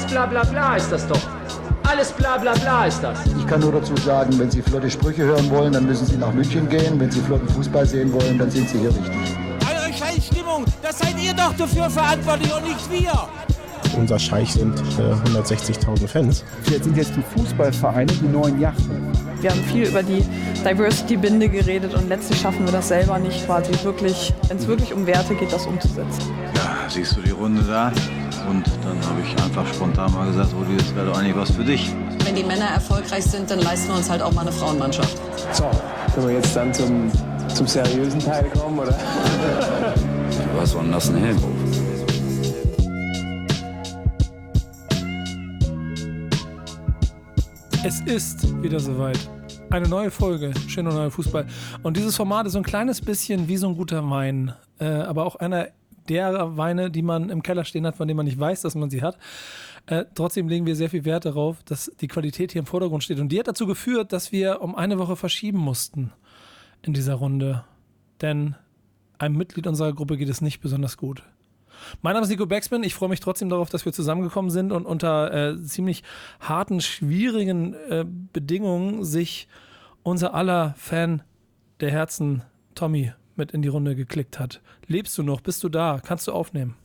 Alles 0.00 0.12
bla 0.12 0.24
bla 0.24 0.44
bla 0.44 0.76
ist 0.76 0.90
das 0.90 1.06
doch. 1.06 1.20
Alles 1.82 2.10
bla 2.12 2.38
bla 2.38 2.54
bla 2.54 2.86
ist 2.86 3.02
das. 3.02 3.18
Ich 3.38 3.46
kann 3.46 3.60
nur 3.60 3.72
dazu 3.72 3.94
sagen, 3.98 4.38
wenn 4.38 4.50
Sie 4.50 4.62
flotte 4.62 4.88
Sprüche 4.88 5.24
hören 5.24 5.50
wollen, 5.50 5.74
dann 5.74 5.84
müssen 5.84 6.06
Sie 6.06 6.16
nach 6.16 6.32
München 6.32 6.66
gehen. 6.70 6.98
Wenn 6.98 7.10
Sie 7.10 7.20
flotten 7.20 7.46
Fußball 7.50 7.84
sehen 7.84 8.10
wollen, 8.14 8.38
dann 8.38 8.50
sind 8.50 8.66
Sie 8.70 8.78
hier 8.78 8.88
richtig. 8.88 9.36
Eure 9.68 9.92
Scheißstimmung, 9.92 10.64
das 10.80 11.00
seid 11.00 11.20
ihr 11.22 11.34
doch 11.34 11.52
dafür 11.54 11.90
verantwortlich 11.90 12.50
und 12.54 12.64
nicht 12.64 12.90
wir. 12.90 13.12
Unser 13.98 14.18
Scheich 14.18 14.54
sind 14.54 14.80
äh, 14.98 15.28
160.000 15.38 16.08
Fans. 16.08 16.44
Jetzt 16.70 16.84
sind 16.84 16.96
jetzt 16.96 17.12
die 17.14 17.38
Fußballvereine 17.38 18.10
die 18.10 18.28
neuen 18.28 18.58
Yachten. 18.58 19.12
Wir 19.42 19.50
haben 19.50 19.62
viel 19.64 19.86
über 19.86 20.02
die 20.02 20.24
Diversity-Binde 20.64 21.50
geredet 21.50 21.92
und 21.92 22.08
letztlich 22.08 22.40
schaffen 22.40 22.64
wir 22.64 22.72
das 22.72 22.88
selber 22.88 23.18
nicht 23.18 23.44
quasi 23.44 23.72
wirklich, 23.82 24.32
wenn 24.48 24.56
es 24.56 24.66
wirklich 24.66 24.94
um 24.94 25.06
Werte 25.06 25.34
geht, 25.34 25.52
das 25.52 25.66
umzusetzen. 25.66 26.22
Ja, 26.56 26.88
siehst 26.88 27.16
du 27.16 27.20
die 27.20 27.32
Runde 27.32 27.62
da? 27.62 27.92
Und 28.50 28.66
dann 28.82 29.00
habe 29.06 29.20
ich 29.22 29.42
einfach 29.44 29.64
spontan 29.72 30.12
mal 30.12 30.26
gesagt, 30.26 30.52
Rudi, 30.52 30.76
das 30.76 30.92
wäre 30.96 31.06
doch 31.06 31.16
eigentlich 31.16 31.36
was 31.36 31.52
für 31.52 31.62
dich. 31.62 31.92
Wenn 32.24 32.34
die 32.34 32.42
Männer 32.42 32.64
erfolgreich 32.64 33.22
sind, 33.24 33.48
dann 33.48 33.60
leisten 33.60 33.90
wir 33.90 33.98
uns 33.98 34.10
halt 34.10 34.20
auch 34.22 34.32
mal 34.32 34.40
eine 34.40 34.50
Frauenmannschaft. 34.50 35.16
So, 35.52 35.70
können 36.12 36.26
wir 36.26 36.34
jetzt 36.34 36.56
dann 36.56 36.74
zum, 36.74 37.12
zum 37.54 37.68
seriösen 37.68 38.18
Teil 38.18 38.50
kommen, 38.50 38.80
oder? 38.80 38.92
Du 40.52 40.60
hast 40.60 40.72
so 40.72 40.80
einen 40.80 40.90
nassen 40.90 41.16
Helm. 41.16 41.38
Es 47.84 48.00
ist 48.00 48.62
wieder 48.62 48.80
soweit. 48.80 49.18
Eine 49.70 49.88
neue 49.88 50.10
Folge, 50.10 50.52
schöner 50.66 50.92
neuer 50.92 51.12
Fußball. 51.12 51.46
Und 51.84 51.96
dieses 51.96 52.16
Format 52.16 52.46
ist 52.46 52.54
so 52.54 52.58
ein 52.58 52.64
kleines 52.64 53.00
bisschen 53.00 53.46
wie 53.46 53.56
so 53.56 53.68
ein 53.68 53.76
guter 53.76 54.08
Wein, 54.10 54.52
äh, 54.80 54.86
aber 54.86 55.24
auch 55.24 55.36
einer 55.36 55.68
der 56.10 56.56
Weine, 56.56 56.90
die 56.90 57.02
man 57.02 57.30
im 57.30 57.42
Keller 57.42 57.64
stehen 57.64 57.86
hat, 57.86 57.96
von 57.96 58.08
dem 58.08 58.16
man 58.16 58.26
nicht 58.26 58.38
weiß, 58.38 58.62
dass 58.62 58.74
man 58.74 58.90
sie 58.90 59.02
hat. 59.02 59.16
Äh, 59.86 60.04
trotzdem 60.14 60.48
legen 60.48 60.66
wir 60.66 60.76
sehr 60.76 60.90
viel 60.90 61.04
Wert 61.04 61.24
darauf, 61.24 61.62
dass 61.62 61.90
die 62.00 62.08
Qualität 62.08 62.52
hier 62.52 62.60
im 62.60 62.66
Vordergrund 62.66 63.04
steht. 63.04 63.20
Und 63.20 63.30
die 63.30 63.38
hat 63.38 63.48
dazu 63.48 63.66
geführt, 63.66 64.12
dass 64.12 64.32
wir 64.32 64.60
um 64.60 64.74
eine 64.74 64.98
Woche 64.98 65.16
verschieben 65.16 65.58
mussten 65.58 66.12
in 66.82 66.92
dieser 66.92 67.14
Runde. 67.14 67.64
Denn 68.20 68.56
einem 69.18 69.36
Mitglied 69.36 69.66
unserer 69.66 69.92
Gruppe 69.92 70.16
geht 70.16 70.28
es 70.28 70.40
nicht 70.40 70.60
besonders 70.60 70.96
gut. 70.96 71.22
Mein 72.02 72.14
Name 72.14 72.24
ist 72.24 72.30
Nico 72.30 72.46
Becksmann. 72.46 72.82
Ich 72.82 72.94
freue 72.94 73.08
mich 73.08 73.20
trotzdem 73.20 73.48
darauf, 73.48 73.70
dass 73.70 73.84
wir 73.84 73.92
zusammengekommen 73.92 74.50
sind 74.50 74.72
und 74.72 74.84
unter 74.84 75.32
äh, 75.32 75.62
ziemlich 75.62 76.02
harten, 76.40 76.80
schwierigen 76.80 77.74
äh, 77.74 78.04
Bedingungen 78.32 79.04
sich 79.04 79.48
unser 80.02 80.34
aller 80.34 80.74
Fan 80.76 81.22
der 81.80 81.90
Herzen, 81.90 82.42
Tommy, 82.74 83.12
mit 83.40 83.52
in 83.52 83.62
die 83.62 83.68
Runde 83.68 83.96
geklickt 83.96 84.38
hat. 84.38 84.60
Lebst 84.86 85.16
du 85.18 85.22
noch? 85.22 85.40
Bist 85.40 85.64
du 85.64 85.68
da? 85.68 86.00
Kannst 86.04 86.28
du 86.28 86.32
aufnehmen? 86.32 86.76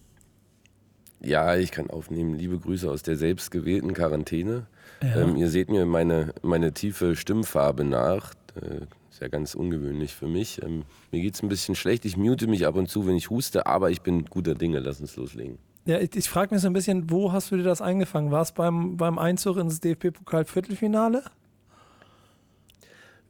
Ja, 1.22 1.56
ich 1.56 1.72
kann 1.72 1.90
aufnehmen. 1.90 2.34
Liebe 2.36 2.58
Grüße 2.58 2.90
aus 2.90 3.04
der 3.04 3.18
selbstgewählten 3.18 3.94
Quarantäne. 3.94 4.68
Ja. 5.04 5.22
Ähm, 5.22 5.36
ihr 5.36 5.50
seht 5.50 5.70
mir 5.70 5.86
meine, 5.86 6.34
meine 6.42 6.74
tiefe 6.74 7.16
Stimmfarbe 7.16 7.84
nach. 7.84 8.34
Äh, 8.56 8.86
ist 9.10 9.22
ja 9.22 9.28
ganz 9.28 9.56
ungewöhnlich 9.56 10.14
für 10.14 10.28
mich. 10.28 10.62
Ähm, 10.64 10.84
mir 11.12 11.22
geht 11.22 11.36
es 11.36 11.44
ein 11.44 11.50
bisschen 11.50 11.76
schlecht. 11.76 12.06
Ich 12.06 12.18
mute 12.18 12.48
mich 12.48 12.66
ab 12.66 12.76
und 12.76 12.90
zu, 12.90 13.06
wenn 13.06 13.16
ich 13.16 13.30
huste, 13.30 13.66
aber 13.66 13.90
ich 13.92 14.02
bin 14.02 14.26
guter 14.26 14.56
Dinge. 14.56 14.80
Lass 14.80 15.00
uns 15.02 15.16
loslegen. 15.16 15.58
Ja, 15.86 16.00
ich, 16.00 16.16
ich 16.16 16.30
frage 16.30 16.54
mich 16.54 16.62
so 16.62 16.68
ein 16.68 16.74
bisschen, 16.74 17.10
wo 17.12 17.32
hast 17.32 17.52
du 17.52 17.58
dir 17.58 17.64
das 17.64 17.82
eingefangen? 17.82 18.32
War 18.32 18.42
es 18.42 18.52
beim, 18.52 18.98
beim 18.98 19.20
Einzug 19.20 19.58
ins 19.58 19.80
DFB-Pokal-Viertelfinale? 19.82 21.24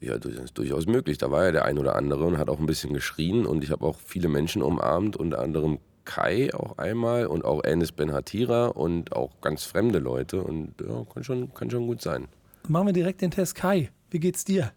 Ja, 0.02 0.18
das 0.18 0.34
ist 0.34 0.58
durchaus 0.58 0.88
möglich. 0.88 1.18
Da 1.18 1.32
war 1.32 1.46
ja 1.46 1.52
der 1.52 1.66
ein 1.66 1.78
oder 1.78 1.96
andere 1.96 2.26
und 2.26 2.38
hat 2.38 2.50
auch 2.50 2.60
ein 2.60 2.66
bisschen 2.66 2.94
geschrien 2.94 3.46
und 3.46 3.64
ich 3.64 3.72
habe 3.72 3.86
auch 3.86 3.98
viele 4.06 4.28
Menschen 4.28 4.62
umarmt, 4.62 5.16
unter 5.18 5.40
anderem 5.40 5.80
Kai 6.04 6.54
auch 6.54 6.78
einmal 6.78 7.26
und 7.26 7.46
auch 7.46 7.64
Enes 7.64 7.92
Ben 7.92 8.12
Hatira 8.12 8.68
und 8.68 9.16
auch 9.16 9.42
ganz 9.42 9.64
fremde 9.64 10.00
Leute 10.00 10.44
und 10.44 10.74
ja, 10.82 11.06
kann 11.12 11.24
schon, 11.24 11.54
kann 11.54 11.72
schon 11.72 11.88
gut 11.88 12.02
sein. 12.02 12.28
Machen 12.68 12.88
wir 12.88 12.94
direkt 12.94 13.22
den 13.22 13.32
Test. 13.32 13.56
Kai, 13.56 13.90
wie 14.12 14.20
geht's 14.20 14.46
dir? 14.46 14.72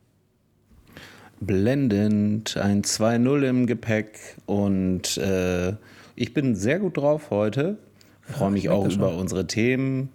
blendend, 1.40 2.56
ein 2.56 2.82
2-0 2.82 3.42
im 3.42 3.66
Gepäck 3.66 4.18
und 4.46 5.16
äh, 5.18 5.74
ich 6.16 6.34
bin 6.34 6.54
sehr 6.54 6.78
gut 6.78 6.96
drauf 6.96 7.30
heute. 7.30 7.78
Freue 8.22 8.50
mich 8.50 8.68
auch 8.68 8.88
über 8.90 9.16
unsere 9.16 9.46
Themen. 9.46 10.10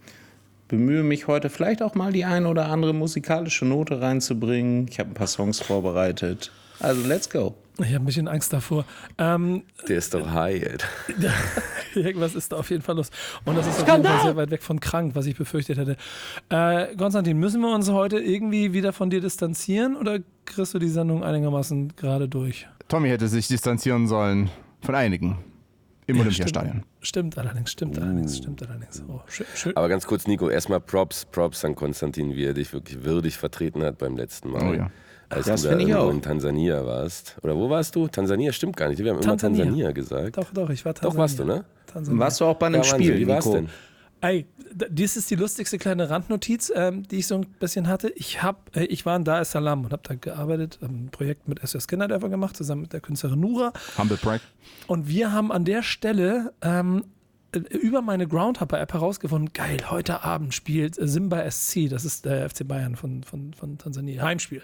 Bemühe 0.67 1.03
mich 1.03 1.27
heute 1.27 1.49
vielleicht 1.49 1.81
auch 1.81 1.95
mal 1.95 2.11
die 2.11 2.25
ein 2.25 2.45
oder 2.45 2.67
andere 2.67 2.93
musikalische 2.93 3.65
Note 3.65 4.01
reinzubringen. 4.01 4.87
Ich 4.89 4.99
habe 4.99 5.11
ein 5.11 5.13
paar 5.13 5.27
Songs 5.27 5.59
vorbereitet. 5.59 6.51
Also 6.79 7.05
let's 7.07 7.29
go. 7.29 7.55
Ich 7.79 7.87
habe 7.87 8.03
ein 8.03 8.05
bisschen 8.05 8.27
Angst 8.27 8.53
davor. 8.53 8.85
Ähm, 9.17 9.63
Der 9.87 9.97
ist 9.97 10.13
doch 10.13 10.29
high, 10.31 10.63
Alter. 10.63 10.87
Irgendwas 11.95 12.35
ist 12.35 12.51
da 12.51 12.57
auf 12.57 12.69
jeden 12.69 12.83
Fall 12.83 12.95
los. 12.95 13.09
Und 13.45 13.57
das 13.57 13.65
ist 13.67 13.81
auf 13.81 13.87
jeden 13.87 14.03
Fall 14.03 14.21
sehr 14.21 14.35
weit 14.35 14.51
weg 14.51 14.61
von 14.61 14.79
krank, 14.79 15.15
was 15.15 15.25
ich 15.25 15.35
befürchtet 15.35 15.77
hätte. 15.77 15.97
Äh, 16.49 16.95
Konstantin, 16.95 17.37
müssen 17.37 17.61
wir 17.61 17.73
uns 17.73 17.89
heute 17.89 18.19
irgendwie 18.19 18.73
wieder 18.73 18.93
von 18.93 19.09
dir 19.09 19.21
distanzieren 19.21 19.95
oder 19.95 20.19
kriegst 20.45 20.73
du 20.73 20.79
die 20.79 20.89
Sendung 20.89 21.23
einigermaßen 21.23 21.95
gerade 21.95 22.27
durch? 22.27 22.67
Tommy 22.87 23.09
hätte 23.09 23.27
sich 23.27 23.47
distanzieren 23.47 24.07
sollen 24.07 24.49
von 24.81 24.93
einigen 24.95 25.37
im 26.07 26.15
Ja, 26.17 26.21
Olympiastadion. 26.23 26.83
Stimmt, 27.01 27.33
stimmt 27.33 27.37
allerdings, 27.37 27.71
stimmt 27.71 27.97
allerdings, 27.99 28.37
stimmt 28.37 28.61
allerdings. 28.67 29.03
Oh, 29.07 29.21
schön, 29.27 29.45
schön. 29.55 29.77
Aber 29.77 29.89
ganz 29.89 30.05
kurz, 30.07 30.27
Nico, 30.27 30.49
erstmal 30.49 30.79
Props, 30.79 31.25
Props 31.25 31.63
an 31.65 31.75
Konstantin, 31.75 32.35
wie 32.35 32.45
er 32.45 32.53
dich 32.53 32.73
wirklich 32.73 33.03
würdig 33.03 33.37
vertreten 33.37 33.83
hat 33.83 33.97
beim 33.97 34.15
letzten 34.17 34.51
Mal. 34.51 34.69
Oh 34.69 34.73
ja. 34.73 34.91
Als 35.29 35.47
Das 35.47 35.61
du 35.61 35.67
da 35.67 35.71
finde 35.71 35.85
ich 35.85 35.89
irgendwo 35.89 36.09
auch. 36.09 36.13
in 36.13 36.21
Tansania 36.21 36.85
warst. 36.85 37.37
Oder 37.41 37.55
wo 37.55 37.69
warst 37.69 37.95
du? 37.95 38.07
Tansania 38.07 38.51
stimmt 38.51 38.77
gar 38.77 38.89
nicht. 38.89 39.03
Wir 39.03 39.11
haben 39.11 39.21
Tansania. 39.21 39.63
immer 39.63 39.71
Tansania 39.71 39.91
gesagt. 39.91 40.37
Doch, 40.37 40.51
doch, 40.53 40.69
ich 40.69 40.85
war 40.85 40.93
Doch, 40.93 41.15
warst 41.15 41.39
du, 41.39 41.45
ne? 41.45 41.63
Tansania. 41.87 42.19
Warst 42.19 42.39
du 42.41 42.45
auch 42.45 42.55
bei 42.55 42.67
einem 42.67 42.75
Ja, 42.75 42.81
Wahnsinn. 42.91 42.99
Spiel, 43.01 43.17
Wie 43.17 43.27
war's 43.27 43.45
Nico? 43.45 43.57
denn? 43.57 43.69
Ey, 44.23 44.45
dies 44.89 45.17
ist 45.17 45.29
die 45.31 45.35
lustigste 45.35 45.77
kleine 45.77 46.09
Randnotiz, 46.09 46.71
ähm, 46.73 47.05
die 47.05 47.17
ich 47.17 47.27
so 47.27 47.35
ein 47.35 47.45
bisschen 47.59 47.89
hatte. 47.89 48.07
Ich, 48.15 48.41
hab, 48.41 48.73
äh, 48.73 48.85
ich 48.85 49.05
war 49.05 49.17
in 49.17 49.25
Dar 49.25 49.41
es 49.41 49.51
Salaam 49.51 49.83
und 49.83 49.91
habe 49.91 50.03
da 50.05 50.15
gearbeitet, 50.15 50.79
ein 50.81 51.09
Projekt 51.11 51.49
mit 51.49 51.59
SOS 51.59 51.89
Kinderdörfer 51.89 52.29
gemacht, 52.29 52.55
zusammen 52.55 52.83
mit 52.83 52.93
der 52.93 53.01
Künstlerin 53.01 53.41
Nura. 53.41 53.73
Humble 53.97 54.15
Brag. 54.15 54.39
Und 54.87 55.09
wir 55.09 55.33
haben 55.33 55.51
an 55.51 55.65
der 55.65 55.83
Stelle 55.83 56.53
ähm, 56.61 57.03
äh, 57.51 57.59
über 57.75 58.01
meine 58.01 58.25
Groundhopper-App 58.25 58.93
herausgefunden, 58.93 59.51
geil, 59.51 59.91
heute 59.91 60.23
Abend 60.23 60.53
spielt 60.53 60.95
Simba 60.95 61.43
SC, 61.51 61.89
das 61.89 62.05
ist 62.05 62.23
der 62.23 62.49
FC 62.49 62.65
Bayern 62.65 62.95
von, 62.95 63.23
von, 63.23 63.53
von 63.53 63.77
Tansania, 63.77 64.23
Heimspiel. 64.23 64.63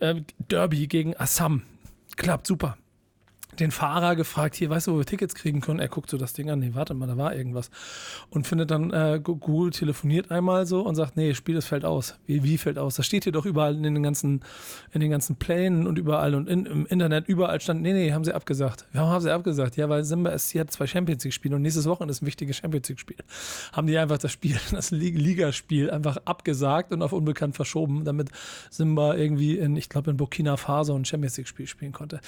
Ähm, 0.00 0.24
Derby 0.50 0.86
gegen 0.86 1.14
Assam. 1.14 1.60
Klappt 2.16 2.46
super. 2.46 2.78
Den 3.58 3.70
Fahrer 3.72 4.14
gefragt, 4.14 4.54
hier, 4.54 4.70
weißt 4.70 4.86
du, 4.86 4.92
wo 4.94 4.98
wir 4.98 5.04
Tickets 5.04 5.34
kriegen 5.34 5.60
können? 5.60 5.80
Er 5.80 5.88
guckt 5.88 6.10
so 6.10 6.16
das 6.16 6.32
Ding 6.32 6.48
an, 6.50 6.60
nee, 6.60 6.70
warte 6.74 6.94
mal, 6.94 7.06
da 7.06 7.16
war 7.16 7.34
irgendwas. 7.34 7.70
Und 8.30 8.46
findet 8.46 8.70
dann, 8.70 8.92
äh, 8.92 9.20
Google 9.22 9.70
telefoniert 9.72 10.30
einmal 10.30 10.66
so 10.66 10.82
und 10.82 10.94
sagt, 10.94 11.16
nee, 11.16 11.34
Spiel, 11.34 11.54
das 11.56 11.66
fällt 11.66 11.84
aus. 11.84 12.14
Wie, 12.26 12.44
wie 12.44 12.56
fällt 12.58 12.78
aus? 12.78 12.94
Das 12.96 13.06
steht 13.06 13.24
hier 13.24 13.32
doch 13.32 13.46
überall 13.46 13.74
in 13.74 13.82
den 13.82 14.02
ganzen, 14.02 14.42
in 14.92 15.00
den 15.00 15.10
ganzen 15.10 15.36
Plänen 15.36 15.86
und 15.86 15.98
überall 15.98 16.34
und 16.34 16.48
in, 16.48 16.66
im 16.66 16.86
Internet 16.86 17.28
überall 17.28 17.60
stand, 17.60 17.82
nee, 17.82 17.92
nee, 17.92 18.12
haben 18.12 18.24
sie 18.24 18.34
abgesagt. 18.34 18.86
Warum 18.92 19.10
haben 19.10 19.22
sie 19.22 19.32
abgesagt? 19.32 19.76
Ja, 19.76 19.88
weil 19.88 20.04
Simba 20.04 20.38
SC 20.38 20.60
hat 20.60 20.70
zwei 20.70 20.86
Champions 20.86 21.24
League 21.24 21.34
Spiele 21.34 21.56
und 21.56 21.62
nächstes 21.62 21.86
Wochenende 21.86 22.12
ist 22.12 22.22
ein 22.22 22.26
wichtiges 22.26 22.56
Champions 22.58 22.88
League 22.88 23.00
Spiel. 23.00 23.16
Haben 23.72 23.86
die 23.88 23.98
einfach 23.98 24.18
das 24.18 24.30
Spiel, 24.32 24.56
das 24.70 24.90
Lig- 24.92 25.16
Ligaspiel 25.18 25.90
einfach 25.90 26.18
abgesagt 26.24 26.92
und 26.92 27.02
auf 27.02 27.12
unbekannt 27.12 27.56
verschoben, 27.56 28.04
damit 28.04 28.30
Simba 28.70 29.14
irgendwie 29.16 29.58
in, 29.58 29.76
ich 29.76 29.88
glaube, 29.88 30.10
in 30.10 30.16
Burkina 30.16 30.56
Faso 30.56 30.94
ein 30.94 31.04
Champions 31.04 31.36
League 31.38 31.48
Spiel 31.48 31.66
spielen 31.66 31.92
konnte. 31.92 32.20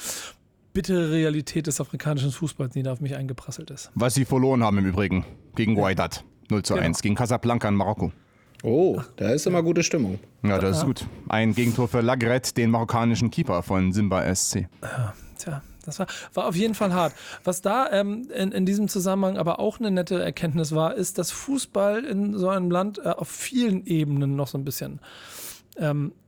Bittere 0.73 1.11
Realität 1.11 1.67
des 1.67 1.81
afrikanischen 1.81 2.31
Fußballs, 2.31 2.73
die 2.75 2.83
da 2.83 2.93
auf 2.93 3.01
mich 3.01 3.17
eingeprasselt 3.17 3.71
ist. 3.71 3.91
Was 3.95 4.15
sie 4.15 4.25
verloren 4.25 4.63
haben 4.63 4.79
im 4.79 4.87
Übrigen 4.87 5.25
gegen 5.57 5.75
Guaidat. 5.75 6.25
0 6.51 6.63
zu 6.63 6.75
Genau. 6.75 6.87
1 6.87 7.03
gegen 7.03 7.15
Casablanca 7.15 7.69
in 7.69 7.75
Marokko. 7.75 8.13
Oh, 8.63 9.01
da 9.17 9.31
ist 9.31 9.47
immer 9.47 9.63
gute 9.63 9.83
Stimmung. 9.83 10.19
Ja, 10.43 10.59
das 10.59 10.79
ist 10.79 10.85
gut. 10.85 11.07
Ein 11.29 11.55
Gegentor 11.55 11.89
für 11.89 12.03
Lagret, 12.03 12.57
den 12.57 12.71
marokkanischen 12.71 13.31
Keeper 13.31 13.63
von 13.63 13.93
Simba 13.93 14.35
SC. 14.35 14.69
Tja, 15.39 15.63
das 15.85 15.99
war, 15.99 16.07
war 16.35 16.47
auf 16.47 16.57
jeden 16.57 16.75
Fall 16.75 16.93
hart. 16.93 17.15
Was 17.43 17.63
da 17.63 17.91
ähm, 17.91 18.29
in, 18.37 18.53
in 18.53 18.67
diesem 18.67 18.89
Zusammenhang 18.89 19.39
aber 19.39 19.61
auch 19.61 19.79
eine 19.81 19.91
nette 19.91 20.23
Erkenntnis 20.23 20.75
war, 20.75 20.95
ist, 20.95 21.17
dass 21.19 21.31
Fußball 21.31 22.05
in 22.05 22.37
so 22.37 22.49
einem 22.51 22.71
Land 22.71 22.99
äh, 22.99 23.09
auf 23.09 23.29
vielen 23.29 23.87
Ebenen 23.87 24.37
noch 24.37 24.49
so 24.49 24.59
ein 24.59 24.65
bisschen 24.65 25.01
ähm, 25.79 26.13
äh, 26.13 26.20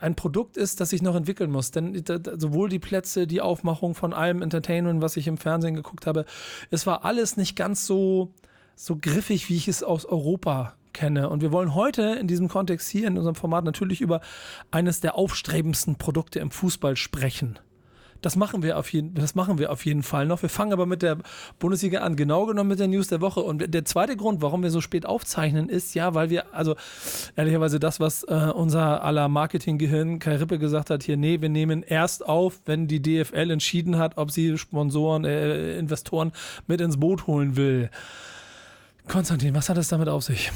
ein 0.00 0.14
Produkt 0.14 0.56
ist, 0.56 0.80
das 0.80 0.90
sich 0.90 1.02
noch 1.02 1.14
entwickeln 1.14 1.50
muss. 1.50 1.70
Denn 1.70 2.02
da- 2.04 2.18
sowohl 2.38 2.68
die 2.68 2.78
Plätze, 2.78 3.26
die 3.26 3.40
Aufmachung 3.40 3.94
von 3.94 4.12
allem 4.12 4.42
Entertainment, 4.42 5.00
was 5.02 5.16
ich 5.16 5.26
im 5.26 5.36
Fernsehen 5.36 5.74
geguckt 5.74 6.06
habe, 6.06 6.24
es 6.70 6.86
war 6.86 7.04
alles 7.04 7.36
nicht 7.36 7.56
ganz 7.56 7.86
so, 7.86 8.32
so 8.74 8.96
griffig, 8.96 9.48
wie 9.48 9.56
ich 9.56 9.68
es 9.68 9.82
aus 9.82 10.04
Europa 10.04 10.74
kenne. 10.92 11.28
Und 11.28 11.42
wir 11.42 11.52
wollen 11.52 11.74
heute 11.74 12.02
in 12.20 12.26
diesem 12.26 12.48
Kontext 12.48 12.88
hier 12.88 13.06
in 13.06 13.16
unserem 13.16 13.36
Format 13.36 13.64
natürlich 13.64 14.00
über 14.00 14.20
eines 14.70 15.00
der 15.00 15.14
aufstrebendsten 15.14 15.96
Produkte 15.96 16.40
im 16.40 16.50
Fußball 16.50 16.96
sprechen. 16.96 17.58
Das 18.20 18.36
machen 18.36 18.62
wir 18.62 18.78
auf 18.78 18.92
jeden, 18.92 19.14
das 19.14 19.34
machen 19.34 19.58
wir 19.58 19.70
auf 19.70 19.84
jeden 19.84 20.02
Fall 20.02 20.26
noch. 20.26 20.42
Wir 20.42 20.48
fangen 20.48 20.72
aber 20.72 20.86
mit 20.86 21.02
der 21.02 21.18
Bundesliga 21.58 22.00
an, 22.00 22.16
genau 22.16 22.46
genommen 22.46 22.70
mit 22.70 22.78
der 22.78 22.88
News 22.88 23.08
der 23.08 23.20
Woche. 23.20 23.40
Und 23.40 23.72
der 23.72 23.84
zweite 23.84 24.16
Grund, 24.16 24.42
warum 24.42 24.62
wir 24.62 24.70
so 24.70 24.80
spät 24.80 25.06
aufzeichnen, 25.06 25.68
ist 25.68 25.94
ja, 25.94 26.14
weil 26.14 26.30
wir, 26.30 26.54
also 26.54 26.74
ehrlicherweise 27.36 27.78
das, 27.78 28.00
was 28.00 28.24
äh, 28.24 28.50
unser 28.54 29.04
aller 29.04 29.28
Marketinggehirn 29.28 30.18
Kai 30.18 30.36
Rippe 30.36 30.58
gesagt 30.58 30.90
hat, 30.90 31.02
hier, 31.02 31.16
nee, 31.16 31.40
wir 31.40 31.48
nehmen 31.48 31.82
erst 31.82 32.26
auf, 32.26 32.60
wenn 32.66 32.88
die 32.88 33.00
DFL 33.00 33.50
entschieden 33.50 33.98
hat, 33.98 34.18
ob 34.18 34.30
sie 34.30 34.58
Sponsoren, 34.58 35.24
äh, 35.24 35.78
Investoren 35.78 36.32
mit 36.66 36.80
ins 36.80 36.98
Boot 36.98 37.26
holen 37.26 37.56
will. 37.56 37.90
Konstantin, 39.06 39.54
was 39.54 39.68
hat 39.68 39.78
es 39.78 39.88
damit 39.88 40.08
auf 40.08 40.24
sich? 40.24 40.50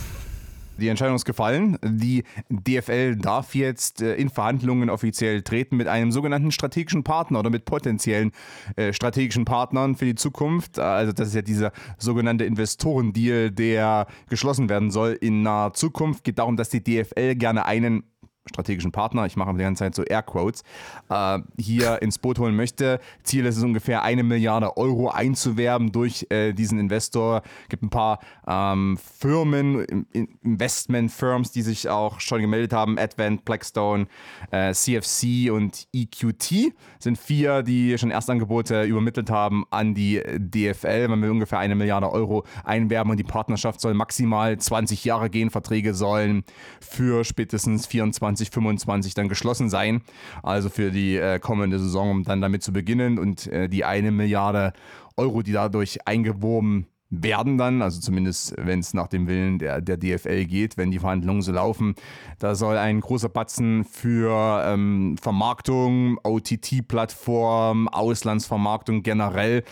Die 0.78 0.88
Entscheidung 0.88 1.16
ist 1.16 1.24
gefallen. 1.24 1.78
Die 1.84 2.24
DFL 2.48 3.16
darf 3.16 3.54
jetzt 3.54 4.02
äh, 4.02 4.14
in 4.14 4.30
Verhandlungen 4.30 4.90
offiziell 4.90 5.42
treten 5.42 5.76
mit 5.76 5.86
einem 5.86 6.12
sogenannten 6.12 6.50
strategischen 6.50 7.04
Partner 7.04 7.40
oder 7.40 7.50
mit 7.50 7.64
potenziellen 7.64 8.32
äh, 8.76 8.92
strategischen 8.92 9.44
Partnern 9.44 9.94
für 9.96 10.06
die 10.06 10.14
Zukunft. 10.14 10.78
Also 10.78 11.12
das 11.12 11.28
ist 11.28 11.34
ja 11.34 11.42
dieser 11.42 11.72
sogenannte 11.98 12.44
Investorendeal, 12.44 13.50
der 13.50 14.06
geschlossen 14.28 14.68
werden 14.68 14.90
soll 14.90 15.16
in 15.20 15.42
naher 15.42 15.74
Zukunft. 15.74 16.24
Geht 16.24 16.38
darum, 16.38 16.56
dass 16.56 16.70
die 16.70 16.82
DFL 16.82 17.34
gerne 17.36 17.66
einen 17.66 18.04
strategischen 18.48 18.92
Partner, 18.92 19.26
ich 19.26 19.36
mache 19.36 19.52
die 19.54 19.62
ganze 19.62 19.84
Zeit 19.84 19.94
so 19.94 20.02
Airquotes, 20.02 20.62
äh, 21.08 21.38
hier 21.58 22.02
ins 22.02 22.18
Boot 22.18 22.38
holen 22.38 22.56
möchte. 22.56 23.00
Ziel 23.22 23.46
ist 23.46 23.56
es 23.56 23.62
ungefähr 23.62 24.02
eine 24.02 24.22
Milliarde 24.22 24.76
Euro 24.76 25.10
einzuwerben 25.10 25.92
durch 25.92 26.26
äh, 26.30 26.52
diesen 26.52 26.78
Investor. 26.78 27.42
Es 27.64 27.68
gibt 27.68 27.82
ein 27.82 27.90
paar 27.90 28.18
ähm, 28.46 28.98
Firmen, 29.18 30.06
Investment-Firms, 30.42 31.52
die 31.52 31.62
sich 31.62 31.88
auch 31.88 32.20
schon 32.20 32.40
gemeldet 32.40 32.72
haben. 32.72 32.98
Advent, 32.98 33.44
Blackstone, 33.44 34.06
äh, 34.50 34.72
CFC 34.72 35.50
und 35.50 35.86
EQT 35.92 36.74
sind 36.98 37.18
vier, 37.18 37.62
die 37.62 37.96
schon 37.98 38.10
Erstangebote 38.10 38.82
übermittelt 38.82 39.30
haben 39.30 39.64
an 39.70 39.94
die 39.94 40.20
DFL. 40.36 41.08
Man 41.08 41.22
will 41.22 41.30
ungefähr 41.30 41.58
eine 41.58 41.74
Milliarde 41.74 42.10
Euro 42.10 42.44
einwerben 42.64 43.10
und 43.10 43.18
die 43.18 43.24
Partnerschaft 43.24 43.80
soll 43.80 43.94
maximal 43.94 44.58
20 44.58 45.04
Jahre 45.04 45.30
gehen. 45.30 45.50
Verträge 45.50 45.94
sollen 45.94 46.44
für 46.80 47.24
spätestens 47.24 47.86
24 47.86 48.31
2025 48.36 49.14
dann 49.14 49.28
geschlossen 49.28 49.70
sein. 49.70 50.02
Also 50.42 50.68
für 50.68 50.90
die 50.90 51.16
äh, 51.16 51.38
kommende 51.38 51.78
Saison, 51.78 52.10
um 52.10 52.24
dann 52.24 52.40
damit 52.40 52.62
zu 52.62 52.72
beginnen 52.72 53.18
und 53.18 53.46
äh, 53.46 53.68
die 53.68 53.84
eine 53.84 54.10
Milliarde 54.10 54.72
Euro, 55.16 55.42
die 55.42 55.52
dadurch 55.52 56.06
eingeworben 56.06 56.86
werden 57.12 57.58
dann, 57.58 57.82
also 57.82 58.00
zumindest 58.00 58.54
wenn 58.56 58.80
es 58.80 58.94
nach 58.94 59.06
dem 59.06 59.26
Willen 59.28 59.58
der, 59.58 59.82
der 59.82 59.98
DFL 59.98 60.46
geht, 60.46 60.78
wenn 60.78 60.90
die 60.90 60.98
Verhandlungen 60.98 61.42
so 61.42 61.52
laufen. 61.52 61.94
Da 62.38 62.54
soll 62.54 62.78
ein 62.78 63.00
großer 63.00 63.28
Batzen 63.28 63.84
für 63.84 64.64
ähm, 64.66 65.16
Vermarktung, 65.20 66.18
OTT-Plattform, 66.22 67.88
Auslandsvermarktung 67.88 69.02
generell 69.02 69.62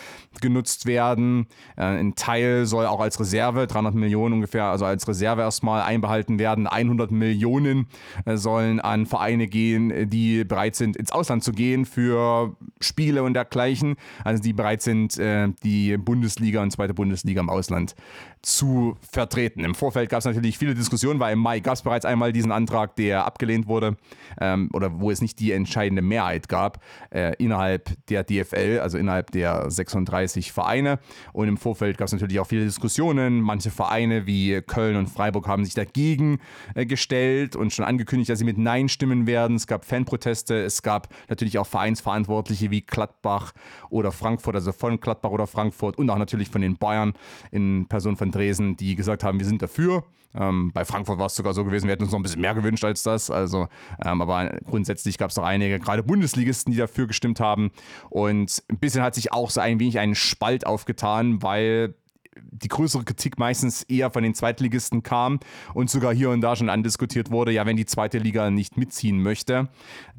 genutzt 0.43 0.85
werden. 0.85 1.47
Äh, 1.77 1.85
ein 1.85 2.15
Teil 2.15 2.67
soll 2.67 2.85
auch 2.85 3.01
als 3.01 3.19
Reserve, 3.19 3.67
300 3.67 3.95
Millionen 3.95 4.35
ungefähr, 4.35 4.65
also 4.65 4.85
als 4.85 5.09
Reserve 5.09 5.41
erstmal 5.41 5.81
einbehalten 5.81 6.39
werden. 6.39 6.67
100 6.67 7.11
Millionen 7.11 7.87
äh, 8.27 8.37
sollen 8.37 8.81
an 8.81 9.07
Vereine 9.07 9.47
gehen, 9.47 10.11
die 10.11 10.45
bereit 10.45 10.77
sind, 10.77 10.95
ins 10.95 11.11
Ausland 11.11 11.43
zu 11.43 11.53
gehen 11.53 11.87
für 11.87 12.55
Spiele 12.81 13.23
und 13.23 13.33
dergleichen. 13.33 13.97
Also 14.25 14.43
die 14.43 14.53
bereit 14.53 14.83
sind, 14.83 15.19
äh, 15.19 15.49
die 15.65 15.97
Bundesliga 15.97 16.63
und 16.63 16.71
zweite 16.71 16.93
Bundesliga 16.93 17.30
Bundesliga 17.31 17.41
im 17.41 17.51
Ausland 17.51 17.95
zu 18.43 18.97
vertreten. 19.03 19.65
Im 19.65 19.75
Vorfeld 19.75 20.09
gab 20.09 20.21
es 20.21 20.25
natürlich 20.25 20.57
viele 20.57 20.75
Diskussionen, 20.75 21.21
weil 21.21 21.35
im 21.35 21.39
Mai 21.39 21.61
gab 21.61 21.75
es 21.75 21.83
bereits 21.83 22.07
einmal 22.07 22.33
diesen 22.33 22.53
Antrag, 22.53 22.97
der 22.97 23.27
abgelehnt 23.27 23.67
wurde 23.67 23.97
ähm, 24.41 24.71
oder 24.73 25.01
wo 25.01 25.11
es 25.11 25.21
nicht 25.21 25.39
die 25.41 25.53
entscheidende 25.53 26.01
Mehrheit 26.01 26.49
gab 26.49 26.83
äh, 27.11 27.35
innerhalb 27.37 27.91
der 28.07 28.25
DFL, 28.25 28.81
also 28.83 28.97
innerhalb 28.97 29.31
der 29.33 29.71
36 29.71 30.53
Vereine. 30.53 31.01
Und 31.33 31.49
im 31.49 31.59
Vorfeld 31.59 31.99
gab 31.99 32.07
es 32.07 32.13
natürlich 32.13 32.41
auch 32.41 32.47
viele 32.47 32.65
Diskussionen. 32.65 33.41
Manche 33.43 33.71
Vereine 33.71 34.27
wie 34.27 34.63
Köln 34.63 34.97
und 34.97 35.09
Freiburg 35.09 35.47
haben 35.47 35.65
sich 35.65 35.75
dagegen 35.75 36.39
äh, 36.75 36.87
gestellt 36.87 37.57
und 37.57 37.75
schon 37.75 37.85
angekündigt, 37.85 38.31
dass 38.31 38.39
sie 38.39 38.47
mit 38.47 38.57
Nein 38.57 38.89
stimmen 38.89 39.27
werden. 39.27 39.57
Es 39.57 39.67
gab 39.67 39.85
Fanproteste, 39.85 40.63
es 40.63 40.83
gab 40.83 41.09
natürlich 41.29 41.59
auch 41.59 41.67
Vereinsverantwortliche 41.67 42.71
wie 42.71 42.81
Gladbach 42.81 43.53
oder 43.91 44.13
Frankfurt, 44.13 44.55
also 44.55 44.73
von 44.73 44.99
Gladbach 44.99 45.31
oder 45.31 45.47
Frankfurt 45.47 45.99
und 45.99 46.09
auch 46.09 46.19
natürlich 46.19 46.49
von 46.49 46.63
den 46.63 46.79
Bayern 46.79 47.13
in 47.51 47.87
Person 47.87 48.17
von 48.17 48.30
Dresden, 48.33 48.77
die 48.77 48.97
gesagt 48.97 49.25
haben, 49.25 49.39
wir 49.39 49.47
sind 49.47 49.63
dafür. 49.63 50.05
Ähm, 50.35 50.71
bei 50.73 50.85
Frankfurt 50.85 51.19
war 51.19 51.27
es 51.27 51.35
sogar 51.35 51.55
so 51.55 51.65
gewesen, 51.65 51.87
wir 51.87 51.93
hätten 51.93 52.05
uns 52.05 52.13
noch 52.13 52.19
ein 52.19 52.23
bisschen 52.23 52.41
mehr 52.41 52.55
gewünscht 52.55 52.85
als 52.85 53.03
das. 53.03 53.31
Also, 53.31 53.69
ähm, 54.05 54.23
aber 54.23 54.59
grundsätzlich 54.65 55.19
gab 55.19 55.31
es 55.31 55.35
doch 55.35 55.43
einige, 55.43 55.79
gerade 55.81 56.03
Bundesligisten, 56.03 56.73
die 56.73 56.79
dafür 56.79 57.07
gestimmt 57.07 57.41
haben. 57.41 57.71
Und 58.11 58.63
ein 58.71 58.79
bisschen 58.79 59.03
hat 59.03 59.15
sich 59.15 59.33
auch 59.33 59.51
so 59.51 59.61
ein 59.61 59.81
wenig 59.81 59.99
ein 59.99 60.15
Spalt 60.15 60.67
aufgetan, 60.67 61.43
weil 61.43 61.95
die 62.37 62.69
größere 62.69 63.05
Kritik 63.05 63.39
meistens 63.39 63.83
eher 63.83 64.11
von 64.11 64.23
den 64.23 64.35
Zweitligisten 64.35 65.03
kam 65.03 65.41
und 65.75 65.91
sogar 65.91 66.15
hier 66.15 66.31
und 66.31 66.41
da 66.41 66.55
schon 66.55 66.69
andiskutiert 66.69 67.31
wurde, 67.31 67.53
ja, 67.53 67.67
wenn 67.67 67.77
die 67.77 67.87
zweite 67.87 68.19
Liga 68.19 68.51
nicht 68.51 68.77
mitziehen 68.77 69.23
möchte, 69.23 69.69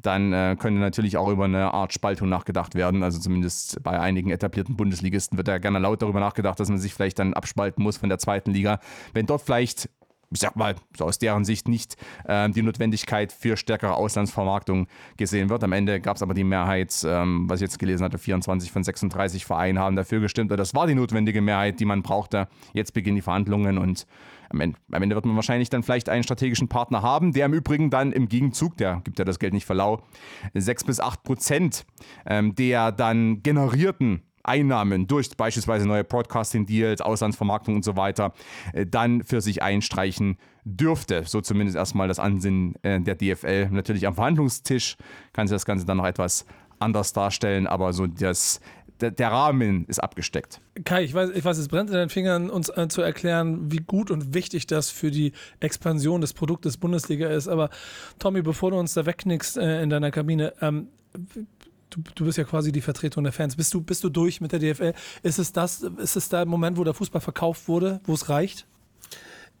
dann 0.00 0.32
äh, 0.32 0.56
könnte 0.58 0.80
natürlich 0.80 1.16
auch 1.16 1.28
über 1.28 1.44
eine 1.44 1.72
Art 1.72 1.92
Spaltung 1.92 2.28
nachgedacht 2.28 2.74
werden. 2.74 3.02
Also 3.02 3.18
zumindest 3.18 3.82
bei 3.82 3.98
einigen 3.98 4.30
etablierten 4.30 4.76
Bundesligisten 4.76 5.38
wird 5.38 5.48
ja 5.48 5.58
gerne 5.58 5.78
laut 5.78 6.02
darüber 6.02 6.20
nachgedacht, 6.20 6.60
dass 6.60 6.68
man 6.68 6.78
sich 6.78 6.92
vielleicht 6.92 7.18
dann 7.18 7.34
abspalten 7.34 7.82
muss 7.82 7.96
von 7.96 8.08
der 8.08 8.18
zweiten 8.18 8.50
Liga. 8.50 8.80
Wenn 9.14 9.26
dort 9.26 9.42
vielleicht 9.42 9.88
ich 10.32 10.40
sag 10.40 10.56
mal, 10.56 10.74
so 10.96 11.04
aus 11.04 11.18
deren 11.18 11.44
Sicht 11.44 11.68
nicht 11.68 11.96
äh, 12.24 12.48
die 12.50 12.62
Notwendigkeit 12.62 13.32
für 13.32 13.56
stärkere 13.56 13.94
Auslandsvermarktung 13.94 14.86
gesehen 15.16 15.50
wird. 15.50 15.64
Am 15.64 15.72
Ende 15.72 16.00
gab 16.00 16.16
es 16.16 16.22
aber 16.22 16.34
die 16.34 16.44
Mehrheit, 16.44 16.94
ähm, 17.06 17.48
was 17.48 17.60
ich 17.60 17.66
jetzt 17.66 17.78
gelesen 17.78 18.04
hatte, 18.04 18.18
24 18.18 18.72
von 18.72 18.84
36 18.84 19.44
Vereinen 19.44 19.78
haben 19.78 19.96
dafür 19.96 20.20
gestimmt. 20.20 20.50
Das 20.50 20.74
war 20.74 20.86
die 20.86 20.94
notwendige 20.94 21.40
Mehrheit, 21.40 21.80
die 21.80 21.84
man 21.84 22.02
brauchte. 22.02 22.48
Jetzt 22.72 22.94
beginnen 22.94 23.16
die 23.16 23.22
Verhandlungen 23.22 23.78
und 23.78 24.06
am 24.50 24.60
Ende, 24.60 24.78
am 24.90 25.02
Ende 25.02 25.14
wird 25.14 25.24
man 25.24 25.34
wahrscheinlich 25.34 25.70
dann 25.70 25.82
vielleicht 25.82 26.10
einen 26.10 26.24
strategischen 26.24 26.68
Partner 26.68 27.00
haben, 27.00 27.32
der 27.32 27.46
im 27.46 27.54
Übrigen 27.54 27.88
dann 27.88 28.12
im 28.12 28.28
Gegenzug, 28.28 28.76
der 28.76 29.00
gibt 29.02 29.18
ja 29.18 29.24
das 29.24 29.38
Geld 29.38 29.54
nicht 29.54 29.64
verlau, 29.64 30.02
6 30.52 30.84
bis 30.84 31.00
8 31.00 31.22
Prozent 31.22 31.86
ähm, 32.26 32.54
der 32.54 32.92
dann 32.92 33.42
generierten 33.42 34.22
Einnahmen 34.44 35.06
durch 35.06 35.36
beispielsweise 35.36 35.86
neue 35.86 36.04
Broadcasting-Deals, 36.04 37.00
Auslandsvermarktung 37.00 37.76
und 37.76 37.84
so 37.84 37.96
weiter, 37.96 38.32
äh, 38.72 38.86
dann 38.86 39.22
für 39.24 39.40
sich 39.40 39.62
einstreichen 39.62 40.38
dürfte. 40.64 41.24
So 41.26 41.40
zumindest 41.40 41.76
erstmal 41.76 42.08
das 42.08 42.18
Ansinnen 42.18 42.74
äh, 42.82 43.00
der 43.00 43.14
DFL. 43.14 43.68
Natürlich 43.70 44.06
am 44.06 44.14
Verhandlungstisch 44.14 44.96
kann 45.32 45.46
sich 45.46 45.54
das 45.54 45.64
Ganze 45.64 45.86
dann 45.86 45.96
noch 45.96 46.06
etwas 46.06 46.46
anders 46.78 47.12
darstellen, 47.12 47.66
aber 47.66 47.92
so 47.92 48.06
das, 48.06 48.60
der, 49.00 49.30
Rahmen 49.30 49.84
ist 49.86 50.02
abgesteckt. 50.02 50.60
Kai, 50.84 51.04
ich 51.04 51.14
weiß, 51.14 51.30
ich 51.30 51.44
weiß, 51.44 51.58
es 51.58 51.68
brennt 51.68 51.90
in 51.90 51.96
den 51.96 52.08
Fingern, 52.08 52.50
uns 52.50 52.68
äh, 52.70 52.88
zu 52.88 53.02
erklären, 53.02 53.70
wie 53.70 53.78
gut 53.78 54.10
und 54.10 54.34
wichtig 54.34 54.66
das 54.66 54.90
für 54.90 55.10
die 55.10 55.32
Expansion 55.60 56.20
des 56.20 56.32
Produktes 56.32 56.76
Bundesliga 56.76 57.28
ist. 57.28 57.48
Aber 57.48 57.70
Tommy, 58.18 58.42
bevor 58.42 58.72
du 58.72 58.78
uns 58.78 58.94
da 58.94 59.06
wegknickst 59.06 59.56
in 59.56 59.90
deiner 59.90 60.10
Kabine, 60.10 60.52
ähm, 60.60 60.88
du, 61.92 62.02
du 62.14 62.24
bist 62.24 62.38
ja 62.38 62.44
quasi 62.44 62.72
die 62.72 62.80
Vertretung 62.80 63.24
der 63.24 63.32
Fans. 63.32 63.56
Bist 63.56 63.72
du, 63.74 63.80
bist 63.80 64.02
du 64.04 64.08
durch 64.08 64.40
mit 64.40 64.52
der 64.52 64.58
DFL? 64.58 64.94
Ist 65.22 65.38
es 65.38 65.52
das, 65.52 65.82
ist 65.82 66.16
es 66.16 66.28
der 66.28 66.46
Moment, 66.46 66.76
wo 66.76 66.84
der 66.84 66.94
Fußball 66.94 67.20
verkauft 67.20 67.68
wurde, 67.68 68.00
wo 68.04 68.14
es 68.14 68.28
reicht? 68.28 68.66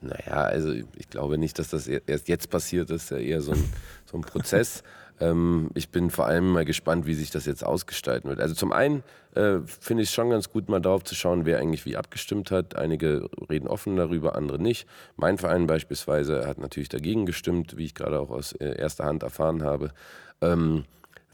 Naja, 0.00 0.42
also 0.42 0.72
ich 0.72 1.08
glaube 1.10 1.38
nicht, 1.38 1.58
dass 1.58 1.68
das 1.68 1.86
erst 1.86 2.28
jetzt 2.28 2.50
passiert 2.50 2.90
ist, 2.90 3.10
ja 3.10 3.18
eher 3.18 3.40
so 3.40 3.52
ein, 3.52 3.64
so 4.04 4.16
ein 4.16 4.22
Prozess. 4.22 4.82
ähm, 5.20 5.70
ich 5.74 5.90
bin 5.90 6.10
vor 6.10 6.26
allem 6.26 6.50
mal 6.50 6.64
gespannt, 6.64 7.06
wie 7.06 7.14
sich 7.14 7.30
das 7.30 7.46
jetzt 7.46 7.64
ausgestalten 7.64 8.28
wird. 8.28 8.40
Also 8.40 8.54
zum 8.54 8.72
einen 8.72 9.04
äh, 9.36 9.58
finde 9.64 10.02
ich 10.02 10.08
es 10.08 10.14
schon 10.14 10.30
ganz 10.30 10.50
gut, 10.50 10.68
mal 10.68 10.80
darauf 10.80 11.04
zu 11.04 11.14
schauen, 11.14 11.46
wer 11.46 11.58
eigentlich 11.58 11.86
wie 11.86 11.96
abgestimmt 11.96 12.50
hat. 12.50 12.74
Einige 12.74 13.28
reden 13.48 13.68
offen 13.68 13.96
darüber, 13.96 14.34
andere 14.34 14.60
nicht. 14.60 14.88
Mein 15.16 15.38
Verein 15.38 15.68
beispielsweise 15.68 16.48
hat 16.48 16.58
natürlich 16.58 16.88
dagegen 16.88 17.24
gestimmt, 17.24 17.76
wie 17.76 17.84
ich 17.84 17.94
gerade 17.94 18.18
auch 18.18 18.30
aus 18.30 18.52
äh, 18.54 18.76
erster 18.76 19.04
Hand 19.04 19.22
erfahren 19.22 19.62
habe. 19.62 19.92
Ähm, 20.40 20.84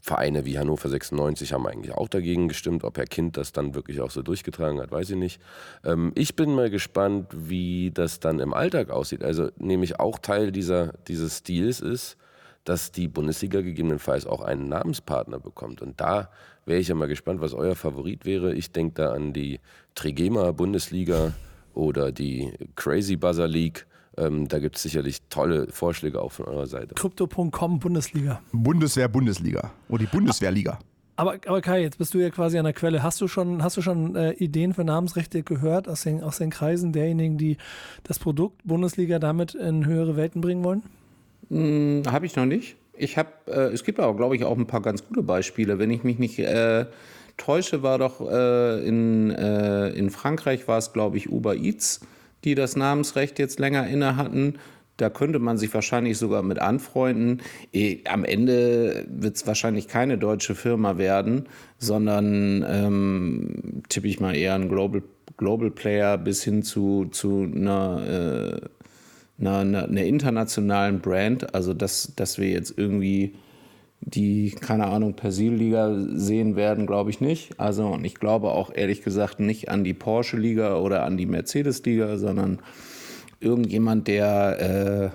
Vereine 0.01 0.45
wie 0.45 0.57
Hannover 0.57 0.89
96 0.89 1.53
haben 1.53 1.67
eigentlich 1.67 1.93
auch 1.93 2.07
dagegen 2.07 2.47
gestimmt. 2.47 2.83
Ob 2.83 2.97
Herr 2.97 3.05
Kind 3.05 3.37
das 3.37 3.51
dann 3.51 3.75
wirklich 3.75 4.01
auch 4.01 4.11
so 4.11 4.21
durchgetragen 4.21 4.79
hat, 4.79 4.91
weiß 4.91 5.11
ich 5.11 5.17
nicht. 5.17 5.41
Ähm, 5.83 6.11
ich 6.15 6.35
bin 6.35 6.53
mal 6.53 6.69
gespannt, 6.69 7.27
wie 7.31 7.91
das 7.91 8.19
dann 8.19 8.39
im 8.39 8.53
Alltag 8.53 8.89
aussieht. 8.89 9.23
Also 9.23 9.49
nämlich 9.57 9.99
auch 9.99 10.19
Teil 10.19 10.51
dieser, 10.51 10.93
dieses 11.07 11.39
Stils 11.39 11.81
ist, 11.81 12.17
dass 12.63 12.91
die 12.91 13.07
Bundesliga 13.07 13.61
gegebenenfalls 13.61 14.25
auch 14.25 14.41
einen 14.41 14.69
Namenspartner 14.69 15.39
bekommt. 15.39 15.81
Und 15.81 15.99
da 15.99 16.29
wäre 16.65 16.79
ich 16.79 16.87
ja 16.87 16.95
mal 16.95 17.07
gespannt, 17.07 17.41
was 17.41 17.53
euer 17.53 17.75
Favorit 17.75 18.25
wäre. 18.25 18.53
Ich 18.53 18.71
denke 18.71 18.93
da 18.95 19.13
an 19.13 19.33
die 19.33 19.59
Trigema 19.95 20.51
Bundesliga 20.51 21.33
oder 21.73 22.11
die 22.11 22.53
Crazy 22.75 23.15
Buzzer 23.15 23.47
League 23.47 23.85
ähm, 24.17 24.47
da 24.47 24.59
gibt 24.59 24.75
es 24.75 24.83
sicherlich 24.83 25.21
tolle 25.29 25.67
Vorschläge 25.71 26.21
auch 26.21 26.31
von 26.31 26.45
eurer 26.45 26.67
Seite. 26.67 26.95
Crypto.com 26.95 27.79
Bundesliga. 27.79 28.41
Bundeswehr 28.51 29.07
Bundesliga. 29.07 29.71
Oder 29.87 30.05
die 30.05 30.07
Bundeswehrliga. 30.07 30.79
Aber, 31.15 31.33
aber 31.47 31.59
Kai, 31.59 31.81
jetzt 31.81 31.97
bist 31.97 32.13
du 32.13 32.19
ja 32.19 32.29
quasi 32.29 32.57
an 32.57 32.63
der 32.63 32.73
Quelle. 32.73 33.03
Hast 33.03 33.19
du 33.19 33.27
schon, 33.27 33.61
hast 33.61 33.75
du 33.75 33.81
schon 33.81 34.15
äh, 34.15 34.31
Ideen 34.33 34.73
für 34.73 34.85
Namensrechte 34.85 35.43
gehört 35.43 35.89
aus 35.89 36.03
den, 36.03 36.23
aus 36.23 36.37
den 36.37 36.49
Kreisen 36.49 36.93
derjenigen, 36.93 37.37
die 37.37 37.57
das 38.03 38.19
Produkt 38.19 38.61
Bundesliga 38.63 39.19
damit 39.19 39.53
in 39.53 39.85
höhere 39.85 40.15
Welten 40.15 40.39
bringen 40.39 40.63
wollen? 40.63 40.83
Hm, 41.49 42.03
habe 42.09 42.25
ich 42.25 42.37
noch 42.37 42.45
nicht. 42.45 42.77
Ich 42.93 43.17
habe, 43.17 43.31
äh, 43.47 43.73
es 43.73 43.83
gibt 43.83 43.99
aber, 43.99 44.15
glaube 44.15 44.37
ich, 44.37 44.45
auch 44.45 44.57
ein 44.57 44.67
paar 44.67 44.81
ganz 44.81 45.05
gute 45.05 45.21
Beispiele. 45.21 45.77
Wenn 45.77 45.91
ich 45.91 46.03
mich 46.03 46.19
nicht 46.19 46.39
äh, 46.39 46.85
täusche, 47.35 47.83
war 47.83 47.97
doch 47.97 48.21
äh, 48.21 48.87
in, 48.87 49.31
äh, 49.31 49.89
in 49.89 50.11
Frankreich 50.11 50.67
war 50.69 50.77
es, 50.77 50.93
glaube 50.93 51.17
ich, 51.17 51.29
Uber 51.29 51.55
Eats 51.55 51.99
die 52.43 52.55
das 52.55 52.75
Namensrecht 52.75 53.39
jetzt 53.39 53.59
länger 53.59 53.87
inne 53.87 54.15
hatten. 54.15 54.55
Da 54.97 55.09
könnte 55.09 55.39
man 55.39 55.57
sich 55.57 55.73
wahrscheinlich 55.73 56.17
sogar 56.17 56.43
mit 56.43 56.59
anfreunden. 56.59 57.41
Eh, 57.71 57.99
am 58.05 58.25
Ende 58.25 59.05
wird 59.07 59.37
es 59.37 59.47
wahrscheinlich 59.47 59.87
keine 59.87 60.17
deutsche 60.17 60.55
Firma 60.55 60.97
werden, 60.97 61.47
sondern 61.77 62.65
ähm, 62.67 63.83
tippe 63.87 64.07
ich 64.07 64.19
mal 64.19 64.35
eher 64.35 64.55
ein 64.55 64.67
Global, 64.67 65.01
Global 65.37 65.71
Player 65.71 66.17
bis 66.17 66.43
hin 66.43 66.63
zu, 66.63 67.05
zu 67.11 67.49
einer, 67.55 68.59
äh, 68.59 69.41
einer, 69.41 69.59
einer, 69.59 69.83
einer 69.85 70.03
internationalen 70.03 70.99
Brand. 70.99 71.55
Also, 71.55 71.73
dass, 71.73 72.13
dass 72.17 72.37
wir 72.37 72.49
jetzt 72.49 72.77
irgendwie 72.77 73.35
die, 74.01 74.51
keine 74.51 74.87
Ahnung, 74.87 75.13
Persil-Liga 75.15 75.93
sehen 76.13 76.55
werden, 76.55 76.87
glaube 76.87 77.09
ich 77.09 77.21
nicht. 77.21 77.59
Also, 77.59 77.87
und 77.87 78.05
ich 78.05 78.15
glaube 78.15 78.51
auch 78.51 78.71
ehrlich 78.73 79.03
gesagt 79.03 79.39
nicht 79.39 79.69
an 79.69 79.83
die 79.83 79.93
Porsche-Liga 79.93 80.77
oder 80.77 81.03
an 81.03 81.17
die 81.17 81.25
Mercedes-Liga, 81.25 82.17
sondern 82.17 82.59
irgendjemand, 83.39 84.07
der 84.07 85.13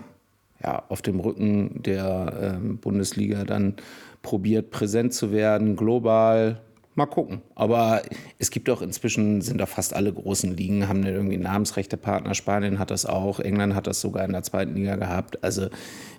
äh, 0.61 0.65
ja, 0.65 0.83
auf 0.89 1.03
dem 1.03 1.21
Rücken 1.21 1.83
der 1.83 2.59
äh, 2.61 2.67
Bundesliga 2.77 3.45
dann 3.45 3.75
probiert, 4.23 4.71
präsent 4.71 5.13
zu 5.13 5.33
werden, 5.33 5.77
global. 5.77 6.61
Mal 6.97 7.07
gucken. 7.07 7.43
Aber 7.57 8.03
es 8.39 8.51
gibt 8.51 8.69
doch 8.69 8.81
inzwischen, 8.81 9.41
sind 9.41 9.61
doch 9.61 9.69
fast 9.69 9.95
alle 9.95 10.13
großen 10.13 10.57
Ligen, 10.57 10.89
haben 10.89 11.05
irgendwie 11.05 11.37
Namensrechtepartner. 11.37 12.35
Spanien 12.35 12.79
hat 12.79 12.91
das 12.93 13.05
auch, 13.05 13.41
England 13.41 13.75
hat 13.75 13.89
das 13.89 14.01
sogar 14.01 14.25
in 14.25 14.33
der 14.33 14.45
zweiten 14.45 14.75
Liga 14.75 14.95
gehabt. 14.97 15.43
Also, 15.43 15.69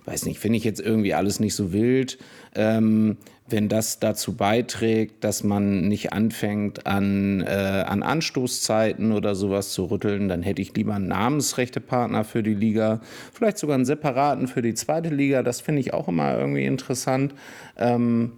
weiß 0.06 0.26
nicht, 0.26 0.40
finde 0.40 0.58
ich 0.58 0.64
jetzt 0.64 0.82
irgendwie 0.82 1.14
alles 1.14 1.40
nicht 1.40 1.56
so 1.56 1.74
wild. 1.74 2.18
Ähm, 2.56 3.18
wenn 3.48 3.70
das 3.70 4.00
dazu 4.00 4.36
beiträgt, 4.36 5.24
dass 5.24 5.44
man 5.44 5.88
nicht 5.88 6.14
anfängt, 6.14 6.88
an, 6.88 7.42
äh, 7.42 7.84
an 7.88 8.02
Anstoßzeiten 8.02 9.12
oder 9.12 9.36
sowas 9.36 9.72
zu 9.72 9.86
rütteln, 9.86 10.28
dann 10.28 10.42
hätte 10.42 10.64
ich 10.64 10.76
lieber 10.76 10.96
einen 10.96 11.08
Namensrechtepartner 11.08 12.24
für 12.24 12.42
die 12.42 12.56
Liga, 12.56 13.02
vielleicht 13.32 13.60
sogar 13.60 13.76
einen 13.76 13.86
separaten 13.86 14.48
für 14.48 14.64
die 14.64 14.74
zweite 14.74 15.10
Liga. 15.10 15.44
Das 15.44 15.62
finde 15.62 15.82
ich 15.82 15.94
auch 15.94 16.08
immer 16.08 16.38
irgendwie 16.38 16.66
interessant. 16.66 17.36
Ähm, 17.78 18.32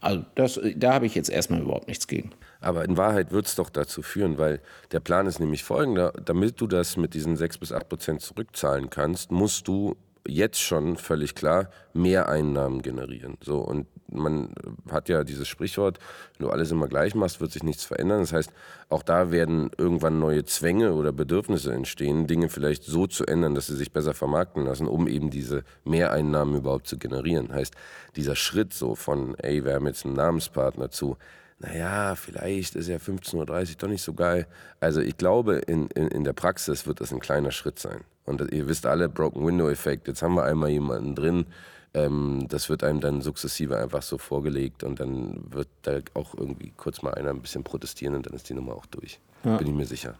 also 0.00 0.24
das, 0.34 0.60
da 0.76 0.94
habe 0.94 1.06
ich 1.06 1.14
jetzt 1.14 1.30
erstmal 1.30 1.62
überhaupt 1.62 1.88
nichts 1.88 2.06
gegen. 2.06 2.30
Aber 2.60 2.84
in 2.84 2.96
Wahrheit 2.96 3.32
wird 3.32 3.46
es 3.46 3.54
doch 3.54 3.70
dazu 3.70 4.02
führen, 4.02 4.36
weil 4.36 4.60
der 4.92 5.00
Plan 5.00 5.26
ist 5.26 5.38
nämlich 5.38 5.64
folgender, 5.64 6.12
damit 6.24 6.60
du 6.60 6.66
das 6.66 6.96
mit 6.96 7.14
diesen 7.14 7.36
6 7.36 7.58
bis 7.58 7.72
8 7.72 7.88
Prozent 7.88 8.20
zurückzahlen 8.20 8.90
kannst, 8.90 9.30
musst 9.30 9.68
du 9.68 9.96
jetzt 10.28 10.60
schon 10.60 10.96
völlig 10.96 11.34
klar 11.34 11.70
mehr 11.92 12.28
Einnahmen 12.28 12.82
generieren. 12.82 13.38
So, 13.42 13.58
und 13.58 13.86
man 14.10 14.54
hat 14.90 15.08
ja 15.08 15.24
dieses 15.24 15.48
Sprichwort, 15.48 15.98
wenn 16.36 16.46
du 16.46 16.52
alles 16.52 16.70
immer 16.70 16.88
gleich 16.88 17.14
machst, 17.14 17.40
wird 17.40 17.52
sich 17.52 17.62
nichts 17.62 17.84
verändern. 17.84 18.20
Das 18.20 18.32
heißt, 18.32 18.50
auch 18.88 19.02
da 19.02 19.30
werden 19.30 19.70
irgendwann 19.76 20.18
neue 20.18 20.44
Zwänge 20.44 20.94
oder 20.94 21.12
Bedürfnisse 21.12 21.72
entstehen, 21.72 22.26
Dinge 22.26 22.48
vielleicht 22.48 22.84
so 22.84 23.06
zu 23.06 23.26
ändern, 23.26 23.54
dass 23.54 23.66
sie 23.66 23.76
sich 23.76 23.92
besser 23.92 24.14
vermarkten 24.14 24.64
lassen, 24.64 24.86
um 24.86 25.08
eben 25.08 25.30
diese 25.30 25.64
Mehreinnahmen 25.84 26.56
überhaupt 26.56 26.86
zu 26.86 26.98
generieren. 26.98 27.52
Heißt, 27.52 27.74
dieser 28.16 28.36
Schritt 28.36 28.72
so 28.72 28.94
von, 28.94 29.34
ey, 29.36 29.64
wir 29.64 29.74
haben 29.74 29.86
jetzt 29.86 30.06
einen 30.06 30.14
Namenspartner 30.14 30.90
zu, 30.90 31.16
naja, 31.60 32.14
vielleicht 32.14 32.76
ist 32.76 32.88
ja 32.88 32.98
15.30 32.98 33.34
Uhr 33.34 33.76
doch 33.78 33.88
nicht 33.88 34.02
so 34.02 34.14
geil. 34.14 34.46
Also 34.78 35.00
ich 35.00 35.16
glaube, 35.16 35.56
in, 35.56 35.88
in, 35.88 36.08
in 36.08 36.24
der 36.24 36.32
Praxis 36.32 36.86
wird 36.86 37.00
das 37.00 37.12
ein 37.12 37.18
kleiner 37.18 37.50
Schritt 37.50 37.80
sein. 37.80 38.04
Und 38.28 38.52
ihr 38.52 38.68
wisst 38.68 38.86
alle, 38.86 39.08
Broken 39.08 39.44
Window 39.44 39.68
Effekt, 39.68 40.06
jetzt 40.06 40.22
haben 40.22 40.34
wir 40.34 40.44
einmal 40.44 40.70
jemanden 40.70 41.14
drin, 41.14 41.46
ähm, 41.94 42.46
das 42.48 42.68
wird 42.68 42.84
einem 42.84 43.00
dann 43.00 43.22
sukzessive 43.22 43.78
einfach 43.78 44.02
so 44.02 44.18
vorgelegt 44.18 44.84
und 44.84 45.00
dann 45.00 45.40
wird 45.50 45.68
da 45.82 46.00
auch 46.14 46.34
irgendwie 46.34 46.72
kurz 46.76 47.02
mal 47.02 47.14
einer 47.14 47.30
ein 47.30 47.40
bisschen 47.40 47.64
protestieren 47.64 48.14
und 48.14 48.26
dann 48.26 48.34
ist 48.34 48.48
die 48.48 48.54
Nummer 48.54 48.74
auch 48.74 48.86
durch. 48.86 49.18
Ja. 49.44 49.56
Bin 49.56 49.68
ich 49.68 49.74
mir 49.74 49.86
sicher. 49.86 50.14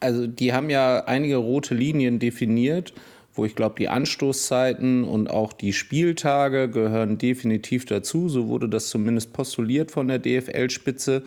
Also 0.00 0.26
die 0.26 0.52
haben 0.52 0.68
ja 0.68 1.04
einige 1.06 1.36
rote 1.36 1.74
Linien 1.74 2.18
definiert, 2.18 2.92
wo 3.34 3.44
ich 3.44 3.54
glaube, 3.54 3.76
die 3.78 3.88
Anstoßzeiten 3.88 5.04
und 5.04 5.30
auch 5.30 5.52
die 5.52 5.72
Spieltage 5.72 6.68
gehören 6.68 7.18
definitiv 7.18 7.86
dazu. 7.86 8.28
So 8.28 8.48
wurde 8.48 8.68
das 8.68 8.88
zumindest 8.88 9.32
postuliert 9.32 9.90
von 9.90 10.08
der 10.08 10.18
DFL-Spitze. 10.18 11.22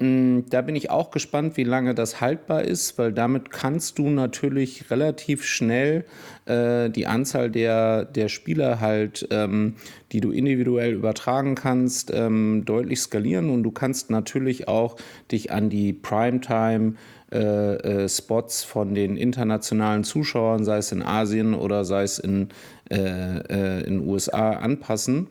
Mm, 0.00 0.42
da 0.48 0.62
bin 0.62 0.76
ich 0.76 0.90
auch 0.90 1.10
gespannt, 1.10 1.56
wie 1.56 1.64
lange 1.64 1.92
das 1.92 2.20
haltbar 2.20 2.62
ist, 2.62 2.98
weil 2.98 3.12
damit 3.12 3.50
kannst 3.50 3.98
du 3.98 4.08
natürlich 4.10 4.92
relativ 4.92 5.44
schnell 5.44 6.04
äh, 6.46 6.88
die 6.88 7.08
Anzahl 7.08 7.50
der, 7.50 8.04
der 8.04 8.28
Spieler 8.28 8.78
halt, 8.78 9.26
ähm, 9.32 9.74
die 10.12 10.20
du 10.20 10.30
individuell 10.30 10.92
übertragen 10.92 11.56
kannst, 11.56 12.12
ähm, 12.14 12.62
deutlich 12.64 13.00
skalieren 13.00 13.50
und 13.50 13.64
du 13.64 13.72
kannst 13.72 14.08
natürlich 14.08 14.68
auch 14.68 14.96
dich 15.32 15.50
an 15.50 15.68
die 15.68 15.92
Primetime 15.92 16.94
äh, 17.32 18.04
äh, 18.04 18.08
Spots 18.08 18.62
von 18.62 18.94
den 18.94 19.16
internationalen 19.16 20.04
Zuschauern, 20.04 20.64
sei 20.64 20.76
es 20.78 20.92
in 20.92 21.02
Asien 21.02 21.54
oder 21.54 21.84
sei 21.84 22.04
es 22.04 22.20
in 22.20 22.50
äh, 22.88 22.96
äh 22.96 23.80
in 23.82 24.06
USA 24.08 24.52
anpassen. 24.52 25.28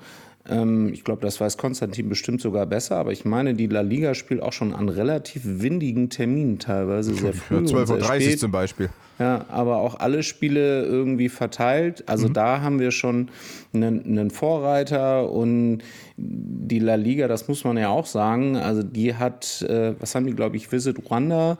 Ähm, 0.49 0.93
ich 0.93 1.03
glaube, 1.03 1.21
das 1.21 1.39
weiß 1.39 1.57
Konstantin 1.57 2.09
bestimmt 2.09 2.41
sogar 2.41 2.65
besser, 2.65 2.97
aber 2.97 3.11
ich 3.11 3.25
meine, 3.25 3.53
die 3.53 3.67
La 3.67 3.81
Liga 3.81 4.13
spielt 4.13 4.41
auch 4.41 4.53
schon 4.53 4.73
an 4.73 4.89
relativ 4.89 5.41
windigen 5.45 6.09
Terminen 6.09 6.59
teilweise 6.59 7.13
sehr 7.13 7.33
früh. 7.33 7.55
Ja, 7.55 7.61
12.30 7.61 8.31
Uhr 8.31 8.37
zum 8.37 8.51
Beispiel. 8.51 8.89
Ja, 9.19 9.45
aber 9.49 9.77
auch 9.77 9.99
alle 9.99 10.21
Spiele 10.21 10.83
irgendwie 10.83 11.29
verteilt. 11.29 12.03
Also 12.07 12.27
mhm. 12.27 12.33
da 12.33 12.61
haben 12.61 12.79
wir 12.79 12.91
schon 12.91 13.29
einen, 13.73 14.05
einen, 14.05 14.29
Vorreiter 14.29 15.31
und 15.31 15.79
die 16.17 16.77
La 16.77 16.95
Liga, 16.95 17.27
das 17.27 17.47
muss 17.47 17.63
man 17.63 17.77
ja 17.77 17.89
auch 17.89 18.05
sagen, 18.05 18.57
also 18.57 18.83
die 18.83 19.15
hat, 19.15 19.63
äh, 19.63 19.95
was 19.99 20.13
haben 20.13 20.27
die, 20.27 20.33
glaube 20.33 20.57
ich, 20.57 20.71
Visit 20.71 21.09
Rwanda 21.09 21.57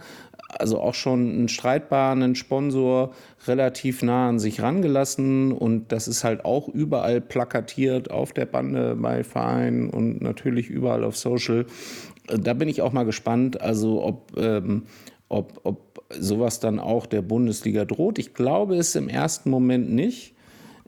also 0.49 0.79
auch 0.79 0.93
schon 0.93 1.29
einen 1.29 1.49
streitbaren 1.49 2.35
Sponsor 2.35 3.13
relativ 3.47 4.01
nah 4.01 4.29
an 4.29 4.39
sich 4.39 4.61
rangelassen 4.61 5.51
und 5.51 5.91
das 5.91 6.07
ist 6.07 6.23
halt 6.23 6.45
auch 6.45 6.69
überall 6.69 7.21
plakatiert 7.21 8.11
auf 8.11 8.33
der 8.33 8.45
Bande 8.45 8.95
bei 8.95 9.23
Vereinen 9.23 9.89
und 9.89 10.21
natürlich 10.21 10.69
überall 10.69 11.03
auf 11.03 11.17
Social. 11.17 11.65
Da 12.27 12.53
bin 12.53 12.69
ich 12.69 12.81
auch 12.81 12.93
mal 12.93 13.03
gespannt, 13.03 13.61
also 13.61 14.03
ob, 14.03 14.37
ähm, 14.37 14.83
ob, 15.29 15.59
ob 15.63 16.03
sowas 16.09 16.59
dann 16.59 16.79
auch 16.79 17.05
der 17.05 17.21
Bundesliga 17.21 17.85
droht. 17.85 18.17
Ich 18.17 18.33
glaube 18.33 18.75
es 18.75 18.95
im 18.95 19.09
ersten 19.09 19.49
Moment 19.49 19.91
nicht. 19.91 20.33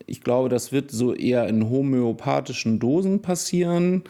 Ich 0.05 0.21
glaube, 0.21 0.49
das 0.49 0.71
wird 0.71 0.91
so 0.91 1.13
eher 1.13 1.47
in 1.47 1.69
homöopathischen 1.69 2.79
Dosen 2.79 3.21
passieren, 3.21 4.03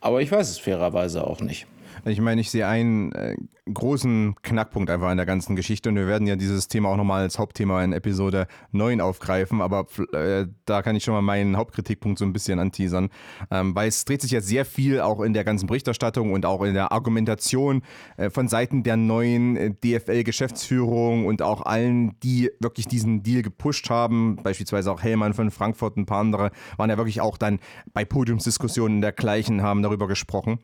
aber 0.00 0.22
ich 0.22 0.30
weiß 0.30 0.48
es 0.48 0.58
fairerweise 0.58 1.26
auch 1.26 1.40
nicht. 1.40 1.66
Ich 2.04 2.20
meine, 2.20 2.40
ich 2.40 2.50
sehe 2.50 2.66
einen 2.66 3.12
äh, 3.12 3.36
großen 3.74 4.34
Knackpunkt 4.42 4.90
einfach 4.90 5.10
in 5.10 5.16
der 5.16 5.26
ganzen 5.26 5.56
Geschichte. 5.56 5.88
Und 5.88 5.96
wir 5.96 6.06
werden 6.06 6.26
ja 6.26 6.36
dieses 6.36 6.68
Thema 6.68 6.88
auch 6.90 6.96
nochmal 6.96 7.22
als 7.22 7.38
Hauptthema 7.38 7.82
in 7.82 7.92
Episode 7.92 8.46
9 8.72 9.00
aufgreifen, 9.00 9.60
aber 9.60 9.86
äh, 10.12 10.46
da 10.64 10.82
kann 10.82 10.96
ich 10.96 11.04
schon 11.04 11.14
mal 11.14 11.22
meinen 11.22 11.56
Hauptkritikpunkt 11.56 12.18
so 12.18 12.24
ein 12.24 12.32
bisschen 12.32 12.58
anteasern, 12.58 13.10
ähm, 13.50 13.74
weil 13.74 13.88
es 13.88 14.04
dreht 14.04 14.22
sich 14.22 14.30
ja 14.30 14.40
sehr 14.40 14.64
viel 14.64 15.00
auch 15.00 15.20
in 15.20 15.32
der 15.32 15.44
ganzen 15.44 15.66
Berichterstattung 15.66 16.32
und 16.32 16.46
auch 16.46 16.62
in 16.62 16.74
der 16.74 16.92
Argumentation 16.92 17.82
äh, 18.16 18.30
von 18.30 18.48
Seiten 18.48 18.82
der 18.82 18.96
neuen 18.96 19.56
äh, 19.56 19.70
DFL-Geschäftsführung 19.72 21.26
und 21.26 21.42
auch 21.42 21.62
allen, 21.62 22.18
die 22.20 22.50
wirklich 22.60 22.86
diesen 22.88 23.22
Deal 23.22 23.42
gepusht 23.42 23.90
haben, 23.90 24.36
beispielsweise 24.42 24.92
auch 24.92 25.02
Hellmann 25.02 25.34
von 25.34 25.50
Frankfurt, 25.50 25.96
ein 25.96 26.06
paar 26.06 26.20
andere, 26.20 26.50
waren 26.76 26.90
ja 26.90 26.96
wirklich 26.96 27.20
auch 27.20 27.36
dann 27.36 27.60
bei 27.92 28.04
Podiumsdiskussionen 28.04 29.00
dergleichen, 29.00 29.62
haben 29.62 29.82
darüber 29.82 30.08
gesprochen. 30.08 30.58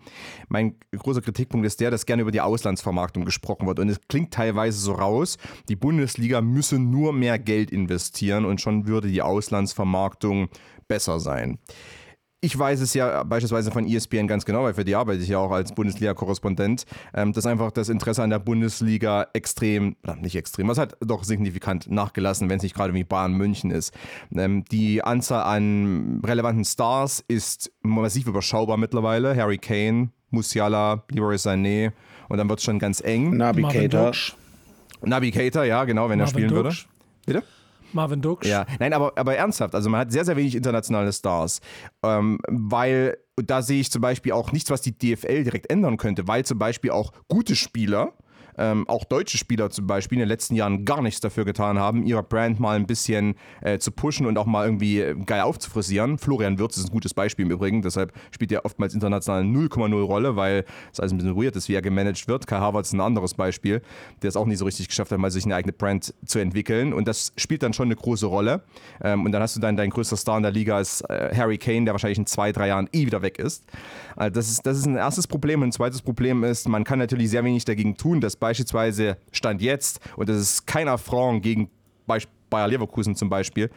Mein 0.48 0.76
großer 0.96 1.20
Kritikpunkt 1.20 1.66
ist 1.66 1.80
der, 1.80 1.90
dass 1.90 2.06
gerne 2.06 2.22
über 2.22 2.32
die 2.32 2.40
Auslandsvermarktung 2.96 3.24
gesprochen 3.24 3.66
wird. 3.66 3.78
Und 3.78 3.88
es 3.88 4.00
klingt 4.08 4.32
teilweise 4.32 4.78
so 4.78 4.92
raus, 4.92 5.36
die 5.68 5.76
Bundesliga 5.76 6.40
müsse 6.40 6.78
nur 6.78 7.12
mehr 7.12 7.38
Geld 7.38 7.70
investieren 7.70 8.44
und 8.44 8.60
schon 8.60 8.86
würde 8.86 9.08
die 9.08 9.22
Auslandsvermarktung 9.22 10.48
besser 10.88 11.20
sein. 11.20 11.58
Ich 12.42 12.56
weiß 12.56 12.80
es 12.80 12.94
ja 12.94 13.24
beispielsweise 13.24 13.72
von 13.72 13.86
ESPN 13.86 14.28
ganz 14.28 14.44
genau, 14.44 14.62
weil 14.62 14.74
für 14.74 14.84
die 14.84 14.94
arbeite 14.94 15.22
ich 15.22 15.28
ja 15.30 15.38
auch 15.38 15.50
als 15.50 15.72
Bundesliga-Korrespondent, 15.72 16.84
ähm, 17.14 17.32
dass 17.32 17.46
einfach 17.46 17.72
das 17.72 17.88
Interesse 17.88 18.22
an 18.22 18.30
der 18.30 18.38
Bundesliga 18.38 19.26
extrem, 19.32 19.96
nicht 20.20 20.36
extrem, 20.36 20.68
was 20.68 20.78
hat 20.78 20.96
doch 21.00 21.24
signifikant 21.24 21.90
nachgelassen, 21.90 22.48
wenn 22.48 22.58
es 22.58 22.62
nicht 22.62 22.76
gerade 22.76 22.92
wie 22.94 23.04
Bayern 23.04 23.32
München 23.32 23.70
ist. 23.70 23.92
Ähm, 24.36 24.64
die 24.70 25.02
Anzahl 25.02 25.42
an 25.42 26.20
relevanten 26.24 26.64
Stars 26.64 27.24
ist 27.26 27.72
massiv 27.80 28.26
überschaubar 28.28 28.76
mittlerweile. 28.76 29.34
Harry 29.34 29.58
Kane, 29.58 30.10
Musiala, 30.30 31.04
Leroy 31.10 31.36
Sané 31.36 31.92
und 32.28 32.38
dann 32.38 32.48
wird 32.48 32.58
es 32.58 32.64
schon 32.64 32.78
ganz 32.78 33.00
eng. 33.00 33.36
Navigator. 33.36 34.12
Navigator, 35.02 35.64
ja, 35.64 35.84
genau, 35.84 36.08
wenn 36.08 36.18
Marvin 36.18 36.20
er 36.20 36.26
spielen 36.26 36.48
Duksch. 36.48 36.86
würde. 36.86 37.40
Bitte? 37.40 37.42
Marvin 37.92 38.20
Duksch. 38.20 38.46
Ja, 38.46 38.66
nein, 38.78 38.92
aber, 38.92 39.12
aber 39.16 39.36
ernsthaft, 39.36 39.74
also 39.74 39.88
man 39.90 40.00
hat 40.00 40.12
sehr, 40.12 40.24
sehr 40.24 40.36
wenig 40.36 40.54
internationale 40.54 41.12
Stars, 41.12 41.60
ähm, 42.02 42.38
weil 42.48 43.16
da 43.36 43.62
sehe 43.62 43.80
ich 43.80 43.90
zum 43.90 44.02
Beispiel 44.02 44.32
auch 44.32 44.52
nichts, 44.52 44.70
was 44.70 44.80
die 44.80 44.96
DFL 44.96 45.44
direkt 45.44 45.70
ändern 45.70 45.96
könnte, 45.96 46.26
weil 46.26 46.44
zum 46.44 46.58
Beispiel 46.58 46.90
auch 46.90 47.12
gute 47.28 47.54
Spieler 47.54 48.12
ähm, 48.58 48.88
auch 48.88 49.04
deutsche 49.04 49.38
Spieler 49.38 49.70
zum 49.70 49.86
Beispiel 49.86 50.16
in 50.16 50.20
den 50.20 50.28
letzten 50.28 50.54
Jahren 50.54 50.84
gar 50.84 51.02
nichts 51.02 51.20
dafür 51.20 51.44
getan 51.44 51.78
haben, 51.78 52.04
ihre 52.04 52.22
Brand 52.22 52.60
mal 52.60 52.76
ein 52.76 52.86
bisschen 52.86 53.34
äh, 53.60 53.78
zu 53.78 53.90
pushen 53.90 54.26
und 54.26 54.38
auch 54.38 54.46
mal 54.46 54.64
irgendwie 54.66 55.00
äh, 55.00 55.14
geil 55.14 55.42
aufzufrisieren. 55.42 56.18
Florian 56.18 56.58
Wirtz 56.58 56.76
ist 56.76 56.86
ein 56.86 56.92
gutes 56.92 57.14
Beispiel 57.14 57.46
im 57.46 57.52
Übrigen, 57.52 57.82
deshalb 57.82 58.12
spielt 58.30 58.52
er 58.52 58.64
oftmals 58.64 58.94
international 58.94 59.42
0,0 59.42 60.02
Rolle, 60.02 60.36
weil 60.36 60.64
es 60.92 61.00
alles 61.00 61.12
ein 61.12 61.18
bisschen 61.18 61.36
weird 61.36 61.56
ist, 61.56 61.68
wie 61.68 61.74
er 61.74 61.82
gemanagt 61.82 62.28
wird. 62.28 62.46
Kai 62.46 62.58
Havertz 62.58 62.88
ist 62.88 62.94
ein 62.94 63.00
anderes 63.00 63.34
Beispiel, 63.34 63.82
der 64.22 64.28
es 64.28 64.36
auch 64.36 64.46
nicht 64.46 64.58
so 64.58 64.64
richtig 64.64 64.88
geschafft 64.88 65.12
hat, 65.12 65.18
mal 65.18 65.30
sich 65.30 65.44
eine 65.44 65.54
eigene 65.54 65.72
Brand 65.72 66.14
zu 66.24 66.38
entwickeln 66.38 66.92
und 66.92 67.08
das 67.08 67.32
spielt 67.36 67.62
dann 67.62 67.72
schon 67.72 67.86
eine 67.86 67.96
große 67.96 68.26
Rolle. 68.26 68.62
Ähm, 69.02 69.24
und 69.24 69.32
dann 69.32 69.42
hast 69.42 69.56
du 69.56 69.60
dann 69.60 69.76
dein 69.76 69.90
größter 69.90 70.16
Star 70.16 70.36
in 70.36 70.42
der 70.42 70.52
Liga 70.52 70.80
ist 70.80 71.02
äh, 71.10 71.34
Harry 71.34 71.58
Kane, 71.58 71.84
der 71.84 71.94
wahrscheinlich 71.94 72.18
in 72.18 72.26
zwei, 72.26 72.52
drei 72.52 72.68
Jahren 72.68 72.88
eh 72.92 73.06
wieder 73.06 73.22
weg 73.22 73.38
ist. 73.38 73.64
Also 74.16 74.34
das 74.34 74.50
ist. 74.50 74.66
Das 74.66 74.78
ist 74.78 74.86
ein 74.86 74.96
erstes 74.96 75.26
Problem. 75.26 75.62
Und 75.62 75.68
ein 75.68 75.72
zweites 75.72 76.02
Problem 76.02 76.42
ist, 76.44 76.68
man 76.68 76.84
kann 76.84 76.98
natürlich 76.98 77.30
sehr 77.30 77.44
wenig 77.44 77.64
dagegen 77.64 77.96
tun, 77.96 78.20
dass 78.20 78.36
bei 78.36 78.45
beispielsweise 78.46 79.16
Stand 79.32 79.60
jetzt, 79.60 80.00
und 80.16 80.28
das 80.28 80.36
ist 80.36 80.66
kein 80.66 80.86
Affront 80.88 81.42
gegen 81.42 81.68
Beispiel 82.06 82.36
Bayer 82.48 82.68
Leverkusen 82.68 83.16
zum 83.16 83.28
Beispiel, 83.28 83.70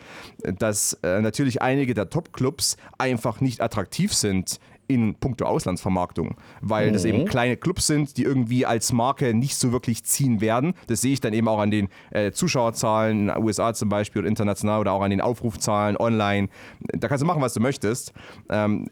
dass 0.44 0.94
äh, 1.02 1.22
natürlich 1.22 1.62
einige 1.62 1.96
der 1.96 2.10
Top-Clubs 2.10 2.78
einfach 3.00 3.42
nicht 3.42 3.62
attraktiv 3.62 4.14
sind 4.14 4.60
in 4.88 5.14
puncto 5.16 5.46
Auslandsvermarktung, 5.46 6.36
weil 6.62 6.90
mhm. 6.90 6.94
das 6.94 7.06
eben 7.06 7.26
kleine 7.26 7.58
Clubs 7.58 7.86
sind, 7.86 8.18
die 8.18 8.24
irgendwie 8.24 8.66
als 8.66 8.92
Marke 8.92 9.36
nicht 9.36 9.56
so 9.56 9.72
wirklich 9.72 10.04
ziehen 10.04 10.42
werden. 10.42 10.74
Das 10.88 11.02
sehe 11.02 11.14
ich 11.14 11.22
dann 11.22 11.34
eben 11.34 11.48
auch 11.48 11.60
an 11.60 11.70
den 11.70 11.90
äh, 12.10 12.32
Zuschauerzahlen 12.32 13.20
in 13.20 13.28
den 13.28 13.44
USA 13.44 13.74
zum 13.74 13.90
Beispiel 13.90 14.22
oder 14.22 14.30
international 14.30 14.82
oder 14.82 14.94
auch 14.94 15.04
an 15.04 15.12
den 15.12 15.22
Aufrufzahlen 15.22 15.96
online. 15.96 16.50
Da 16.80 17.08
kannst 17.08 17.22
du 17.22 17.28
machen, 17.28 17.42
was 17.42 17.54
du 17.54 17.60
möchtest. 17.60 18.14
Ähm, 18.50 18.88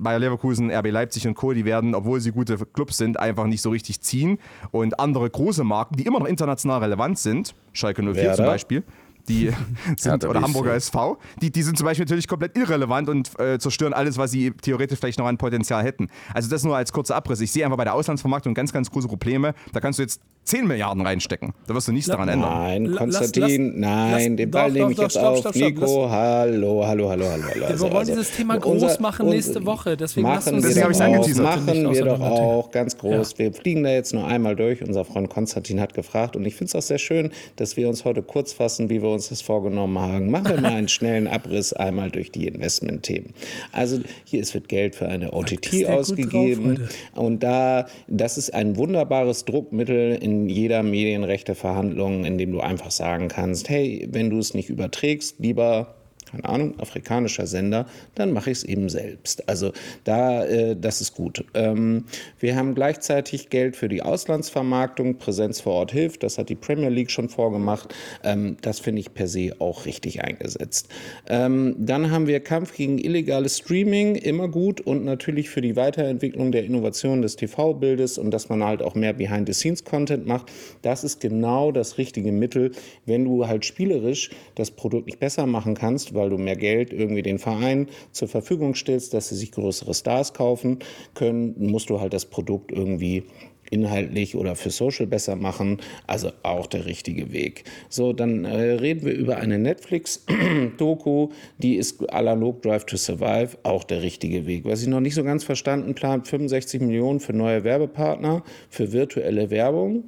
Bayer 0.00 0.18
Leverkusen, 0.18 0.70
RB 0.70 0.90
Leipzig 0.90 1.26
und 1.26 1.34
Co., 1.34 1.52
die 1.52 1.64
werden, 1.64 1.94
obwohl 1.94 2.20
sie 2.20 2.32
gute 2.32 2.56
Clubs 2.56 2.96
sind, 2.96 3.18
einfach 3.18 3.46
nicht 3.46 3.62
so 3.62 3.70
richtig 3.70 4.00
ziehen. 4.00 4.38
Und 4.70 4.98
andere 4.98 5.28
große 5.28 5.64
Marken, 5.64 5.96
die 5.96 6.06
immer 6.06 6.18
noch 6.18 6.26
international 6.26 6.80
relevant 6.80 7.18
sind, 7.18 7.54
Schalke 7.72 8.02
04 8.02 8.14
Werder. 8.14 8.34
zum 8.36 8.44
Beispiel, 8.46 8.84
die 9.28 9.52
sind, 9.96 10.24
oder 10.24 10.40
Hamburger 10.40 10.74
SV, 10.74 11.18
die, 11.40 11.50
die 11.50 11.62
sind 11.62 11.78
zum 11.78 11.84
Beispiel 11.84 12.04
natürlich 12.04 12.28
komplett 12.28 12.56
irrelevant 12.56 13.08
und 13.08 13.38
äh, 13.38 13.58
zerstören 13.58 13.92
alles, 13.92 14.18
was 14.18 14.30
sie 14.30 14.50
theoretisch 14.50 14.98
vielleicht 14.98 15.18
noch 15.18 15.26
an 15.26 15.38
Potenzial 15.38 15.84
hätten. 15.84 16.08
Also 16.34 16.50
das 16.50 16.64
nur 16.64 16.76
als 16.76 16.92
kurzer 16.92 17.16
Abriss. 17.16 17.40
Ich 17.40 17.52
sehe 17.52 17.64
einfach 17.64 17.76
bei 17.76 17.84
der 17.84 17.94
Auslandsvermarktung 17.94 18.54
ganz, 18.54 18.72
ganz 18.72 18.90
große 18.90 19.08
Probleme. 19.08 19.54
Da 19.72 19.80
kannst 19.80 19.98
du 19.98 20.02
jetzt 20.02 20.20
10 20.50 20.66
Milliarden 20.66 21.06
reinstecken. 21.06 21.52
Da 21.68 21.74
wirst 21.74 21.86
du 21.86 21.92
nichts 21.92 22.08
daran 22.08 22.28
ändern. 22.28 22.50
Nein, 22.50 22.96
Konstantin, 22.96 23.80
lass, 23.80 24.10
lass, 24.10 24.22
nein, 24.22 24.36
den 24.36 24.50
Ball 24.50 24.72
nehme 24.72 24.90
ich 24.90 24.98
jetzt 24.98 25.12
stopp, 25.12 25.24
auf. 25.24 25.38
Stopp, 25.38 25.54
stopp, 25.54 25.70
Nico, 25.70 26.10
hallo, 26.10 26.84
hallo, 26.84 27.08
hallo, 27.08 27.24
hallo. 27.30 27.66
Also, 27.66 27.84
wir 27.84 27.92
wollen 27.92 27.96
also, 27.96 28.12
dieses 28.12 28.32
Thema 28.32 28.58
groß 28.58 28.82
unser, 28.82 29.00
machen 29.00 29.28
nächste 29.28 29.64
Woche. 29.64 29.96
Deswegen 29.96 30.26
machen 30.26 30.60
wir, 30.60 30.74
wir 30.74 30.86
auch, 30.86 31.36
machen 31.36 31.94
wir 31.94 32.04
doch 32.04 32.20
auch 32.20 32.70
ganz 32.72 32.98
groß. 32.98 33.32
Ja. 33.32 33.38
Wir 33.38 33.52
fliegen 33.52 33.84
da 33.84 33.90
jetzt 33.90 34.12
nur 34.12 34.26
einmal 34.26 34.56
durch. 34.56 34.82
Unser 34.82 35.04
Freund 35.04 35.30
Konstantin 35.30 35.80
hat 35.80 35.94
gefragt 35.94 36.34
und 36.34 36.44
ich 36.44 36.56
finde 36.56 36.70
es 36.70 36.74
auch 36.74 36.82
sehr 36.82 36.98
schön, 36.98 37.30
dass 37.54 37.76
wir 37.76 37.88
uns 37.88 38.04
heute 38.04 38.22
kurz 38.22 38.52
fassen, 38.52 38.90
wie 38.90 39.02
wir 39.02 39.10
uns 39.10 39.28
das 39.28 39.42
vorgenommen 39.42 40.00
haben. 40.00 40.32
Machen 40.32 40.48
wir 40.48 40.60
mal 40.60 40.72
einen 40.72 40.88
schnellen 41.00 41.28
Abriss 41.28 41.72
einmal 41.72 42.10
durch 42.10 42.32
die 42.32 42.48
Investmentthemen. 42.48 43.34
Also 43.70 44.00
hier 44.24 44.42
es 44.42 44.52
wird 44.52 44.68
Geld 44.68 44.96
für 44.96 45.06
eine 45.06 45.32
OTT 45.32 45.86
ausgegeben 45.86 46.88
und 47.14 47.44
da 47.44 47.86
das 48.08 48.36
ist 48.36 48.52
ein 48.52 48.76
wunderbares 48.76 49.44
Druckmittel 49.44 50.18
in 50.20 50.39
jeder 50.48 50.82
Medienrechteverhandlung, 50.82 52.24
in 52.24 52.38
dem 52.38 52.52
du 52.52 52.60
einfach 52.60 52.90
sagen 52.90 53.28
kannst, 53.28 53.68
hey, 53.68 54.08
wenn 54.10 54.30
du 54.30 54.38
es 54.38 54.54
nicht 54.54 54.70
überträgst, 54.70 55.38
lieber 55.38 55.99
keine 56.30 56.44
Ahnung, 56.44 56.78
afrikanischer 56.78 57.46
Sender, 57.46 57.86
dann 58.14 58.32
mache 58.32 58.50
ich 58.50 58.58
es 58.58 58.64
eben 58.64 58.88
selbst. 58.88 59.48
Also 59.48 59.72
da, 60.04 60.44
äh, 60.44 60.76
das 60.76 61.00
ist 61.00 61.14
gut. 61.14 61.44
Ähm, 61.54 62.04
wir 62.38 62.56
haben 62.56 62.74
gleichzeitig 62.74 63.50
Geld 63.50 63.76
für 63.76 63.88
die 63.88 64.02
Auslandsvermarktung, 64.02 65.18
Präsenz 65.18 65.60
vor 65.60 65.74
Ort 65.74 65.92
hilft, 65.92 66.22
das 66.22 66.38
hat 66.38 66.48
die 66.48 66.54
Premier 66.54 66.88
League 66.88 67.10
schon 67.10 67.28
vorgemacht. 67.28 67.94
Ähm, 68.24 68.56
das 68.62 68.80
finde 68.80 69.00
ich 69.00 69.14
per 69.14 69.26
se 69.26 69.54
auch 69.58 69.86
richtig 69.86 70.22
eingesetzt. 70.22 70.88
Ähm, 71.28 71.74
dann 71.78 72.10
haben 72.10 72.26
wir 72.26 72.40
Kampf 72.40 72.74
gegen 72.74 72.98
illegales 72.98 73.58
Streaming, 73.58 74.14
immer 74.14 74.48
gut 74.48 74.80
und 74.80 75.04
natürlich 75.04 75.50
für 75.50 75.60
die 75.60 75.76
Weiterentwicklung 75.76 76.52
der 76.52 76.64
Innovation 76.64 77.22
des 77.22 77.36
TV-Bildes 77.36 78.18
und 78.18 78.30
dass 78.30 78.48
man 78.48 78.64
halt 78.64 78.82
auch 78.82 78.94
mehr 78.94 79.12
Behind-the-Scenes-Content 79.12 80.26
macht. 80.26 80.50
Das 80.82 81.04
ist 81.04 81.20
genau 81.20 81.72
das 81.72 81.98
richtige 81.98 82.32
Mittel, 82.32 82.72
wenn 83.06 83.24
du 83.24 83.46
halt 83.46 83.64
spielerisch 83.64 84.30
das 84.54 84.70
Produkt 84.70 85.06
nicht 85.06 85.20
besser 85.20 85.46
machen 85.46 85.74
kannst, 85.74 86.14
weil 86.20 86.30
du 86.30 86.38
mehr 86.38 86.56
Geld 86.56 86.92
irgendwie 86.92 87.22
den 87.22 87.38
Verein 87.38 87.88
zur 88.12 88.28
Verfügung 88.28 88.74
stellst, 88.74 89.14
dass 89.14 89.30
sie 89.30 89.36
sich 89.36 89.52
größere 89.52 89.94
Stars 89.94 90.34
kaufen 90.34 90.78
können, 91.14 91.54
musst 91.58 91.88
du 91.88 92.00
halt 92.00 92.12
das 92.12 92.26
Produkt 92.26 92.70
irgendwie 92.70 93.24
inhaltlich 93.70 94.36
oder 94.36 94.56
für 94.56 94.70
Social 94.70 95.06
besser 95.06 95.36
machen. 95.36 95.78
Also 96.06 96.32
auch 96.42 96.66
der 96.66 96.84
richtige 96.84 97.32
Weg. 97.32 97.64
So, 97.88 98.12
dann 98.12 98.44
äh, 98.44 98.72
reden 98.72 99.06
wir 99.06 99.14
über 99.14 99.38
eine 99.38 99.58
Netflix-Doku, 99.58 101.30
die 101.58 101.76
ist 101.76 102.10
analog 102.10 102.62
Drive 102.62 102.84
to 102.84 102.96
Survive, 102.96 103.56
auch 103.62 103.84
der 103.84 104.02
richtige 104.02 104.46
Weg. 104.46 104.64
Was 104.64 104.82
ich 104.82 104.88
noch 104.88 105.00
nicht 105.00 105.14
so 105.14 105.24
ganz 105.24 105.44
verstanden 105.44 105.94
plant, 105.94 106.28
65 106.28 106.80
Millionen 106.80 107.20
für 107.20 107.32
neue 107.32 107.64
Werbepartner, 107.64 108.42
für 108.68 108.92
virtuelle 108.92 109.50
Werbung. 109.50 110.04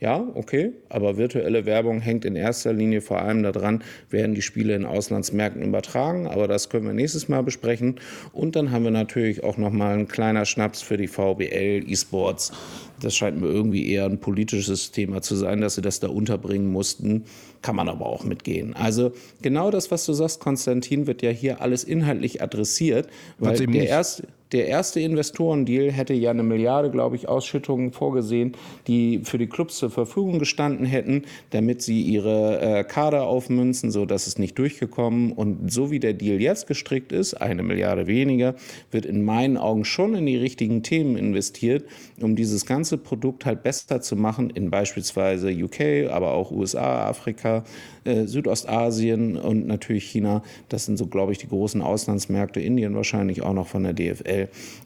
Ja, 0.00 0.26
okay, 0.34 0.72
aber 0.88 1.18
virtuelle 1.18 1.66
Werbung 1.66 2.00
hängt 2.00 2.24
in 2.24 2.34
erster 2.34 2.72
Linie 2.72 3.02
vor 3.02 3.20
allem 3.20 3.42
daran, 3.42 3.84
werden 4.08 4.34
die 4.34 4.40
Spiele 4.40 4.74
in 4.74 4.86
Auslandsmärkten 4.86 5.62
übertragen, 5.62 6.26
aber 6.26 6.48
das 6.48 6.70
können 6.70 6.86
wir 6.86 6.94
nächstes 6.94 7.28
Mal 7.28 7.42
besprechen. 7.42 8.00
Und 8.32 8.56
dann 8.56 8.70
haben 8.70 8.84
wir 8.84 8.90
natürlich 8.90 9.44
auch 9.44 9.58
noch 9.58 9.70
mal 9.70 9.92
einen 9.92 10.08
kleiner 10.08 10.46
Schnaps 10.46 10.80
für 10.80 10.96
die 10.96 11.06
VBL 11.06 11.84
E-Sports. 11.86 12.50
Das 13.02 13.14
scheint 13.14 13.42
mir 13.42 13.48
irgendwie 13.48 13.90
eher 13.90 14.06
ein 14.06 14.18
politisches 14.18 14.90
Thema 14.90 15.20
zu 15.20 15.36
sein, 15.36 15.60
dass 15.60 15.74
sie 15.74 15.82
das 15.82 16.00
da 16.00 16.08
unterbringen 16.08 16.72
mussten. 16.72 17.24
Kann 17.60 17.76
man 17.76 17.90
aber 17.90 18.06
auch 18.06 18.24
mitgehen. 18.24 18.74
Also 18.74 19.12
genau 19.42 19.70
das, 19.70 19.90
was 19.90 20.06
du 20.06 20.14
sagst, 20.14 20.40
Konstantin, 20.40 21.06
wird 21.06 21.20
ja 21.20 21.30
hier 21.30 21.60
alles 21.60 21.84
inhaltlich 21.84 22.42
adressiert, 22.42 23.08
weil 23.38 23.66
der 23.66 23.86
erste 23.86 24.24
der 24.52 24.66
erste 24.66 25.00
Investorendeal 25.00 25.92
hätte 25.92 26.14
ja 26.14 26.30
eine 26.30 26.42
Milliarde, 26.42 26.90
glaube 26.90 27.16
ich, 27.16 27.28
Ausschüttungen 27.28 27.92
vorgesehen, 27.92 28.52
die 28.86 29.20
für 29.22 29.38
die 29.38 29.46
Clubs 29.46 29.76
zur 29.76 29.90
Verfügung 29.90 30.38
gestanden 30.38 30.86
hätten, 30.86 31.22
damit 31.50 31.82
sie 31.82 32.02
ihre 32.02 32.60
äh, 32.60 32.84
Kader 32.84 33.24
aufmünzen, 33.24 33.90
so 33.90 34.06
dass 34.06 34.26
es 34.26 34.38
nicht 34.38 34.58
durchgekommen. 34.58 35.32
Und 35.32 35.72
so 35.72 35.90
wie 35.90 36.00
der 36.00 36.14
Deal 36.14 36.40
jetzt 36.40 36.66
gestrickt 36.66 37.12
ist, 37.12 37.34
eine 37.34 37.62
Milliarde 37.62 38.06
weniger, 38.06 38.54
wird 38.90 39.06
in 39.06 39.22
meinen 39.22 39.56
Augen 39.56 39.84
schon 39.84 40.14
in 40.14 40.26
die 40.26 40.36
richtigen 40.36 40.82
Themen 40.82 41.16
investiert, 41.16 41.84
um 42.20 42.34
dieses 42.34 42.66
ganze 42.66 42.98
Produkt 42.98 43.46
halt 43.46 43.62
besser 43.62 44.00
zu 44.00 44.16
machen 44.16 44.50
in 44.50 44.70
beispielsweise 44.70 45.50
UK, 45.50 46.10
aber 46.10 46.32
auch 46.32 46.50
USA, 46.50 47.06
Afrika, 47.06 47.64
äh, 48.04 48.26
Südostasien 48.26 49.36
und 49.36 49.66
natürlich 49.66 50.04
China. 50.04 50.42
Das 50.68 50.86
sind 50.86 50.96
so, 50.96 51.06
glaube 51.06 51.32
ich, 51.32 51.38
die 51.38 51.48
großen 51.48 51.82
Auslandsmärkte, 51.82 52.60
Indien 52.60 52.94
wahrscheinlich 52.94 53.42
auch 53.42 53.52
noch 53.52 53.68
von 53.68 53.84
der 53.84 53.92
DFL. 53.92 54.39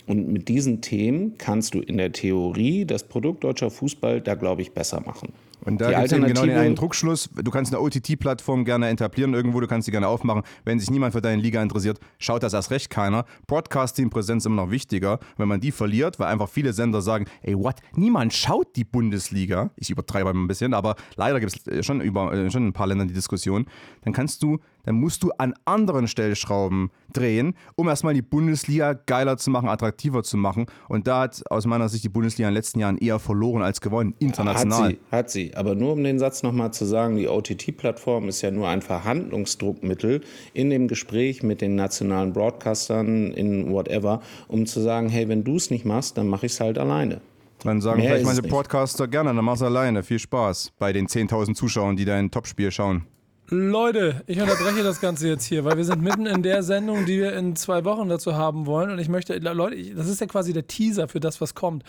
Und 0.07 0.33
mit 0.33 0.49
diesen 0.49 0.81
Themen 0.81 1.39
kannst 1.39 1.75
du 1.75 1.81
in 1.81 1.97
der 1.97 2.13
Theorie 2.13 2.85
das 2.85 3.05
Produkt 3.05 3.45
deutscher 3.45 3.71
Fußball 3.71 4.21
da, 4.21 4.35
glaube 4.35 4.63
ich, 4.63 4.73
besser 4.73 5.01
machen. 5.01 5.33
Und 5.65 5.81
da 5.81 5.91
gibt 5.91 6.07
es 6.07 6.13
eben 6.13 6.27
genau 6.27 6.45
den 6.45 6.57
einen 6.57 6.75
Druckschluss. 6.75 7.31
Du 7.43 7.51
kannst 7.51 7.73
eine 7.73 7.81
OTT-Plattform 7.81 8.65
gerne 8.65 8.89
etablieren 8.89 9.35
irgendwo, 9.35 9.61
du 9.61 9.67
kannst 9.67 9.87
sie 9.87 9.93
gerne 9.93 10.09
aufmachen. 10.09 10.43
Wenn 10.65 10.79
sich 10.79 10.91
niemand 10.91 11.15
für 11.15 11.23
deine 11.23 11.41
Liga 11.41 11.63
interessiert, 11.63 11.99
schaut 12.19 12.43
das 12.43 12.53
erst 12.53 12.71
recht 12.71 12.91
keiner. 12.91 13.25
Broadcasting-Präsenz 13.47 14.43
ist 14.43 14.47
immer 14.47 14.65
noch 14.65 14.71
wichtiger, 14.71 15.21
wenn 15.37 15.49
man 15.49 15.61
die 15.61 15.73
verliert, 15.73 16.19
weil 16.19 16.29
einfach 16.29 16.49
viele 16.49 16.73
Sender 16.73 17.01
sagen, 17.01 17.27
ey, 17.43 17.57
what, 17.57 17.77
niemand 17.97 18.35
schaut 18.35 18.77
die 18.77 18.85
Bundesliga. 18.85 19.71
Ich 19.77 19.91
übertreibe 19.91 20.31
ein 20.31 20.47
bisschen, 20.47 20.75
aber 20.75 20.97
leider 21.17 21.41
gibt 21.41 21.67
es 21.67 21.87
schon, 21.87 22.01
über, 22.01 22.33
äh, 22.33 22.51
schon 22.51 22.67
ein 22.67 22.73
paar 22.73 22.87
Länder 22.87 23.07
die 23.07 23.15
Diskussion. 23.15 23.67
Dann 24.03 24.13
kannst 24.13 24.43
du 24.43 24.59
dann 24.85 24.97
musst 24.97 25.23
du 25.23 25.31
an 25.39 25.55
anderen 25.65 26.09
Stellschrauben 26.09 26.91
drehen, 27.17 27.55
um 27.77 27.89
erstmal 27.89 28.15
die 28.15 28.23
Bundesliga 28.23 28.93
geiler 28.93 29.37
zu 29.37 29.51
machen, 29.51 29.69
attraktiver 29.69 30.23
zu 30.23 30.37
machen. 30.37 30.67
Und 30.89 31.07
da 31.07 31.23
hat 31.23 31.43
aus 31.51 31.67
meiner 31.67 31.89
Sicht 31.89 32.05
die 32.05 32.09
Bundesliga 32.09 32.49
in 32.49 32.53
den 32.53 32.59
letzten 32.59 32.81
Jahren 32.81 32.99
eher 32.99 33.19
verloren 33.19 33.63
als 33.63 33.81
gewonnen, 33.81 34.15
international. 34.19 34.91
Hat 34.91 34.91
sie, 34.91 34.99
hat 35.11 35.31
sie. 35.31 35.55
Aber 35.55 35.75
nur 35.75 35.93
um 35.93 36.05
den 36.05 36.19
Satz 36.19 36.43
nochmal 36.43 36.73
zu 36.73 36.85
sagen, 36.85 37.17
die 37.17 37.29
OTT-Plattform 37.29 38.29
ist 38.29 38.43
ja 38.43 38.51
nur 38.51 38.69
ein 38.69 38.83
Verhandlungsdruckmittel 38.83 40.21
in 40.53 40.71
dem 40.71 40.89
Gespräch 40.89 41.43
mit 41.43 41.61
den 41.61 41.75
nationalen 41.75 42.33
Broadcastern 42.33 43.33
in 43.33 43.73
whatever, 43.73 44.21
um 44.49 44.67
zu 44.67 44.81
sagen, 44.81 45.09
hey, 45.09 45.29
wenn 45.29 45.45
du 45.45 45.57
es 45.57 45.71
nicht 45.71 45.85
machst, 45.85 46.19
dann 46.19 46.29
mache 46.29 46.47
ich 46.47 46.53
es 46.53 46.61
halt 46.61 46.79
alleine. 46.79 47.21
Dann 47.65 47.81
sagen 47.81 48.01
Mehr 48.01 48.11
vielleicht 48.11 48.27
meine 48.27 48.43
Podcaster 48.43 49.09
gerne, 49.09 49.35
dann 49.35 49.45
mach's 49.45 49.63
alleine. 49.63 50.03
Viel 50.03 50.19
Spaß 50.19 50.73
bei 50.79 50.93
den 50.93 51.07
10.000 51.07 51.55
Zuschauern, 51.55 51.97
die 51.97 52.05
dein 52.05 52.31
Topspiel 52.31 52.71
schauen. 52.71 53.07
Leute, 53.51 54.23
ich 54.27 54.41
unterbreche 54.41 54.83
das 54.83 55.03
Ganze 55.03 55.29
jetzt 55.29 55.45
hier, 55.45 55.67
weil 55.67 55.77
wir 55.77 55.85
sind 55.85 56.01
mitten 56.01 56.25
in 56.25 56.43
der 56.43 56.63
Sendung, 56.63 57.05
die 57.05 57.19
wir 57.19 57.35
in 57.35 57.57
zwei 57.57 57.85
Wochen 57.85 58.09
dazu 58.09 58.35
haben 58.35 58.65
wollen. 58.65 58.91
Und 58.91 58.99
ich 58.99 59.11
möchte, 59.11 59.37
Leute, 59.37 59.77
das 59.95 60.09
ist 60.09 60.23
ja 60.23 60.27
quasi 60.27 60.55
der 60.55 60.67
Teaser 60.67 61.09
für 61.09 61.21
das, 61.21 61.43
was 61.43 61.55
kommt. 61.55 61.85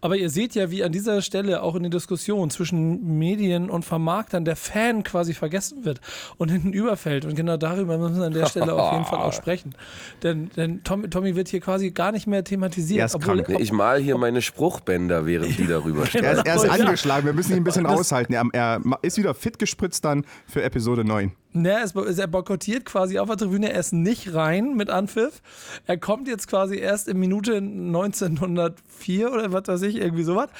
Aber 0.00 0.16
ihr 0.16 0.30
seht 0.30 0.54
ja, 0.54 0.70
wie 0.70 0.82
an 0.82 0.92
dieser 0.92 1.20
Stelle 1.20 1.62
auch 1.62 1.74
in 1.74 1.82
der 1.82 1.90
Diskussion 1.90 2.48
zwischen 2.48 3.18
Medien 3.18 3.68
und 3.68 3.84
Vermarktern 3.84 4.46
der 4.46 4.56
Fan 4.56 5.02
quasi 5.02 5.34
vergessen 5.34 5.84
wird 5.84 6.00
und 6.38 6.50
hinten 6.50 6.72
überfällt. 6.72 7.26
Und 7.26 7.34
genau 7.34 7.58
darüber 7.58 7.98
müssen 7.98 8.20
wir 8.20 8.26
an 8.26 8.32
der 8.32 8.46
Stelle 8.46 8.72
auf 8.72 8.92
jeden 8.92 9.04
Fall 9.04 9.18
auch 9.18 9.32
sprechen. 9.34 9.74
Denn, 10.22 10.48
denn 10.56 10.84
Tommy, 10.84 11.10
Tommy 11.10 11.36
wird 11.36 11.48
hier 11.48 11.60
quasi 11.60 11.90
gar 11.90 12.12
nicht 12.12 12.26
mehr 12.26 12.44
thematisiert. 12.44 13.14
Obwohl, 13.14 13.44
ich 13.58 13.72
mal 13.72 14.00
hier 14.00 14.16
meine 14.16 14.40
Spruchbänder, 14.40 15.26
während 15.26 15.58
die 15.58 15.66
darüber 15.66 16.06
sprechen. 16.06 16.24
er, 16.24 16.32
ist, 16.32 16.46
er 16.46 16.56
ist 16.56 16.80
angeschlagen, 16.80 17.26
wir 17.26 17.34
müssen 17.34 17.52
ihn 17.52 17.58
ein 17.58 17.64
bisschen 17.64 17.84
raushalten. 17.84 18.34
Er, 18.34 18.46
er 18.54 18.80
ist 19.02 19.18
wieder 19.18 19.34
fit 19.34 19.58
gespritzt 19.58 20.02
dann 20.06 20.24
für 20.46 20.62
Episode 20.62 20.94
Episode 20.94 21.03
9. 21.04 21.36
Ne, 21.56 21.84
er 22.16 22.26
boykottiert 22.26 22.84
quasi 22.84 23.20
auf 23.20 23.28
der 23.28 23.36
Tribüne. 23.36 23.72
Er 23.72 23.78
ist 23.78 23.92
nicht 23.92 24.34
rein 24.34 24.74
mit 24.74 24.90
Anpfiff. 24.90 25.40
Er 25.86 25.96
kommt 25.96 26.26
jetzt 26.26 26.48
quasi 26.48 26.78
erst 26.78 27.06
in 27.06 27.20
Minute 27.20 27.58
1904 27.58 29.32
oder 29.32 29.52
was 29.52 29.68
weiß 29.68 29.82
ich, 29.82 29.94
irgendwie 29.94 30.24
sowas. 30.24 30.50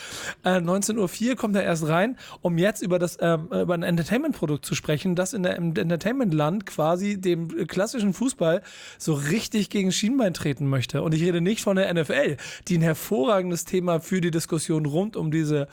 Äh, 0.45 0.61
19.04 0.61 1.31
Uhr 1.31 1.35
kommt 1.37 1.57
er 1.57 1.65
erst 1.65 1.89
rein, 1.89 2.17
um 2.43 2.59
jetzt 2.59 2.81
über, 2.81 3.01
das, 3.01 3.17
äh, 3.17 3.35
über 3.35 3.75
ein 3.75 3.83
Entertainment-Produkt 3.83 4.65
zu 4.65 4.77
sprechen, 4.77 5.17
das 5.17 5.33
in 5.33 5.43
der, 5.43 5.57
Entertainment-Land 5.57 6.65
quasi 6.65 7.21
dem 7.21 7.67
klassischen 7.67 8.15
Fußball 8.15 8.63
so 8.97 9.15
richtig 9.15 9.71
gegen 9.71 9.91
Schienbein 9.91 10.33
treten 10.33 10.69
möchte. 10.69 11.03
Und 11.03 11.13
ich 11.13 11.25
rede 11.25 11.41
nicht 11.41 11.65
von 11.65 11.75
der 11.75 11.93
NFL, 11.93 12.37
die 12.69 12.79
ein 12.79 12.83
hervorragendes 12.83 13.65
Thema 13.65 13.99
für 13.99 14.21
die 14.21 14.31
Diskussion 14.31 14.87
rund 14.87 15.17
um 15.17 15.33
diese 15.33 15.67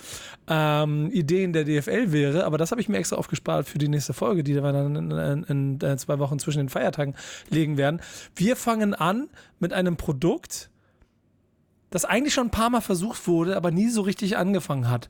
ähm, 0.47 1.12
Ideen 1.12 1.53
der 1.53 1.65
DFL 1.65 2.12
wäre. 2.12 2.43
Aber 2.45 2.57
das 2.57 2.71
habe 2.71 2.81
ich 2.81 2.89
mir 2.89 2.97
extra 2.97 3.17
aufgespart 3.17 3.67
für 3.67 3.77
die 3.77 3.88
nächste 3.88 4.13
Folge, 4.13 4.43
die 4.43 4.55
wir 4.55 4.71
dann 4.71 5.11
in, 5.17 5.43
in, 5.43 5.80
in 5.80 5.97
zwei 5.97 6.19
Wochen 6.19 6.39
zwischen 6.39 6.60
den 6.60 6.69
Feiertagen 6.69 7.15
legen 7.50 7.78
werden. 7.78 8.02
Wir 8.36 8.56
fangen 8.56 8.93
an 8.93 9.30
mit 9.60 9.74
einem 9.74 9.97
Produkt, 9.97 10.69
das 11.89 12.06
eigentlich 12.06 12.34
schon 12.34 12.47
ein 12.47 12.52
paar 12.52 12.69
Mal 12.69 12.82
versucht 12.82 13.28
wurde, 13.28 13.56
aber 13.56 13.71
nie 13.71 13.89
so 13.89 14.02
richtig 14.02 14.38
angefangen 14.38 14.89
hat. 14.89 15.10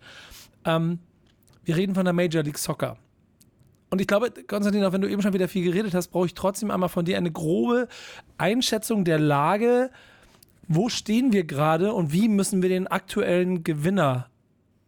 Ähm, 0.66 1.00
wir 1.64 1.78
reden 1.78 1.96
von 1.96 2.06
der 2.06 2.14
Major 2.14 2.44
League 2.44 2.58
Soccer. 2.58 2.98
Und 3.92 4.00
ich 4.00 4.08
glaube, 4.08 4.32
Konstantin, 4.32 4.84
auch 4.86 4.94
wenn 4.94 5.02
du 5.02 5.10
eben 5.10 5.22
schon 5.22 5.34
wieder 5.34 5.50
viel 5.50 5.66
geredet 5.66 5.94
hast, 5.94 6.08
brauche 6.08 6.26
ich 6.26 6.34
trotzdem 6.34 6.72
einmal 6.72 6.90
von 6.90 7.06
dir 7.06 7.18
eine 7.18 7.32
grobe 7.32 7.88
Einschätzung 8.38 9.04
der 9.04 9.20
Lage. 9.20 9.92
Wo 10.68 10.88
stehen 10.88 11.34
wir 11.34 11.44
gerade 11.44 11.94
und 11.94 12.14
wie 12.14 12.30
müssen 12.30 12.62
wir 12.62 12.70
den 12.70 12.88
aktuellen 12.88 13.64
Gewinner 13.66 14.28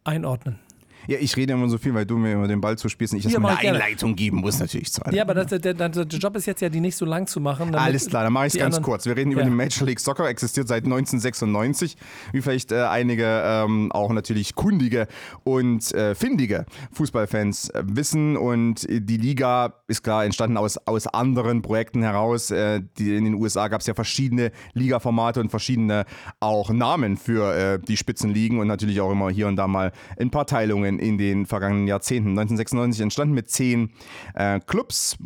einordnen? 0.04 0.58
Ja, 1.06 1.18
ich 1.20 1.36
rede 1.36 1.52
immer 1.52 1.68
so 1.68 1.78
viel, 1.78 1.94
weil 1.94 2.06
du 2.06 2.16
mir 2.16 2.32
immer 2.32 2.48
den 2.48 2.60
Ball 2.60 2.76
zuspielst 2.78 3.12
und 3.14 3.18
ich 3.18 3.24
Ja, 3.24 3.30
erstmal 3.30 3.52
mach 3.52 3.58
eine 3.60 3.70
gerne. 3.70 3.84
Einleitung 3.84 4.16
geben 4.16 4.38
muss, 4.38 4.58
natürlich 4.58 4.92
zu 4.92 5.02
allem. 5.04 5.14
Ja, 5.14 5.22
aber 5.22 5.34
das, 5.34 5.46
der, 5.48 5.74
der, 5.74 5.88
der 5.88 6.04
Job 6.06 6.36
ist 6.36 6.46
jetzt 6.46 6.60
ja, 6.62 6.68
die 6.68 6.80
nicht 6.80 6.96
so 6.96 7.04
lang 7.04 7.26
zu 7.26 7.40
machen. 7.40 7.74
Alles 7.74 8.08
klar, 8.08 8.24
dann 8.24 8.32
mache 8.32 8.46
ich 8.46 8.54
es 8.54 8.58
ganz 8.58 8.76
anderen- 8.76 8.84
kurz. 8.84 9.06
Wir 9.06 9.16
reden 9.16 9.32
über 9.32 9.40
Ja. 9.42 9.46
die 9.48 9.54
Major 9.54 9.86
League 9.86 10.00
Soccer, 10.00 10.28
existiert 10.28 10.68
seit 10.68 10.84
1996, 10.84 11.96
wie 12.32 12.40
vielleicht 12.42 12.72
äh, 12.72 12.82
einige 12.82 13.24
ähm, 13.44 13.92
auch 13.92 14.10
natürlich 14.12 14.54
kundige 14.54 15.06
und 15.44 15.92
äh, 15.94 16.14
findige 16.14 16.66
Fußballfans 16.92 17.70
äh, 17.70 17.82
wissen. 17.86 18.36
Und 18.36 18.86
die 18.88 19.16
Liga 19.16 19.74
ist 19.88 20.02
klar 20.02 20.24
entstanden 20.24 20.56
aus, 20.56 20.78
aus 20.86 21.06
anderen 21.06 21.62
Projekten 21.62 22.02
heraus. 22.02 22.50
Äh, 22.50 22.80
die, 22.98 23.16
in 23.16 23.24
den 23.24 23.34
USA 23.34 23.68
gab 23.68 23.80
es 23.80 23.86
ja 23.86 23.94
verschiedene 23.94 24.52
Liga-Formate 24.72 25.40
und 25.40 25.50
verschiedene 25.50 26.04
auch 26.40 26.70
Namen 26.70 27.16
für 27.16 27.54
äh, 27.54 27.78
die 27.78 27.96
Spitzenligen 27.96 28.58
und 28.58 28.66
natürlich 28.68 29.00
auch 29.00 29.10
immer 29.10 29.30
hier 29.30 29.48
und 29.48 29.56
da 29.56 29.66
mal 29.66 29.92
ein 30.18 30.30
paar 30.30 30.46
Teilungen 30.46 30.93
in 30.98 31.18
den 31.18 31.46
vergangenen 31.46 31.86
Jahrzehnten. 31.86 32.30
1996 32.30 33.02
entstanden 33.02 33.34
mit 33.34 33.50
zehn 33.50 33.90
äh, 34.34 34.60
Clubs. 34.60 35.16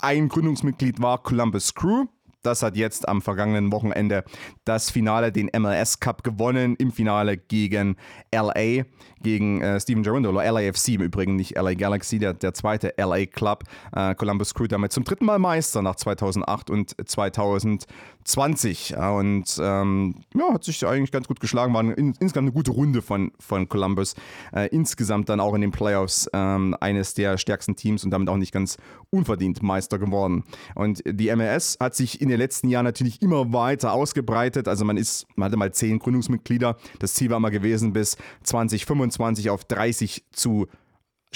Ein 0.00 0.28
Gründungsmitglied 0.28 1.00
war 1.00 1.22
Columbus 1.22 1.74
Crew. 1.74 2.06
Das 2.42 2.62
hat 2.62 2.76
jetzt 2.76 3.08
am 3.08 3.22
vergangenen 3.22 3.72
Wochenende 3.72 4.22
das 4.64 4.90
Finale, 4.90 5.32
den 5.32 5.50
MLS 5.58 5.98
Cup 5.98 6.22
gewonnen. 6.22 6.76
Im 6.76 6.92
Finale 6.92 7.36
gegen 7.36 7.96
LA, 8.32 8.84
gegen 9.26 9.60
äh, 9.60 9.80
Steven 9.80 10.04
Gerrandolo, 10.04 10.40
LAFC 10.40 10.90
im 10.90 11.02
Übrigen, 11.02 11.34
nicht 11.34 11.56
LA 11.56 11.74
Galaxy, 11.74 12.20
der, 12.20 12.32
der 12.32 12.54
zweite 12.54 12.94
LA 12.96 13.26
Club. 13.26 13.64
Äh, 13.92 14.14
Columbus 14.14 14.54
Crew 14.54 14.68
damit 14.68 14.92
zum 14.92 15.02
dritten 15.02 15.24
Mal 15.24 15.40
Meister 15.40 15.82
nach 15.82 15.96
2008 15.96 16.70
und 16.70 16.94
2020. 17.04 18.90
Ja, 18.90 19.10
und 19.10 19.58
ähm, 19.60 20.14
ja, 20.32 20.54
hat 20.54 20.62
sich 20.62 20.86
eigentlich 20.86 21.10
ganz 21.10 21.26
gut 21.26 21.40
geschlagen. 21.40 21.74
War 21.74 21.80
in, 21.80 22.14
insgesamt 22.20 22.36
eine 22.36 22.52
gute 22.52 22.70
Runde 22.70 23.02
von, 23.02 23.32
von 23.40 23.68
Columbus. 23.68 24.14
Äh, 24.54 24.68
insgesamt 24.68 25.28
dann 25.28 25.40
auch 25.40 25.54
in 25.54 25.60
den 25.60 25.72
Playoffs 25.72 26.30
ähm, 26.32 26.76
eines 26.78 27.14
der 27.14 27.36
stärksten 27.36 27.74
Teams 27.74 28.04
und 28.04 28.12
damit 28.12 28.28
auch 28.28 28.36
nicht 28.36 28.52
ganz 28.52 28.76
unverdient 29.10 29.60
Meister 29.60 29.98
geworden. 29.98 30.44
Und 30.76 31.02
die 31.04 31.34
MLS 31.34 31.78
hat 31.80 31.96
sich 31.96 32.20
in 32.20 32.28
den 32.28 32.38
letzten 32.38 32.68
Jahren 32.68 32.84
natürlich 32.84 33.20
immer 33.22 33.52
weiter 33.52 33.92
ausgebreitet. 33.92 34.68
Also 34.68 34.84
man 34.84 34.96
ist, 34.96 35.26
man 35.34 35.46
hatte 35.46 35.56
mal 35.56 35.72
zehn 35.72 35.98
Gründungsmitglieder. 35.98 36.76
Das 37.00 37.14
Ziel 37.14 37.30
war 37.30 37.40
mal 37.40 37.50
gewesen, 37.50 37.92
bis 37.92 38.16
2025 38.44 39.15
auf 39.50 39.64
30 39.64 40.24
zu 40.32 40.68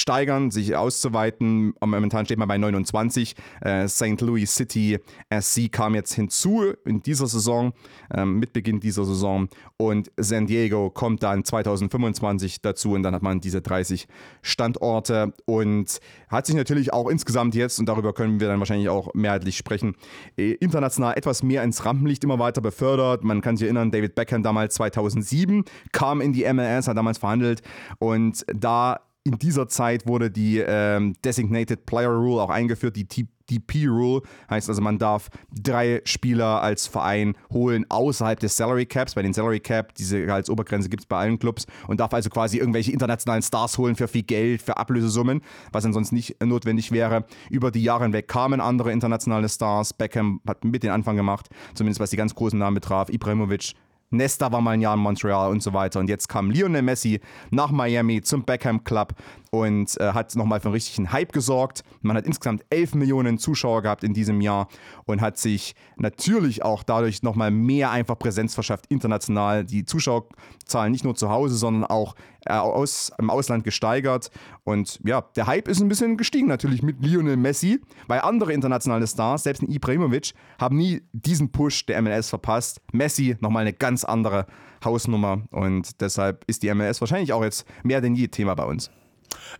steigern, 0.00 0.50
sich 0.50 0.74
auszuweiten. 0.74 1.74
Momentan 1.80 2.24
steht 2.24 2.38
man 2.38 2.48
bei 2.48 2.58
29. 2.58 3.34
Äh, 3.60 3.88
St. 3.88 4.20
Louis 4.20 4.54
City 4.54 4.98
SC 5.30 5.70
kam 5.70 5.94
jetzt 5.94 6.14
hinzu 6.14 6.72
in 6.84 7.02
dieser 7.02 7.26
Saison, 7.26 7.72
ähm, 8.14 8.38
mit 8.38 8.52
Beginn 8.52 8.80
dieser 8.80 9.04
Saison. 9.04 9.48
Und 9.76 10.10
San 10.16 10.46
Diego 10.46 10.90
kommt 10.90 11.22
dann 11.22 11.44
2025 11.44 12.62
dazu 12.62 12.92
und 12.92 13.02
dann 13.02 13.14
hat 13.14 13.22
man 13.22 13.40
diese 13.40 13.60
30 13.60 14.08
Standorte 14.42 15.34
und 15.44 16.00
hat 16.28 16.46
sich 16.46 16.54
natürlich 16.54 16.92
auch 16.92 17.08
insgesamt 17.08 17.54
jetzt, 17.54 17.78
und 17.78 17.86
darüber 17.86 18.12
können 18.12 18.40
wir 18.40 18.48
dann 18.48 18.58
wahrscheinlich 18.58 18.88
auch 18.88 19.12
mehrheitlich 19.14 19.56
sprechen, 19.56 19.96
äh, 20.36 20.52
international 20.52 21.14
etwas 21.16 21.42
mehr 21.42 21.62
ins 21.62 21.84
Rampenlicht 21.84 22.24
immer 22.24 22.38
weiter 22.38 22.60
befördert. 22.60 23.24
Man 23.24 23.40
kann 23.40 23.56
sich 23.56 23.64
erinnern, 23.64 23.90
David 23.90 24.14
Beckham 24.14 24.42
damals 24.42 24.74
2007 24.74 25.64
kam 25.92 26.20
in 26.20 26.32
die 26.32 26.50
MLS, 26.52 26.88
hat 26.88 26.96
damals 26.96 27.18
verhandelt 27.18 27.62
und 27.98 28.44
da 28.54 29.00
in 29.24 29.38
dieser 29.38 29.68
Zeit 29.68 30.06
wurde 30.06 30.30
die 30.30 30.59
ähm, 30.59 31.14
Designated 31.24 31.85
Player 31.85 32.11
Rule 32.11 32.40
auch 32.42 32.50
eingeführt, 32.50 32.96
die 32.96 33.06
DP 33.50 33.87
Rule. 33.88 34.22
Heißt 34.48 34.68
also, 34.68 34.80
man 34.80 34.98
darf 34.98 35.28
drei 35.52 36.00
Spieler 36.04 36.62
als 36.62 36.87
Verein 36.87 37.35
holen 37.52 37.85
außerhalb 37.88 38.38
des 38.40 38.56
Salary 38.56 38.87
Caps. 38.87 39.14
Bei 39.14 39.22
den 39.22 39.35
Salary 39.35 39.61
Cap, 39.61 39.94
diese 39.94 40.24
Gehaltsobergrenze 40.24 40.88
gibt 40.88 41.02
es 41.02 41.06
bei 41.06 41.18
allen 41.18 41.38
Clubs 41.38 41.66
und 41.88 42.00
darf 42.00 42.14
also 42.14 42.30
quasi 42.30 42.59
irgendwelche 42.59 42.92
internationalen 42.92 43.42
Stars 43.42 43.76
holen 43.76 43.96
für 43.96 44.09
viel 44.09 44.22
Geld, 44.22 44.62
für 44.62 44.76
Ablösesummen, 44.76 45.42
was 45.72 45.85
ansonsten 45.85 46.14
nicht 46.14 46.42
notwendig 46.42 46.92
wäre. 46.92 47.24
Über 47.50 47.70
die 47.70 47.83
Jahre 47.83 48.04
hinweg 48.04 48.28
kamen 48.28 48.61
andere 48.61 48.92
internationale 48.92 49.48
Stars. 49.48 49.92
Beckham 49.92 50.40
hat 50.46 50.64
mit 50.64 50.83
den 50.83 50.90
Anfang 50.90 51.16
gemacht, 51.16 51.48
zumindest 51.74 52.00
was 52.00 52.11
die 52.11 52.16
ganz 52.16 52.35
großen 52.35 52.59
Namen 52.59 52.74
betraf. 52.74 53.11
Ibrahimovic, 53.11 53.74
Nesta 54.12 54.51
war 54.51 54.61
mal 54.61 54.73
ein 54.73 54.81
Jahr 54.81 54.94
in 54.94 55.01
Montreal 55.01 55.51
und 55.51 55.62
so 55.62 55.73
weiter. 55.73 56.01
Und 56.01 56.09
jetzt 56.09 56.29
kam 56.29 56.51
Lionel 56.51 56.83
Messi 56.83 57.20
nach 57.51 57.70
Miami 57.70 58.23
zum 58.23 58.42
Beckham 58.44 58.83
Club 58.83 59.14
und 59.50 60.00
äh, 60.00 60.12
hat 60.12 60.34
nochmal 60.36 60.60
für 60.60 60.66
einen 60.66 60.74
richtigen 60.74 61.12
Hype 61.12 61.32
gesorgt. 61.32 61.82
Man 62.02 62.16
hat 62.16 62.24
insgesamt 62.24 62.64
11 62.70 62.94
Millionen 62.94 63.38
Zuschauer 63.38 63.82
gehabt 63.82 64.04
in 64.04 64.14
diesem 64.14 64.40
Jahr 64.40 64.68
und 65.06 65.20
hat 65.20 65.38
sich 65.38 65.74
natürlich 65.96 66.62
auch 66.62 66.82
dadurch 66.84 67.22
nochmal 67.22 67.50
mehr 67.50 67.90
einfach 67.90 68.18
Präsenz 68.18 68.54
verschafft 68.54 68.86
international. 68.88 69.64
Die 69.64 69.84
Zuschauerzahlen 69.84 70.92
nicht 70.92 71.04
nur 71.04 71.16
zu 71.16 71.30
Hause, 71.30 71.56
sondern 71.56 71.84
auch 71.84 72.14
äh, 72.46 72.52
aus, 72.52 73.10
im 73.18 73.28
Ausland 73.28 73.64
gesteigert. 73.64 74.30
Und 74.62 75.00
ja, 75.04 75.22
der 75.34 75.46
Hype 75.46 75.66
ist 75.66 75.80
ein 75.80 75.88
bisschen 75.88 76.16
gestiegen 76.16 76.46
natürlich 76.46 76.82
mit 76.82 77.04
Lionel 77.04 77.36
Messi, 77.36 77.80
weil 78.06 78.20
andere 78.20 78.52
internationale 78.52 79.06
Stars, 79.06 79.42
selbst 79.42 79.62
Ibrahimovic, 79.62 80.32
haben 80.60 80.76
nie 80.76 81.02
diesen 81.12 81.50
Push 81.50 81.86
der 81.86 82.00
MLS 82.02 82.28
verpasst. 82.28 82.80
Messi 82.92 83.36
nochmal 83.40 83.62
eine 83.62 83.72
ganz 83.72 84.04
andere 84.04 84.46
Hausnummer 84.84 85.42
und 85.50 86.00
deshalb 86.00 86.44
ist 86.46 86.62
die 86.62 86.72
MLS 86.72 87.00
wahrscheinlich 87.00 87.32
auch 87.32 87.42
jetzt 87.42 87.66
mehr 87.82 88.00
denn 88.00 88.14
je 88.14 88.28
Thema 88.28 88.54
bei 88.54 88.64
uns. 88.64 88.90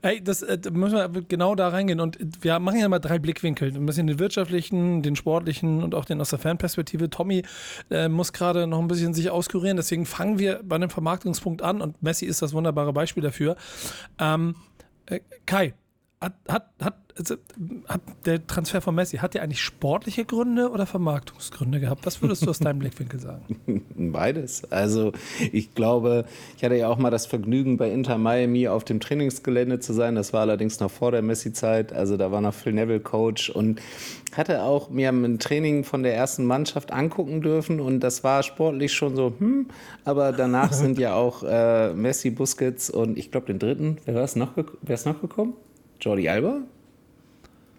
Ey, 0.03 0.23
das 0.23 0.43
äh, 0.43 0.59
müssen 0.73 0.95
wir 0.95 1.23
genau 1.23 1.55
da 1.55 1.69
reingehen. 1.69 2.01
Und 2.01 2.19
wir 2.41 2.59
machen 2.59 2.81
ja 2.81 2.89
mal 2.89 2.99
drei 2.99 3.19
Blickwinkel. 3.19 3.75
Ein 3.75 3.87
bisschen 3.87 4.07
den 4.07 4.19
wirtschaftlichen, 4.19 5.03
den 5.03 5.17
sportlichen 5.17 5.83
und 5.83 5.95
auch 5.95 6.05
den 6.05 6.21
aus 6.21 6.31
der 6.31 6.39
Fanperspektive. 6.39 7.11
Tommy 7.11 7.43
äh, 7.91 8.09
muss 8.09 8.33
gerade 8.33 8.67
noch 8.67 8.79
ein 8.79 8.89
bisschen 8.89 9.15
sich 9.15 9.31
auskurieren. 9.31 9.77
Deswegen 9.77 10.07
fangen 10.07 10.39
wir 10.39 10.61
bei 10.63 10.77
einem 10.77 10.91
Vermarktungspunkt 10.91 11.63
an. 11.63 11.81
Und 11.81 12.03
Messi 12.03 12.27
ist 12.27 12.43
das 12.43 12.53
wunderbare 12.53 12.93
Beispiel 12.93 13.23
dafür. 13.23 13.57
Ähm, 14.19 14.55
äh, 15.07 15.21
Kai, 15.47 15.75
hat, 16.21 16.65
hat, 16.81 16.95
also, 17.17 17.37
hat 17.89 18.01
der 18.27 18.47
Transfer 18.47 18.81
von 18.81 18.95
Messi, 18.95 19.19
hat 19.19 19.35
der 19.35 19.43
eigentlich 19.43 19.61
sportliche 19.61 20.25
Gründe 20.25 20.71
oder 20.71 20.87
Vermarktungsgründe 20.87 21.81
gehabt? 21.81 22.05
Was 22.07 22.21
würdest 22.23 22.45
du 22.47 22.51
aus 22.51 22.59
deinem 22.59 22.79
Blickwinkel 22.79 23.21
sagen? 23.21 23.85
Beides. 24.13 24.71
Also 24.71 25.13
ich 25.53 25.75
glaube, 25.75 26.25
ich 26.57 26.65
hatte 26.65 26.77
ja 26.77 26.89
auch 26.89 26.99
mal 26.99 27.11
das 27.11 27.27
Vergnügen, 27.27 27.77
bei 27.79 27.91
Inter 27.91 28.19
Miami 28.19 28.69
auf 28.69 28.85
dem 28.85 29.01
Trainingsgelände 29.01 29.81
zu 29.81 29.93
sein. 29.93 30.15
Das 30.15 30.33
war 30.33 30.43
allerdings 30.43 30.79
noch 30.81 30.91
vor 30.91 31.11
der 31.11 31.23
Messi-Zeit. 31.23 31.93
Also 31.93 32.17
da 32.17 32.31
war 32.31 32.41
noch 32.41 32.55
Phil 32.55 32.73
Neville 32.73 33.01
Coach 33.01 33.51
und 33.51 33.81
hatte 34.33 34.63
auch 34.63 34.91
mir 34.91 35.09
ein 35.11 35.39
Training 35.39 35.85
von 35.85 36.03
der 36.03 36.15
ersten 36.15 36.45
Mannschaft 36.45 36.93
angucken 36.93 37.41
dürfen 37.41 37.81
und 37.81 38.01
das 38.01 38.23
war 38.23 38.43
sportlich 38.45 38.93
schon 38.93 39.17
so, 39.17 39.33
hm, 39.39 39.67
aber 40.05 40.31
danach 40.33 40.73
sind 40.73 40.99
ja 40.99 41.15
auch 41.15 41.43
äh, 41.43 41.93
Messi, 41.95 42.31
Busquets 42.31 42.91
und 42.91 43.19
ich 43.19 43.33
glaube 43.33 43.47
den 43.49 43.59
dritten, 43.59 43.97
wer 44.05 44.15
war 44.15 44.23
es 44.23 44.37
noch, 44.37 44.57
gek- 44.57 44.71
wer 44.83 44.95
ist 44.95 45.05
noch 45.07 45.21
gekommen? 45.21 45.55
Jordi 46.01 46.29
Alba? 46.29 46.61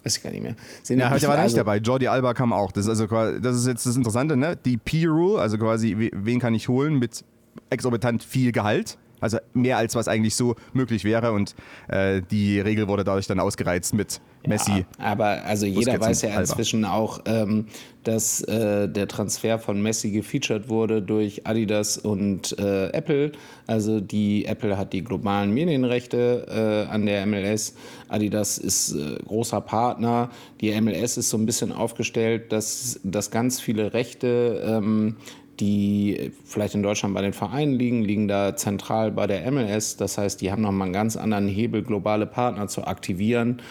Weiß 0.03 0.17
ich 0.17 0.23
gar 0.23 0.31
nicht 0.31 0.41
mehr. 0.41 0.55
Sind 0.81 0.99
Ja, 0.99 1.09
der 1.15 1.27
war 1.29 1.35
nicht 1.35 1.43
also- 1.43 1.57
dabei. 1.57 1.77
Jordi 1.77 2.07
Alba 2.07 2.33
kam 2.33 2.53
auch. 2.53 2.71
Das 2.71 2.85
ist 2.85 2.89
also 2.89 3.07
quasi, 3.07 3.39
das 3.39 3.55
ist 3.55 3.67
jetzt 3.67 3.85
das 3.85 3.95
Interessante, 3.95 4.35
ne? 4.35 4.55
Die 4.65 4.77
P-Rule, 4.77 5.39
also 5.39 5.57
quasi, 5.57 5.95
we- 5.97 6.09
wen 6.13 6.39
kann 6.39 6.53
ich 6.55 6.67
holen 6.69 6.97
mit 6.97 7.23
exorbitant 7.69 8.23
viel 8.23 8.51
Gehalt? 8.51 8.97
Also 9.21 9.37
mehr 9.53 9.77
als 9.77 9.95
was 9.95 10.07
eigentlich 10.07 10.35
so 10.35 10.55
möglich 10.73 11.03
wäre 11.03 11.31
und 11.31 11.55
äh, 11.87 12.21
die 12.29 12.59
Regel 12.59 12.87
wurde 12.87 13.03
dadurch 13.03 13.27
dann 13.27 13.39
ausgereizt 13.39 13.93
mit 13.93 14.19
Messi. 14.45 14.71
Ja, 14.71 14.85
aber 14.97 15.43
also 15.45 15.65
jeder 15.65 15.93
Busquets 15.93 16.07
weiß 16.07 16.21
ja 16.23 16.29
Alba. 16.29 16.41
inzwischen 16.41 16.85
auch, 16.85 17.21
ähm, 17.25 17.67
dass 18.03 18.41
äh, 18.41 18.89
der 18.89 19.07
Transfer 19.07 19.59
von 19.59 19.81
Messi 19.81 20.11
gefeatured 20.11 20.69
wurde 20.69 21.01
durch 21.01 21.45
Adidas 21.45 21.97
und 21.97 22.57
äh, 22.57 22.87
Apple. 22.87 23.31
Also 23.67 23.99
die 23.99 24.45
Apple 24.45 24.77
hat 24.77 24.93
die 24.93 25.03
globalen 25.03 25.53
Medienrechte 25.53 26.87
äh, 26.87 26.91
an 26.91 27.05
der 27.05 27.25
MLS. 27.27 27.75
Adidas 28.09 28.57
ist 28.57 28.93
äh, 28.93 29.17
großer 29.27 29.61
Partner. 29.61 30.31
Die 30.59 30.79
MLS 30.81 31.17
ist 31.17 31.29
so 31.29 31.37
ein 31.37 31.45
bisschen 31.45 31.71
aufgestellt, 31.71 32.51
dass, 32.51 32.99
dass 33.03 33.29
ganz 33.29 33.61
viele 33.61 33.93
Rechte 33.93 34.63
ähm, 34.65 35.17
die 35.59 36.31
vielleicht 36.45 36.75
in 36.75 36.83
Deutschland 36.83 37.13
bei 37.13 37.21
den 37.21 37.33
Vereinen 37.33 37.73
liegen, 37.73 38.03
liegen 38.03 38.27
da 38.27 38.55
zentral 38.55 39.11
bei 39.11 39.27
der 39.27 39.49
MLS. 39.51 39.97
Das 39.97 40.17
heißt, 40.17 40.41
die 40.41 40.51
haben 40.51 40.61
nochmal 40.61 40.85
einen 40.85 40.93
ganz 40.93 41.17
anderen 41.17 41.47
Hebel, 41.47 41.83
globale 41.83 42.25
Partner 42.25 42.67
zu 42.67 42.85
aktivieren. 42.85 43.61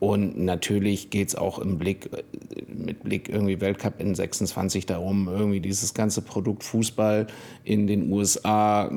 Und 0.00 0.38
natürlich 0.38 1.10
geht 1.10 1.28
es 1.28 1.34
auch 1.34 1.58
im 1.58 1.76
Blick, 1.76 2.08
äh, 2.10 2.22
mit 2.66 3.02
Blick 3.02 3.28
irgendwie 3.28 3.60
Weltcup 3.60 4.00
in 4.00 4.14
26 4.14 4.86
darum, 4.86 5.28
irgendwie 5.28 5.60
dieses 5.60 5.92
ganze 5.92 6.22
Produkt 6.22 6.64
Fußball 6.64 7.26
in 7.64 7.86
den 7.86 8.10
USA 8.10 8.90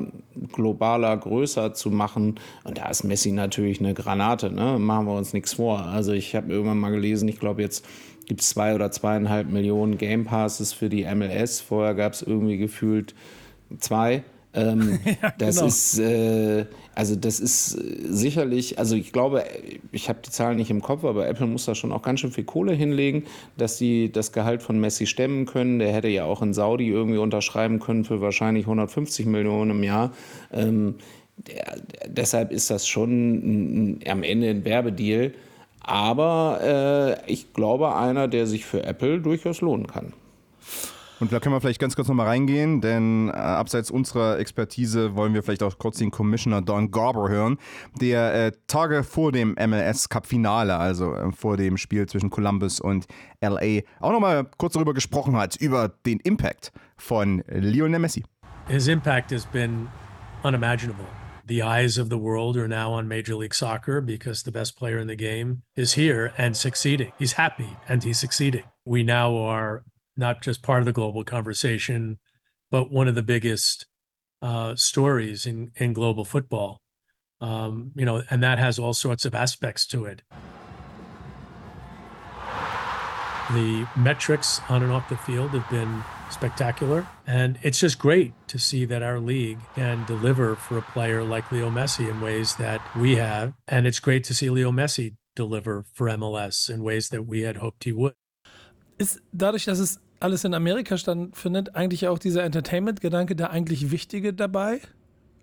globaler, 0.52 1.14
größer 1.18 1.74
zu 1.74 1.90
machen. 1.90 2.40
Und 2.64 2.78
da 2.78 2.88
ist 2.88 3.04
Messi 3.04 3.32
natürlich 3.32 3.80
eine 3.80 3.92
Granate, 3.92 4.50
ne? 4.50 4.78
machen 4.78 5.06
wir 5.06 5.14
uns 5.14 5.34
nichts 5.34 5.54
vor. 5.54 5.80
Also 5.80 6.12
ich 6.12 6.34
habe 6.34 6.50
irgendwann 6.50 6.78
mal 6.78 6.90
gelesen, 6.90 7.28
ich 7.28 7.38
glaube 7.38 7.60
jetzt 7.60 7.84
gibt 8.26 8.40
es 8.40 8.50
zwei 8.50 8.74
oder 8.74 8.90
zweieinhalb 8.90 9.48
Millionen 9.48 9.98
Game 9.98 10.24
Passes 10.24 10.72
für 10.72 10.88
die 10.88 11.04
MLS. 11.04 11.60
Vorher 11.60 11.94
gab 11.94 12.12
es 12.12 12.22
irgendwie 12.22 12.56
gefühlt 12.56 13.14
zwei. 13.78 14.22
Ähm, 14.52 15.00
das 15.38 15.56
genau. 15.56 15.66
ist 15.66 15.98
äh, 15.98 16.66
also 16.94 17.16
das 17.16 17.40
ist 17.40 17.70
sicherlich, 17.70 18.78
also 18.78 18.94
ich 18.94 19.12
glaube, 19.12 19.44
ich 19.90 20.08
habe 20.08 20.20
die 20.24 20.30
Zahlen 20.30 20.56
nicht 20.56 20.70
im 20.70 20.80
Kopf, 20.80 21.04
aber 21.04 21.26
Apple 21.26 21.46
muss 21.46 21.64
da 21.64 21.74
schon 21.74 21.90
auch 21.90 22.02
ganz 22.02 22.20
schön 22.20 22.30
viel 22.30 22.44
Kohle 22.44 22.72
hinlegen, 22.72 23.24
dass 23.56 23.78
sie 23.78 24.12
das 24.12 24.32
Gehalt 24.32 24.62
von 24.62 24.78
Messi 24.78 25.06
stemmen 25.06 25.46
können. 25.46 25.80
Der 25.80 25.92
hätte 25.92 26.08
ja 26.08 26.24
auch 26.24 26.40
in 26.40 26.54
Saudi 26.54 26.88
irgendwie 26.88 27.18
unterschreiben 27.18 27.80
können 27.80 28.04
für 28.04 28.20
wahrscheinlich 28.20 28.66
150 28.66 29.26
Millionen 29.26 29.72
im 29.72 29.82
Jahr. 29.82 30.12
Ähm, 30.52 30.96
der, 31.36 31.80
deshalb 32.06 32.52
ist 32.52 32.70
das 32.70 32.86
schon 32.86 33.96
ein, 33.98 34.00
am 34.08 34.22
Ende 34.22 34.50
ein 34.50 34.64
Werbedeal. 34.64 35.32
Aber 35.84 36.60
äh, 37.26 37.30
ich 37.32 37.52
glaube, 37.52 37.94
einer, 37.94 38.26
der 38.26 38.46
sich 38.46 38.64
für 38.64 38.82
Apple 38.84 39.20
durchaus 39.20 39.60
lohnen 39.60 39.86
kann. 39.86 40.14
Und 41.20 41.32
da 41.32 41.40
können 41.40 41.54
wir 41.54 41.60
vielleicht 41.60 41.80
ganz 41.80 41.94
kurz 41.94 42.08
nochmal 42.08 42.26
reingehen, 42.26 42.80
denn 42.80 43.28
äh, 43.28 43.32
abseits 43.32 43.90
unserer 43.90 44.38
Expertise 44.38 45.14
wollen 45.14 45.32
wir 45.32 45.42
vielleicht 45.42 45.62
auch 45.62 45.78
kurz 45.78 45.98
den 45.98 46.10
Commissioner 46.10 46.60
Don 46.60 46.90
Garber 46.90 47.28
hören, 47.28 47.58
der 48.00 48.34
äh, 48.34 48.52
Tage 48.66 49.04
vor 49.04 49.30
dem 49.30 49.54
MLS 49.54 50.08
Cup 50.08 50.26
Finale, 50.26 50.76
also 50.76 51.14
äh, 51.14 51.30
vor 51.32 51.56
dem 51.56 51.76
Spiel 51.76 52.06
zwischen 52.06 52.30
Columbus 52.30 52.80
und 52.80 53.06
LA, 53.40 53.80
auch 54.00 54.12
nochmal 54.12 54.46
kurz 54.58 54.72
darüber 54.72 54.92
gesprochen 54.92 55.36
hat, 55.36 55.56
über 55.56 55.88
den 56.04 56.18
Impact 56.20 56.72
von 56.96 57.44
Lionel 57.48 58.00
Messi. 58.00 58.24
His 58.66 58.88
impact 58.88 59.30
has 59.30 59.46
been 59.46 59.88
unimaginable. 60.42 61.06
The 61.46 61.60
eyes 61.60 61.98
of 61.98 62.08
the 62.08 62.16
world 62.16 62.56
are 62.56 62.68
now 62.68 62.92
on 62.92 63.06
Major 63.06 63.34
League 63.34 63.54
Soccer 63.54 64.00
because 64.00 64.42
the 64.42 64.52
best 64.52 64.78
player 64.78 64.96
in 64.96 65.08
the 65.08 65.16
game 65.16 65.62
is 65.76 65.92
here 65.92 66.32
and 66.38 66.56
succeeding. 66.56 67.12
He's 67.18 67.32
happy 67.32 67.76
and 67.86 68.02
he's 68.02 68.18
succeeding. 68.18 68.64
We 68.86 69.02
now 69.02 69.36
are 69.36 69.84
not 70.16 70.40
just 70.40 70.62
part 70.62 70.80
of 70.80 70.86
the 70.86 70.92
global 70.92 71.22
conversation, 71.22 72.18
but 72.70 72.90
one 72.90 73.08
of 73.08 73.14
the 73.14 73.22
biggest 73.22 73.84
uh, 74.40 74.74
stories 74.74 75.44
in, 75.44 75.72
in 75.76 75.92
global 75.92 76.24
football. 76.24 76.80
Um, 77.42 77.92
you 77.94 78.06
know, 78.06 78.22
and 78.30 78.42
that 78.42 78.58
has 78.58 78.78
all 78.78 78.94
sorts 78.94 79.26
of 79.26 79.34
aspects 79.34 79.86
to 79.88 80.06
it. 80.06 80.22
The 83.52 83.86
metrics 83.96 84.62
on 84.70 84.82
and 84.82 84.90
off 84.90 85.10
the 85.10 85.18
field 85.18 85.50
have 85.50 85.68
been 85.68 86.02
spectacular. 86.34 87.06
And 87.26 87.58
it's 87.62 87.80
just 87.80 87.98
great 87.98 88.32
to 88.48 88.58
see 88.58 88.84
that 88.86 89.02
our 89.02 89.18
league 89.18 89.58
can 89.74 90.04
deliver 90.06 90.56
for 90.56 90.78
a 90.78 90.82
player 90.82 91.24
like 91.24 91.50
Leo 91.50 91.70
Messi 91.70 92.08
in 92.10 92.20
ways 92.20 92.56
that 92.56 92.80
we 92.96 93.16
have. 93.16 93.54
And 93.66 93.86
it's 93.86 94.00
great 94.00 94.24
to 94.24 94.34
see 94.34 94.50
Leo 94.50 94.70
Messi 94.70 95.14
deliver 95.34 95.84
for 95.94 96.08
MLS 96.08 96.68
in 96.68 96.82
ways 96.82 97.08
that 97.08 97.26
we 97.26 97.42
had 97.42 97.56
hoped 97.56 97.84
he 97.84 97.92
would. 97.92 98.14
Ist 98.98 99.20
dadurch, 99.32 99.64
dass 99.64 99.78
es 99.80 99.98
alles 100.20 100.44
in 100.44 100.54
Amerika 100.54 100.96
stattfindet, 100.96 101.74
eigentlich 101.74 102.06
auch 102.08 102.18
dieser 102.18 102.44
Entertainment-Gedanke 102.44 103.34
der 103.34 103.50
eigentlich 103.50 103.90
wichtige 103.90 104.32
dabei? 104.32 104.80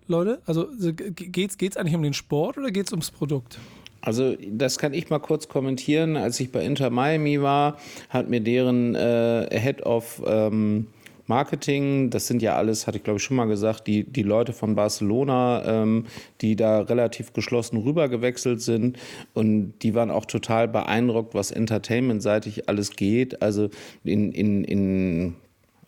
Leute, 0.06 0.42
also 0.46 0.68
geht's, 0.74 1.58
geht's 1.58 1.76
eigentlich 1.76 1.94
um 1.94 2.02
den 2.02 2.14
Sport 2.14 2.58
oder 2.58 2.70
geht's 2.70 2.92
ums 2.92 3.10
Produkt? 3.10 3.58
Also 4.02 4.36
das 4.50 4.78
kann 4.78 4.92
ich 4.92 5.10
mal 5.10 5.20
kurz 5.20 5.48
kommentieren. 5.48 6.16
Als 6.16 6.38
ich 6.40 6.52
bei 6.52 6.64
Inter 6.64 6.90
Miami 6.90 7.40
war, 7.40 7.78
hat 8.10 8.28
mir 8.28 8.40
deren 8.40 8.94
äh, 8.94 9.48
Head 9.58 9.86
of 9.86 10.20
ähm, 10.26 10.88
Marketing, 11.28 12.10
das 12.10 12.26
sind 12.26 12.42
ja 12.42 12.56
alles, 12.56 12.86
hatte 12.86 12.98
ich 12.98 13.04
glaube 13.04 13.18
ich 13.18 13.22
schon 13.22 13.36
mal 13.36 13.46
gesagt, 13.46 13.86
die, 13.86 14.04
die 14.04 14.24
Leute 14.24 14.52
von 14.52 14.74
Barcelona, 14.74 15.62
ähm, 15.64 16.06
die 16.40 16.56
da 16.56 16.80
relativ 16.80 17.32
geschlossen 17.32 17.78
rüber 17.78 18.08
gewechselt 18.08 18.60
sind 18.60 18.98
und 19.32 19.74
die 19.82 19.94
waren 19.94 20.10
auch 20.10 20.26
total 20.26 20.66
beeindruckt, 20.66 21.34
was 21.34 21.52
entertainmentseitig 21.52 22.68
alles 22.68 22.90
geht. 22.96 23.40
Also 23.40 23.70
in, 24.02 24.32
in, 24.32 24.64
in 24.64 25.36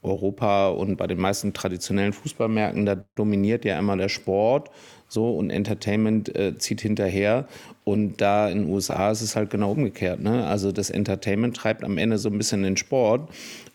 Europa 0.02 0.68
und 0.68 0.96
bei 0.96 1.06
den 1.06 1.18
meisten 1.18 1.52
traditionellen 1.52 2.12
Fußballmärkten, 2.12 2.86
da 2.86 3.04
dominiert 3.16 3.64
ja 3.64 3.78
immer 3.78 3.96
der 3.96 4.08
Sport 4.08 4.70
so 5.14 5.30
und 5.30 5.48
Entertainment 5.48 6.36
äh, 6.36 6.58
zieht 6.58 6.82
hinterher. 6.82 7.48
Und 7.84 8.20
da 8.20 8.48
in 8.48 8.64
den 8.64 8.68
USA 8.70 9.10
ist 9.10 9.22
es 9.22 9.36
halt 9.36 9.50
genau 9.50 9.72
umgekehrt. 9.72 10.20
Ne? 10.20 10.46
Also 10.46 10.72
das 10.72 10.90
Entertainment 10.90 11.56
treibt 11.56 11.84
am 11.84 11.96
Ende 11.96 12.18
so 12.18 12.28
ein 12.28 12.36
bisschen 12.36 12.62
den 12.62 12.76
Sport. 12.76 13.30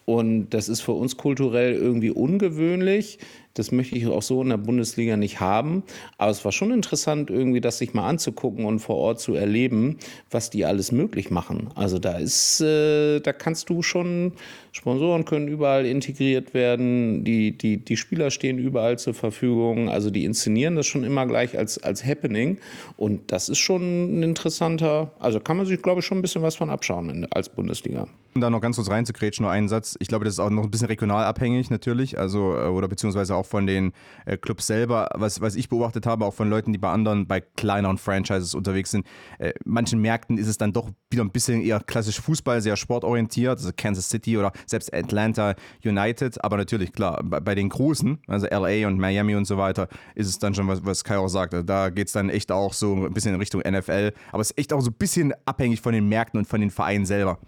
Und 0.06 0.50
das 0.50 0.70
ist 0.70 0.82
für 0.82 0.94
uns 0.94 1.18
kulturell 1.18 1.74
irgendwie 1.74 2.10
ungewöhnlich. 2.10 3.20
Das 3.54 3.72
möchte 3.72 3.96
ich 3.96 4.08
auch 4.08 4.22
so 4.22 4.42
in 4.42 4.50
der 4.50 4.58
Bundesliga 4.58 5.18
nicht 5.18 5.40
haben. 5.40 5.84
Aber 6.18 6.32
es 6.32 6.44
war 6.46 6.52
schon 6.52 6.72
interessant, 6.72 7.30
irgendwie 7.30 7.62
das 7.62 7.78
sich 7.78 7.94
mal 7.94 8.08
anzugucken 8.08 8.66
und 8.66 8.80
vor 8.80 8.96
Ort 8.96 9.20
zu 9.20 9.36
erleben, 9.36 9.98
was 10.32 10.50
die 10.50 10.66
alles 10.66 10.92
möglich 10.92 11.30
machen. 11.30 11.70
Also 11.76 12.00
da 12.00 12.18
ist, 12.18 12.62
äh, 12.62 13.20
da 13.20 13.34
kannst 13.34 13.70
du 13.70 13.84
schon, 13.84 14.34
Sponsoren 14.72 15.26
können 15.26 15.48
überall 15.48 15.86
integriert 15.86 16.54
werden, 16.54 17.24
die, 17.24 17.58
die, 17.58 17.78
die 17.78 17.98
Spieler 17.98 18.32
stehen 18.32 18.58
überall 18.58 18.98
zur 18.98 19.14
Verfügung. 19.14 19.90
Also 19.90 20.10
die 20.10 20.26
inszenieren 20.26 20.76
das 20.76 20.88
schon 20.88 21.04
immer 21.04 21.26
gleich 21.30 21.58
als, 21.58 21.82
als 21.82 22.06
Happening. 22.06 22.60
Und 22.98 23.32
das 23.32 23.50
ist 23.50 23.60
schon 23.60 24.20
ein 24.20 24.24
interessanter, 24.24 25.12
also 25.20 25.40
kann 25.40 25.58
man 25.58 25.66
sich, 25.66 25.82
glaube 25.82 26.02
ich, 26.02 26.06
schon 26.06 26.20
ein 26.20 26.22
bisschen 26.22 26.42
was 26.42 26.56
von 26.56 26.70
abschauen 26.70 27.28
als 27.32 27.50
Bundesliga. 27.50 28.08
Um 28.36 28.42
da 28.42 28.50
noch 28.50 28.62
ganz 28.62 28.76
kurz 28.76 28.90
reinzukretschen, 28.90 29.44
nur 29.44 29.52
einen 29.52 29.68
Satz. 29.68 29.98
Ich 30.00 30.08
glaube, 30.08 30.24
das 30.24 30.36
ist 30.36 30.40
auch 30.40 30.52
noch 30.52 30.64
ein 30.64 30.70
bisschen 30.70 30.88
regional 30.88 31.26
abhängig 31.26 31.72
natürlich, 31.72 32.20
also 32.20 32.56
äh, 32.56 32.68
oder 32.68 32.88
beziehungsweise 32.88 33.36
auch 33.36 33.46
von 33.46 33.66
den 33.66 33.92
äh, 34.26 34.38
Clubs 34.38 34.68
selber. 34.68 35.10
Was, 35.16 35.42
was 35.42 35.56
ich 35.56 35.70
beobachtet 35.70 36.06
habe, 36.06 36.26
auch 36.26 36.34
von 36.34 36.50
Leuten, 36.50 36.72
die 36.72 36.78
bei 36.78 36.92
anderen, 36.92 37.28
bei 37.28 37.42
kleineren 37.42 37.98
Franchises 37.98 38.54
unterwegs 38.54 38.92
sind, 38.92 39.08
äh, 39.40 39.54
manchen 39.66 40.00
Märkten 40.00 40.38
ist 40.38 40.48
es 40.48 40.58
dann 40.58 40.74
doch 40.74 40.90
wieder 41.12 41.24
ein 41.24 41.32
bisschen 41.32 41.62
eher 41.62 41.80
klassisch 41.80 42.22
Fußball, 42.22 42.62
sehr 42.62 42.78
sportorientiert, 42.78 43.58
also 43.58 43.72
Kansas 43.76 44.10
City 44.10 44.38
oder 44.38 44.52
selbst 44.68 44.94
Atlanta 44.94 45.56
United. 45.84 46.44
Aber 46.44 46.58
natürlich, 46.58 46.94
klar, 46.94 47.22
bei, 47.24 47.40
bei 47.40 47.56
den 47.56 47.70
Großen, 47.70 48.20
also 48.28 48.48
LA 48.48 48.88
und 48.88 49.00
Miami 49.00 49.36
und 49.36 49.46
so 49.46 49.58
weiter, 49.58 49.88
ist 50.16 50.28
es 50.28 50.40
dann 50.40 50.54
schon, 50.54 50.68
was, 50.68 50.86
was 50.86 51.04
Kai 51.04 51.18
auch 51.20 51.28
sagte, 51.28 51.64
da 51.64 51.90
geht 51.90 52.08
es 52.08 52.14
dann 52.14 52.30
echt 52.30 52.52
auch 52.52 52.74
so 52.74 52.96
ein 52.96 53.14
bisschen 53.14 53.34
in 53.34 53.40
Richtung 53.40 53.62
NFL. 53.62 54.14
Aber 54.32 54.42
es 54.42 54.52
ist 54.52 54.58
echt 54.58 54.74
auch 54.74 54.82
so 54.82 54.90
ein 54.90 54.98
bisschen 54.98 55.34
abhängig 55.46 55.82
von 55.82 55.94
den 55.94 56.08
Märkten 56.08 56.40
und 56.40 56.46
von 56.46 56.62
den 56.62 56.72
Vereinen 56.72 57.06
selber. 57.06 57.40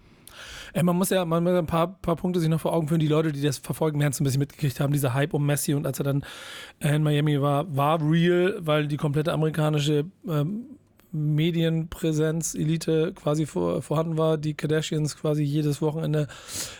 Ey, 0.74 0.82
man 0.82 0.96
muss 0.96 1.10
ja 1.10 1.24
man 1.26 1.44
muss 1.44 1.52
ein 1.52 1.66
paar, 1.66 2.00
paar 2.00 2.16
Punkte 2.16 2.40
sich 2.40 2.48
noch 2.48 2.60
vor 2.60 2.72
Augen 2.72 2.88
führen. 2.88 3.00
Die 3.00 3.08
Leute, 3.08 3.32
die 3.32 3.42
das 3.42 3.58
verfolgen, 3.58 4.00
werden 4.00 4.12
es 4.12 4.20
ein 4.20 4.24
bisschen 4.24 4.38
mitgekriegt 4.38 4.80
haben. 4.80 4.92
Dieser 4.92 5.12
Hype 5.12 5.34
um 5.34 5.44
Messi 5.44 5.74
und 5.74 5.86
als 5.86 6.00
er 6.00 6.04
dann 6.04 6.24
in 6.80 7.02
Miami 7.02 7.40
war, 7.40 7.76
war 7.76 8.00
real, 8.00 8.56
weil 8.60 8.88
die 8.88 8.96
komplette 8.96 9.32
amerikanische 9.32 10.06
ähm, 10.26 10.64
Medienpräsenz, 11.12 12.54
Elite 12.54 13.12
quasi 13.14 13.46
vor, 13.46 13.82
vorhanden 13.82 14.18
war. 14.18 14.38
Die 14.38 14.54
Kardashians 14.54 15.16
quasi 15.16 15.42
jedes 15.42 15.82
Wochenende 15.82 16.26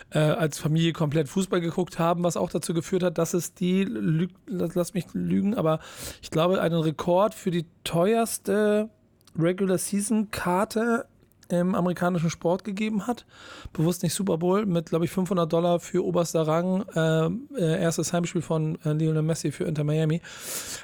äh, 0.09 0.19
als 0.19 0.59
Familie 0.59 0.93
komplett 0.93 1.29
Fußball 1.29 1.61
geguckt 1.61 1.99
haben, 1.99 2.23
was 2.23 2.37
auch 2.37 2.49
dazu 2.49 2.73
geführt 2.73 3.03
hat, 3.03 3.17
dass 3.17 3.33
es 3.33 3.53
die, 3.53 3.83
lüg, 3.83 4.31
lass 4.47 4.93
mich 4.93 5.05
lügen, 5.13 5.55
aber 5.55 5.79
ich 6.21 6.31
glaube, 6.31 6.61
einen 6.61 6.79
Rekord 6.79 7.33
für 7.33 7.51
die 7.51 7.65
teuerste 7.83 8.89
Regular 9.37 9.77
Season 9.77 10.31
Karte 10.31 11.05
im 11.49 11.75
amerikanischen 11.75 12.29
Sport 12.29 12.63
gegeben 12.63 13.07
hat. 13.07 13.25
Bewusst 13.73 14.03
nicht 14.03 14.13
Super 14.13 14.37
Bowl 14.37 14.65
mit, 14.65 14.87
glaube 14.89 15.05
ich, 15.05 15.11
500 15.11 15.51
Dollar 15.51 15.79
für 15.79 16.03
oberster 16.03 16.47
Rang. 16.47 16.85
Äh, 16.95 17.81
erstes 17.81 18.13
Heimspiel 18.13 18.41
von 18.41 18.77
äh, 18.83 18.93
Lionel 18.93 19.21
Messi 19.21 19.51
für 19.51 19.65
Inter 19.65 19.83
Miami. 19.83 20.21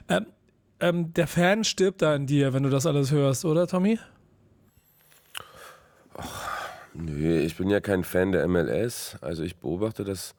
Ähm, 0.08 0.26
ähm, 0.80 1.14
der 1.14 1.28
Fan 1.28 1.64
stirbt 1.64 2.02
da 2.02 2.16
in 2.16 2.26
dir, 2.28 2.54
wenn 2.54 2.64
du 2.64 2.70
das 2.70 2.86
alles 2.86 3.12
hörst, 3.12 3.46
oder 3.46 3.68
Tommy? 3.68 4.00
Ach, 6.18 6.70
nö, 6.94 7.40
ich 7.40 7.58
bin 7.58 7.70
ja 7.70 7.80
kein 7.80 8.04
Fan 8.04 8.32
der 8.32 8.48
MLS. 8.48 9.18
Also 9.22 9.44
ich 9.44 9.58
beobachte 9.58 10.04
das 10.04 10.36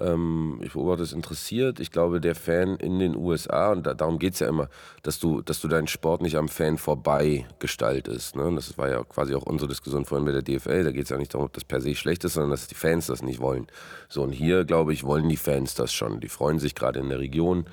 Ähm, 0.00 0.60
ich 0.62 0.72
beobachte 0.72 1.02
es 1.02 1.12
interessiert. 1.12 1.78
Ich 1.78 1.90
glaube, 1.90 2.20
der 2.20 2.34
Fan 2.34 2.76
in 2.76 2.98
den 2.98 3.14
USA, 3.14 3.70
und 3.72 3.86
da, 3.86 3.92
darum 3.94 4.18
geht 4.18 4.32
es 4.32 4.40
ja 4.40 4.48
immer, 4.48 4.68
dass 5.02 5.18
du, 5.18 5.42
dass 5.42 5.60
du 5.60 5.68
deinen 5.68 5.88
Sport 5.88 6.22
nicht 6.22 6.36
am 6.36 6.48
Fan 6.48 6.78
vorbei 6.78 7.46
gestaltest. 7.58 8.34
Ne? 8.34 8.50
Das 8.54 8.78
war 8.78 8.88
ja 8.88 9.04
quasi 9.04 9.34
auch 9.34 9.42
unsere 9.42 9.68
Diskussion 9.68 10.06
vorhin 10.06 10.24
mit 10.24 10.34
der 10.34 10.42
DFL. 10.42 10.84
Da 10.84 10.92
geht 10.92 11.04
es 11.04 11.10
ja 11.10 11.18
nicht 11.18 11.34
darum, 11.34 11.46
ob 11.46 11.52
das 11.52 11.64
per 11.64 11.82
se 11.82 11.94
schlecht 11.94 12.24
ist, 12.24 12.34
sondern 12.34 12.50
dass 12.50 12.66
die 12.66 12.74
Fans 12.74 13.08
das 13.08 13.22
nicht 13.22 13.40
wollen. 13.40 13.66
So, 14.08 14.22
und 14.22 14.32
hier, 14.32 14.64
glaube 14.64 14.94
ich, 14.94 15.04
wollen 15.04 15.28
die 15.28 15.36
Fans 15.36 15.74
das 15.74 15.92
schon. 15.92 16.20
Die 16.20 16.30
freuen 16.30 16.58
sich 16.58 16.74
gerade 16.74 17.00
in 17.00 17.10
der 17.10 17.18
Region 17.20 17.66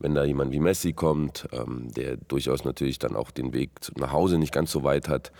wenn 0.00 0.14
da 0.14 0.24
jemand 0.24 0.52
wie 0.52 0.58
Messi 0.58 0.92
kommt, 0.92 1.48
ähm, 1.52 1.88
der 1.94 2.16
durchaus 2.16 2.64
natürlich 2.64 2.98
dann 2.98 3.14
auch 3.14 3.30
den 3.30 3.52
Weg 3.52 3.70
nach 3.96 4.12
Hause 4.12 4.38
nicht 4.38 4.52
ganz 4.52 4.72
so 4.72 4.82
weit 4.82 5.08
hat, 5.08 5.30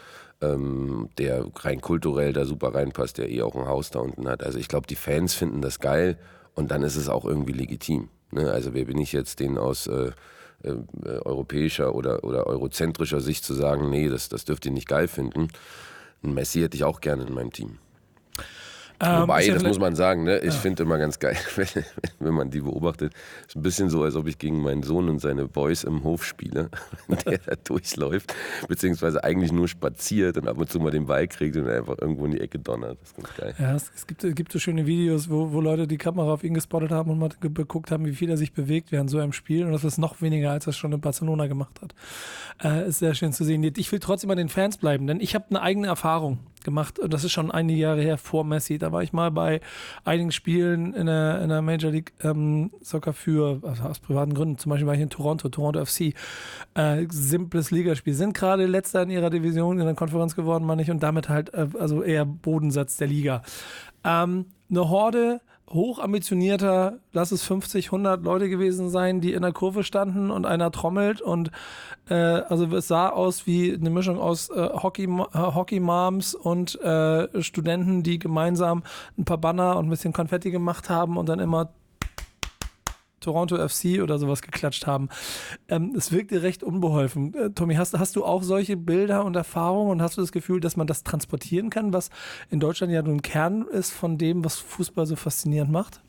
ähm, 0.41 1.09
der 1.19 1.47
rein 1.57 1.81
kulturell 1.81 2.33
da 2.33 2.45
super 2.45 2.75
reinpasst, 2.75 3.19
der 3.19 3.31
eh 3.31 3.43
auch 3.43 3.57
ein 3.57 3.67
Haus 3.67 3.91
da 3.91 4.01
unten 4.01 4.29
hat. 4.29 4.43
Also 4.43 4.59
ich 4.59 4.69
glaube, 4.69 4.87
die 4.87 4.97
Fans 4.97 5.35
finden 5.35 5.61
das 5.63 5.81
geil 5.81 6.19
und 6.55 6.71
dann 6.71 6.83
ist 6.83 6.97
es 6.97 7.09
auch 7.09 7.25
irgendwie 7.25 7.53
legitim. 7.53 8.09
Ne? 8.31 8.51
Also 8.51 8.75
wer 8.75 8.85
bin 8.85 8.99
ich 8.99 9.13
jetzt, 9.13 9.41
den 9.41 9.59
aus 9.59 9.87
äh, 9.87 10.13
äh, 10.63 10.75
europäischer 11.25 11.95
oder, 11.95 12.23
oder 12.23 12.47
eurozentrischer 12.47 13.21
Sicht 13.21 13.45
zu 13.45 13.55
sagen, 13.55 13.89
nee, 13.89 14.09
das, 14.09 14.29
das 14.29 14.45
dürft 14.45 14.67
ihr 14.67 14.73
nicht 14.73 14.89
geil 14.89 15.09
finden. 15.09 15.49
Messi 16.23 16.61
hätte 16.61 16.77
ich 16.77 16.85
auch 16.85 17.01
gerne 17.01 17.25
in 17.25 17.33
meinem 17.33 17.53
Team. 17.53 17.79
Ähm, 19.03 19.23
Wobei, 19.23 19.49
das 19.49 19.63
muss 19.63 19.79
man 19.79 19.97
sagen, 19.97 20.25
ne? 20.25 20.39
ich 20.41 20.47
ja. 20.47 20.51
finde 20.53 20.83
immer 20.83 20.99
ganz 20.99 21.19
geil, 21.19 21.37
wenn, 21.57 21.85
wenn, 22.19 22.35
man 22.35 22.51
die 22.51 22.61
beobachtet. 22.61 23.15
Ist 23.47 23.57
ein 23.57 23.63
bisschen 23.63 23.89
so, 23.89 24.03
als 24.03 24.15
ob 24.15 24.27
ich 24.27 24.37
gegen 24.37 24.61
meinen 24.61 24.83
Sohn 24.83 25.09
und 25.09 25.21
seine 25.21 25.49
Boys 25.49 25.85
im 25.85 26.05
Hof 26.05 26.25
spiele, 26.25 26.69
der 27.27 27.39
da 27.39 27.55
durchläuft, 27.65 28.35
beziehungsweise 28.69 29.25
eigentlich 29.25 29.53
nur 29.53 29.69
spaziert 29.69 30.37
und 30.37 30.49
ab 30.49 30.59
und 30.59 30.71
zu 30.71 30.81
mal 30.81 30.91
den 30.91 31.07
Ball 31.07 31.27
kriegt 31.29 31.57
und 31.57 31.67
einfach 31.67 31.97
irgendwo 31.99 32.27
in 32.27 32.33
die 32.33 32.41
Ecke 32.41 32.59
donnert. 32.59 32.99
Das 33.01 33.11
ist 33.11 33.17
ganz 33.17 33.37
geil. 33.37 33.55
Ja, 33.59 33.75
es, 33.75 33.91
es 33.95 34.07
gibt, 34.07 34.23
es 34.23 34.35
gibt 34.35 34.53
so 34.53 34.59
schöne 34.59 34.85
Videos, 34.87 35.31
wo, 35.31 35.51
wo 35.51 35.63
Leute 35.63 35.87
die 35.87 35.99
Kamera 35.99 36.35
auf 36.35 36.45
ihn 36.45 36.53
gespottet 36.53 36.91
haben 36.91 37.11
und 37.11 37.19
mal 37.19 37.31
geguckt 37.41 37.91
haben, 37.91 38.05
wie 38.05 38.15
viel 38.15 38.29
er 38.29 38.37
sich 38.37 38.53
bewegt 38.53 38.93
während 38.93 39.09
so 39.09 39.19
einem 39.19 39.33
Spiel. 39.33 39.65
Und 39.65 39.73
das 39.73 39.85
ist 39.85 39.97
noch 39.97 40.21
weniger, 40.21 40.51
als 40.51 40.67
er 40.67 40.75
schon 40.75 40.93
in 40.93 41.01
Barcelona 41.01 41.47
gemacht 41.47 41.81
hat. 41.81 41.95
Äh, 42.63 42.87
ist 42.87 42.99
sehr 42.99 43.15
schön 43.15 43.33
zu 43.33 43.45
sehen. 43.45 43.63
Ich 43.77 43.91
will 43.93 43.99
trotzdem 43.99 44.29
bei 44.29 44.35
den 44.35 44.51
Fans 44.51 44.77
bleiben, 44.77 45.07
denn 45.07 45.21
ich 45.21 45.35
habe 45.35 45.47
eine 45.49 45.63
eigene 45.63 45.87
Erfahrung 45.87 46.39
gemacht. 46.65 47.01
Das 47.09 47.25
ist 47.25 47.33
schon 47.33 47.51
einige 47.51 47.81
Jahre 47.81 48.01
her 48.01 48.19
vor 48.19 48.45
Messi. 48.45 48.79
Da 48.79 48.93
war 48.93 49.03
ich 49.03 49.13
mal 49.13 49.31
bei 49.31 49.61
einigen 50.05 50.33
Spielen 50.33 50.95
in 50.95 51.07
der, 51.07 51.43
in 51.43 51.49
der 51.49 51.63
Major 51.63 51.91
League 51.91 52.13
ähm, 52.23 52.71
Soccer 52.81 53.13
für, 53.13 53.61
also 53.63 53.83
aus 53.85 53.99
privaten 53.99 54.35
Gründen. 54.35 54.59
Zum 54.59 54.71
Beispiel 54.71 54.87
war 54.87 54.95
ich 54.95 55.01
in 55.01 55.11
Toronto, 55.11 55.49
Toronto 55.49 55.85
FC. 55.85 56.15
Äh, 56.75 57.07
simples 57.11 57.71
Ligaspiel. 57.71 58.15
Sind 58.15 58.35
gerade 58.35 58.67
letzter 58.67 59.03
in 59.03 59.11
ihrer 59.11 59.31
Division 59.31 59.79
in 59.79 59.87
der 59.87 59.95
Konferenz 59.95 60.37
geworden, 60.37 60.65
meine 60.65 60.83
ich, 60.83 60.91
und 60.91 61.03
damit 61.03 61.29
halt, 61.29 61.53
äh, 61.55 61.69
also 61.79 62.03
eher 62.03 62.25
Bodensatz 62.25 62.97
der 62.97 63.09
Liga. 63.09 63.43
Ähm, 64.05 64.47
eine 64.71 64.89
Horde 64.89 65.41
hochambitionierter, 65.73 66.99
lass 67.13 67.31
es 67.33 67.45
50, 67.45 67.87
100 67.87 68.23
Leute 68.23 68.49
gewesen 68.49 68.91
sein, 68.91 69.21
die 69.21 69.33
in 69.33 69.43
der 69.43 69.53
Kurve 69.53 69.85
standen 69.85 70.31
und 70.31 70.45
einer 70.45 70.73
trommelt 70.73 71.21
und 71.21 71.51
äh, 72.09 72.15
also 72.15 72.65
es 72.77 72.89
sah 72.89 73.09
aus 73.09 73.47
wie 73.47 73.73
eine 73.73 73.91
Mischung 73.91 74.19
aus 74.19 74.51
äh, 74.51 74.55
Hockey, 74.55 75.05
äh, 75.05 75.39
Hockey 75.39 75.79
Moms 75.79 76.35
und 76.35 76.81
äh, 76.81 77.43
Studenten, 77.43 78.03
die 78.03 78.19
gemeinsam 78.19 78.83
ein 79.17 79.25
paar 79.25 79.39
Banner 79.39 79.77
und 79.77 79.87
ein 79.87 79.91
bisschen 79.91 80.13
Konfetti 80.13 80.51
gemacht 80.51 80.91
haben 80.91 81.17
und 81.17 81.29
dann 81.29 81.39
immer 81.39 81.71
Toronto 83.21 83.57
FC 83.57 84.03
oder 84.03 84.19
sowas 84.19 84.43
geklatscht 84.43 84.87
haben. 84.87 85.09
Ähm, 85.69 85.95
es 85.97 86.13
wirkte 86.13 86.43
recht 86.43 86.63
unbeholfen. 86.63 87.35
Äh, 87.35 87.51
Tommy, 87.51 87.75
hast, 87.75 87.99
hast 87.99 88.17
du 88.17 88.25
auch 88.25 88.43
solche 88.43 88.77
Bilder 88.77 89.25
und 89.25 89.37
Erfahrungen 89.37 89.91
und 89.91 90.03
hast 90.03 90.17
du 90.17 90.21
das 90.21 90.33
Gefühl, 90.33 90.61
dass 90.61 90.77
man 90.77 90.87
das 90.87 91.03
transportieren 91.03 91.71
kann, 91.71 91.93
was 91.93 92.11
in 92.51 92.61
Deutschland 92.61 92.93
ja 92.93 93.03
nun 93.03 93.23
Kern 93.23 93.67
ist 93.67 93.93
von 93.93 94.19
dem, 94.19 94.45
was 94.45 94.57
Fußball 94.57 95.07
so 95.07 95.17
faszinierend 95.17 95.71
macht? 95.71 96.01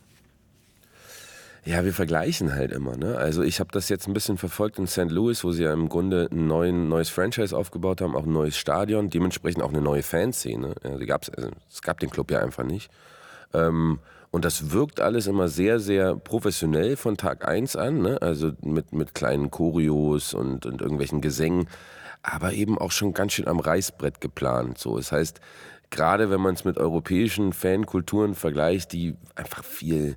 Ja, 1.64 1.86
wir 1.86 1.94
vergleichen 1.94 2.56
halt 2.56 2.72
immer. 2.72 2.98
Ne? 2.98 3.18
Also 3.18 3.44
ich 3.44 3.60
habe 3.60 3.70
das 3.72 3.88
jetzt 3.90 4.08
ein 4.08 4.14
bisschen 4.14 4.38
verfolgt 4.40 4.80
in 4.80 4.88
St. 4.88 5.12
Louis, 5.12 5.44
wo 5.44 5.52
sie 5.52 5.64
ja 5.64 5.74
im 5.74 5.90
Grunde 5.90 6.28
ein 6.32 6.48
neuen, 6.48 6.90
neues 6.90 7.10
Franchise 7.10 7.56
aufgebaut 7.56 8.02
haben, 8.02 8.16
auch 8.16 8.26
ein 8.26 8.34
neues 8.34 8.58
Stadion, 8.58 9.12
dementsprechend 9.12 9.62
auch 9.62 9.70
eine 9.70 9.82
neue 9.82 10.02
Fanszene. 10.02 10.74
Die 11.00 11.06
gab's, 11.06 11.30
also, 11.30 11.52
es 11.70 11.84
gab 11.84 12.00
den 12.00 12.10
Club 12.10 12.32
ja 12.32 12.40
einfach 12.40 12.64
nicht. 12.64 12.90
Ähm, 13.54 14.00
und 14.32 14.46
das 14.46 14.72
wirkt 14.72 15.02
alles 15.02 15.28
immer 15.28 15.50
sehr, 15.50 15.80
sehr 15.80 16.16
professionell 16.16 16.96
von 16.96 17.18
Tag 17.18 17.46
1 17.48 17.76
an, 17.76 18.02
ne? 18.02 18.22
also 18.22 18.54
mit, 18.62 18.94
mit 18.94 19.14
kleinen 19.14 19.52
Choreos 19.52 20.34
und, 20.34 20.66
und 20.66 20.82
irgendwelchen 20.82 21.20
Gesängen, 21.20 21.68
aber 22.24 22.54
eben 22.54 22.78
auch 22.78 22.92
schon 22.92 23.14
ganz 23.14 23.34
schön 23.34 23.50
am 23.50 23.60
Reißbrett 23.60 24.22
geplant. 24.22 24.78
So. 24.78 24.96
Das 24.96 25.12
heißt, 25.12 25.42
gerade 25.90 26.32
wenn 26.32 26.40
man 26.40 26.56
es 26.56 26.64
mit 26.64 26.78
europäischen 26.78 27.52
Fankulturen 27.52 28.34
vergleicht, 28.34 28.94
die 28.94 29.16
einfach 29.36 29.66
viel 29.66 30.16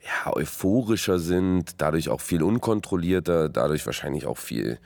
ja, 0.00 0.32
euphorischer 0.32 1.18
sind, 1.18 1.80
dadurch 1.80 2.10
auch 2.10 2.20
viel 2.20 2.42
unkontrollierter, 2.42 3.48
dadurch 3.48 3.84
wahrscheinlich 3.84 4.26
auch 4.26 4.38
viel 4.38 4.78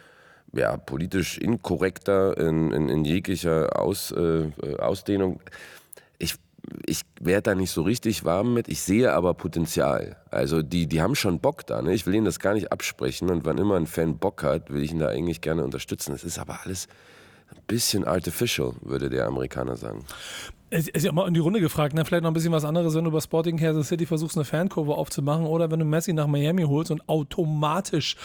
ja, 0.54 0.78
politisch 0.78 1.36
inkorrekter 1.36 2.38
in, 2.38 2.72
in, 2.72 2.88
in 2.88 3.04
jeglicher 3.04 3.78
Aus, 3.78 4.10
äh, 4.12 4.50
Ausdehnung 4.78 5.40
ich 6.86 7.02
werde 7.20 7.42
da 7.42 7.54
nicht 7.54 7.70
so 7.70 7.82
richtig 7.82 8.24
warm 8.24 8.54
mit. 8.54 8.68
Ich 8.68 8.80
sehe 8.80 9.12
aber 9.12 9.34
Potenzial. 9.34 10.16
Also 10.30 10.62
die, 10.62 10.86
die 10.86 11.00
haben 11.00 11.14
schon 11.14 11.40
Bock 11.40 11.66
da. 11.66 11.82
Ne? 11.82 11.94
Ich 11.94 12.06
will 12.06 12.14
ihnen 12.14 12.24
das 12.24 12.38
gar 12.38 12.54
nicht 12.54 12.72
absprechen. 12.72 13.30
Und 13.30 13.44
wann 13.44 13.58
immer 13.58 13.76
ein 13.76 13.86
Fan 13.86 14.18
Bock 14.18 14.42
hat, 14.42 14.70
will 14.70 14.82
ich 14.82 14.92
ihn 14.92 14.98
da 14.98 15.08
eigentlich 15.08 15.40
gerne 15.40 15.64
unterstützen. 15.64 16.12
Das 16.12 16.24
ist 16.24 16.38
aber 16.38 16.60
alles 16.64 16.88
ein 17.50 17.62
bisschen 17.66 18.04
artificial, 18.04 18.74
würde 18.82 19.08
der 19.08 19.26
Amerikaner 19.26 19.76
sagen. 19.76 20.04
Es 20.70 20.86
ist 20.86 21.02
ja 21.02 21.12
mal 21.12 21.26
in 21.26 21.32
die 21.32 21.40
Runde 21.40 21.60
gefragt, 21.60 21.94
ne? 21.94 22.04
vielleicht 22.04 22.24
noch 22.24 22.30
ein 22.30 22.34
bisschen 22.34 22.52
was 22.52 22.66
anderes, 22.66 22.94
wenn 22.94 23.04
du 23.04 23.10
bei 23.10 23.20
Sporting 23.20 23.56
Kansas 23.56 23.88
City 23.88 24.04
versuchst, 24.04 24.36
eine 24.36 24.44
Fankurve 24.44 24.94
aufzumachen 24.94 25.46
oder 25.46 25.70
wenn 25.70 25.78
du 25.78 25.86
Messi 25.86 26.12
nach 26.12 26.26
Miami 26.26 26.64
holst 26.64 26.90
und 26.90 27.08
automatisch 27.08 28.16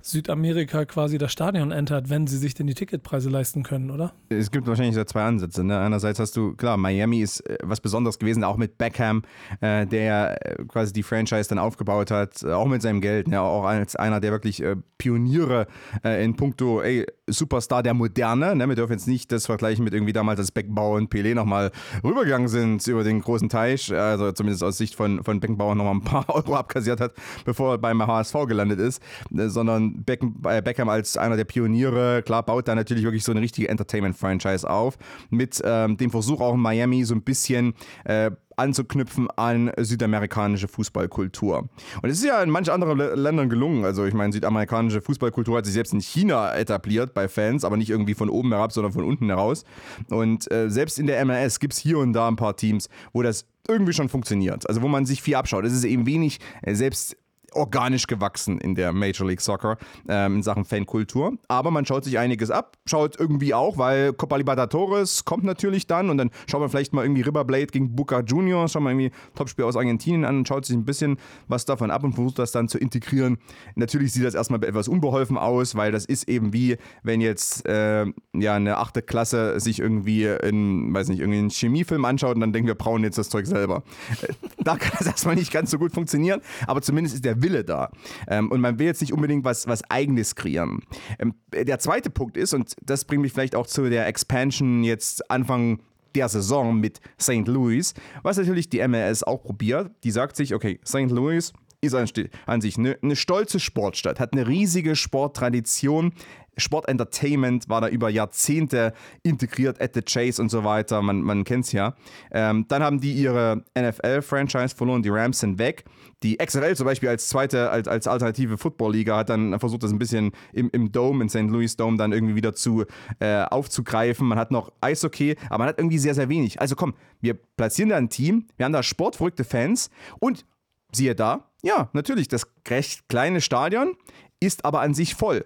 Südamerika 0.00 0.84
quasi 0.84 1.18
das 1.18 1.32
Stadion 1.32 1.72
entert, 1.72 2.08
wenn 2.08 2.28
sie 2.28 2.38
sich 2.38 2.54
denn 2.54 2.68
die 2.68 2.74
Ticketpreise 2.74 3.30
leisten 3.30 3.64
können, 3.64 3.90
oder? 3.90 4.12
Es 4.28 4.52
gibt 4.52 4.68
wahrscheinlich 4.68 4.94
so 4.94 5.02
zwei 5.02 5.24
Ansätze. 5.24 5.64
Ne? 5.64 5.76
Einerseits 5.76 6.20
hast 6.20 6.36
du, 6.36 6.54
klar, 6.54 6.76
Miami 6.76 7.20
ist 7.20 7.40
äh, 7.40 7.58
was 7.64 7.80
Besonderes 7.80 8.20
gewesen, 8.20 8.44
auch 8.44 8.58
mit 8.58 8.78
Beckham, 8.78 9.22
äh, 9.60 9.84
der 9.84 10.60
äh, 10.60 10.64
quasi 10.66 10.92
die 10.92 11.02
Franchise 11.02 11.48
dann 11.48 11.58
aufgebaut 11.58 12.12
hat, 12.12 12.44
auch 12.44 12.66
mit 12.66 12.80
seinem 12.80 13.00
Geld, 13.00 13.26
ne? 13.26 13.40
auch 13.40 13.64
als 13.64 13.96
einer 13.96 14.20
der 14.20 14.30
wirklich 14.30 14.62
äh, 14.62 14.76
Pioniere 14.98 15.66
äh, 16.04 16.24
in 16.24 16.36
puncto 16.36 16.80
ey, 16.80 17.06
Superstar 17.28 17.82
der 17.82 17.94
Moderne. 17.94 18.54
Ne? 18.56 18.68
Wir 18.68 18.76
dürfen 18.76 18.92
jetzt 18.92 19.06
nicht 19.06 19.30
das 19.32 19.46
vergleichen 19.46 19.84
mit 19.84 19.94
irgendwie 19.94 20.12
damals 20.12 20.40
als 20.40 20.52
Beckenbauer 20.52 20.96
und 20.96 21.12
Pelé 21.12 21.34
nochmal 21.34 21.70
rübergegangen 22.02 22.48
sind 22.48 22.86
über 22.86 23.04
den 23.04 23.20
großen 23.20 23.48
Teich, 23.48 23.92
also 23.92 24.32
zumindest 24.32 24.62
aus 24.64 24.78
Sicht 24.78 24.94
von, 24.94 25.22
von 25.22 25.40
Beckenbauer 25.40 25.74
nochmal 25.74 25.94
ein 25.94 26.02
paar 26.02 26.28
Euro 26.34 26.56
abkassiert 26.56 27.00
hat, 27.00 27.12
bevor 27.44 27.74
er 27.74 27.78
beim 27.78 28.04
HSV 28.06 28.34
gelandet 28.46 28.80
ist, 28.80 29.02
äh, 29.36 29.48
sondern 29.48 30.04
Becken, 30.04 30.36
äh, 30.44 30.62
Beckham 30.62 30.88
als 30.88 31.16
einer 31.16 31.36
der 31.36 31.44
Pioniere, 31.44 32.22
klar, 32.22 32.42
baut 32.42 32.68
da 32.68 32.74
natürlich 32.74 33.04
wirklich 33.04 33.24
so 33.24 33.32
eine 33.32 33.40
richtige 33.40 33.68
Entertainment-Franchise 33.68 34.68
auf, 34.68 34.98
mit 35.30 35.60
ähm, 35.64 35.96
dem 35.96 36.10
Versuch 36.10 36.40
auch 36.40 36.54
in 36.54 36.60
Miami 36.60 37.04
so 37.04 37.14
ein 37.14 37.22
bisschen 37.22 37.74
äh, 38.04 38.30
anzuknüpfen 38.58 39.28
an 39.36 39.70
südamerikanische 39.78 40.68
Fußballkultur. 40.68 41.68
Und 42.02 42.10
es 42.10 42.18
ist 42.18 42.24
ja 42.24 42.42
in 42.42 42.50
manchen 42.50 42.70
anderen 42.70 42.98
Ländern 42.98 43.48
gelungen. 43.48 43.84
Also 43.84 44.04
ich 44.04 44.14
meine, 44.14 44.32
südamerikanische 44.32 45.00
Fußballkultur 45.00 45.58
hat 45.58 45.64
sich 45.64 45.74
selbst 45.74 45.92
in 45.92 46.00
China 46.00 46.54
etabliert 46.54 47.14
bei 47.14 47.28
Fans, 47.28 47.64
aber 47.64 47.76
nicht 47.76 47.90
irgendwie 47.90 48.14
von 48.14 48.28
oben 48.28 48.52
herab, 48.52 48.72
sondern 48.72 48.92
von 48.92 49.04
unten 49.04 49.26
heraus. 49.26 49.64
Und 50.10 50.50
äh, 50.50 50.70
selbst 50.70 50.98
in 50.98 51.06
der 51.06 51.24
MLS 51.24 51.60
gibt 51.60 51.74
es 51.74 51.78
hier 51.78 51.98
und 51.98 52.12
da 52.12 52.28
ein 52.28 52.36
paar 52.36 52.56
Teams, 52.56 52.88
wo 53.12 53.22
das 53.22 53.46
irgendwie 53.68 53.92
schon 53.92 54.08
funktioniert. 54.08 54.68
Also 54.68 54.82
wo 54.82 54.88
man 54.88 55.06
sich 55.06 55.22
viel 55.22 55.34
abschaut. 55.34 55.64
Es 55.64 55.72
ist 55.72 55.84
eben 55.84 56.06
wenig 56.06 56.38
äh, 56.62 56.74
selbst 56.74 57.16
organisch 57.58 58.06
gewachsen 58.06 58.58
in 58.58 58.74
der 58.74 58.92
Major 58.92 59.26
League 59.26 59.40
Soccer 59.40 59.76
ähm, 60.08 60.36
in 60.36 60.42
Sachen 60.42 60.64
Fankultur. 60.64 61.34
Aber 61.48 61.70
man 61.70 61.84
schaut 61.84 62.04
sich 62.04 62.18
einiges 62.18 62.50
ab, 62.50 62.76
schaut 62.86 63.18
irgendwie 63.18 63.54
auch, 63.54 63.78
weil 63.78 64.12
Copa 64.12 64.36
Libertadores 64.36 65.24
kommt 65.24 65.44
natürlich 65.44 65.86
dann 65.86 66.10
und 66.10 66.18
dann 66.18 66.30
schaut 66.48 66.60
man 66.60 66.70
vielleicht 66.70 66.92
mal 66.92 67.04
irgendwie 67.04 67.22
River 67.22 67.44
Blade 67.44 67.66
gegen 67.66 67.94
Boca 67.94 68.20
Juniors, 68.20 68.72
schaut 68.72 68.82
man 68.82 68.98
irgendwie 68.98 69.16
Topspiel 69.34 69.64
aus 69.64 69.76
Argentinien 69.76 70.24
an 70.24 70.38
und 70.38 70.48
schaut 70.48 70.64
sich 70.64 70.76
ein 70.76 70.84
bisschen 70.84 71.18
was 71.48 71.64
davon 71.64 71.90
ab 71.90 72.04
und 72.04 72.14
versucht 72.14 72.38
das 72.38 72.52
dann 72.52 72.68
zu 72.68 72.78
integrieren. 72.78 73.38
Natürlich 73.74 74.12
sieht 74.12 74.24
das 74.24 74.34
erstmal 74.34 74.62
etwas 74.64 74.88
unbeholfen 74.88 75.36
aus, 75.36 75.74
weil 75.74 75.92
das 75.92 76.04
ist 76.04 76.28
eben 76.28 76.52
wie, 76.52 76.76
wenn 77.02 77.20
jetzt 77.20 77.66
äh, 77.66 78.06
ja 78.34 78.54
eine 78.54 78.78
achte 78.78 79.02
Klasse 79.02 79.58
sich 79.60 79.80
irgendwie 79.80 80.24
in, 80.24 80.92
weiß 80.94 81.08
nicht, 81.08 81.20
irgendwie 81.20 81.38
einen 81.38 81.50
Chemiefilm 81.50 82.04
anschaut 82.04 82.34
und 82.34 82.40
dann 82.40 82.52
denken 82.52 82.68
wir, 82.68 82.74
brauchen 82.74 83.02
jetzt 83.02 83.18
das 83.18 83.28
Zeug 83.28 83.46
selber. 83.46 83.82
Äh, 84.22 84.32
da 84.58 84.76
kann 84.76 84.92
das 84.98 85.06
erstmal 85.06 85.34
nicht 85.34 85.52
ganz 85.52 85.70
so 85.70 85.78
gut 85.78 85.92
funktionieren, 85.92 86.40
aber 86.66 86.82
zumindest 86.82 87.14
ist 87.16 87.24
der 87.24 87.42
Wille 87.42 87.47
da. 87.48 87.90
Ähm, 88.28 88.50
und 88.50 88.60
man 88.60 88.78
will 88.78 88.86
jetzt 88.86 89.00
nicht 89.00 89.12
unbedingt 89.12 89.44
was, 89.44 89.66
was 89.66 89.82
Eigenes 89.90 90.34
kreieren. 90.34 90.82
Ähm, 91.18 91.34
der 91.52 91.78
zweite 91.78 92.10
Punkt 92.10 92.36
ist, 92.36 92.54
und 92.54 92.74
das 92.82 93.04
bringt 93.04 93.22
mich 93.22 93.32
vielleicht 93.32 93.54
auch 93.54 93.66
zu 93.66 93.88
der 93.88 94.06
Expansion 94.06 94.82
jetzt 94.82 95.30
Anfang 95.30 95.80
der 96.14 96.28
Saison 96.28 96.78
mit 96.78 97.00
St. 97.20 97.46
Louis, 97.46 97.94
was 98.22 98.38
natürlich 98.38 98.68
die 98.68 98.86
MLS 98.86 99.22
auch 99.22 99.42
probiert. 99.42 99.90
Die 100.04 100.10
sagt 100.10 100.36
sich, 100.36 100.54
okay, 100.54 100.80
St. 100.84 101.10
Louis 101.10 101.52
ist 101.80 101.94
an, 101.94 102.60
sich 102.60 102.76
eine, 102.76 102.98
eine 103.02 103.14
stolze 103.14 103.60
Sportstadt, 103.60 104.18
hat 104.18 104.32
eine 104.32 104.48
riesige 104.48 104.96
Sporttradition, 104.96 106.12
Sportentertainment 106.56 107.68
war 107.68 107.80
da 107.80 107.88
über 107.88 108.10
Jahrzehnte 108.10 108.92
integriert, 109.22 109.80
at 109.80 109.94
the 109.94 110.02
Chase 110.02 110.42
und 110.42 110.48
so 110.48 110.64
weiter. 110.64 111.00
Man, 111.02 111.22
man 111.22 111.44
kennt 111.44 111.66
es 111.66 111.72
ja. 111.72 111.94
Ähm, 112.32 112.66
dann 112.68 112.82
haben 112.82 113.00
die 113.00 113.12
ihre 113.12 113.62
NFL-Franchise 113.78 114.74
verloren, 114.74 115.02
die 115.02 115.08
Rams 115.08 115.38
sind 115.40 115.58
weg. 115.58 115.84
Die 116.22 116.36
XFL 116.36 116.74
zum 116.74 116.86
Beispiel 116.86 117.08
als 117.08 117.28
zweite, 117.28 117.70
als, 117.70 117.86
als 117.86 118.08
alternative 118.08 118.58
Football-Liga 118.58 119.16
hat 119.18 119.30
dann 119.30 119.58
versucht, 119.60 119.84
das 119.84 119.92
ein 119.92 119.98
bisschen 119.98 120.32
im, 120.52 120.68
im 120.72 120.90
Dome, 120.90 121.22
in 121.22 121.28
St. 121.28 121.42
Louis 121.42 121.76
Dome, 121.76 121.96
dann 121.96 122.12
irgendwie 122.12 122.34
wieder 122.34 122.54
zu 122.54 122.84
äh, 123.20 123.42
aufzugreifen. 123.42 124.26
Man 124.26 124.38
hat 124.38 124.50
noch 124.50 124.72
Eishockey, 124.80 125.36
aber 125.48 125.58
man 125.58 125.68
hat 125.68 125.78
irgendwie 125.78 125.98
sehr, 125.98 126.14
sehr 126.14 126.28
wenig. 126.28 126.60
Also 126.60 126.74
komm, 126.74 126.94
wir 127.20 127.34
platzieren 127.34 127.90
da 127.90 127.96
ein 127.96 128.08
Team, 128.08 128.46
wir 128.56 128.64
haben 128.64 128.72
da 128.72 128.82
sportverrückte 128.82 129.44
Fans 129.44 129.90
und 130.18 130.44
siehe 130.92 131.14
da, 131.14 131.50
ja, 131.62 131.88
natürlich, 131.92 132.28
das 132.28 132.46
recht 132.68 133.08
kleine 133.08 133.40
Stadion 133.40 133.94
ist 134.40 134.64
aber 134.64 134.80
an 134.80 134.94
sich 134.94 135.14
voll. 135.14 135.44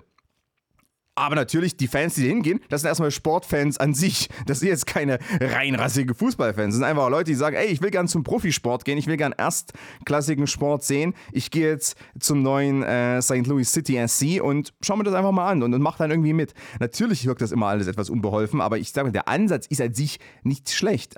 Aber 1.14 1.34
natürlich, 1.34 1.76
die 1.76 1.88
Fans, 1.88 2.14
die 2.14 2.22
da 2.22 2.28
hingehen, 2.28 2.60
das 2.70 2.80
sind 2.80 2.88
erstmal 2.88 3.10
Sportfans 3.10 3.76
an 3.76 3.92
sich. 3.92 4.30
Das 4.46 4.60
sind 4.60 4.68
jetzt 4.68 4.86
keine 4.86 5.18
reinrassige 5.40 6.14
Fußballfans. 6.14 6.68
Das 6.68 6.74
sind 6.76 6.84
einfach 6.84 7.10
Leute, 7.10 7.30
die 7.30 7.34
sagen, 7.34 7.56
ey, 7.56 7.66
ich 7.66 7.82
will 7.82 7.90
gern 7.90 8.08
zum 8.08 8.24
Profisport 8.24 8.86
gehen, 8.86 8.96
ich 8.96 9.06
will 9.06 9.18
gern 9.18 9.34
erstklassigen 9.36 10.46
Sport 10.46 10.84
sehen. 10.84 11.12
Ich 11.30 11.50
gehe 11.50 11.68
jetzt 11.68 11.96
zum 12.18 12.42
neuen 12.42 12.82
äh, 12.82 13.20
St. 13.20 13.46
Louis 13.46 13.70
City 13.70 14.02
SC 14.08 14.42
und 14.42 14.72
schau 14.80 14.96
mir 14.96 15.04
das 15.04 15.14
einfach 15.14 15.32
mal 15.32 15.50
an 15.50 15.62
und, 15.62 15.74
und 15.74 15.82
mach 15.82 15.98
dann 15.98 16.10
irgendwie 16.10 16.32
mit. 16.32 16.54
Natürlich 16.80 17.26
wirkt 17.26 17.42
das 17.42 17.52
immer 17.52 17.66
alles 17.66 17.88
etwas 17.88 18.08
unbeholfen, 18.08 18.62
aber 18.62 18.78
ich 18.78 18.90
sage, 18.92 19.12
der 19.12 19.28
Ansatz 19.28 19.66
ist 19.66 19.82
an 19.82 19.92
sich 19.92 20.18
nicht 20.44 20.70
schlecht. 20.70 21.16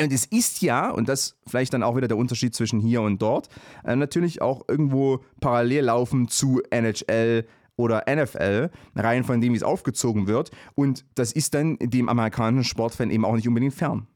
Und 0.00 0.12
es 0.12 0.26
ist 0.26 0.60
ja, 0.60 0.90
und 0.90 1.08
das 1.08 1.36
vielleicht 1.46 1.72
dann 1.72 1.82
auch 1.82 1.96
wieder 1.96 2.08
der 2.08 2.16
Unterschied 2.16 2.54
zwischen 2.54 2.80
hier 2.80 3.02
und 3.02 3.22
dort, 3.22 3.48
äh, 3.84 3.94
natürlich 3.96 4.42
auch 4.42 4.62
irgendwo 4.68 5.24
parallel 5.40 5.84
laufen 5.84 6.28
zu 6.28 6.60
NHL, 6.70 7.46
oder 7.76 8.04
NFL, 8.08 8.70
rein 8.94 9.24
von 9.24 9.40
dem, 9.40 9.52
wie 9.52 9.56
es 9.56 9.62
aufgezogen 9.62 10.26
wird. 10.26 10.50
Und 10.74 11.04
das 11.14 11.32
ist 11.32 11.54
dann 11.54 11.76
dem 11.78 12.08
amerikanischen 12.08 12.64
Sportfan 12.64 13.10
eben 13.10 13.24
auch 13.24 13.34
nicht 13.34 13.48
unbedingt 13.48 13.74
fern. 13.74 14.06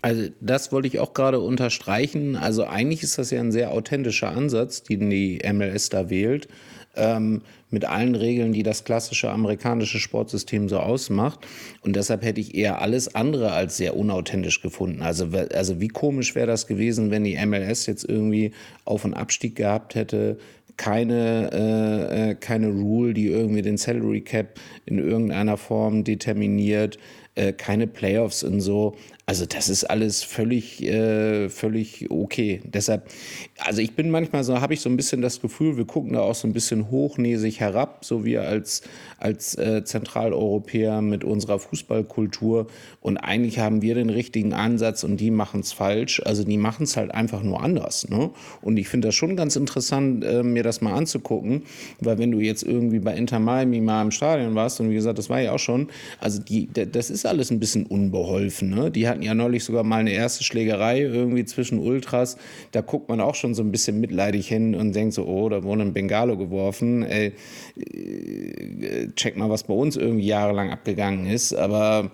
Also 0.00 0.28
das 0.40 0.70
wollte 0.70 0.86
ich 0.86 1.00
auch 1.00 1.12
gerade 1.12 1.40
unterstreichen. 1.40 2.36
Also 2.36 2.64
eigentlich 2.64 3.02
ist 3.02 3.18
das 3.18 3.30
ja 3.30 3.40
ein 3.40 3.50
sehr 3.50 3.72
authentischer 3.72 4.28
Ansatz, 4.28 4.84
den 4.84 5.10
die 5.10 5.40
MLS 5.52 5.88
da 5.88 6.08
wählt, 6.08 6.46
ähm, 6.94 7.42
mit 7.70 7.84
allen 7.84 8.14
Regeln, 8.14 8.52
die 8.52 8.62
das 8.62 8.84
klassische 8.84 9.30
amerikanische 9.30 9.98
Sportsystem 9.98 10.68
so 10.68 10.78
ausmacht. 10.78 11.40
Und 11.82 11.96
deshalb 11.96 12.22
hätte 12.22 12.40
ich 12.40 12.54
eher 12.54 12.80
alles 12.80 13.14
andere 13.14 13.52
als 13.52 13.76
sehr 13.76 13.96
unauthentisch 13.96 14.62
gefunden. 14.62 15.02
Also, 15.02 15.28
also 15.52 15.80
wie 15.80 15.88
komisch 15.88 16.36
wäre 16.36 16.46
das 16.46 16.68
gewesen, 16.68 17.10
wenn 17.10 17.24
die 17.24 17.36
MLS 17.44 17.86
jetzt 17.86 18.08
irgendwie 18.08 18.52
Auf- 18.84 19.04
und 19.04 19.14
Abstieg 19.14 19.56
gehabt 19.56 19.96
hätte, 19.96 20.38
keine, 20.78 21.50
äh, 21.52 22.30
äh, 22.30 22.34
keine 22.36 22.68
Rule, 22.68 23.12
die 23.12 23.26
irgendwie 23.26 23.60
den 23.60 23.76
Salary 23.76 24.22
Cap 24.22 24.58
in 24.86 24.98
irgendeiner 24.98 25.58
Form 25.58 26.04
determiniert, 26.04 26.98
äh, 27.38 27.52
keine 27.52 27.86
Playoffs 27.86 28.42
und 28.42 28.60
so. 28.60 28.96
Also 29.28 29.44
das 29.44 29.68
ist 29.68 29.84
alles 29.84 30.22
völlig, 30.22 30.82
äh, 30.82 31.50
völlig 31.50 32.10
okay. 32.10 32.62
Deshalb, 32.64 33.10
also 33.58 33.82
ich 33.82 33.94
bin 33.94 34.08
manchmal 34.08 34.42
so, 34.42 34.58
habe 34.62 34.72
ich 34.72 34.80
so 34.80 34.88
ein 34.88 34.96
bisschen 34.96 35.20
das 35.20 35.42
Gefühl, 35.42 35.76
wir 35.76 35.84
gucken 35.84 36.14
da 36.14 36.20
auch 36.20 36.34
so 36.34 36.48
ein 36.48 36.54
bisschen 36.54 36.90
hochnäsig 36.90 37.60
herab, 37.60 38.06
so 38.06 38.24
wir 38.24 38.44
als, 38.48 38.80
als 39.18 39.54
äh, 39.58 39.84
Zentraleuropäer 39.84 41.02
mit 41.02 41.24
unserer 41.24 41.58
Fußballkultur. 41.58 42.68
Und 43.02 43.18
eigentlich 43.18 43.58
haben 43.58 43.82
wir 43.82 43.94
den 43.94 44.08
richtigen 44.08 44.54
Ansatz 44.54 45.04
und 45.04 45.18
die 45.18 45.30
machen 45.30 45.60
es 45.60 45.74
falsch. 45.74 46.22
Also 46.24 46.42
die 46.42 46.56
machen 46.56 46.84
es 46.84 46.96
halt 46.96 47.10
einfach 47.10 47.42
nur 47.42 47.62
anders. 47.62 48.08
Ne? 48.08 48.30
Und 48.62 48.78
ich 48.78 48.88
finde 48.88 49.08
das 49.08 49.14
schon 49.14 49.36
ganz 49.36 49.56
interessant, 49.56 50.24
äh, 50.24 50.42
mir 50.42 50.62
das 50.62 50.80
mal 50.80 50.94
anzugucken, 50.94 51.64
weil 52.00 52.16
wenn 52.16 52.30
du 52.30 52.40
jetzt 52.40 52.62
irgendwie 52.62 52.98
bei 52.98 53.14
Inter 53.14 53.40
Miami 53.40 53.82
mal 53.82 54.00
im 54.00 54.10
Stadion 54.10 54.54
warst 54.54 54.80
und 54.80 54.88
wie 54.88 54.94
gesagt, 54.94 55.18
das 55.18 55.28
war 55.28 55.42
ja 55.42 55.52
auch 55.52 55.58
schon, 55.58 55.88
also 56.18 56.40
die, 56.40 56.70
das 56.72 57.10
ist 57.10 57.26
alles 57.28 57.50
ein 57.50 57.60
bisschen 57.60 57.86
unbeholfen. 57.86 58.70
Ne? 58.70 58.90
Die 58.90 59.08
hatten 59.08 59.22
ja 59.22 59.34
neulich 59.34 59.64
sogar 59.64 59.84
mal 59.84 60.00
eine 60.00 60.12
erste 60.12 60.44
Schlägerei 60.44 61.00
irgendwie 61.00 61.44
zwischen 61.44 61.78
Ultras. 61.78 62.36
Da 62.72 62.80
guckt 62.80 63.08
man 63.08 63.20
auch 63.20 63.34
schon 63.34 63.54
so 63.54 63.62
ein 63.62 63.70
bisschen 63.70 64.00
mitleidig 64.00 64.48
hin 64.48 64.74
und 64.74 64.94
denkt 64.94 65.14
so, 65.14 65.26
oh, 65.26 65.48
da 65.48 65.62
wurde 65.62 65.82
ein 65.82 65.92
Bengalo 65.92 66.36
geworfen. 66.36 67.02
Ey, 67.02 67.32
äh, 67.76 69.08
check 69.14 69.36
mal, 69.36 69.50
was 69.50 69.64
bei 69.64 69.74
uns 69.74 69.96
irgendwie 69.96 70.26
jahrelang 70.26 70.70
abgegangen 70.70 71.26
ist. 71.26 71.54
Aber 71.54 72.10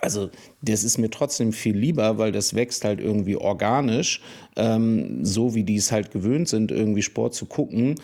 also 0.00 0.30
das 0.62 0.84
ist 0.84 0.98
mir 0.98 1.10
trotzdem 1.10 1.52
viel 1.52 1.76
lieber, 1.76 2.18
weil 2.18 2.32
das 2.32 2.54
wächst 2.54 2.84
halt 2.84 3.00
irgendwie 3.00 3.36
organisch, 3.36 4.20
ähm, 4.56 5.24
so 5.24 5.54
wie 5.54 5.64
die 5.64 5.76
es 5.76 5.92
halt 5.92 6.10
gewöhnt 6.10 6.48
sind, 6.48 6.70
irgendwie 6.70 7.02
Sport 7.02 7.34
zu 7.34 7.46
gucken. 7.46 7.96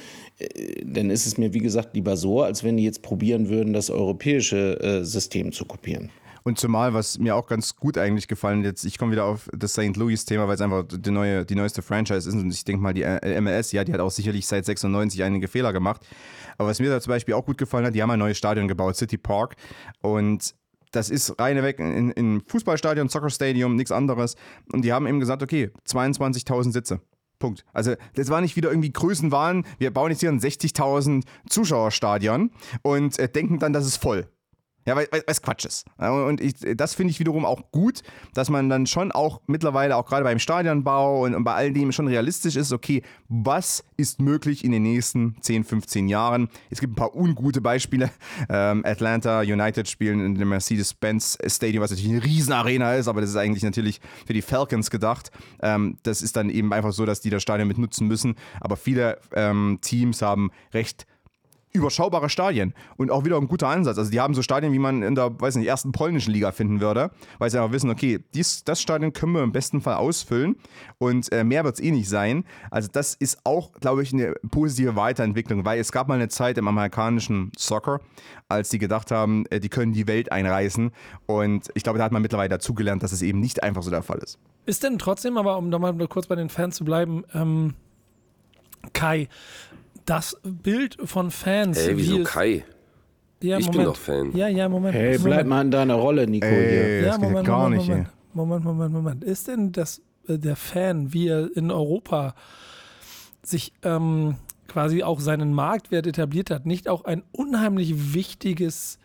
Dann 0.85 1.11
ist 1.11 1.27
es 1.27 1.39
mir, 1.39 1.55
wie 1.55 1.61
gesagt, 1.61 1.95
lieber 1.95 2.17
so, 2.17 2.43
als 2.43 2.65
wenn 2.65 2.77
die 2.77 2.85
jetzt 2.85 3.03
probieren 3.03 3.49
würden, 3.49 3.73
das 3.73 3.91
europäische 3.91 4.81
äh, 4.81 5.05
System 5.05 5.53
zu 5.53 5.65
kopieren. 5.65 6.11
Und 6.45 6.59
zumal, 6.59 6.93
was 6.93 7.19
mir 7.19 7.37
auch 7.37 7.47
ganz 7.47 7.77
gut 7.77 7.97
eigentlich 7.97 8.27
gefallen 8.27 8.65
jetzt, 8.65 8.85
ich 8.85 8.99
komme 8.99 9.13
wieder 9.13 9.25
auf 9.25 9.49
das 9.57 9.73
St. 9.73 9.97
Louis-Thema, 9.97 10.49
weil 10.49 10.57
es 10.57 10.61
einfach 10.61 10.85
die, 10.89 11.11
neue, 11.11 11.45
die 11.45 11.55
neueste 11.55 11.83
Franchise 11.83 12.29
ist. 12.29 12.35
Und 12.35 12.53
ich 12.53 12.65
denke 12.65 12.83
mal, 12.83 12.93
die 12.93 13.03
äh, 13.03 13.41
MLS, 13.41 13.71
ja, 13.73 13.85
die 13.85 13.93
hat 13.93 14.01
auch 14.01 14.11
sicherlich 14.11 14.47
seit 14.47 14.65
96 14.65 15.23
einige 15.23 15.47
Fehler 15.47 15.73
gemacht. 15.73 16.05
Aber 16.59 16.69
was 16.69 16.81
mir 16.81 16.91
da 16.91 17.01
zum 17.01 17.13
Beispiel 17.13 17.35
auch 17.35 17.47
gut 17.47 17.59
gefallen 17.59 17.87
hat, 17.87 17.95
die 17.95 18.03
haben 18.03 18.11
ein 18.11 18.19
neues 18.19 18.39
Stadion 18.39 18.67
gebaut, 18.67 18.97
City 18.97 19.19
Park. 19.19 19.55
Und 20.01 20.55
das 20.91 21.11
ist 21.11 21.39
reineweg 21.39 21.79
in, 21.79 22.11
in 22.11 22.43
Fußballstadion, 22.47 23.09
Soccer 23.09 23.31
Stadium, 23.31 23.77
nichts 23.77 23.93
anderes. 23.93 24.35
Und 24.73 24.85
die 24.85 24.93
haben 24.93 25.07
eben 25.07 25.21
gesagt, 25.21 25.43
okay, 25.43 25.71
22.000 25.89 26.73
Sitze. 26.73 27.01
Punkt. 27.43 27.65
Also 27.73 27.95
das 28.15 28.31
war 28.31 28.41
nicht 28.41 28.55
wieder 28.55 28.71
irgendwie 28.71 28.93
Größenwahn, 28.93 29.67
wir 29.79 29.93
bauen 29.93 30.13
jetzt 30.13 30.21
hier 30.21 30.31
ein 30.31 30.39
60.000 30.39 31.25
Zuschauerstadion 31.49 32.53
und 32.83 33.19
äh, 33.19 33.29
denken 33.29 33.59
dann, 33.59 33.73
das 33.73 33.85
ist 33.85 33.97
voll. 33.97 34.29
Ja, 34.85 34.97
weil, 34.97 35.07
weil 35.13 35.23
es 35.27 35.41
Quatsch 35.43 35.65
ist. 35.65 35.87
Und 35.99 36.41
ich, 36.41 36.55
das 36.77 36.95
finde 36.95 37.13
ich 37.13 37.21
wiederum 37.21 37.45
auch 37.45 37.71
gut, 37.71 38.03
dass 38.35 38.51
man 38.51 38.69
dann 38.69 38.87
schon 38.87 39.13
auch 39.13 39.41
mittlerweile, 39.47 39.97
auch 39.97 40.07
gerade 40.07 40.25
beim 40.25 40.41
Stadionbau 40.41 41.25
und, 41.25 41.35
und, 41.35 41.45
bei 41.45 41.55
all 41.55 41.73
dem 41.73 41.93
schon 41.93 42.09
realistisch 42.09 42.57
ist, 42.57 42.73
okay, 42.73 43.03
was 43.29 43.85
ist 43.97 44.21
möglich 44.21 44.65
in 44.65 44.73
den 44.73 44.83
nächsten 44.83 45.37
10, 45.41 45.65
15 45.65 46.09
Jahren? 46.09 46.49
Es 46.71 46.81
gibt 46.81 46.95
ein 46.95 46.97
paar 46.97 47.15
ungute 47.15 47.61
Beispiele. 47.61 48.11
Ähm, 48.49 48.83
Atlanta 48.85 49.41
United 49.41 49.89
spielen 49.89 50.25
in 50.25 50.35
dem 50.35 50.49
Mercedes-Benz 50.49 51.39
Stadium, 51.47 51.83
was 51.83 51.91
natürlich 51.91 52.11
eine 52.11 52.25
Riesenarena 52.25 52.95
ist, 52.95 53.09
aber 53.09 53.21
das 53.21 53.31
ist 53.31 53.37
eigentlich 53.37 53.63
natürlich 53.63 54.01
für 54.27 54.33
die 54.33 54.43
Falcons 54.43 54.91
gedacht. 54.91 55.31
Ähm, 55.63 55.99
das 56.03 56.23
ist 56.23 56.37
dann 56.37 56.51
eben 56.51 56.73
einfach 56.73 56.93
so, 56.93 57.07
dass 57.07 57.21
die 57.21 57.31
das 57.31 57.43
Stadion 57.43 57.69
mit 57.69 57.79
nutzen 57.79 58.09
müssen. 58.09 58.35
Aber 58.61 58.77
viele 58.77 59.19
ähm, 59.33 59.79
Teams 59.81 60.23
haben 60.23 60.51
recht 60.75 61.07
überschaubare 61.73 62.29
Stadien 62.29 62.75
und 62.97 63.11
auch 63.11 63.25
wieder 63.25 63.37
ein 63.37 63.49
guter 63.49 63.69
Ansatz. 63.69 63.99
Also 63.99 64.11
die 64.11 64.21
haben 64.21 64.35
so 64.35 64.43
Stadien, 64.43 64.73
wie 64.73 64.79
man 64.79 65.03
in 65.03 65.15
der, 65.15 65.41
weiß 65.41 65.57
nicht, 65.57 65.67
ersten 65.67 65.93
polnischen 65.93 66.33
Liga 66.33 66.53
finden 66.53 66.81
würde, 66.81 67.11
weil 67.39 67.51
sie 67.51 67.59
einfach 67.59 67.73
wissen, 67.73 67.91
okay, 67.91 68.21
dies, 68.35 68.65
das 68.65 68.81
Stadion 68.81 69.13
können 69.13 69.33
wir 69.33 69.43
im 69.43 69.53
besten 69.53 69.81
Fall 69.81 69.97
ausfüllen 69.97 70.57
und 70.99 71.33
äh, 71.33 71.45
mehr 71.45 71.65
wird 71.65 71.77
es 71.77 71.81
eh 71.81 71.91
nicht 71.91 72.09
sein. 72.09 72.45
Also 72.71 72.89
das 72.93 73.15
ist 73.15 73.41
auch, 73.45 73.73
glaube 73.81 74.03
ich, 74.03 74.13
eine 74.13 74.35
positive 74.51 74.97
Weiterentwicklung, 74.97 75.65
weil 75.65 75.81
es 75.81 75.93
gab 75.93 76.09
mal 76.09 76.15
eine 76.15 76.29
Zeit 76.29 76.59
im 76.59 76.69
amerikanischen 76.69 77.53
Soccer, 77.57 78.01
als 78.49 78.69
die 78.69 78.79
gedacht 78.79 79.11
haben, 79.11 79.47
äh, 79.47 79.61
die 79.61 79.69
können 79.69 79.93
die 79.93 80.07
Welt 80.07 80.31
einreißen 80.31 80.93
und 81.27 81.71
ich 81.75 81.83
glaube, 81.83 81.99
da 81.99 82.05
hat 82.05 82.13
man 82.13 82.23
mittlerweile 82.23 82.51
dazugelernt, 82.51 83.03
dass 83.03 83.13
es 83.13 83.23
eben 83.23 83.41
nicht 83.41 83.63
einfach 83.63 83.83
so 83.83 83.91
der 83.91 84.03
Fall 84.03 84.19
ist. 84.19 84.39
Ist 84.67 84.83
denn 84.83 84.99
trotzdem, 84.99 85.37
aber 85.37 85.57
um 85.57 85.71
nochmal 85.71 85.95
kurz 86.07 86.27
bei 86.27 86.37
den 86.37 86.49
Fans 86.49 86.77
zu 86.77 86.85
bleiben, 86.85 87.25
ähm, 87.35 87.75
Kai, 88.93 89.29
das 90.05 90.37
Bild 90.43 90.97
von 91.05 91.31
Fans. 91.31 91.79
Ey, 91.79 91.97
wieso 91.97 92.23
Kai? 92.25 92.65
Ja, 93.43 93.59
ich 93.59 93.67
Moment. 93.67 93.79
bin 93.79 93.85
doch 93.87 93.97
Fan. 93.97 94.37
Ja, 94.37 94.49
ja, 94.49 94.69
Moment. 94.69 94.95
Hey, 94.95 95.19
bleib 95.19 95.23
Moment. 95.23 95.49
mal 95.49 95.61
in 95.63 95.71
deiner 95.71 95.95
Rolle, 95.95 96.27
Nico. 96.27 96.47
Ey, 96.47 96.71
hier. 96.71 97.01
Ja, 97.01 97.07
das 97.07 97.21
geht 97.21 97.29
Moment, 97.29 97.47
gar 97.47 97.63
Moment, 97.63 97.81
nicht. 97.81 97.89
Moment. 97.89 98.09
Moment, 98.35 98.65
Moment, 98.65 98.93
Moment. 98.93 99.25
Ist 99.25 99.49
denn 99.49 99.73
das, 99.73 100.01
äh, 100.29 100.39
der 100.39 100.57
Fan, 100.57 101.13
wie 101.13 101.29
er 101.29 101.55
in 101.57 101.71
Europa 101.71 102.35
sich 103.43 103.73
ähm, 103.83 104.37
quasi 104.69 105.03
auch 105.03 105.21
seinen 105.21 105.53
Marktwert 105.53 106.07
etabliert 106.07 106.51
hat, 106.51 106.67
nicht 106.67 106.89
auch 106.89 107.05
ein 107.05 107.23
unheimlich 107.33 108.15
wichtiges 108.15 108.99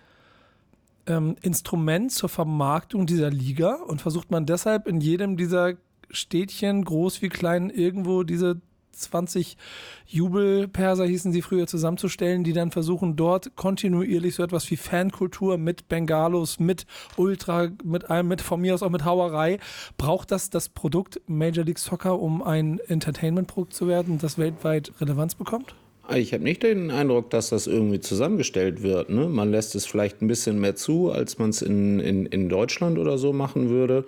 ähm, 1.08 1.36
Instrument 1.42 2.12
zur 2.12 2.30
Vermarktung 2.30 3.08
dieser 3.08 3.32
Liga? 3.32 3.76
Und 3.88 4.02
versucht 4.02 4.30
man 4.30 4.46
deshalb 4.46 4.88
in 4.88 5.02
jedem 5.02 5.36
dieser 5.36 5.74
Städtchen, 6.12 6.86
groß 6.86 7.22
wie 7.22 7.30
klein, 7.30 7.70
irgendwo 7.70 8.24
diese 8.24 8.62
20 8.98 9.58
Jubelperser 10.08 11.06
hießen 11.06 11.32
sie 11.32 11.42
früher 11.42 11.68
zusammenzustellen, 11.68 12.44
die 12.44 12.54
dann 12.54 12.72
versuchen 12.72 13.16
dort 13.16 13.56
kontinuierlich 13.56 14.36
so 14.36 14.44
etwas 14.44 14.70
wie 14.72 14.78
Fankultur 14.78 15.58
mit 15.58 15.88
Bengalos, 15.88 16.60
mit 16.60 16.86
Ultra, 17.16 17.70
mit 17.84 18.10
allem, 18.10 18.28
mit 18.28 18.42
von 18.42 18.62
mir 18.62 18.74
aus 18.74 18.84
auch 18.84 18.90
mit 18.90 19.06
Hauerei. 19.06 19.60
Braucht 19.98 20.32
das 20.32 20.50
das 20.50 20.70
Produkt 20.70 21.22
Major 21.28 21.64
League 21.64 21.80
Soccer, 21.80 22.20
um 22.20 22.42
ein 22.42 22.80
Entertainment-Produkt 22.88 23.74
zu 23.74 23.88
werden, 23.88 24.18
das 24.20 24.38
weltweit 24.38 24.92
Relevanz 25.00 25.36
bekommt? 25.36 25.76
Ich 26.16 26.34
habe 26.34 26.44
nicht 26.44 26.64
den 26.64 26.90
Eindruck, 26.90 27.30
dass 27.32 27.50
das 27.50 27.68
irgendwie 27.68 28.00
zusammengestellt 28.00 28.82
wird. 28.82 29.10
Ne? 29.10 29.28
Man 29.28 29.52
lässt 29.52 29.76
es 29.76 29.86
vielleicht 29.86 30.22
ein 30.22 30.28
bisschen 30.28 30.60
mehr 30.60 30.76
zu, 30.76 31.12
als 31.12 31.38
man 31.38 31.50
es 31.50 31.62
in, 31.62 32.00
in, 32.00 32.26
in 32.26 32.48
Deutschland 32.48 32.98
oder 32.98 33.18
so 33.18 33.34
machen 33.34 33.70
würde. 33.70 34.06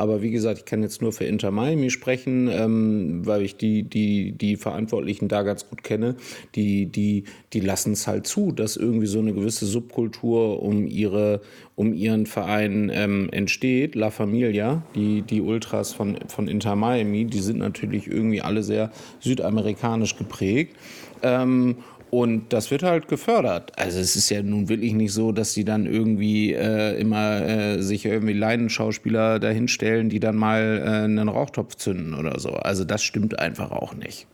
Aber 0.00 0.22
wie 0.22 0.30
gesagt, 0.30 0.60
ich 0.60 0.64
kann 0.64 0.82
jetzt 0.82 1.02
nur 1.02 1.12
für 1.12 1.24
Inter 1.24 1.50
Miami 1.50 1.90
sprechen, 1.90 2.48
ähm, 2.50 3.20
weil 3.26 3.42
ich 3.42 3.58
die, 3.58 3.82
die, 3.82 4.32
die 4.32 4.56
Verantwortlichen 4.56 5.28
da 5.28 5.42
ganz 5.42 5.68
gut 5.68 5.84
kenne. 5.84 6.14
Die, 6.54 6.86
die, 6.86 7.24
die 7.52 7.60
lassen 7.60 7.92
es 7.92 8.06
halt 8.06 8.26
zu, 8.26 8.50
dass 8.50 8.78
irgendwie 8.78 9.04
so 9.04 9.18
eine 9.18 9.34
gewisse 9.34 9.66
Subkultur 9.66 10.62
um, 10.62 10.86
ihre, 10.86 11.42
um 11.76 11.92
ihren 11.92 12.24
Verein 12.24 12.90
ähm, 12.94 13.28
entsteht. 13.30 13.94
La 13.94 14.08
Familia, 14.10 14.82
die, 14.94 15.20
die 15.20 15.42
Ultras 15.42 15.92
von, 15.92 16.16
von 16.28 16.48
Inter 16.48 16.76
Miami, 16.76 17.26
die 17.26 17.40
sind 17.40 17.58
natürlich 17.58 18.06
irgendwie 18.06 18.40
alle 18.40 18.62
sehr 18.62 18.92
südamerikanisch 19.18 20.16
geprägt. 20.16 20.76
Ähm, 21.22 21.76
und 22.10 22.52
das 22.52 22.70
wird 22.70 22.82
halt 22.82 23.06
gefördert. 23.06 23.78
Also 23.78 24.00
es 24.00 24.16
ist 24.16 24.30
ja 24.30 24.42
nun 24.42 24.68
wirklich 24.68 24.94
nicht 24.94 25.12
so, 25.12 25.30
dass 25.30 25.52
die 25.54 25.64
dann 25.64 25.86
irgendwie 25.86 26.52
äh, 26.52 26.98
immer 27.00 27.40
äh, 27.42 27.82
sich 27.82 28.04
irgendwie 28.04 28.32
Laienschauspieler 28.32 29.38
dahinstellen, 29.38 30.08
die 30.08 30.18
dann 30.18 30.36
mal 30.36 30.82
äh, 30.84 31.04
einen 31.04 31.28
Rauchtopf 31.28 31.76
zünden 31.76 32.14
oder 32.14 32.40
so. 32.40 32.50
Also 32.50 32.84
das 32.84 33.04
stimmt 33.04 33.38
einfach 33.38 33.70
auch 33.70 33.94
nicht. 33.94 34.26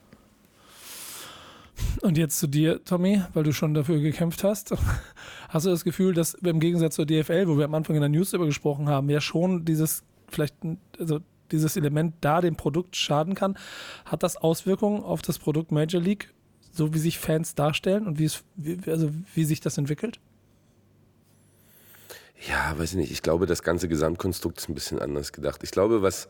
Und 2.01 2.17
jetzt 2.17 2.39
zu 2.39 2.47
dir, 2.47 2.83
Tommy, 2.83 3.21
weil 3.35 3.43
du 3.43 3.53
schon 3.53 3.75
dafür 3.75 4.01
gekämpft 4.01 4.43
hast. 4.43 4.75
Hast 5.51 5.67
du 5.67 5.71
das 5.71 5.85
Gefühl, 5.85 6.15
dass 6.15 6.33
im 6.35 6.61
Gegensatz 6.61 6.95
zur 6.95 7.05
DFL, 7.05 7.47
wo 7.47 7.59
wir 7.59 7.67
am 7.67 7.75
Anfang 7.75 7.97
in 7.97 8.01
der 8.01 8.09
News 8.09 8.31
darüber 8.31 8.47
gesprochen 8.47 8.89
haben, 8.89 9.11
ja 9.11 9.21
schon 9.21 9.65
dieses 9.67 10.03
vielleicht 10.29 10.55
also 10.99 11.21
dieses 11.53 11.77
Element 11.77 12.15
da 12.23 12.41
dem 12.41 12.57
Produkt 12.57 12.97
schaden 12.97 13.35
kann, 13.35 13.57
hat 14.05 14.23
das 14.23 14.37
Auswirkungen 14.37 15.03
auf 15.03 15.23
das 15.23 15.39
Produkt 15.39 15.71
Major 15.71 16.01
League 16.01 16.33
so 16.77 16.95
wie 16.95 16.99
sich 16.99 17.19
Fans 17.19 17.55
darstellen 17.55 18.07
und 18.07 18.19
wie 18.19 18.25
es, 18.25 18.43
wie, 18.57 18.79
also 18.91 19.11
wie 19.35 19.45
sich 19.45 19.61
das 19.61 19.79
entwickelt? 19.79 20.21
Ja, 22.49 22.79
weiß 22.79 22.91
ich 22.91 22.97
nicht. 22.97 23.13
Ich 23.13 23.23
glaube, 23.23 23.47
das 23.47 23.63
ganze 23.63 23.89
Gesamtkonstrukt 23.89 24.59
ist 24.59 24.69
ein 24.69 24.75
bisschen 24.75 24.99
anders 24.99 25.33
gedacht. 25.33 25.63
Ich 25.63 25.71
glaube, 25.71 26.03
was 26.03 26.29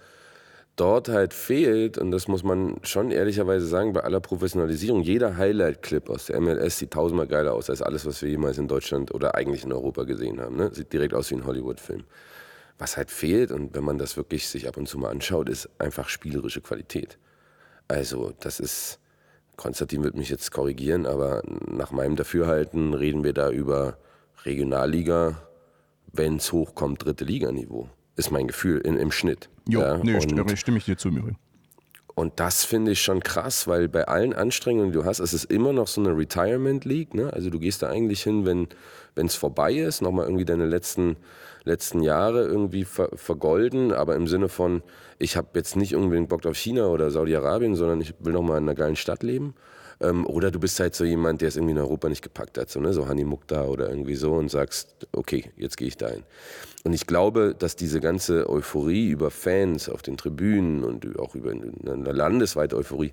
dort 0.77 1.09
halt 1.09 1.35
fehlt, 1.35 1.99
und 1.99 2.11
das 2.11 2.29
muss 2.29 2.45
man 2.45 2.77
schon 2.83 3.11
ehrlicherweise 3.11 3.67
sagen, 3.67 3.93
bei 3.93 4.01
aller 4.01 4.21
Professionalisierung, 4.21 5.03
jeder 5.03 5.37
Highlight-Clip 5.37 6.09
aus 6.09 6.27
der 6.27 6.41
MLS 6.41 6.79
sieht 6.79 6.93
tausendmal 6.93 7.27
geiler 7.27 7.55
aus 7.55 7.71
als 7.71 7.83
alles, 7.83 8.07
was 8.07 8.23
wir 8.23 8.29
jemals 8.29 8.59
in 8.59 8.69
Deutschland 8.69 9.13
oder 9.13 9.35
eigentlich 9.35 9.65
in 9.65 9.73
Europa 9.73 10.05
gesehen 10.05 10.41
haben. 10.41 10.57
Ne? 10.57 10.71
Sieht 10.73 10.93
direkt 10.93 11.15
aus 11.15 11.31
wie 11.31 11.37
ein 11.37 11.47
Hollywood-Film. 11.47 12.05
Was 12.79 12.99
halt 12.99 13.11
fehlt, 13.11 13.51
und 13.51 13.75
wenn 13.75 13.85
man 13.85 13.99
das 13.99 14.17
wirklich 14.19 14.49
sich 14.49 14.69
ab 14.69 14.77
und 14.77 14.87
zu 14.87 14.99
mal 14.99 15.11
anschaut, 15.11 15.49
ist 15.49 15.69
einfach 15.79 16.11
spielerische 16.11 16.61
Qualität. 16.61 17.19
Also, 17.89 18.35
das 18.41 18.61
ist 18.61 18.99
Konstantin 19.57 20.05
wird 20.05 20.17
mich 20.17 20.29
jetzt 20.29 20.53
korrigieren, 20.53 21.07
aber 21.07 21.43
nach 21.71 21.91
meinem 21.91 22.17
Dafürhalten 22.17 22.95
reden 22.95 23.25
wir 23.25 23.33
da 23.33 23.51
über 23.51 23.97
Regionalliga, 24.45 25.43
wenn 26.13 26.37
es 26.37 26.53
hochkommt, 26.53 27.05
dritte 27.05 27.25
Liganiveau. 27.25 27.89
Ist 28.17 28.31
mein 28.31 28.47
Gefühl 28.47 28.79
in, 28.79 28.97
im 28.97 29.11
Schnitt. 29.11 29.49
Jo, 29.69 29.81
ja, 29.81 29.99
nee, 29.99 30.15
und, 30.15 30.59
stimme 30.59 30.79
ich 30.79 30.85
dir 30.85 30.97
zu, 30.97 31.11
Miri. 31.11 31.37
Und 32.15 32.41
das 32.41 32.65
finde 32.65 32.93
ich 32.93 33.03
schon 33.03 33.21
krass, 33.21 33.67
weil 33.67 33.89
bei 33.89 34.09
allen 34.09 34.33
Anstrengungen, 34.33 34.91
die 34.91 34.99
du 34.99 35.05
hast, 35.05 35.21
es 35.21 35.35
ist 35.35 35.45
immer 35.45 35.75
noch 35.75 35.87
so 35.87 36.01
eine 36.01 36.17
Retirement 36.17 36.87
League. 36.87 37.13
Ne? 37.13 37.31
Also 37.31 37.51
du 37.51 37.59
gehst 37.59 37.83
da 37.83 37.91
eigentlich 37.91 38.23
hin, 38.23 38.47
wenn 38.47 38.69
es 39.27 39.35
vorbei 39.35 39.75
ist, 39.75 40.01
nochmal 40.01 40.25
irgendwie 40.25 40.47
deine 40.47 40.65
letzten, 40.65 41.17
letzten 41.67 42.01
Jahre 42.01 42.45
irgendwie 42.45 42.85
ver, 42.85 43.11
vergolden, 43.15 43.93
aber 43.93 44.15
im 44.17 44.27
Sinne 44.27 44.49
von, 44.49 44.83
ich 45.19 45.37
habe 45.37 45.49
jetzt 45.55 45.77
nicht 45.77 45.95
unbedingt 45.95 46.29
Bock 46.29 46.47
auf 46.47 46.57
China 46.57 46.87
oder 46.87 47.11
Saudi-Arabien, 47.11 47.75
sondern 47.75 48.01
ich 48.01 48.15
will 48.21 48.33
nochmal 48.33 48.59
in 48.59 48.65
einer 48.65 48.75
geilen 48.75 48.97
Stadt 48.97 49.23
leben. 49.23 49.55
Ähm, 50.01 50.27
oder 50.27 50.51
du 50.51 50.61
bist 50.61 50.79
halt 50.79 50.95
so 50.95 51.05
jemand, 51.05 51.41
der 51.41 51.49
es 51.49 51.57
irgendwie 51.57 51.73
in 51.73 51.79
Europa 51.79 52.09
nicht 52.09 52.23
gepackt 52.23 52.59
hat, 52.59 52.71
so, 52.71 52.81
ne? 52.81 52.93
so 52.93 53.09
Hani 53.09 53.25
Mukta 53.25 53.65
oder 53.65 53.89
irgendwie 53.89 54.15
so 54.15 54.35
und 54.35 54.51
sagst, 54.51 55.07
okay, 55.13 55.51
jetzt 55.57 55.77
gehe 55.77 55.89
ich 55.89 55.97
dahin. 55.97 56.23
Und 56.85 56.93
ich 56.93 57.07
glaube, 57.07 57.55
dass 57.59 57.77
diese 57.77 58.01
ganze 58.01 58.49
Euphorie 58.49 59.09
über 59.09 59.31
Fans 59.31 59.89
auf 59.89 60.03
den 60.03 60.17
Tribünen 60.17 60.85
und 60.85 61.19
auch 61.19 61.35
über 61.35 61.51
eine 61.51 62.13
landesweite 62.13 62.77
Euphorie, 62.77 63.13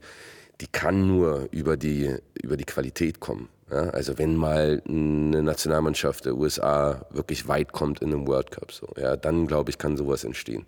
die 0.61 0.67
kann 0.67 1.07
nur 1.07 1.47
über 1.51 1.77
die, 1.77 2.15
über 2.41 2.57
die 2.57 2.65
Qualität 2.65 3.19
kommen. 3.19 3.49
Ja? 3.73 3.89
Also 3.89 4.17
wenn 4.17 4.35
mal 4.35 4.81
eine 4.87 5.43
Nationalmannschaft 5.43 6.25
der 6.25 6.35
USA 6.35 7.05
wirklich 7.09 7.47
weit 7.47 7.71
kommt 7.71 8.01
in 8.01 8.13
einem 8.13 8.27
World 8.27 8.51
Cup, 8.51 8.71
so, 8.71 8.87
ja, 8.97 9.15
dann 9.15 9.47
glaube 9.47 9.71
ich, 9.71 9.77
kann 9.77 9.97
sowas 9.97 10.23
entstehen. 10.23 10.65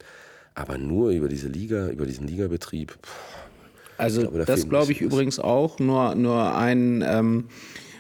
Aber 0.56 0.78
nur 0.78 1.10
über 1.10 1.28
diese 1.28 1.48
Liga, 1.48 1.90
über 1.90 2.06
diesen 2.06 2.28
Ligabetrieb. 2.28 2.92
Pff, 2.92 3.46
also 3.98 4.22
glaube, 4.22 4.40
da 4.40 4.46
das 4.46 4.68
glaube 4.68 4.92
ich 4.92 5.02
übrigens 5.02 5.40
auch. 5.40 5.80
Nur, 5.80 6.16
nur 6.16 6.56
ein, 6.56 7.04
ähm, 7.06 7.46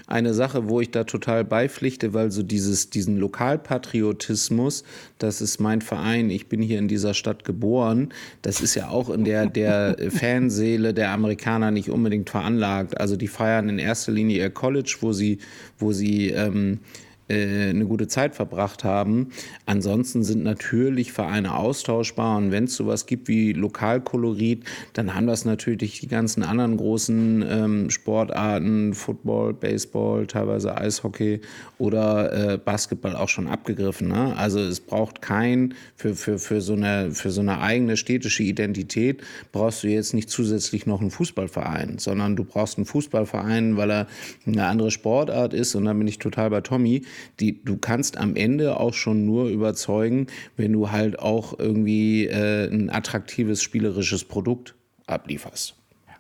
eine 0.08 0.34
Sache, 0.34 0.70
wo 0.70 0.82
ich 0.82 0.92
da 0.92 1.04
total 1.04 1.44
beipflichte, 1.44 2.14
weil 2.14 2.32
so 2.32 2.44
dieses, 2.44 2.90
diesen 2.90 3.18
Lokalpatriotismus, 3.18 4.84
das 5.18 5.42
ist 5.42 5.60
mein 5.60 5.82
Verein, 5.82 6.30
ich 6.30 6.48
bin 6.48 6.62
hier 6.62 6.80
in 6.80 6.88
dieser 6.88 7.14
Stadt 7.14 7.44
geboren, 7.44 8.10
das 8.42 8.62
ist 8.62 8.76
ja 8.76 8.90
auch 8.90 9.10
in 9.10 9.24
der, 9.24 9.48
der 9.48 9.98
Fanseele 10.10 10.94
der 10.94 11.12
Amerikaner 11.12 11.72
nicht 11.72 11.90
unbedingt 11.90 12.30
veranlagt. 12.30 13.00
Also 13.00 13.16
die 13.16 13.28
feiern 13.28 13.70
in 13.70 13.80
erster 13.80 14.12
Linie 14.12 14.38
ihr 14.38 14.50
College, 14.50 14.98
wo 15.02 15.14
sie, 15.14 15.40
wo 15.80 15.92
sie 15.92 16.30
ähm, 16.30 16.74
äh, 16.74 17.05
eine 17.28 17.86
gute 17.86 18.08
Zeit 18.08 18.36
verbracht 18.36 18.84
haben. 18.84 19.32
Ansonsten 19.66 20.24
sind 20.24 20.44
natürlich 20.44 21.12
Vereine 21.12 21.56
austauschbar 21.56 22.38
und 22.38 22.52
wenn 22.52 22.66
es 22.66 22.76
sowas 22.76 23.08
gibt 23.08 23.28
wie 23.28 23.54
Lokalkolorit, 23.54 24.64
dann 24.94 25.16
haben 25.16 25.26
das 25.26 25.44
natürlich 25.44 26.00
die 26.00 26.08
ganzen 26.08 26.44
anderen 26.44 26.78
großen 26.78 27.46
ähm, 27.48 27.90
Sportarten, 27.90 28.94
Football, 28.94 29.54
Baseball, 29.54 30.28
teilweise 30.28 30.78
Eishockey 30.78 31.42
oder 31.80 32.54
äh, 32.54 32.58
Basketball 32.58 33.16
auch 33.16 33.30
schon 33.30 33.48
abgegriffen. 33.48 34.10
Ne? 34.10 34.36
Also 34.38 34.60
es 34.60 34.80
braucht 34.80 35.22
kein, 35.22 35.74
für, 35.96 36.14
für, 36.14 36.38
für, 36.38 36.62
so 36.62 36.74
eine, 36.74 37.12
für 37.12 37.32
so 37.32 37.42
eine 37.42 37.60
eigene 37.60 37.98
städtische 37.98 38.44
Identität 38.44 39.24
brauchst 39.52 39.84
du 39.84 39.88
jetzt 39.88 40.14
nicht 40.14 40.30
zusätzlich 40.30 40.86
noch 40.86 41.02
einen 41.02 41.12
Fußballverein, 41.12 41.98
sondern 41.98 42.36
du 42.36 42.44
brauchst 42.44 42.78
einen 42.78 42.86
Fußballverein, 42.86 43.78
weil 43.78 43.92
er 43.92 44.08
eine 44.46 44.66
andere 44.66 44.92
Sportart 44.92 45.54
ist 45.56 45.74
und 45.74 45.86
da 45.86 45.94
bin 45.94 46.08
ich 46.08 46.20
total 46.20 46.52
bei 46.52 46.62
Tommy 46.62 47.02
die, 47.40 47.64
du 47.64 47.78
kannst 47.78 48.18
am 48.18 48.36
Ende 48.36 48.80
auch 48.80 48.94
schon 48.94 49.26
nur 49.26 49.50
überzeugen, 49.50 50.28
wenn 50.58 50.74
du 50.74 50.92
halt 50.92 51.20
auch 51.20 51.58
irgendwie 51.58 52.28
äh, 52.28 52.68
ein 52.68 52.90
attraktives 52.90 53.62
spielerisches 53.62 54.26
Produkt 54.26 54.76
ablieferst. 55.08 55.76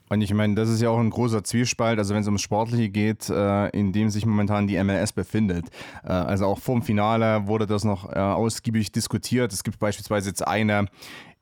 Und 0.07 0.21
ich 0.21 0.33
meine, 0.33 0.53
das 0.53 0.69
ist 0.69 0.81
ja 0.81 0.89
auch 0.89 0.99
ein 0.99 1.09
großer 1.09 1.43
Zwiespalt, 1.43 1.97
also 1.97 2.13
wenn 2.13 2.21
es 2.21 2.27
ums 2.27 2.41
Sportliche 2.41 2.89
geht, 2.89 3.27
äh, 3.29 3.69
in 3.69 3.91
dem 3.91 4.09
sich 4.09 4.25
momentan 4.25 4.67
die 4.67 4.81
MLS 4.83 5.13
befindet. 5.13 5.65
Äh, 6.03 6.09
also 6.09 6.45
auch 6.45 6.59
vor 6.59 6.75
dem 6.75 6.83
Finale 6.83 7.47
wurde 7.47 7.65
das 7.65 7.83
noch 7.83 8.11
äh, 8.11 8.19
ausgiebig 8.19 8.91
diskutiert. 8.91 9.51
Es 9.51 9.63
gibt 9.63 9.79
beispielsweise 9.79 10.29
jetzt 10.29 10.47
eine 10.47 10.85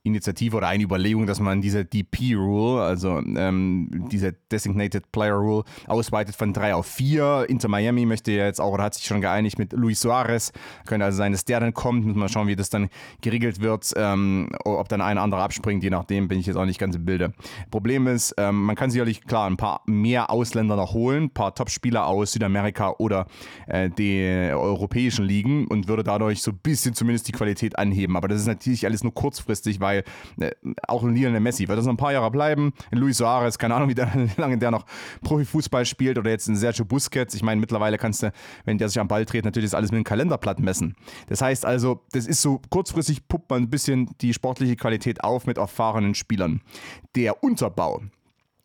Initiative 0.06 0.58
oder 0.58 0.68
eine 0.68 0.84
Überlegung, 0.84 1.26
dass 1.26 1.40
man 1.40 1.62
diese 1.62 1.86
DP-Rule, 1.86 2.82
also 2.82 3.20
ähm, 3.20 4.08
diese 4.12 4.34
Designated 4.52 5.10
Player 5.14 5.36
Rule, 5.36 5.64
ausweitet 5.88 6.36
von 6.36 6.52
drei 6.52 6.76
auf 6.76 6.86
vier. 6.86 7.46
Inter 7.48 7.70
Miami 7.70 8.06
möchte 8.06 8.34
ja 8.34 8.46
jetzt 8.46 8.60
auch 8.60 8.74
oder 8.74 8.84
hat 8.84 8.96
sich 8.96 9.06
schon 9.06 9.22
geeinigt 9.22 9.58
mit 9.58 9.72
Luis 9.72 10.02
Suarez. 10.02 10.52
Könnte 10.86 11.06
also 11.06 11.18
sein, 11.18 11.32
dass 11.32 11.46
der 11.46 11.62
dann 11.62 11.74
kommt. 11.74 12.06
Müssen 12.06 12.20
wir 12.20 12.28
schauen, 12.28 12.48
wie 12.48 12.58
das 12.58 12.70
dann 12.70 12.90
geregelt 13.22 13.62
wird. 13.62 13.94
Ähm, 13.96 14.50
ob 14.66 14.90
dann 14.90 15.00
ein 15.00 15.18
anderer 15.18 15.44
abspringt, 15.44 15.84
je 15.84 15.90
nachdem 15.90 16.28
bin 16.28 16.38
ich 16.38 16.48
jetzt 16.48 16.58
auch 16.58 16.66
nicht 16.66 16.80
ganz 16.80 16.98
im 16.98 17.06
Bilde. 17.06 17.32
Problem 17.72 18.08
ist, 18.08 18.36
ähm, 18.38 18.62
man 18.62 18.76
kann 18.76 18.92
sicherlich 18.92 19.24
klar 19.24 19.50
ein 19.50 19.56
paar 19.56 19.84
mehr 19.86 20.30
Ausländer 20.30 20.76
noch 20.76 20.94
holen, 20.94 21.24
ein 21.24 21.34
paar 21.34 21.56
Top-Spieler 21.56 22.08
aus 22.08 22.34
Südamerika 22.34 22.96
oder 22.98 23.26
äh, 23.68 23.90
die 23.90 24.52
europäischen 24.52 25.24
Ligen 25.24 25.66
und 25.68 25.88
würde 25.88 26.04
dadurch 26.04 26.42
so 26.42 26.52
ein 26.52 26.60
bisschen 26.62 26.94
zumindest 26.94 27.30
die 27.30 27.32
Qualität 27.32 27.80
anheben. 27.80 28.18
Aber 28.18 28.28
das 28.28 28.42
ist 28.42 28.48
natürlich 28.48 28.86
alles 28.86 29.02
nur 29.04 29.14
kurzfristig, 29.14 29.80
weil 29.80 29.93
weil 29.94 30.04
äh, 30.40 30.52
auch 30.88 31.04
ein 31.04 31.16
Lionel 31.16 31.40
Messi 31.40 31.68
wird 31.68 31.78
das 31.78 31.86
noch 31.86 31.94
ein 31.94 31.98
paar 31.98 32.14
Jahre 32.14 32.32
bleiben. 32.32 32.74
In 32.92 32.98
Luis 33.00 33.18
Suarez, 33.18 33.58
keine 33.58 33.76
Ahnung, 33.76 33.90
wie 33.90 33.96
der, 33.96 34.12
lange 34.38 34.58
der 34.58 34.72
noch 34.72 34.86
Profifußball 35.22 35.86
spielt 35.86 36.18
oder 36.18 36.32
jetzt 36.32 36.48
in 36.48 36.56
Sergio 36.56 36.86
Busquets. 36.86 37.34
Ich 37.36 37.44
meine, 37.44 37.60
mittlerweile 37.60 37.98
kannst 37.98 38.24
du, 38.24 38.32
wenn 38.66 38.78
der 38.78 38.90
sich 38.90 39.00
am 39.00 39.08
Ball 39.08 39.26
dreht, 39.26 39.46
natürlich 39.46 39.72
das 39.72 39.76
alles 39.76 39.92
mit 39.92 40.00
dem 40.00 40.04
Kalenderblatt 40.04 40.60
messen. 40.60 40.96
Das 41.28 41.42
heißt 41.42 41.66
also, 41.66 42.02
das 42.12 42.28
ist 42.28 42.42
so 42.42 42.62
kurzfristig 42.70 43.28
puppt 43.28 43.50
man 43.50 43.64
ein 43.64 43.70
bisschen 43.70 44.10
die 44.22 44.34
sportliche 44.34 44.76
Qualität 44.76 45.24
auf 45.24 45.46
mit 45.46 45.58
erfahrenen 45.58 46.16
Spielern. 46.16 46.62
Der 47.16 47.44
Unterbau, 47.44 48.02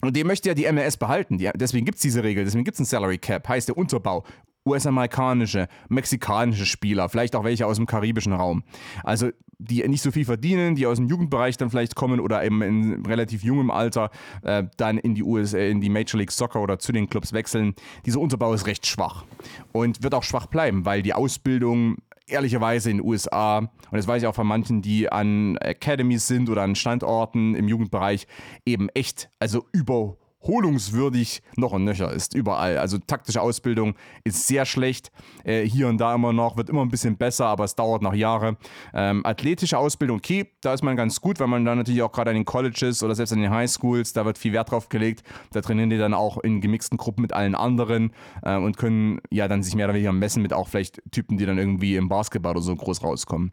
und 0.01 0.14
den 0.14 0.29
möchte 0.29 0.49
ja 0.49 0.55
die 0.55 0.70
MLS 0.70 0.97
behalten. 0.97 1.39
Deswegen 1.39 1.85
gibt 1.85 1.97
es 1.97 2.03
diese 2.03 2.22
Regel, 2.22 2.45
deswegen 2.45 2.64
gibt 2.64 2.76
es 2.76 2.81
einen 2.81 2.87
Salary 2.87 3.18
Cap. 3.18 3.49
Heißt, 3.49 3.68
der 3.68 3.76
Unterbau 3.76 4.24
US-amerikanische, 4.69 5.69
mexikanische 5.89 6.66
Spieler, 6.66 7.09
vielleicht 7.09 7.35
auch 7.35 7.45
welche 7.45 7.66
aus 7.66 7.77
dem 7.77 7.87
karibischen 7.87 8.33
Raum. 8.33 8.62
Also 9.03 9.31
die 9.59 9.87
nicht 9.89 10.03
so 10.03 10.12
viel 10.12 10.25
verdienen, 10.25 10.77
die 10.77 10.87
aus 10.87 10.99
dem 10.99 11.09
Jugendbereich 11.09 11.57
dann 11.57 11.69
vielleicht 11.69 11.97
kommen 11.97 12.21
oder 12.21 12.45
eben 12.45 12.62
in 12.62 13.05
relativ 13.07 13.43
jungem 13.43 13.71
Alter 13.71 14.11
äh, 14.43 14.64
dann 14.77 14.99
in 14.99 15.14
die 15.14 15.25
US, 15.25 15.53
äh, 15.53 15.69
in 15.69 15.81
die 15.81 15.89
Major 15.89 16.19
League 16.19 16.31
Soccer 16.31 16.62
oder 16.62 16.79
zu 16.79 16.93
den 16.93 17.09
Clubs 17.09 17.33
wechseln. 17.33 17.75
Dieser 18.07 18.21
Unterbau 18.21 18.55
ist 18.55 18.66
recht 18.66 18.87
schwach 18.87 19.25
und 19.73 20.03
wird 20.03 20.14
auch 20.14 20.23
schwach 20.23 20.47
bleiben, 20.47 20.85
weil 20.85 21.03
die 21.03 21.12
Ausbildung 21.12 21.97
ehrlicherweise 22.29 22.91
in 22.91 22.99
den 22.99 23.07
USA, 23.07 23.59
und 23.59 23.71
das 23.91 24.07
weiß 24.07 24.23
ich 24.23 24.29
auch 24.29 24.35
von 24.35 24.47
manchen, 24.47 24.83
die 24.83 25.11
an 25.11 25.59
Academies 25.59 26.27
sind 26.27 26.49
oder 26.51 26.62
an 26.62 26.75
Standorten 26.75 27.55
im 27.55 27.69
Jugendbereich, 27.69 28.27
eben 28.64 28.89
echt, 28.91 29.31
also 29.41 29.64
über 29.73 30.16
wiederholungswürdig 30.41 31.43
noch 31.57 31.72
und 31.72 31.84
nöcher 31.84 32.12
ist, 32.12 32.34
überall. 32.34 32.78
Also 32.78 32.99
taktische 32.99 33.41
Ausbildung 33.41 33.95
ist 34.24 34.47
sehr 34.47 34.64
schlecht, 34.66 35.11
äh, 35.45 35.64
hier 35.64 35.89
und 35.89 35.99
da 35.99 36.14
immer 36.14 36.32
noch, 36.32 36.57
wird 36.57 36.70
immer 36.70 36.82
ein 36.82 36.89
bisschen 36.89 37.16
besser, 37.16 37.47
aber 37.47 37.64
es 37.64 37.74
dauert 37.74 38.03
noch 38.03 38.14
Jahre. 38.14 38.57
Ähm, 38.95 39.24
athletische 39.24 39.78
Ausbildung, 39.78 40.18
okay, 40.18 40.51
da 40.61 40.72
ist 40.74 40.82
man 40.82 40.97
ganz 40.97 41.20
gut, 41.20 41.41
weil 41.41 41.49
man 41.49 41.64
dann 41.64 41.78
natürlich 41.78 42.03
auch 42.03 42.12
gerade 42.12 42.30
an 42.30 42.36
den 42.36 42.45
Colleges 42.45 43.03
oder 43.03 43.14
selbst 43.14 43.32
an 43.32 43.41
den 43.41 43.51
Highschools, 43.51 44.12
da 44.12 44.24
wird 44.24 44.39
viel 44.39 44.53
Wert 44.53 44.70
drauf 44.70 44.89
gelegt. 44.89 45.22
Da 45.53 45.61
trainieren 45.61 45.91
die 45.91 45.99
dann 45.99 46.14
auch 46.14 46.39
in 46.39 46.61
gemixten 46.61 46.97
Gruppen 46.99 47.22
mit 47.22 47.32
allen 47.32 47.55
anderen 47.55 48.12
äh, 48.43 48.57
und 48.57 48.76
können 48.76 49.20
ja 49.30 49.49
dann 49.49 49.62
sich 49.62 49.74
mehr 49.74 49.86
oder 49.86 49.95
weniger 49.95 50.12
messen 50.12 50.43
mit 50.43 50.53
auch 50.53 50.68
vielleicht 50.68 51.03
Typen, 51.11 51.36
die 51.36 51.47
dann 51.47 51.59
irgendwie 51.59 51.97
im 51.97 52.09
Basketball 52.09 52.53
oder 52.53 52.62
so 52.62 52.74
groß 52.74 53.03
rauskommen. 53.03 53.53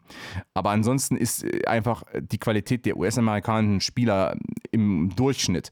Aber 0.54 0.70
ansonsten 0.70 1.16
ist 1.16 1.44
äh, 1.44 1.66
einfach 1.66 2.04
die 2.18 2.38
Qualität 2.38 2.86
der 2.86 2.96
US-amerikanischen 2.96 3.80
Spieler 3.80 4.36
im 4.70 5.14
Durchschnitt 5.14 5.70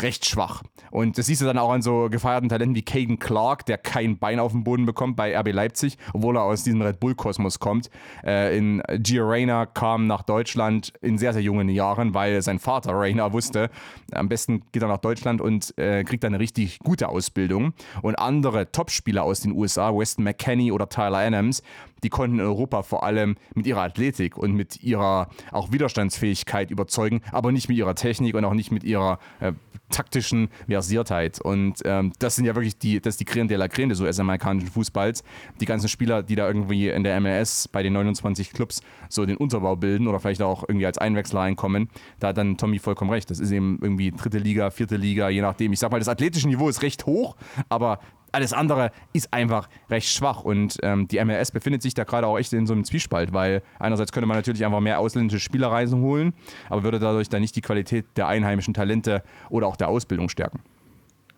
recht 0.00 0.26
schwach. 0.26 0.62
Und 0.90 1.18
das 1.18 1.26
siehst 1.26 1.40
du 1.40 1.46
dann 1.46 1.58
auch 1.58 1.70
an 1.70 1.82
so 1.82 2.08
gefeierten 2.10 2.48
Talenten 2.48 2.74
wie 2.74 2.82
Caden 2.82 3.18
Clark, 3.18 3.66
der 3.66 3.78
kein 3.78 4.18
Bein 4.18 4.38
auf 4.38 4.52
den 4.52 4.64
Boden 4.64 4.86
bekommt 4.86 5.16
bei 5.16 5.36
RB 5.38 5.52
Leipzig, 5.52 5.98
obwohl 6.12 6.36
er 6.36 6.42
aus 6.42 6.64
diesem 6.64 6.82
Red 6.82 7.00
Bull-Kosmos 7.00 7.58
kommt. 7.58 7.90
Äh, 8.24 8.56
in 8.56 8.82
Gio 8.98 9.26
kam 9.74 10.06
nach 10.06 10.22
Deutschland 10.22 10.92
in 11.00 11.18
sehr, 11.18 11.32
sehr 11.32 11.42
jungen 11.42 11.68
Jahren, 11.68 12.14
weil 12.14 12.40
sein 12.42 12.58
Vater 12.58 12.98
Reyna 12.98 13.32
wusste, 13.32 13.70
am 14.12 14.28
besten 14.28 14.62
geht 14.72 14.82
er 14.82 14.88
nach 14.88 14.98
Deutschland 14.98 15.40
und 15.40 15.76
äh, 15.78 16.04
kriegt 16.04 16.24
eine 16.24 16.38
richtig 16.38 16.78
gute 16.80 17.08
Ausbildung. 17.08 17.74
Und 18.02 18.16
andere 18.18 18.70
Topspieler 18.70 19.22
aus 19.22 19.40
den 19.40 19.52
USA, 19.52 19.96
Weston 19.96 20.24
McKenney 20.24 20.72
oder 20.72 20.88
Tyler 20.88 21.18
Adams, 21.18 21.62
die 22.02 22.08
konnten 22.08 22.40
Europa 22.40 22.82
vor 22.82 23.04
allem 23.04 23.36
mit 23.54 23.66
ihrer 23.66 23.82
Athletik 23.82 24.36
und 24.36 24.52
mit 24.52 24.82
ihrer 24.82 25.28
auch 25.52 25.72
Widerstandsfähigkeit 25.72 26.70
überzeugen, 26.70 27.22
aber 27.32 27.52
nicht 27.52 27.68
mit 27.68 27.78
ihrer 27.78 27.94
Technik 27.94 28.34
und 28.34 28.44
auch 28.44 28.54
nicht 28.54 28.70
mit 28.70 28.84
ihrer 28.84 29.18
äh, 29.40 29.52
taktischen 29.90 30.48
Versiertheit. 30.68 31.40
Und 31.40 31.80
ähm, 31.84 32.12
das 32.18 32.36
sind 32.36 32.44
ja 32.44 32.54
wirklich 32.54 32.78
die, 32.78 33.00
das 33.00 33.14
ist 33.14 33.20
die 33.20 33.24
Creme 33.24 33.48
de 33.48 33.56
la 33.56 33.68
Creme 33.68 33.90
des 33.90 34.00
US-amerikanischen 34.00 34.68
Fußballs. 34.68 35.22
Die 35.60 35.66
ganzen 35.66 35.88
Spieler, 35.88 36.22
die 36.22 36.34
da 36.34 36.46
irgendwie 36.46 36.88
in 36.88 37.04
der 37.04 37.20
MLS 37.20 37.68
bei 37.68 37.82
den 37.82 37.92
29 37.92 38.52
Clubs 38.52 38.82
so 39.08 39.24
den 39.24 39.36
Unterbau 39.36 39.76
bilden 39.76 40.08
oder 40.08 40.20
vielleicht 40.20 40.42
auch 40.42 40.64
irgendwie 40.68 40.86
als 40.86 40.98
Einwechsler 40.98 41.40
einkommen, 41.40 41.88
da 42.18 42.28
hat 42.28 42.38
dann 42.38 42.56
Tommy 42.56 42.78
vollkommen 42.78 43.10
recht. 43.10 43.30
Das 43.30 43.38
ist 43.38 43.50
eben 43.50 43.78
irgendwie 43.80 44.10
dritte 44.10 44.38
Liga, 44.38 44.70
vierte 44.70 44.96
Liga, 44.96 45.28
je 45.28 45.40
nachdem. 45.40 45.72
Ich 45.72 45.78
sag 45.78 45.90
mal, 45.92 45.98
das 45.98 46.08
athletische 46.08 46.48
Niveau 46.48 46.68
ist 46.68 46.82
recht 46.82 47.06
hoch, 47.06 47.36
aber 47.68 48.00
alles 48.32 48.52
andere 48.52 48.90
ist 49.12 49.32
einfach 49.32 49.68
recht 49.90 50.08
schwach 50.08 50.42
und 50.42 50.78
ähm, 50.82 51.08
die 51.08 51.22
MLS 51.24 51.50
befindet 51.50 51.82
sich 51.82 51.94
da 51.94 52.04
gerade 52.04 52.26
auch 52.26 52.38
echt 52.38 52.52
in 52.52 52.66
so 52.66 52.72
einem 52.72 52.84
Zwiespalt, 52.84 53.32
weil 53.32 53.62
einerseits 53.78 54.12
könnte 54.12 54.26
man 54.26 54.36
natürlich 54.36 54.64
einfach 54.64 54.80
mehr 54.80 55.00
ausländische 55.00 55.40
Spielerreisen 55.40 56.00
holen, 56.00 56.34
aber 56.68 56.82
würde 56.82 56.98
dadurch 56.98 57.28
dann 57.28 57.40
nicht 57.40 57.56
die 57.56 57.60
Qualität 57.60 58.04
der 58.16 58.28
einheimischen 58.28 58.74
Talente 58.74 59.22
oder 59.48 59.66
auch 59.66 59.76
der 59.76 59.88
Ausbildung 59.88 60.28
stärken. 60.28 60.60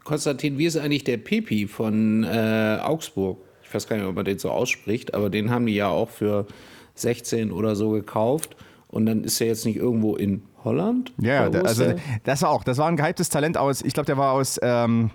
Konstantin, 0.05 0.57
wie 0.59 0.66
ist 0.66 0.76
eigentlich 0.76 1.05
der 1.05 1.18
Pepi 1.18 1.66
von 1.66 2.24
äh, 2.24 2.78
Augsburg? 2.82 3.39
Ich 3.62 3.74
weiß 3.74 3.86
gar 3.86 3.97
nicht, 3.97 4.07
ob 4.07 4.14
man 4.14 4.24
den 4.24 4.39
so 4.39 4.51
ausspricht, 4.51 5.12
aber 5.12 5.28
den 5.28 5.51
haben 5.51 5.66
die 5.66 5.74
ja 5.74 5.89
auch 5.89 6.09
für 6.09 6.47
16 6.95 7.53
oder 7.53 7.76
so 7.76 7.91
gekauft. 7.91 8.57
Und 8.89 9.05
dann 9.05 9.22
ist 9.22 9.39
er 9.41 9.49
jetzt 9.49 9.66
nicht 9.66 9.76
irgendwo 9.76 10.16
in 10.16 10.43
Holland? 10.64 11.12
Ja, 11.18 11.51
da, 11.51 11.61
also 11.61 11.93
das 12.24 12.43
war 12.43 12.51
auch, 12.51 12.64
das 12.64 12.78
war 12.78 12.89
ein 12.89 12.97
gehyptes 12.97 13.28
Talent 13.28 13.57
aus, 13.57 13.82
ich 13.82 13.93
glaube, 13.93 14.07
der 14.07 14.16
war 14.16 14.32
aus, 14.32 14.59
ähm, 14.62 15.11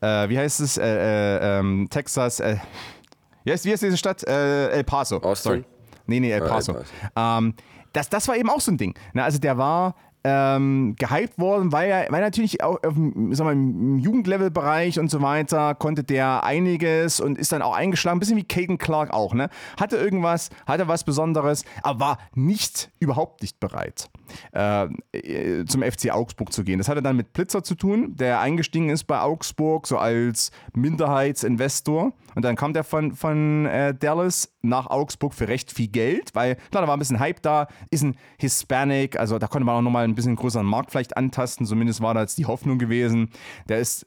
äh, 0.00 0.28
wie 0.28 0.38
heißt 0.38 0.60
es, 0.60 0.76
äh, 0.78 0.84
äh, 0.84 1.58
ähm, 1.58 1.88
Texas, 1.90 2.40
äh, 2.40 2.56
wie, 3.44 3.52
heißt, 3.52 3.64
wie 3.64 3.72
heißt 3.72 3.82
diese 3.82 3.96
Stadt? 3.96 4.22
Äh, 4.24 4.68
El 4.70 4.84
Paso. 4.84 5.16
Austin? 5.22 5.50
Sorry. 5.52 5.64
Nee, 6.06 6.20
nee, 6.20 6.30
El 6.32 6.42
Ah, 6.42 6.44
El 6.44 6.50
Paso. 6.50 6.72
Paso. 6.74 6.86
Ähm, 7.16 7.54
das, 7.92 8.08
das 8.08 8.28
war 8.28 8.36
eben 8.36 8.50
auch 8.50 8.60
so 8.60 8.70
ein 8.70 8.78
Ding. 8.78 8.94
Na, 9.12 9.24
also 9.24 9.38
der 9.38 9.58
war 9.58 9.94
ähm, 10.24 10.96
gehypt 10.98 11.38
worden, 11.38 11.72
weil 11.72 11.90
er, 11.90 12.06
weil 12.10 12.20
natürlich 12.20 12.62
auch 12.62 12.82
auf 12.82 12.94
sagen 12.94 13.30
wir, 13.30 13.52
im 13.52 13.98
Jugendlevel-Bereich 13.98 14.98
und 14.98 15.10
so 15.10 15.22
weiter 15.22 15.74
konnte 15.74 16.04
der 16.04 16.44
einiges 16.44 17.20
und 17.20 17.38
ist 17.38 17.52
dann 17.52 17.62
auch 17.62 17.74
eingeschlagen, 17.74 18.16
ein 18.16 18.20
bisschen 18.20 18.36
wie 18.36 18.44
Caden 18.44 18.78
Clark 18.78 19.12
auch, 19.12 19.32
ne? 19.32 19.48
Hatte 19.78 19.96
irgendwas, 19.96 20.50
hatte 20.66 20.88
was 20.88 21.04
Besonderes, 21.04 21.64
aber 21.82 22.00
war 22.00 22.18
nicht, 22.34 22.90
überhaupt 22.98 23.42
nicht 23.42 23.60
bereit, 23.60 24.10
äh, 24.52 24.88
zum 25.66 25.82
FC 25.82 26.10
Augsburg 26.10 26.52
zu 26.52 26.64
gehen. 26.64 26.78
Das 26.78 26.88
hatte 26.88 27.02
dann 27.02 27.16
mit 27.16 27.32
Blitzer 27.32 27.62
zu 27.62 27.76
tun, 27.76 28.16
der 28.16 28.40
eingestiegen 28.40 28.88
ist 28.88 29.04
bei 29.04 29.20
Augsburg, 29.20 29.86
so 29.86 29.98
als 29.98 30.50
Minderheitsinvestor. 30.74 32.12
Und 32.34 32.44
dann 32.44 32.56
kam 32.56 32.72
der 32.72 32.84
von, 32.84 33.12
von 33.12 33.66
äh, 33.66 33.94
Dallas 33.94 34.52
nach 34.62 34.88
Augsburg 34.88 35.34
für 35.34 35.48
recht 35.48 35.72
viel 35.72 35.88
Geld, 35.88 36.34
weil 36.34 36.56
klar, 36.70 36.82
da 36.82 36.88
war 36.88 36.96
ein 36.96 36.98
bisschen 36.98 37.20
Hype 37.20 37.42
da, 37.42 37.66
ist 37.90 38.02
ein 38.02 38.16
Hispanic, 38.38 39.18
also 39.18 39.38
da 39.38 39.46
konnte 39.46 39.64
man 39.64 39.76
auch 39.76 39.82
nochmal 39.82 40.09
ein 40.10 40.14
bisschen 40.14 40.36
größeren 40.36 40.66
Markt 40.66 40.90
vielleicht 40.90 41.16
antasten, 41.16 41.66
zumindest 41.66 42.00
war 42.00 42.14
das 42.14 42.34
die 42.34 42.46
Hoffnung 42.46 42.78
gewesen. 42.78 43.30
Der 43.68 43.78
ist 43.78 44.06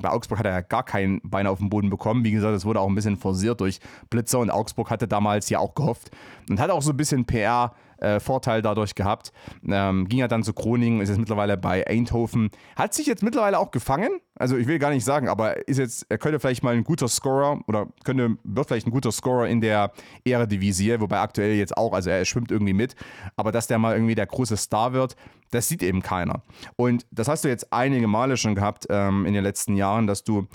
bei 0.00 0.10
Augsburg 0.10 0.40
hat 0.40 0.46
er 0.46 0.52
ja 0.52 0.60
gar 0.60 0.82
kein 0.82 1.20
Bein 1.22 1.46
auf 1.46 1.58
den 1.58 1.70
Boden 1.70 1.88
bekommen. 1.88 2.24
Wie 2.24 2.32
gesagt, 2.32 2.54
das 2.54 2.64
wurde 2.64 2.80
auch 2.80 2.88
ein 2.88 2.94
bisschen 2.94 3.16
forciert 3.16 3.60
durch 3.60 3.78
Blitzer 4.10 4.40
und 4.40 4.50
Augsburg 4.50 4.90
hatte 4.90 5.06
damals 5.06 5.48
ja 5.50 5.60
auch 5.60 5.74
gehofft 5.74 6.10
und 6.50 6.58
hat 6.58 6.70
auch 6.70 6.82
so 6.82 6.90
ein 6.90 6.96
bisschen 6.96 7.24
PR. 7.24 7.74
äh, 7.98 8.20
dadurch 8.62 8.94
gehabt. 8.94 9.32
Ähm, 9.66 10.08
ging 10.08 10.18
ja 10.18 10.28
dann 10.28 10.42
zu 10.42 10.52
Groningen, 10.52 11.00
ist 11.00 11.08
jetzt 11.08 11.18
mittlerweile 11.18 11.56
bei 11.56 11.86
Eindhoven. 11.86 12.50
Hat 12.76 12.92
sich 12.92 13.06
jetzt 13.06 13.22
mittlerweile 13.22 13.58
auch 13.58 13.70
gefangen. 13.70 14.20
Also 14.36 14.56
ich 14.56 14.66
will 14.66 14.78
gar 14.78 14.90
nicht 14.90 15.04
sagen, 15.04 15.28
aber 15.28 15.66
ist 15.68 15.78
jetzt, 15.78 16.06
er 16.08 16.18
könnte 16.18 16.40
vielleicht 16.40 16.62
mal 16.62 16.74
ein 16.74 16.84
guter 16.84 17.08
Scorer 17.08 17.60
oder 17.68 17.86
könnte, 18.04 18.36
wird 18.42 18.66
vielleicht 18.66 18.86
ein 18.86 18.90
guter 18.90 19.12
Scorer 19.12 19.46
in 19.46 19.60
der 19.60 19.92
Eredivisie, 20.24 21.00
wobei 21.00 21.20
aktuell 21.20 21.54
jetzt 21.54 21.76
auch, 21.76 21.92
also 21.92 22.10
er 22.10 22.24
schwimmt 22.24 22.50
irgendwie 22.50 22.72
mit. 22.72 22.96
Aber 23.36 23.52
dass 23.52 23.68
der 23.68 23.78
mal 23.78 23.94
irgendwie 23.94 24.16
der 24.16 24.26
große 24.26 24.56
Star 24.56 24.92
wird, 24.92 25.14
das 25.54 25.68
sieht 25.68 25.82
eben 25.82 26.02
keiner. 26.02 26.42
Und 26.76 27.06
das 27.10 27.28
hast 27.28 27.44
du 27.44 27.48
jetzt 27.48 27.72
einige 27.72 28.06
Male 28.08 28.36
schon 28.36 28.54
gehabt 28.54 28.86
ähm, 28.90 29.24
in 29.26 29.34
den 29.34 29.42
letzten 29.44 29.76
Jahren, 29.76 30.06
dass 30.06 30.24
du 30.24 30.46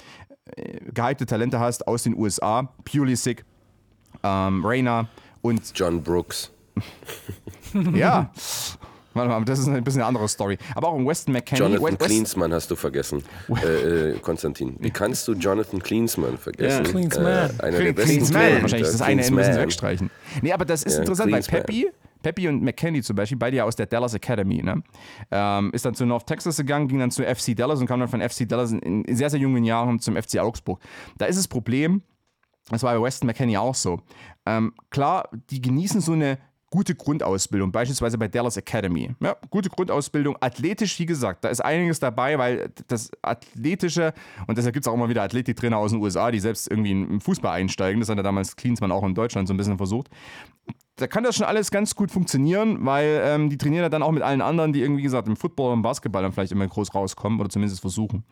äh, 0.56 0.80
gehypte 0.94 1.26
Talente 1.26 1.60
hast 1.60 1.88
aus 1.88 2.04
den 2.04 2.16
USA. 2.18 2.70
Pulisic, 2.84 3.46
ähm, 4.24 4.66
Rayner 4.66 5.08
und 5.42 5.62
John 5.76 6.04
Brooks. 6.04 6.52
ja. 7.94 8.32
Warte 9.14 9.30
mal, 9.30 9.44
das 9.44 9.58
ist 9.60 9.68
ein 9.68 9.84
bisschen 9.84 10.02
eine 10.02 10.08
andere 10.08 10.28
Story. 10.30 10.58
Aber 10.76 10.90
auch 10.90 10.98
in 10.98 11.06
Weston 11.08 11.34
McKenney. 11.34 11.60
Jonathan 11.62 12.00
West- 12.00 12.00
Klinsmann 12.00 12.54
hast 12.54 12.70
du 12.70 12.76
vergessen. 12.76 13.24
äh, 13.64 14.12
äh, 14.12 14.20
Konstantin, 14.20 14.76
wie 14.80 14.92
kannst 14.92 15.28
du 15.28 15.34
Jonathan 15.34 15.82
Klinsmann 15.82 16.38
vergessen? 16.38 16.86
Ja. 16.86 16.92
Klinsmann. 16.92 17.26
Äh, 17.26 17.64
einer 17.64 17.78
der 17.80 17.94
besten 17.94 18.12
Klinsmann. 18.12 18.62
Wahrscheinlich 18.62 18.92
das 18.92 19.02
eine 19.02 19.16
müssen 19.16 19.28
sie 19.28 19.34
Klinsmann. 19.36 19.62
wegstreichen. 19.64 20.12
Nee, 20.42 20.54
aber 20.54 20.66
das 20.66 20.84
ist 20.84 20.94
Ja, 20.94 21.00
interessant, 21.00 21.32
weil 21.32 21.42
Klinsmann. 21.42 21.62
Peppy, 21.64 21.90
Peppy 22.22 22.48
und 22.48 22.62
McKenney 22.62 23.02
zum 23.02 23.16
Beispiel, 23.16 23.38
beide 23.38 23.58
ja 23.58 23.64
aus 23.64 23.76
der 23.76 23.86
Dallas 23.86 24.14
Academy, 24.14 24.62
ne? 24.62 24.84
ähm, 25.32 25.72
ist 25.74 25.86
dann 25.86 25.96
zu 25.96 26.06
North 26.06 26.28
Texas 26.28 26.58
gegangen, 26.58 26.88
ging 26.88 27.00
dann 27.00 27.12
zu 27.12 27.24
FC 27.24 27.56
Dallas 27.56 27.80
und 27.80 27.88
kam 27.88 28.00
dann 28.00 28.10
von 28.10 28.22
FC 28.22 28.48
Dallas 28.48 28.72
in, 28.72 29.06
sehr, 29.16 29.30
sehr 29.30 29.40
jungen 29.40 29.64
Jahren 29.64 30.00
zum 30.00 30.16
FC 30.16 30.40
Augsburg. 30.40 30.82
Da 31.18 31.26
ist 31.26 31.38
das 31.38 31.48
Problem, 31.48 32.02
das 32.70 32.84
war 32.84 32.94
bei 32.94 33.04
Weston 33.04 33.28
McKenney 33.28 33.58
auch 33.58 33.76
so. 33.76 34.02
Ähm, 34.46 34.74
klar, 34.90 35.30
die 35.50 35.62
genießen 35.62 36.02
so 36.02 36.14
eine 36.14 36.38
gute 36.72 36.96
Grundausbildung, 36.96 37.72
beispielsweise 37.72 38.18
bei 38.18 38.28
Dallas 38.28 38.58
Academy. 38.58 39.16
Ja, 39.20 39.36
gute 39.50 39.70
Grundausbildung, 39.70 40.38
athletisch, 40.40 41.00
wie 41.00 41.06
gesagt, 41.06 41.44
da 41.44 41.50
ist 41.50 41.62
einiges 41.62 42.00
dabei, 42.00 42.38
weil 42.38 42.72
das 42.88 43.10
Athletische, 43.22 44.14
und 44.48 44.58
deshalb 44.58 44.74
gibt 44.74 44.86
es 44.86 44.88
auch 44.88 44.94
immer 44.94 45.10
wieder 45.10 45.24
Athletiktrainer 45.24 45.78
aus 45.78 45.92
den 45.92 46.02
USA, 46.02 46.32
die 46.32 46.40
selbst 46.40 46.70
irgendwie 46.70 46.92
im 46.92 47.22
Fußball 47.22 47.54
einsteigen, 47.54 48.00
das 48.00 48.10
hat 48.10 48.18
ja 48.18 48.24
damals 48.24 48.56
Klinsmann 48.56 48.92
auch 48.92 49.04
in 49.04 49.16
Deutschland 49.16 49.48
so 49.48 49.54
ein 49.54 49.58
bisschen 49.58 49.78
versucht. 49.78 50.10
Da 51.00 51.08
kann 51.08 51.24
das 51.24 51.36
schon 51.36 51.46
alles 51.46 51.72
ganz 51.72 51.96
gut 51.96 52.12
funktionieren, 52.12 52.86
weil 52.86 53.22
ähm, 53.24 53.50
die 53.50 53.58
trainieren 53.58 53.84
ja 53.84 53.90
dann 53.90 54.04
auch 54.04 54.12
mit 54.12 54.24
allen 54.24 54.42
anderen, 54.42 54.74
die 54.74 54.82
irgendwie, 54.82 55.00
wie 55.00 55.04
gesagt, 55.04 55.28
im 55.28 55.36
Football 55.36 55.74
und 55.74 55.82
Basketball 55.82 56.22
dann 56.22 56.34
vielleicht 56.34 56.52
immer 56.52 56.68
groß 56.68 56.94
rauskommen 56.94 57.40
oder 57.40 57.50
zumindest 57.50 57.80
versuchen. 57.80 58.24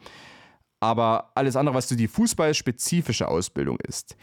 Aber 0.79 1.31
alles 1.33 1.55
andere, 1.55 1.73
was 1.73 1.89
so 1.89 1.95
die 1.95 2.07
fußballspezifische 2.07 3.27
Ausbildung 3.27 3.79
ist, 3.87 4.15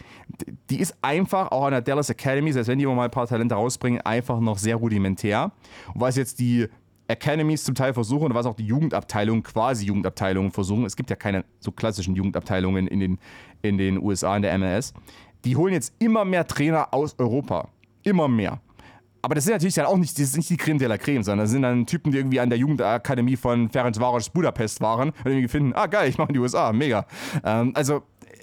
die 0.71 0.79
ist 0.79 0.95
einfach 1.03 1.51
auch 1.51 1.65
an 1.65 1.73
der 1.73 1.81
Dallas 1.81 2.11
Academy, 2.11 2.53
selbst 2.53 2.69
wenn 2.69 2.79
die 2.79 2.85
immer 2.85 2.95
mal 2.95 3.07
ein 3.07 3.11
paar 3.11 3.27
Talente 3.27 3.57
rausbringen, 3.57 4.01
einfach 4.03 4.39
noch 4.39 4.59
sehr 4.59 4.77
rudimentär. 4.77 5.51
Und 5.95 6.01
was 6.01 6.15
jetzt 6.15 6.39
die 6.39 6.69
Academies 7.09 7.65
zum 7.65 7.75
Teil 7.75 7.93
versuchen 7.93 8.27
und 8.27 8.35
was 8.35 8.47
auch 8.47 8.55
die 8.55 8.67
Jugendabteilungen, 8.67 9.43
quasi 9.43 9.87
Jugendabteilungen 9.87 10.53
versuchen, 10.53 10.85
es 10.85 10.95
gibt 10.95 11.11
ja 11.11 11.17
keine 11.17 11.45
so 11.59 11.73
klassischen 11.73 12.15
Jugendabteilungen 12.15 12.87
in 12.87 13.01
den, 13.01 13.19
in 13.63 13.77
den 13.77 14.01
USA, 14.01 14.37
in 14.37 14.43
der 14.43 14.57
MLS, 14.57 14.95
die 15.45 15.57
holen 15.57 15.75
jetzt 15.75 15.93
immer 15.99 16.25
mehr 16.25 16.47
Trainer 16.47 16.95
aus 16.95 17.19
Europa. 17.19 17.69
Immer 18.05 18.29
mehr. 18.29 18.61
Aber 19.23 19.35
das 19.35 19.45
sind 19.45 19.55
natürlich 19.55 19.75
dann 19.75 19.87
auch 19.87 19.97
nicht, 19.97 20.19
das 20.19 20.25
ist 20.25 20.37
nicht 20.37 20.51
die 20.51 20.59
Creme 20.59 20.79
de 20.79 20.87
la 20.87 20.99
Creme, 20.99 21.23
sondern 21.23 21.45
das 21.47 21.51
sind 21.51 21.63
dann 21.63 21.87
Typen, 21.87 22.13
die 22.13 22.19
irgendwie 22.19 22.41
an 22.41 22.51
der 22.51 22.59
Jugendakademie 22.59 23.37
von 23.37 23.71
Ferencvaros 23.71 24.29
Budapest 24.29 24.83
waren 24.83 25.11
und 25.11 25.27
irgendwie 25.27 25.49
finden, 25.49 25.73
ah 25.75 25.87
geil, 25.87 26.11
ich 26.11 26.19
mache 26.19 26.29
in 26.29 26.35
die 26.35 26.41
USA, 26.41 26.73
mega. 26.75 27.07
Ähm, 27.43 27.73
also 27.75 28.03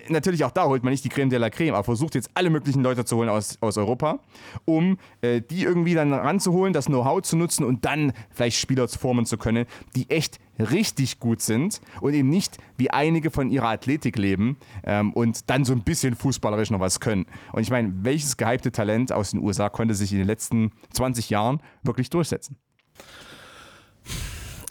natürlich 0.09 0.43
auch 0.43 0.51
da 0.51 0.65
holt 0.65 0.83
man 0.83 0.91
nicht 0.91 1.03
die 1.03 1.09
Creme 1.09 1.29
de 1.29 1.37
la 1.37 1.51
Creme, 1.51 1.75
aber 1.75 1.83
versucht 1.83 2.15
jetzt 2.15 2.31
alle 2.33 2.49
möglichen 2.49 2.81
Leute 2.81 3.05
zu 3.05 3.17
holen 3.17 3.29
aus, 3.29 3.57
aus 3.61 3.77
Europa, 3.77 4.19
um 4.65 4.97
äh, 5.21 5.41
die 5.41 5.63
irgendwie 5.63 5.93
dann 5.93 6.13
ranzuholen, 6.13 6.73
das 6.73 6.85
Know-how 6.85 7.21
zu 7.21 7.37
nutzen 7.37 7.63
und 7.63 7.85
dann 7.85 8.13
vielleicht 8.31 8.57
Spieler 8.57 8.87
formen 8.87 9.25
zu 9.25 9.37
können, 9.37 9.65
die 9.95 10.09
echt 10.09 10.39
richtig 10.61 11.19
gut 11.19 11.41
sind 11.41 11.81
und 12.01 12.13
eben 12.13 12.29
nicht 12.29 12.57
wie 12.77 12.91
einige 12.91 13.31
von 13.31 13.49
ihrer 13.49 13.69
Athletik 13.69 14.17
leben 14.17 14.57
ähm, 14.83 15.13
und 15.13 15.49
dann 15.49 15.65
so 15.65 15.73
ein 15.73 15.83
bisschen 15.83 16.15
fußballerisch 16.15 16.71
noch 16.71 16.79
was 16.79 16.99
können. 16.99 17.25
Und 17.53 17.61
ich 17.61 17.69
meine, 17.69 17.93
welches 18.01 18.37
gehypte 18.37 18.71
Talent 18.71 19.11
aus 19.11 19.31
den 19.31 19.41
USA 19.41 19.69
konnte 19.69 19.93
sich 19.93 20.11
in 20.11 20.17
den 20.17 20.27
letzten 20.27 20.71
20 20.93 21.29
Jahren 21.29 21.61
wirklich 21.83 22.09
durchsetzen? 22.09 22.57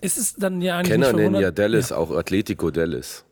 Ist 0.02 0.16
es 0.16 0.34
dann 0.34 0.62
ja 0.62 0.78
eigentlich 0.78 0.92
Kenner 0.92 1.12
nicht 1.12 1.16
nennen 1.16 1.40
ja 1.42 1.50
Dallas 1.50 1.92
auch 1.92 2.10
Atletico 2.10 2.70
Dallas. 2.70 3.24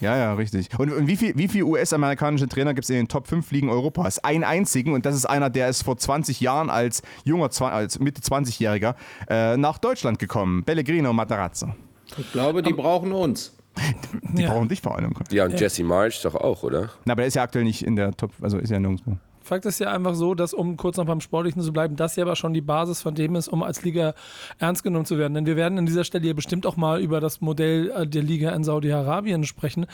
Ja, 0.00 0.16
ja, 0.16 0.34
richtig. 0.34 0.68
Und, 0.78 0.90
und 0.90 1.06
wie 1.06 1.16
viele 1.16 1.36
wie 1.36 1.48
viel 1.48 1.64
US-amerikanische 1.64 2.48
Trainer 2.48 2.72
gibt 2.72 2.84
es 2.84 2.90
in 2.90 2.96
den 2.96 3.08
Top 3.08 3.28
5 3.28 3.50
Ligen 3.50 3.68
Europas? 3.68 4.18
Einen 4.24 4.44
einzigen 4.44 4.94
und 4.94 5.04
das 5.04 5.14
ist 5.14 5.26
einer, 5.26 5.50
der 5.50 5.68
ist 5.68 5.82
vor 5.82 5.98
20 5.98 6.40
Jahren 6.40 6.70
als 6.70 7.02
junger, 7.24 7.50
als 7.60 7.98
Mitte 7.98 8.22
20-Jähriger 8.22 8.94
äh, 9.28 9.56
nach 9.58 9.78
Deutschland 9.78 10.18
gekommen. 10.18 10.64
Pellegrino 10.64 11.12
Matarazzo. 11.12 11.74
Ich 12.18 12.32
glaube, 12.32 12.62
die 12.62 12.72
brauchen 12.72 13.12
uns. 13.12 13.56
Die 14.34 14.42
Ja. 14.42 14.50
brauchen 14.52 14.68
dich 14.68 14.80
vor 14.80 14.96
allem. 14.96 15.14
Ja, 15.30 15.44
und 15.46 15.58
Jesse 15.58 15.82
March 15.82 16.22
doch 16.22 16.34
auch, 16.36 16.62
oder? 16.62 16.90
Na, 17.04 17.12
aber 17.12 17.22
der 17.22 17.26
ist 17.28 17.34
ja 17.34 17.42
aktuell 17.42 17.64
nicht 17.64 17.82
in 17.82 17.96
der 17.96 18.12
Top, 18.16 18.30
also 18.40 18.58
ist 18.58 18.70
ja 18.70 18.78
nirgendwo. 18.78 19.16
Fakt 19.42 19.66
ist 19.66 19.78
ja 19.78 19.92
einfach 19.92 20.14
so, 20.14 20.34
dass, 20.34 20.54
um 20.54 20.78
kurz 20.78 20.96
noch 20.96 21.04
beim 21.04 21.20
Sportlichen 21.20 21.60
zu 21.60 21.70
bleiben, 21.70 21.96
das 21.96 22.16
ja 22.16 22.24
aber 22.24 22.34
schon 22.34 22.54
die 22.54 22.62
Basis 22.62 23.02
von 23.02 23.14
dem 23.14 23.34
ist, 23.36 23.48
um 23.48 23.62
als 23.62 23.82
Liga 23.82 24.14
ernst 24.58 24.82
genommen 24.82 25.04
zu 25.04 25.18
werden. 25.18 25.34
Denn 25.34 25.44
wir 25.44 25.56
werden 25.56 25.76
an 25.76 25.84
dieser 25.84 26.04
Stelle 26.04 26.24
hier 26.24 26.34
bestimmt 26.34 26.64
auch 26.66 26.76
mal 26.76 26.98
über 27.02 27.20
das 27.20 27.42
Modell 27.42 27.90
äh, 27.90 28.06
der 28.06 28.22
Liga 28.22 28.52
in 28.52 28.64
Saudi-Arabien 28.64 29.44
sprechen, 29.44 29.84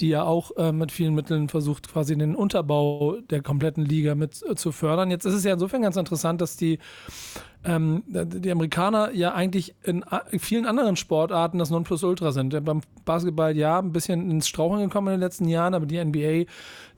die 0.00 0.08
ja 0.08 0.22
auch 0.22 0.52
äh, 0.56 0.72
mit 0.72 0.90
vielen 0.90 1.14
Mitteln 1.14 1.50
versucht, 1.50 1.92
quasi 1.92 2.16
den 2.16 2.34
Unterbau 2.34 3.18
der 3.28 3.42
kompletten 3.42 3.84
Liga 3.84 4.14
mit 4.14 4.42
äh, 4.48 4.54
zu 4.54 4.72
fördern. 4.72 5.10
Jetzt 5.10 5.26
ist 5.26 5.34
es 5.34 5.44
ja 5.44 5.52
insofern 5.52 5.82
ganz 5.82 5.96
interessant, 5.96 6.40
dass 6.40 6.56
die 6.56 6.78
ähm, 7.64 8.02
die 8.06 8.50
Amerikaner 8.50 9.10
ja 9.12 9.34
eigentlich 9.34 9.74
in 9.84 10.04
vielen 10.38 10.66
anderen 10.66 10.96
Sportarten 10.96 11.58
das 11.58 11.70
Nonplusultra 11.70 12.32
sind. 12.32 12.62
Beim 12.64 12.82
Basketball 13.04 13.56
ja 13.56 13.78
ein 13.78 13.92
bisschen 13.92 14.30
ins 14.30 14.48
Straucheln 14.48 14.84
gekommen 14.84 15.08
in 15.08 15.14
den 15.14 15.20
letzten 15.20 15.48
Jahren, 15.48 15.74
aber 15.74 15.86
die 15.86 16.02
NBA, 16.02 16.50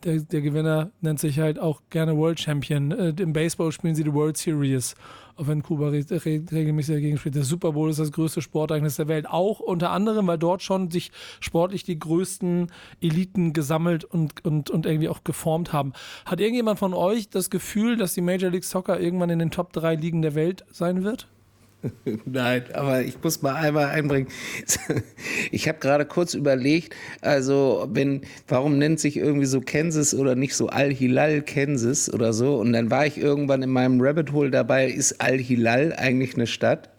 der, 0.05 0.21
der 0.21 0.41
Gewinner 0.41 0.91
nennt 1.01 1.21
sich 1.21 1.39
halt 1.39 1.59
auch 1.59 1.83
gerne 1.91 2.17
World 2.17 2.41
Champion. 2.41 2.91
Äh, 2.91 3.15
Im 3.21 3.33
Baseball 3.33 3.71
spielen 3.73 3.95
sie 3.95 4.05
die 4.05 4.13
World 4.13 4.37
Series, 4.37 4.95
auch 5.37 5.47
wenn 5.47 5.63
Kuba 5.63 5.89
re 5.89 6.05
re 6.11 6.43
regelmäßig 6.51 6.95
dagegen 6.95 7.19
spielt. 7.19 7.35
Der 7.35 7.45
Super 7.45 7.73
Bowl 7.73 7.91
ist 7.91 7.99
das 7.99 8.13
größte 8.13 8.43
Sportereignis 8.43 8.97
der 8.97 9.09
Welt. 9.09 9.29
Auch 9.29 9.61
unter 9.61 9.91
anderem, 9.91 10.27
weil 10.27 10.39
dort 10.39 10.63
schon 10.63 10.91
sich 10.91 11.13
sportlich 11.41 11.85
die 11.85 11.99
größten 11.99 12.73
Eliten 13.01 13.53
gesammelt 13.53 14.05
und, 14.05 14.45
und, 14.45 14.71
und 14.71 14.87
irgendwie 14.87 15.09
auch 15.09 15.25
geformt 15.25 15.73
haben. 15.73 15.93
Hat 16.25 16.41
irgendjemand 16.41 16.79
von 16.79 16.95
euch 16.95 17.29
das 17.29 17.51
Gefühl, 17.51 17.97
dass 17.97 18.15
die 18.15 18.23
Major 18.23 18.51
League 18.51 18.65
Soccer 18.65 18.99
irgendwann 18.99 19.31
in 19.31 19.39
den 19.39 19.51
Top 19.51 19.73
3 19.73 19.97
Ligen 19.97 20.23
der 20.23 20.35
Welt 20.35 20.65
sein 20.71 21.05
wird? 21.05 21.29
Nein, 22.25 22.65
aber 22.73 23.03
ich 23.03 23.23
muss 23.23 23.43
mal 23.43 23.55
einmal 23.55 23.87
einbringen. 23.87 24.29
Ich 25.53 25.69
habe 25.69 25.79
gerade 25.79 26.05
kurz 26.07 26.35
überlegt, 26.35 26.95
also 27.21 27.89
wenn, 27.93 28.23
warum 28.49 28.79
nennt 28.79 28.99
sich 29.01 29.17
irgendwie 29.17 29.47
so 29.47 29.61
Kansas 29.61 30.15
oder 30.15 30.35
nicht 30.35 30.55
so 30.57 30.69
Al-Hilal 30.69 31.43
Kansas 31.43 32.13
oder 32.13 32.33
so? 32.33 32.57
Und 32.57 32.73
dann 32.73 32.91
war 32.91 33.07
ich 33.07 33.17
irgendwann 33.19 33.63
in 33.63 33.71
meinem 33.71 34.01
Rabbit 34.01 34.33
Hole 34.33 34.51
dabei, 34.51 34.87
ist 34.89 35.21
Al-Hilal 35.21 35.95
eigentlich 35.97 36.35
eine 36.35 36.47
Stadt? 36.47 36.91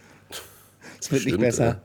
Es 1.00 1.12
wird 1.12 1.24
nicht 1.26 1.34
Stimmt, 1.34 1.42
besser. 1.42 1.82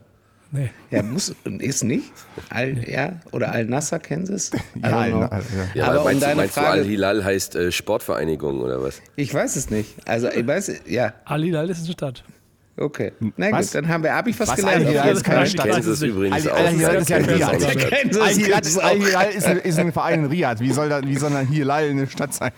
Nee. 0.51 0.69
Ja, 0.91 1.01
muss 1.03 1.35
und 1.45 1.61
ist 1.63 1.83
nicht. 1.83 2.11
Al, 2.49 2.87
ja, 2.89 3.19
oder 3.31 3.51
Al-Nasser, 3.51 3.99
Kansas? 3.99 4.51
Ja, 4.81 5.05
know. 5.07 5.21
ja, 5.21 5.41
Ja, 5.73 5.85
Aber 5.87 6.03
meinst, 6.05 6.21
du- 6.21 6.25
deine 6.27 6.35
meinst 6.41 6.55
du 6.57 6.61
Frage- 6.61 6.81
Al-Hilal 6.81 7.23
heißt 7.25 7.55
äh, 7.55 7.71
Sportvereinigung 7.71 8.61
oder 8.61 8.81
was? 8.81 9.01
Ich 9.15 9.33
weiß 9.33 9.55
es 9.55 9.69
nicht. 9.71 9.95
Also, 10.07 10.29
ich 10.29 10.45
weiß, 10.45 10.71
ja, 10.87 11.13
Al-Hilal 11.25 11.69
ist 11.71 11.83
eine 11.85 11.93
Stadt. 11.93 12.23
Okay. 12.77 13.11
Na 13.37 13.49
gut, 13.49 13.59
Was? 13.59 13.71
dann 13.71 13.87
haben 13.87 14.03
wir, 14.03 14.13
habe 14.13 14.29
ich 14.29 14.39
was, 14.39 14.49
Was, 14.49 14.55
gelernt. 14.55 14.85
Al-Hilal 14.85 15.11
ist 15.13 15.23
keine. 15.23 15.45
Stadt. 15.47 15.69
Kansas 15.69 16.01
nicht. 16.01 16.09
übrigens 16.11 16.47
auch. 16.47 16.57
Al-Hilal 16.57 16.95
ist 16.95 17.09
ja 17.09 17.17
Riyadh. 17.17 18.79
Al-Hilal 18.79 19.29
ist, 19.31 19.47
ist, 19.47 19.79
ein- 19.79 19.91
Verein 19.93 20.25
in 20.25 20.29
Riyadh. 20.29 20.59
Wie 20.59 20.71
soll, 20.71 20.89
da, 20.89 21.01
wie 21.03 21.17
soll 21.17 21.31
Hilal 21.45 21.89
eine 21.89 22.07
Stadt 22.07 22.33
sein? 22.33 22.51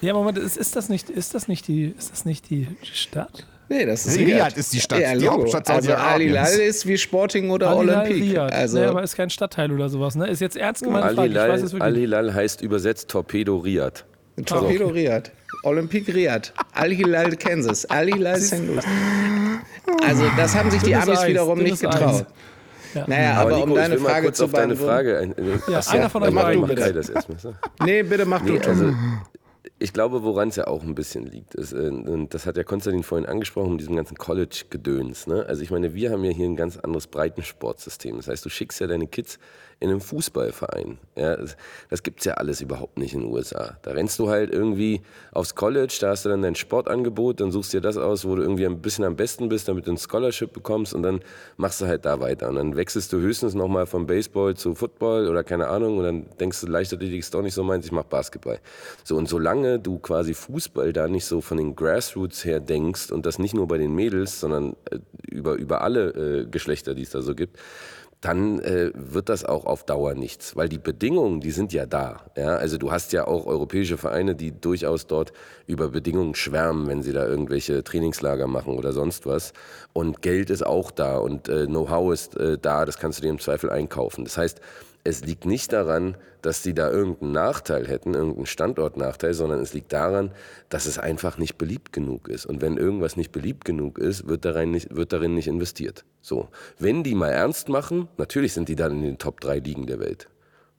Ja, 0.00 0.14
Moment, 0.14 0.38
ist, 0.38 0.56
ist, 0.56 0.76
das 0.76 0.88
nicht, 0.88 1.10
ist, 1.10 1.34
das 1.34 1.46
nicht 1.46 1.68
die, 1.68 1.94
ist 1.96 2.10
das 2.10 2.24
nicht 2.24 2.48
die 2.48 2.68
Stadt? 2.82 3.46
Nee, 3.68 3.86
das 3.86 4.06
ist 4.06 4.18
Riyadh 4.18 4.56
ist 4.56 4.72
die 4.72 4.80
Stadt, 4.80 5.00
Ja, 5.00 5.14
die. 5.14 5.28
Hauptstadt 5.28 5.68
Also. 5.70 5.92
Al-Hilal 5.94 6.52
ist 6.54 6.86
wie 6.86 6.98
Sporting 6.98 7.50
oder 7.50 7.76
Olympique. 7.76 8.32
Riyadh. 8.32 8.52
Also, 8.52 8.78
nee, 8.78 8.86
aber 8.86 9.02
ist 9.02 9.14
kein 9.14 9.30
Stadtteil 9.30 9.70
oder 9.70 9.88
sowas, 9.88 10.16
ne? 10.16 10.26
Ist 10.26 10.40
jetzt 10.40 10.56
ernst 10.56 10.82
gemeint 10.82 11.18
es. 11.18 11.74
Al-Hilal 11.80 12.34
heißt 12.34 12.62
übersetzt 12.62 13.10
Torpedo 13.10 13.58
Riyadh. 13.58 14.04
Torpedo 14.44 14.88
Riyadh. 14.88 15.30
Olympique 15.64 16.08
Riyadh. 16.14 16.52
Al-Hilal 16.72 17.36
Kansas. 17.36 17.84
Al-Hilal 17.86 18.40
St. 18.40 18.66
Louis. 18.66 18.84
Also 20.06 20.24
das 20.36 20.54
haben 20.54 20.70
sich 20.70 20.82
die 20.82 20.90
Dünnes 20.90 21.06
Amis 21.08 21.18
Eis, 21.20 21.28
wiederum 21.28 21.58
dünnes 21.58 21.82
nicht 21.82 21.92
getraut. 21.92 22.26
Ja. 22.94 23.04
Naja, 23.06 23.32
Aber, 23.34 23.40
aber, 23.40 23.50
Nico, 23.56 23.62
um 23.64 23.70
ich 23.70 23.76
deine 23.76 23.94
will 23.94 24.00
mal 24.00 24.08
Frage 24.10 24.26
kurz 24.26 24.36
zu 24.38 24.44
auf 24.46 24.52
deine. 24.52 24.76
Frage. 24.76 25.18
ein- 25.18 25.34
Ja, 25.68 25.80
Ach 25.84 25.92
einer 25.92 26.10
von 26.10 26.22
euch 26.24 26.30
mach, 26.32 26.42
beiden. 26.42 26.60
mach 26.62 26.68
bitte. 26.68 26.92
Das 26.92 27.08
erstmal. 27.08 27.38
so. 27.38 27.54
Nee, 27.84 28.02
bitte 28.02 28.24
mach 28.24 28.42
Nee, 28.42 28.58
du. 28.58 28.68
Also 28.68 28.92
ich 29.78 29.92
glaube, 29.92 30.22
woran 30.24 30.48
es 30.48 30.56
ja 30.56 30.66
auch 30.66 30.82
ein 30.82 30.94
bisschen 30.94 31.24
liegt, 31.26 31.54
ist, 31.54 31.72
äh, 31.72 31.76
und 31.76 32.34
das 32.34 32.46
hat 32.46 32.56
ja 32.56 32.64
Konstantin 32.64 33.02
vorhin 33.02 33.26
angesprochen, 33.28 33.72
mit 33.72 33.80
diesem 33.80 33.96
ganzen 33.96 34.16
College-Gedöns. 34.16 35.26
Ne? 35.26 35.44
Also 35.48 35.62
ich 35.62 35.70
meine, 35.70 35.94
wir 35.94 36.10
haben 36.10 36.24
ja 36.24 36.32
hier 36.32 36.46
ein 36.46 36.56
ganz 36.56 36.76
anderes 36.78 37.06
Breitensportsystem. 37.06 38.16
Das 38.16 38.28
heißt, 38.28 38.44
du 38.44 38.48
schickst 38.48 38.80
ja 38.80 38.86
deine 38.86 39.06
Kids 39.06 39.38
in 39.80 39.88
einen 39.88 40.00
Fußballverein. 40.00 40.98
Ja? 41.16 41.36
Das, 41.36 41.56
das 41.88 42.02
gibt 42.02 42.20
es 42.20 42.26
ja 42.26 42.34
alles 42.34 42.60
überhaupt 42.60 42.98
nicht 42.98 43.14
in 43.14 43.20
den 43.20 43.32
USA. 43.32 43.78
Da 43.82 43.92
rennst 43.92 44.18
du 44.18 44.28
halt 44.28 44.52
irgendwie 44.52 45.00
aufs 45.32 45.54
College, 45.54 45.96
da 46.00 46.10
hast 46.10 46.26
du 46.26 46.28
dann 46.28 46.42
dein 46.42 46.54
Sportangebot, 46.54 47.40
dann 47.40 47.50
suchst 47.50 47.72
dir 47.72 47.80
das 47.80 47.96
aus, 47.96 48.26
wo 48.26 48.36
du 48.36 48.42
irgendwie 48.42 48.66
ein 48.66 48.82
bisschen 48.82 49.04
am 49.04 49.16
besten 49.16 49.48
bist, 49.48 49.68
damit 49.68 49.86
du 49.86 49.92
ein 49.92 49.96
Scholarship 49.96 50.52
bekommst 50.52 50.94
und 50.94 51.02
dann 51.02 51.20
machst 51.56 51.80
du 51.80 51.86
halt 51.86 52.04
da 52.04 52.20
weiter. 52.20 52.50
Und 52.50 52.56
dann 52.56 52.76
wechselst 52.76 53.10
du 53.12 53.18
höchstens 53.18 53.54
nochmal 53.54 53.86
vom 53.86 54.06
Baseball 54.06 54.54
zu 54.54 54.74
Football 54.74 55.28
oder 55.28 55.42
keine 55.42 55.68
Ahnung 55.68 55.96
und 55.96 56.04
dann 56.04 56.26
denkst 56.38 56.60
du, 56.60 56.66
Leichtathletik 56.66 57.20
ist 57.20 57.32
doch 57.32 57.42
nicht 57.42 57.54
so 57.54 57.64
meins, 57.64 57.86
ich 57.86 57.92
mach 57.92 58.04
Basketball. 58.04 58.60
So, 59.02 59.16
und 59.16 59.28
solange 59.30 59.78
du 59.78 59.98
quasi 59.98 60.34
Fußball 60.34 60.92
da 60.92 61.08
nicht 61.08 61.24
so 61.24 61.40
von 61.40 61.56
den 61.56 61.74
Grassroots 61.74 62.44
her 62.44 62.60
denkst 62.60 63.10
und 63.10 63.24
das 63.24 63.38
nicht 63.38 63.54
nur 63.54 63.66
bei 63.66 63.78
den 63.78 63.94
Mädels, 63.94 64.40
sondern 64.40 64.76
äh, 64.90 64.98
über, 65.30 65.54
über 65.54 65.80
alle 65.80 66.42
äh, 66.42 66.46
Geschlechter, 66.46 66.94
die 66.94 67.02
es 67.02 67.10
da 67.10 67.22
so 67.22 67.34
gibt, 67.34 67.58
dann 68.20 68.58
äh, 68.60 68.90
wird 68.94 69.30
das 69.30 69.44
auch 69.44 69.64
auf 69.64 69.84
Dauer 69.84 70.14
nichts, 70.14 70.54
weil 70.54 70.68
die 70.68 70.78
Bedingungen, 70.78 71.40
die 71.40 71.52
sind 71.52 71.72
ja 71.72 71.86
da. 71.86 72.26
Ja? 72.36 72.56
Also 72.56 72.76
du 72.76 72.92
hast 72.92 73.12
ja 73.12 73.26
auch 73.26 73.46
europäische 73.46 73.96
Vereine, 73.96 74.34
die 74.34 74.52
durchaus 74.52 75.06
dort 75.06 75.32
über 75.66 75.88
Bedingungen 75.88 76.34
schwärmen, 76.34 76.86
wenn 76.86 77.02
sie 77.02 77.12
da 77.12 77.26
irgendwelche 77.26 77.82
Trainingslager 77.82 78.46
machen 78.46 78.76
oder 78.76 78.92
sonst 78.92 79.26
was. 79.26 79.54
Und 79.94 80.20
Geld 80.20 80.50
ist 80.50 80.66
auch 80.66 80.90
da 80.90 81.16
und 81.16 81.48
äh, 81.48 81.64
Know-how 81.66 82.12
ist 82.12 82.36
äh, 82.36 82.58
da, 82.58 82.84
das 82.84 82.98
kannst 82.98 83.18
du 83.18 83.22
dir 83.22 83.30
im 83.30 83.38
Zweifel 83.38 83.70
einkaufen. 83.70 84.24
Das 84.24 84.36
heißt, 84.36 84.60
es 85.04 85.24
liegt 85.24 85.46
nicht 85.46 85.72
daran, 85.72 86.16
dass 86.42 86.62
sie 86.62 86.74
da 86.74 86.90
irgendeinen 86.90 87.32
Nachteil 87.32 87.86
hätten, 87.88 88.14
irgendeinen 88.14 88.46
Standortnachteil, 88.46 89.34
sondern 89.34 89.60
es 89.60 89.72
liegt 89.74 89.92
daran, 89.92 90.32
dass 90.68 90.86
es 90.86 90.98
einfach 90.98 91.38
nicht 91.38 91.56
beliebt 91.58 91.92
genug 91.92 92.28
ist. 92.28 92.46
Und 92.46 92.60
wenn 92.60 92.76
irgendwas 92.76 93.16
nicht 93.16 93.32
beliebt 93.32 93.64
genug 93.64 93.98
ist, 93.98 94.26
wird 94.28 94.44
darin 94.44 94.70
nicht, 94.70 94.94
wird 94.94 95.12
darin 95.12 95.34
nicht 95.34 95.48
investiert. 95.48 96.04
So. 96.22 96.48
Wenn 96.78 97.02
die 97.02 97.14
mal 97.14 97.30
ernst 97.30 97.68
machen, 97.68 98.08
natürlich 98.18 98.52
sind 98.52 98.68
die 98.68 98.76
dann 98.76 98.92
in 98.98 99.02
den 99.02 99.18
Top 99.18 99.40
3 99.40 99.58
Ligen 99.58 99.86
der 99.86 100.00
Welt. 100.00 100.28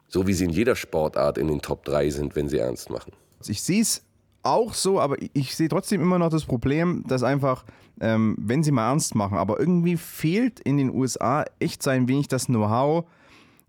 So 0.07 0.27
wie 0.27 0.33
sie 0.33 0.45
in 0.45 0.51
jeder 0.51 0.75
Sportart 0.75 1.37
in 1.37 1.47
den 1.47 1.61
Top 1.61 1.85
3 1.85 2.09
sind, 2.09 2.35
wenn 2.35 2.49
sie 2.49 2.57
ernst 2.59 2.89
machen. 2.89 3.13
Ich 3.47 3.61
sehe 3.61 3.81
es 3.81 4.03
auch 4.43 4.73
so, 4.73 4.99
aber 4.99 5.17
ich- 5.33 5.55
sehe 5.55 5.69
trotzdem 5.69 6.01
immer 6.01 6.19
noch 6.19 6.29
das 6.29 6.45
Problem, 6.45 7.03
dass 7.07 7.23
einfach, 7.23 7.63
ähm, 7.99 8.35
wenn 8.39 8.63
sie 8.63 8.71
mal 8.71 8.89
ernst 8.89 9.15
machen, 9.15 9.37
aber 9.37 9.59
irgendwie 9.59 9.97
fehlt 9.97 10.59
in 10.59 10.77
den 10.77 10.89
USA 10.93 11.45
echt 11.59 11.81
so 11.83 11.89
ein 11.91 12.07
wenig 12.07 12.27
das 12.27 12.47
Know-how, 12.47 13.05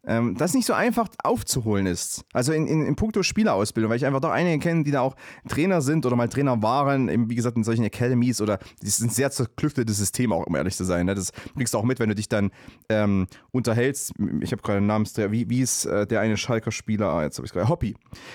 ähm, 0.07 0.35
das 0.37 0.55
nicht 0.55 0.67
so 0.67 0.73
einfach 0.73 1.09
aufzuholen 1.23 1.87
ist. 1.87 2.25
Also 2.33 2.53
in, 2.53 2.67
in, 2.67 2.85
in 2.85 2.97
puncto 2.97 3.23
Spielerausbildung, 3.23 3.91
weil 3.91 3.97
ich 3.97 4.07
einfach 4.07 4.21
doch 4.21 4.31
einige 4.31 4.59
kenne, 4.59 4.85
die 4.85 4.91
da 4.91 5.01
auch 5.01 5.15
Trainer 5.49 5.81
sind 5.81 6.05
oder 6.07 6.17
mal 6.17 6.29
Trainer 6.29 6.63
waren, 6.63 7.09
eben, 7.09 7.31
wie 7.31 7.35
gesagt 7.35 7.57
in 7.57 7.65
solchen 7.65 7.85
Academies 7.85 8.41
oder 8.41 8.59
das 8.81 8.99
ist 8.99 9.01
ein 9.01 9.11
sehr 9.11 9.31
zerklüftetes 9.31 9.97
System 9.97 10.33
auch, 10.33 10.47
um 10.47 10.57
ehrlich 10.57 10.77
zu 10.77 10.85
sein. 10.85 11.07
Ne? 11.07 11.15
Das 11.15 11.33
kriegst 11.57 11.75
du 11.75 11.79
auch 11.79 11.85
mit, 11.85 12.01
wenn 12.01 12.09
du 12.09 12.15
dich 12.15 12.29
dann 12.29 12.51
ähm, 12.89 13.27
unterhältst. 13.53 14.13
Ich 14.41 14.53
habe 14.53 14.63
gerade 14.63 14.79
einen 14.79 14.87
Namensträger, 14.87 15.31
wie, 15.31 15.49
wie 15.49 15.61
ist 15.61 15.85
äh, 15.85 16.07
der 16.07 16.21
eine 16.21 16.37
Schalker 16.37 16.73
Spieler, 16.73 17.09
ah, 17.09 17.23
jetzt 17.23 17.39
habe 17.39 17.47
ich 17.47 17.53
gerade, 17.53 17.69
Hoppy. 17.69 17.95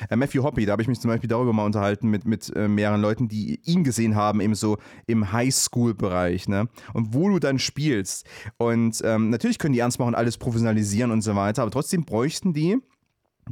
Äh, 0.09 0.15
Matthew 0.15 0.43
Hoppy, 0.43 0.65
da 0.65 0.73
habe 0.73 0.81
ich 0.81 0.87
mich 0.87 0.99
zum 0.99 1.09
Beispiel 1.09 1.29
darüber 1.29 1.53
mal 1.53 1.65
unterhalten 1.65 2.09
mit, 2.09 2.25
mit 2.25 2.55
äh, 2.55 2.67
mehreren 2.67 3.01
Leuten, 3.01 3.27
die 3.27 3.59
ihn 3.65 3.83
gesehen 3.83 4.15
haben, 4.15 4.39
eben 4.41 4.55
so 4.55 4.77
im 5.05 5.31
Highschool-Bereich, 5.31 6.47
ne? 6.47 6.69
Und 6.93 7.13
wo 7.13 7.29
du 7.29 7.39
dann 7.39 7.59
spielst. 7.59 8.25
Und 8.57 9.01
ähm, 9.03 9.29
natürlich 9.29 9.59
können 9.59 9.73
die 9.73 9.79
ernst 9.79 9.99
machen, 9.99 10.15
alles 10.15 10.37
professionalisieren 10.37 11.11
und 11.11 11.21
so 11.21 11.35
weiter, 11.35 11.56
aber 11.59 11.71
trotzdem 11.71 12.05
bräuchten 12.05 12.53
die 12.53 12.77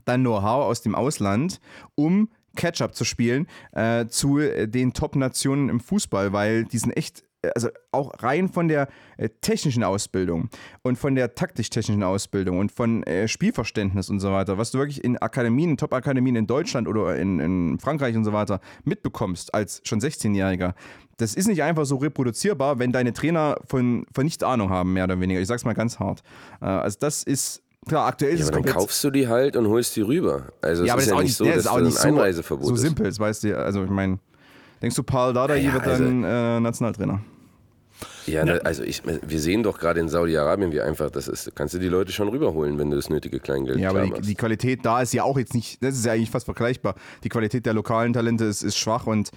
dann 0.04 0.22
Know-how 0.22 0.66
aus 0.66 0.82
dem 0.82 0.96
Ausland, 0.96 1.60
um 1.96 2.30
Catch-up 2.56 2.96
zu 2.96 3.06
spielen 3.06 3.48
äh, 3.74 4.08
zu 4.08 4.40
äh, 4.40 4.68
den 4.68 4.94
Top-Nationen 4.94 5.70
im 5.70 5.80
Fußball, 5.80 6.34
weil 6.34 6.66
die 6.66 6.78
sind 6.78 6.96
echt, 6.98 7.24
äh, 7.42 7.50
also 7.54 7.70
auch 7.92 8.12
rein 8.24 8.50
von 8.50 8.68
der 8.68 8.88
äh, 9.18 9.30
technischen 9.42 9.84
Ausbildung 9.84 10.50
und 10.82 10.98
von 10.98 11.16
der 11.16 11.36
taktisch-technischen 11.36 12.04
Ausbildung 12.04 12.60
und 12.60 12.72
von 12.72 13.04
Spielverständnis 13.28 14.10
und 14.10 14.20
so 14.20 14.32
weiter, 14.32 14.58
was 14.58 14.72
du 14.72 14.80
wirklich 14.80 15.04
in 15.04 15.18
Akademien, 15.18 15.78
Top-Akademien 15.78 16.36
in 16.36 16.48
Deutschland 16.48 16.88
oder 16.88 17.18
in, 17.18 17.40
in 17.40 17.80
Frankreich 17.80 18.16
und 18.16 18.24
so 18.24 18.34
weiter 18.34 18.60
mitbekommst 18.84 19.54
als 19.54 19.82
schon 19.84 20.00
16-Jähriger, 20.00 20.74
das 21.18 21.36
ist 21.36 21.48
nicht 21.48 21.64
einfach 21.64 21.86
so 21.86 21.96
reproduzierbar, 21.96 22.80
wenn 22.80 22.92
deine 22.92 23.14
Trainer 23.14 23.58
von, 23.66 24.06
von 24.14 24.26
nichts 24.26 24.44
Ahnung 24.44 24.70
haben, 24.70 24.94
mehr 24.94 25.06
oder 25.06 25.20
weniger. 25.20 25.40
Ich 25.40 25.48
sag's 25.48 25.64
mal 25.64 25.74
ganz 25.74 25.98
hart. 25.98 26.22
Also 26.60 26.98
das 27.00 27.24
ist, 27.24 27.64
klar, 27.88 28.08
aktuell 28.08 28.34
ist 28.34 28.40
Ja, 28.40 28.44
es 28.46 28.50
aber 28.50 28.58
dann 28.58 28.64
komplett... 28.66 28.76
kaufst 28.84 29.04
du 29.04 29.10
die 29.12 29.28
halt 29.28 29.56
und 29.56 29.68
holst 29.68 29.96
die 29.96 30.02
rüber. 30.02 30.44
Also 30.62 30.84
Ja, 30.86 30.94
aber 30.94 31.02
ist 31.02 31.08
das 31.12 31.12
ist 31.12 31.12
ja 31.12 31.18
auch 31.18 31.22
nicht 31.24 31.36
so, 31.36 31.46
dass 31.46 31.54
das 31.56 31.64
ist 31.66 31.72
auch 31.72 31.76
da 31.78 31.82
nicht 31.82 31.98
ein 31.98 32.02
so, 32.02 32.08
Einreiseverbot 32.08 32.68
so 32.68 32.74
ist. 32.76 32.82
simpel, 32.82 33.20
weißt 33.20 33.44
du. 33.44 33.58
Also 33.58 33.84
ich 33.84 33.90
meine, 33.90 34.20
denkst 34.82 34.96
du, 34.96 35.04
Paul 35.04 35.34
Dardai 35.34 35.58
Ja, 35.58 35.74
wird 35.74 35.84
also- 35.88 36.04
dann 36.04 36.24
äh, 36.24 36.60
Nationaltrainer? 36.60 37.22
Ja, 38.28 38.46
ja. 38.46 38.56
also 38.58 38.84
ich, 38.84 39.02
wir 39.06 39.40
sehen 39.40 39.64
doch 39.64 39.78
gerade 39.78 40.00
in 40.00 40.10
Saudi-Arabien, 40.10 40.72
wie 40.72 40.82
einfach 40.82 41.10
das 41.10 41.28
ist. 41.28 41.56
Kannst 41.56 41.74
du 41.74 41.80
die 41.80 41.88
Leute 41.88 42.12
schon 42.12 42.28
rüberholen, 42.30 42.78
wenn 42.78 42.90
du 42.90 42.96
das 42.96 43.10
nötige 43.10 43.40
Kleingeld 43.40 43.80
Ja, 43.80 43.90
aber 43.90 44.06
die, 44.06 44.22
die, 44.22 44.36
Qualität 44.36 44.86
da 44.86 45.02
ist 45.02 45.14
ja 45.14 45.24
auch 45.24 45.38
jetzt 45.38 45.54
nicht, 45.54 45.84
das 45.84 45.96
ist 45.96 46.06
ja 46.06 46.14
eigentlich 46.14 46.32
fast 46.32 46.46
vergleichbar. 46.46 46.96
Die 47.24 47.30
Qualität 47.30 47.66
der 47.66 47.74
lokalen 47.74 48.14
Talente 48.14 48.46
ist, 48.46 48.64
ist 48.64 48.78
schwach 48.78 49.08
und 49.08 49.32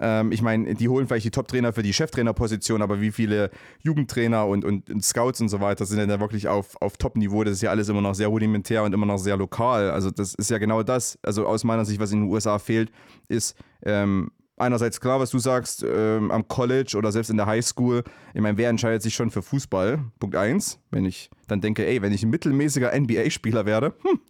ähm, 0.00 0.32
ich 0.32 0.42
meine, 0.42 0.74
die 0.74 0.88
holen 0.88 1.06
vielleicht 1.06 1.26
die 1.26 1.30
Top-Trainer 1.30 1.72
für 1.72 1.82
die 1.82 1.92
Cheftrainerposition, 1.92 2.82
aber 2.82 3.00
wie 3.00 3.12
viele 3.12 3.50
Jugendtrainer 3.80 4.46
und, 4.46 4.64
und, 4.64 4.90
und, 4.90 5.04
Scouts 5.04 5.40
und 5.40 5.48
so 5.48 5.60
weiter 5.60 5.86
sind 5.86 5.98
denn 5.98 6.08
da 6.08 6.20
wirklich 6.20 6.48
auf, 6.48 6.80
auf 6.80 6.96
Top-Niveau? 6.96 7.44
Das 7.44 7.54
ist 7.54 7.62
ja 7.62 7.70
alles 7.70 7.88
immer 7.88 8.00
noch 8.00 8.14
sehr 8.14 8.28
rudimentär 8.28 8.82
und 8.82 8.92
immer 8.92 9.06
noch 9.06 9.18
sehr 9.18 9.36
lokal. 9.36 9.90
Also 9.90 10.10
das 10.10 10.34
ist 10.34 10.50
ja 10.50 10.58
genau 10.58 10.82
das, 10.82 11.18
also 11.22 11.46
aus 11.46 11.64
meiner 11.64 11.84
Sicht, 11.84 12.00
was 12.00 12.12
in 12.12 12.22
den 12.22 12.30
USA 12.30 12.58
fehlt, 12.58 12.90
ist 13.28 13.56
ähm, 13.84 14.30
einerseits 14.62 15.00
klar, 15.00 15.20
was 15.20 15.30
du 15.30 15.38
sagst, 15.38 15.84
ähm, 15.86 16.30
am 16.30 16.48
College 16.48 16.94
oder 16.96 17.12
selbst 17.12 17.30
in 17.30 17.36
der 17.36 17.46
Highschool. 17.46 18.02
Ich 18.34 18.40
meine, 18.40 18.56
wer 18.56 18.70
entscheidet 18.70 19.02
sich 19.02 19.14
schon 19.14 19.30
für 19.30 19.42
Fußball? 19.42 19.98
Punkt 20.18 20.36
eins. 20.36 20.78
Wenn 20.90 21.04
ich 21.04 21.30
dann 21.52 21.60
denke, 21.60 21.86
ey, 21.86 22.02
wenn 22.02 22.12
ich 22.12 22.22
ein 22.22 22.30
mittelmäßiger 22.30 22.98
NBA-Spieler 22.98 23.66
werde, 23.66 23.94
hm, 24.02 24.20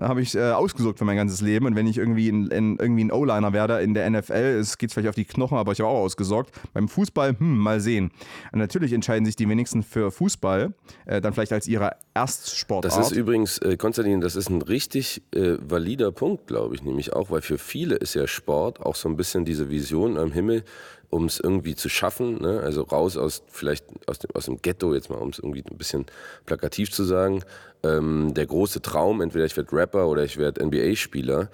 habe 0.00 0.22
ich 0.22 0.34
äh, 0.34 0.52
ausgesucht 0.52 0.98
für 0.98 1.04
mein 1.04 1.16
ganzes 1.16 1.40
Leben. 1.40 1.66
Und 1.66 1.76
wenn 1.76 1.86
ich 1.86 1.98
irgendwie 1.98 2.28
ein, 2.28 2.50
ein, 2.50 2.76
irgendwie 2.78 3.04
ein 3.04 3.12
O-Liner 3.12 3.52
werde 3.52 3.80
in 3.80 3.94
der 3.94 4.08
NFL, 4.08 4.58
es 4.60 4.78
geht 4.78 4.92
vielleicht 4.92 5.08
auf 5.08 5.14
die 5.14 5.24
Knochen, 5.24 5.58
aber 5.58 5.72
ich 5.72 5.80
habe 5.80 5.90
auch 5.90 6.04
ausgesorgt. 6.04 6.50
Beim 6.72 6.88
Fußball, 6.88 7.38
hm, 7.38 7.58
mal 7.58 7.80
sehen. 7.80 8.10
Und 8.52 8.58
natürlich 8.60 8.92
entscheiden 8.92 9.26
sich 9.26 9.36
die 9.36 9.48
wenigsten 9.48 9.82
für 9.82 10.10
Fußball, 10.10 10.74
äh, 11.06 11.20
dann 11.20 11.32
vielleicht 11.32 11.52
als 11.52 11.66
ihre 11.66 11.96
Erstsportart. 12.14 12.96
Das 12.96 13.10
ist 13.10 13.16
übrigens, 13.16 13.58
äh, 13.58 13.76
Konstantin, 13.76 14.20
das 14.20 14.36
ist 14.36 14.48
ein 14.48 14.62
richtig 14.62 15.22
äh, 15.34 15.56
valider 15.60 16.12
Punkt, 16.12 16.46
glaube 16.46 16.74
ich, 16.74 16.82
nämlich 16.82 17.12
auch, 17.12 17.30
weil 17.30 17.42
für 17.42 17.58
viele 17.58 17.96
ist 17.96 18.14
ja 18.14 18.26
Sport 18.26 18.80
auch 18.80 18.94
so 18.94 19.08
ein 19.08 19.16
bisschen 19.16 19.44
diese 19.44 19.70
Vision 19.70 20.16
am 20.16 20.32
Himmel, 20.32 20.64
um 21.10 21.24
es 21.24 21.40
irgendwie 21.40 21.74
zu 21.74 21.88
schaffen, 21.88 22.40
ne? 22.40 22.60
also 22.60 22.82
raus 22.82 23.16
aus 23.16 23.42
vielleicht 23.48 23.86
aus 24.06 24.18
dem, 24.18 24.30
aus 24.34 24.44
dem 24.44 24.60
Ghetto, 24.60 24.94
jetzt 24.94 25.10
mal 25.10 25.16
um 25.16 25.30
es 25.30 25.38
irgendwie 25.38 25.64
ein 25.68 25.78
bisschen 25.78 26.06
plakativ 26.44 26.92
zu 26.92 27.04
sagen, 27.04 27.42
ähm, 27.82 28.34
der 28.34 28.46
große 28.46 28.82
Traum, 28.82 29.20
entweder 29.20 29.44
ich 29.44 29.56
werde 29.56 29.72
Rapper 29.72 30.08
oder 30.08 30.24
ich 30.24 30.36
werde 30.36 30.64
NBA-Spieler, 30.64 31.50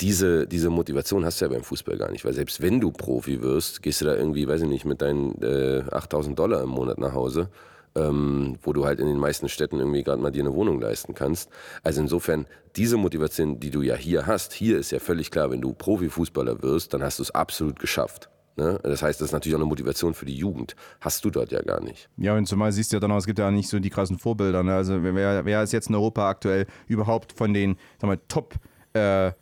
diese, 0.00 0.46
diese 0.46 0.70
Motivation 0.70 1.24
hast 1.24 1.40
du 1.40 1.44
ja 1.44 1.50
beim 1.50 1.62
Fußball 1.62 1.98
gar 1.98 2.10
nicht, 2.10 2.24
weil 2.24 2.32
selbst 2.32 2.62
wenn 2.62 2.80
du 2.80 2.90
Profi 2.90 3.42
wirst, 3.42 3.82
gehst 3.82 4.00
du 4.00 4.06
da 4.06 4.14
irgendwie, 4.16 4.48
weiß 4.48 4.62
ich 4.62 4.68
nicht, 4.68 4.84
mit 4.84 5.02
deinen 5.02 5.40
äh, 5.42 5.82
8000 5.90 6.38
Dollar 6.38 6.62
im 6.62 6.70
Monat 6.70 6.98
nach 6.98 7.12
Hause, 7.12 7.50
ähm, 7.94 8.56
wo 8.62 8.72
du 8.72 8.86
halt 8.86 8.98
in 8.98 9.06
den 9.06 9.18
meisten 9.18 9.48
Städten 9.48 9.78
irgendwie 9.78 10.02
gerade 10.02 10.22
mal 10.22 10.30
dir 10.30 10.42
eine 10.42 10.54
Wohnung 10.54 10.80
leisten 10.80 11.14
kannst. 11.14 11.50
Also 11.82 12.00
insofern, 12.00 12.46
diese 12.76 12.96
Motivation, 12.96 13.60
die 13.60 13.70
du 13.70 13.82
ja 13.82 13.94
hier 13.94 14.26
hast, 14.26 14.52
hier 14.52 14.78
ist 14.78 14.90
ja 14.90 15.00
völlig 15.00 15.30
klar, 15.30 15.50
wenn 15.50 15.60
du 15.60 15.72
Profifußballer 15.72 16.62
wirst, 16.62 16.94
dann 16.94 17.02
hast 17.02 17.18
du 17.18 17.22
es 17.22 17.30
absolut 17.32 17.78
geschafft. 17.78 18.30
Ne? 18.56 18.78
Das 18.82 19.02
heißt, 19.02 19.20
das 19.20 19.26
ist 19.28 19.32
natürlich 19.32 19.54
auch 19.54 19.60
eine 19.60 19.68
Motivation 19.68 20.14
für 20.14 20.26
die 20.26 20.34
Jugend. 20.34 20.76
Hast 21.00 21.24
du 21.24 21.30
dort 21.30 21.52
ja 21.52 21.62
gar 21.62 21.80
nicht. 21.80 22.08
Ja, 22.16 22.34
und 22.36 22.46
zumal 22.46 22.72
siehst 22.72 22.92
du 22.92 22.96
ja 22.96 23.00
dann 23.00 23.12
auch, 23.12 23.18
es 23.18 23.26
gibt 23.26 23.38
ja 23.38 23.50
nicht 23.50 23.68
so 23.68 23.78
die 23.78 23.90
krassen 23.90 24.18
Vorbilder. 24.18 24.62
Ne? 24.62 24.74
Also 24.74 25.02
wer, 25.02 25.44
wer 25.44 25.62
ist 25.62 25.72
jetzt 25.72 25.88
in 25.88 25.94
Europa 25.94 26.28
aktuell 26.28 26.66
überhaupt 26.86 27.32
von 27.32 27.54
den 27.54 27.76
sagen 28.00 28.12
wir, 28.12 28.28
Top 28.28 28.54
äh, 28.92 29.32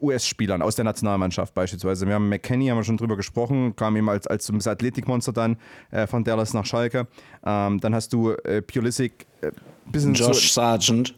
US-Spielern 0.00 0.62
aus 0.62 0.76
der 0.76 0.84
Nationalmannschaft 0.84 1.54
beispielsweise. 1.54 2.06
Wir 2.06 2.14
haben 2.14 2.28
McKenny, 2.28 2.68
haben 2.68 2.76
wir 2.76 2.84
schon 2.84 2.96
drüber 2.96 3.16
gesprochen, 3.16 3.74
kam 3.74 3.96
eben 3.96 4.08
als, 4.08 4.26
als 4.26 4.46
das 4.46 4.66
Athletikmonster 4.66 5.32
dann 5.32 5.56
äh, 5.90 6.06
von 6.06 6.24
Dallas 6.24 6.52
nach 6.52 6.66
Schalke. 6.66 7.06
Ähm, 7.44 7.80
dann 7.80 7.94
hast 7.94 8.12
du 8.12 8.32
äh, 8.32 8.62
Pulisic, 8.62 9.26
äh, 9.40 9.50
bisschen 9.86 10.14
Josh 10.14 10.52
so, 10.52 10.60
Sargent. 10.60 11.14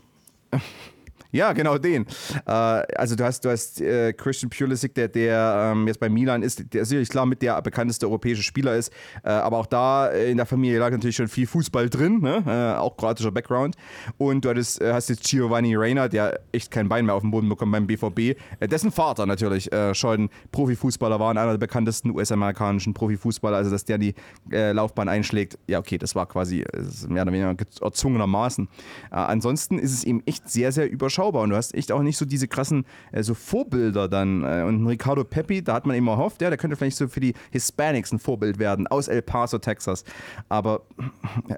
Ja, 1.32 1.52
genau 1.52 1.78
den. 1.78 2.06
Äh, 2.46 2.50
also 2.50 3.16
du 3.16 3.24
hast, 3.24 3.44
du 3.44 3.50
hast 3.50 3.80
äh, 3.80 4.12
Christian 4.12 4.50
Pulisic, 4.50 4.94
der, 4.94 5.08
der 5.08 5.72
ähm, 5.72 5.86
jetzt 5.86 5.98
bei 5.98 6.08
Milan 6.08 6.42
ist, 6.42 6.72
der 6.72 6.84
sicherlich 6.84 7.08
klar 7.08 7.26
mit 7.26 7.42
der 7.42 7.60
bekannteste 7.62 8.06
europäische 8.06 8.42
Spieler 8.42 8.76
ist, 8.76 8.92
äh, 9.24 9.30
aber 9.30 9.58
auch 9.58 9.66
da 9.66 10.08
äh, 10.08 10.30
in 10.30 10.36
der 10.36 10.46
Familie 10.46 10.78
lag 10.78 10.90
natürlich 10.90 11.16
schon 11.16 11.28
viel 11.28 11.46
Fußball 11.46 11.90
drin, 11.90 12.20
ne? 12.20 12.42
Äh, 12.46 12.78
auch 12.78 12.96
kroatischer 12.96 13.32
Background. 13.32 13.76
Und 14.18 14.44
du 14.44 14.50
hattest, 14.50 14.80
äh, 14.80 14.92
hast 14.92 15.08
jetzt 15.08 15.24
Giovanni 15.24 15.74
Reina, 15.76 16.08
der 16.08 16.40
echt 16.52 16.70
kein 16.70 16.88
Bein 16.88 17.06
mehr 17.06 17.14
auf 17.14 17.22
dem 17.22 17.30
Boden 17.30 17.48
bekommt 17.48 17.72
beim 17.72 17.86
BVB, 17.86 18.38
dessen 18.60 18.90
Vater 18.90 19.26
natürlich 19.26 19.70
schon 19.92 20.28
Profifußballer 20.52 21.18
war 21.20 21.30
und 21.30 21.38
einer 21.38 21.52
der 21.52 21.58
bekanntesten 21.58 22.10
US-amerikanischen 22.10 22.94
Profifußballer, 22.94 23.56
also 23.56 23.70
dass 23.70 23.84
der 23.84 23.98
die 23.98 24.14
Laufbahn 24.50 25.08
einschlägt, 25.08 25.58
ja 25.66 25.78
okay, 25.78 25.98
das 25.98 26.14
war 26.14 26.26
quasi 26.26 26.64
mehr 27.08 27.22
oder 27.22 27.32
weniger 27.32 27.54
erzwungenermaßen. 27.80 28.68
ansonsten 29.10 29.78
ist 29.78 29.92
es 29.92 30.04
eben 30.04 30.22
echt 30.26 30.48
sehr, 30.48 30.72
sehr 30.72 30.90
überschaubar 30.90 31.15
überschaubar 31.16 31.42
und 31.42 31.50
du 31.50 31.56
hast 31.56 31.74
echt 31.74 31.92
auch 31.92 32.02
nicht 32.02 32.16
so 32.16 32.24
diese 32.24 32.48
krassen 32.48 32.84
äh, 33.12 33.22
so 33.22 33.34
Vorbilder 33.34 34.08
dann. 34.08 34.44
Äh, 34.44 34.64
und 34.66 34.86
Ricardo 34.86 35.24
Pepi, 35.24 35.62
da 35.62 35.74
hat 35.74 35.86
man 35.86 35.96
immer 35.96 36.12
erhofft, 36.12 36.42
ja, 36.42 36.48
der 36.48 36.58
könnte 36.58 36.76
vielleicht 36.76 36.96
so 36.96 37.08
für 37.08 37.20
die 37.20 37.34
Hispanics 37.50 38.12
ein 38.12 38.18
Vorbild 38.18 38.58
werden 38.58 38.86
aus 38.86 39.08
El 39.08 39.22
Paso, 39.22 39.58
Texas. 39.58 40.04
Aber 40.48 40.82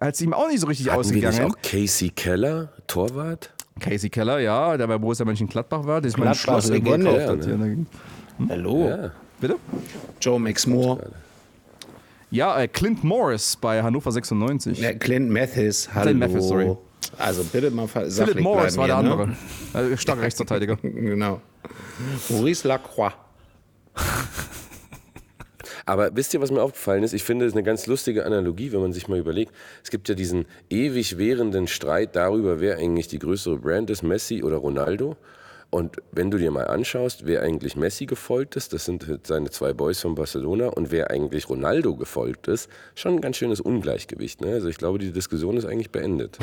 hat 0.01 0.15
es 0.15 0.21
ihm 0.21 0.33
auch 0.33 0.49
nicht 0.49 0.61
so 0.61 0.67
richtig 0.67 0.89
Hatten 0.89 1.01
ausgegangen. 1.01 1.37
Wir 1.37 1.45
nicht 1.45 1.57
auch 1.57 1.63
Casey 1.63 2.11
Keller, 2.11 2.73
Torwart? 2.87 3.53
Casey 3.81 4.11
Keller, 4.11 4.41
ja, 4.41 4.77
der 4.77 4.87
bei 4.87 4.99
Borussia 4.99 5.25
Mönchengladbach 5.25 5.85
war, 5.85 6.01
das 6.01 6.13
ist 6.13 6.19
mein 6.19 6.35
Schloss 6.35 6.69
Legende. 6.69 7.17
Ja, 7.17 7.35
ne? 7.35 7.87
hm? 8.39 8.49
Hallo. 8.49 8.89
Ja. 8.89 9.11
Bitte? 9.41 9.57
Joe 10.21 10.41
McSmore. 10.41 11.13
Ja, 12.31 12.61
äh, 12.61 12.69
Clint 12.69 13.05
Morris 13.05 13.57
bei 13.57 13.83
Hannover 13.83 14.13
96. 14.13 14.81
Ja, 14.81 14.93
Clint 14.93 15.31
Mathis, 15.31 15.89
hallo. 15.95 16.07
Clint 16.07 16.21
Mathis, 16.21 16.49
sorry. 16.49 16.77
Also 17.16 17.44
bitte 17.44 17.70
mal 17.70 17.88
Philip 17.88 18.40
Morris 18.40 18.76
war 18.76 18.86
der 18.86 19.01
hier, 19.01 19.11
andere. 19.11 19.28
Ne? 19.28 19.96
Starker 19.96 20.22
Rechtsverteidiger. 20.22 20.76
genau. 20.82 21.40
Maurice 22.28 22.66
Lacroix. 22.66 23.12
Aber 25.86 26.14
wisst 26.14 26.34
ihr, 26.34 26.40
was 26.42 26.51
mir 26.51 26.62
aufgefallen 26.62 27.03
ist? 27.03 27.14
Ich 27.14 27.24
finde, 27.24 27.46
es 27.46 27.53
ist 27.53 27.57
eine 27.57 27.64
ganz 27.64 27.86
lustige 27.86 28.26
Analogie, 28.26 28.72
wenn 28.72 28.80
man 28.80 28.92
sich 28.92 29.09
mal 29.09 29.18
überlegt. 29.18 29.55
Es 29.82 29.90
gibt 29.90 30.09
ja 30.11 30.14
diesen 30.14 30.44
ewig 30.68 31.16
währenden 31.16 31.66
Streit 31.66 32.14
darüber, 32.14 32.61
wer 32.61 32.76
eigentlich 32.76 33.09
die 33.09 33.18
größere 33.18 33.57
Brand 33.57 33.88
ist, 33.88 34.03
Messi 34.03 34.42
oder 34.42 34.57
Ronaldo. 34.59 35.16
Und 35.70 35.96
wenn 36.12 36.30
du 36.30 36.38
dir 36.38 36.51
mal 36.51 36.66
anschaust, 36.66 37.26
wer 37.26 37.42
eigentlich 37.42 37.74
Messi 37.76 38.07
gefolgt 38.07 38.57
ist, 38.57 38.72
das 38.74 38.84
sind 38.84 39.09
halt 39.09 39.26
seine 39.26 39.51
zwei 39.51 39.72
Boys 39.72 40.01
von 40.01 40.14
Barcelona, 40.14 40.68
und 40.68 40.90
wer 40.90 41.11
eigentlich 41.11 41.49
Ronaldo 41.49 41.96
gefolgt 41.96 42.49
ist, 42.49 42.70
schon 42.94 43.14
ein 43.14 43.20
ganz 43.20 43.36
schönes 43.38 43.61
Ungleichgewicht. 43.61 44.40
Ne? 44.40 44.53
Also 44.53 44.68
ich 44.68 44.78
glaube, 44.78 44.99
die 44.99 45.12
Diskussion 45.12 45.57
ist 45.57 45.64
eigentlich 45.64 45.90
beendet. 45.90 46.38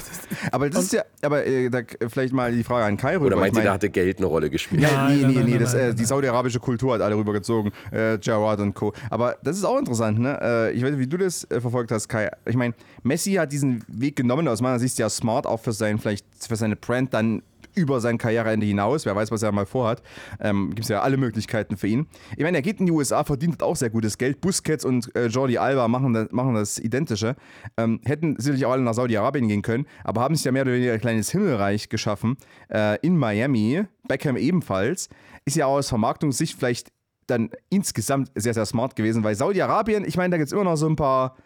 aber 0.52 0.70
das 0.70 0.84
ist 0.84 0.92
ja, 0.92 1.02
aber 1.22 1.46
äh, 1.46 1.68
da, 1.70 1.80
vielleicht 2.08 2.32
mal 2.32 2.52
die 2.52 2.64
Frage 2.64 2.84
an 2.84 2.96
Kai 2.96 3.16
rüber. 3.16 3.26
Oder 3.26 3.36
meint 3.36 3.56
ihr, 3.56 3.62
da 3.62 3.74
hatte 3.74 3.90
Geld 3.90 4.18
eine 4.18 4.26
Rolle 4.26 4.50
gespielt? 4.50 4.82
Ja, 4.82 5.08
nee, 5.08 5.24
nee, 5.24 5.42
nee, 5.42 5.58
das, 5.58 5.74
äh, 5.74 5.94
die 5.94 6.04
saudi-arabische 6.04 6.60
Kultur 6.60 6.94
hat 6.94 7.00
alle 7.00 7.16
rübergezogen, 7.16 7.72
äh, 7.92 8.18
Jawad 8.20 8.60
und 8.60 8.74
Co. 8.74 8.92
Aber 9.10 9.36
das 9.42 9.56
ist 9.56 9.64
auch 9.64 9.78
interessant, 9.78 10.18
ne? 10.18 10.38
Äh, 10.40 10.72
ich 10.72 10.82
weiß 10.82 10.90
nicht, 10.90 11.00
wie 11.00 11.06
du 11.06 11.16
das 11.16 11.44
äh, 11.50 11.60
verfolgt 11.60 11.90
hast, 11.90 12.08
Kai. 12.08 12.30
Ich 12.44 12.56
meine, 12.56 12.74
Messi 13.02 13.34
hat 13.34 13.52
diesen 13.52 13.84
Weg 13.88 14.16
genommen, 14.16 14.48
aus 14.48 14.60
meiner 14.60 14.78
Sicht 14.78 14.98
ja 14.98 15.08
smart, 15.08 15.46
auch 15.46 15.60
für 15.60 15.72
sein, 15.72 15.98
vielleicht 15.98 16.26
für 16.46 16.56
seine 16.56 16.76
Brand 16.76 17.14
dann 17.14 17.42
über 17.76 18.00
sein 18.00 18.18
Karriereende 18.18 18.66
hinaus. 18.66 19.06
Wer 19.06 19.14
weiß, 19.14 19.30
was 19.30 19.42
er 19.42 19.52
mal 19.52 19.66
vorhat. 19.66 20.02
Ähm, 20.40 20.70
Gibt 20.70 20.80
es 20.80 20.88
ja 20.88 21.02
alle 21.02 21.16
Möglichkeiten 21.16 21.76
für 21.76 21.86
ihn. 21.86 22.06
Ich 22.36 22.42
meine, 22.42 22.58
er 22.58 22.62
geht 22.62 22.80
in 22.80 22.86
die 22.86 22.92
USA, 22.92 23.22
verdient 23.22 23.62
auch 23.62 23.76
sehr 23.76 23.90
gutes 23.90 24.18
Geld. 24.18 24.40
Busquets 24.40 24.84
und 24.84 25.14
äh, 25.14 25.26
Jordi 25.26 25.58
Alba 25.58 25.86
machen 25.88 26.12
das, 26.12 26.32
machen 26.32 26.54
das 26.54 26.78
Identische. 26.78 27.36
Ähm, 27.76 28.00
hätten 28.04 28.36
sicherlich 28.38 28.66
auch 28.66 28.72
alle 28.72 28.82
nach 28.82 28.94
Saudi-Arabien 28.94 29.48
gehen 29.48 29.62
können, 29.62 29.86
aber 30.04 30.22
haben 30.22 30.34
sich 30.34 30.44
ja 30.44 30.52
mehr 30.52 30.62
oder 30.62 30.72
weniger 30.72 30.92
ein 30.92 31.00
kleines 31.00 31.30
Himmelreich 31.30 31.88
geschaffen. 31.88 32.36
Äh, 32.68 32.98
in 33.02 33.16
Miami, 33.16 33.84
Beckham 34.08 34.36
ebenfalls. 34.36 35.08
Ist 35.44 35.56
ja 35.56 35.66
auch 35.66 35.76
aus 35.76 35.88
Vermarktungssicht 35.88 36.58
vielleicht 36.58 36.90
dann 37.26 37.50
insgesamt 37.70 38.30
sehr, 38.34 38.54
sehr 38.54 38.66
smart 38.66 38.96
gewesen, 38.96 39.24
weil 39.24 39.34
Saudi-Arabien, 39.34 40.04
ich 40.04 40.16
meine, 40.16 40.30
da 40.30 40.36
gibt 40.38 40.46
es 40.46 40.52
immer 40.52 40.64
noch 40.64 40.76
so 40.76 40.88
ein 40.88 40.96
paar, 40.96 41.36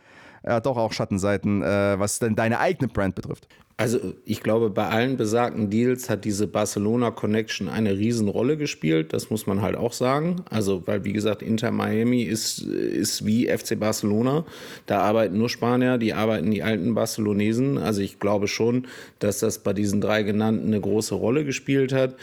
ja, 0.45 0.61
doch 0.61 0.77
auch 0.77 0.93
Schattenseiten, 0.93 1.63
äh, 1.63 1.99
was 1.99 2.19
denn 2.19 2.37
deine 2.37 2.59
eigene 2.59 2.89
Brand 2.89 3.15
betrifft. 3.15 3.49
Also 3.81 3.99
ich 4.27 4.43
glaube, 4.43 4.69
bei 4.69 4.89
allen 4.89 5.17
besagten 5.17 5.71
Deals 5.71 6.11
hat 6.11 6.27
diese 6.27 6.47
Barcelona 6.47 7.13
Connection 7.13 7.67
eine 7.67 7.97
Riesenrolle 7.97 8.59
gespielt. 8.59 9.15
Das 9.15 9.31
muss 9.31 9.47
man 9.47 9.63
halt 9.63 9.75
auch 9.75 9.95
sagen. 9.95 10.45
Also, 10.51 10.87
weil 10.87 11.05
wie 11.05 11.15
gesagt, 11.15 11.41
Inter 11.41 11.71
Miami 11.71 12.25
ist, 12.25 12.59
ist 12.59 13.25
wie 13.25 13.49
FC 13.49 13.81
Barcelona. 13.81 14.45
Da 14.85 15.01
arbeiten 15.01 15.39
nur 15.39 15.49
Spanier, 15.49 15.97
die 15.97 16.13
arbeiten 16.13 16.51
die 16.51 16.63
alten 16.63 16.95
Barcelonesen. 16.95 17.79
Also 17.79 18.03
ich 18.03 18.21
glaube 18.21 18.49
schon, 18.49 18.87
dass 19.19 19.39
das 19.39 19.61
bei 19.61 19.73
diesen 19.73 20.03
drei 20.03 20.25
genannten 20.25 20.67
eine 20.67 20.81
große 20.83 21.15
Rolle 21.15 21.47
gespielt 21.47 21.95
hat. 21.95 22.17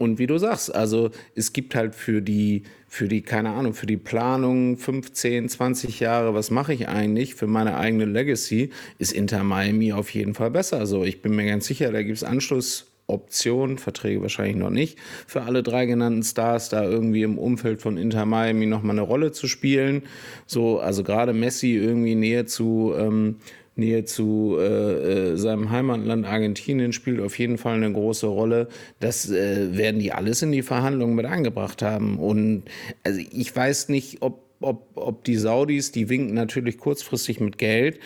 Und 0.00 0.18
wie 0.18 0.26
du 0.26 0.38
sagst, 0.38 0.74
also 0.74 1.10
es 1.34 1.52
gibt 1.52 1.74
halt 1.74 1.94
für 1.94 2.22
die, 2.22 2.62
für 2.88 3.06
die, 3.06 3.20
keine 3.20 3.50
Ahnung, 3.50 3.74
für 3.74 3.84
die 3.84 3.98
Planung 3.98 4.78
15, 4.78 5.50
20 5.50 6.00
Jahre, 6.00 6.32
was 6.32 6.50
mache 6.50 6.72
ich 6.72 6.88
eigentlich 6.88 7.34
für 7.34 7.46
meine 7.46 7.76
eigene 7.76 8.06
Legacy, 8.06 8.70
ist 8.96 9.12
Inter 9.12 9.44
Miami 9.44 9.92
auf 9.92 10.08
jeden 10.14 10.32
Fall 10.32 10.50
besser. 10.50 10.78
Also 10.78 11.04
ich 11.04 11.20
bin 11.20 11.36
mir 11.36 11.44
ganz 11.44 11.66
sicher, 11.66 11.92
da 11.92 12.02
gibt 12.02 12.16
es 12.16 12.24
Anschlussoptionen, 12.24 13.76
Verträge 13.76 14.22
wahrscheinlich 14.22 14.56
noch 14.56 14.70
nicht, 14.70 14.98
für 15.26 15.42
alle 15.42 15.62
drei 15.62 15.84
genannten 15.84 16.22
Stars 16.22 16.70
da 16.70 16.82
irgendwie 16.82 17.22
im 17.22 17.36
Umfeld 17.36 17.82
von 17.82 17.98
Inter 17.98 18.24
Miami 18.24 18.64
nochmal 18.64 18.94
eine 18.94 19.02
Rolle 19.02 19.32
zu 19.32 19.48
spielen. 19.48 20.04
So, 20.46 20.80
also 20.80 21.02
gerade 21.02 21.34
Messi 21.34 21.74
irgendwie 21.74 22.14
näher 22.14 22.46
zu 22.46 22.94
ähm, 22.96 23.36
Nähe 23.80 24.04
zu 24.04 24.56
äh, 24.58 25.32
äh, 25.32 25.36
seinem 25.36 25.70
Heimatland 25.70 26.26
Argentinien 26.26 26.92
spielt 26.92 27.20
auf 27.20 27.38
jeden 27.38 27.58
Fall 27.58 27.74
eine 27.74 27.92
große 27.92 28.26
Rolle. 28.26 28.68
Das 29.00 29.28
äh, 29.28 29.76
werden 29.76 29.98
die 29.98 30.12
alles 30.12 30.42
in 30.42 30.52
die 30.52 30.62
Verhandlungen 30.62 31.16
mit 31.16 31.26
eingebracht 31.26 31.82
haben. 31.82 32.18
Und 32.18 32.62
also 33.02 33.20
ich 33.32 33.54
weiß 33.54 33.88
nicht, 33.88 34.22
ob 34.22 34.50
ob, 34.60 34.88
ob 34.94 35.24
die 35.24 35.36
Saudis, 35.36 35.90
die 35.90 36.08
winken 36.08 36.34
natürlich 36.34 36.78
kurzfristig 36.78 37.40
mit 37.40 37.58
Geld, 37.58 37.98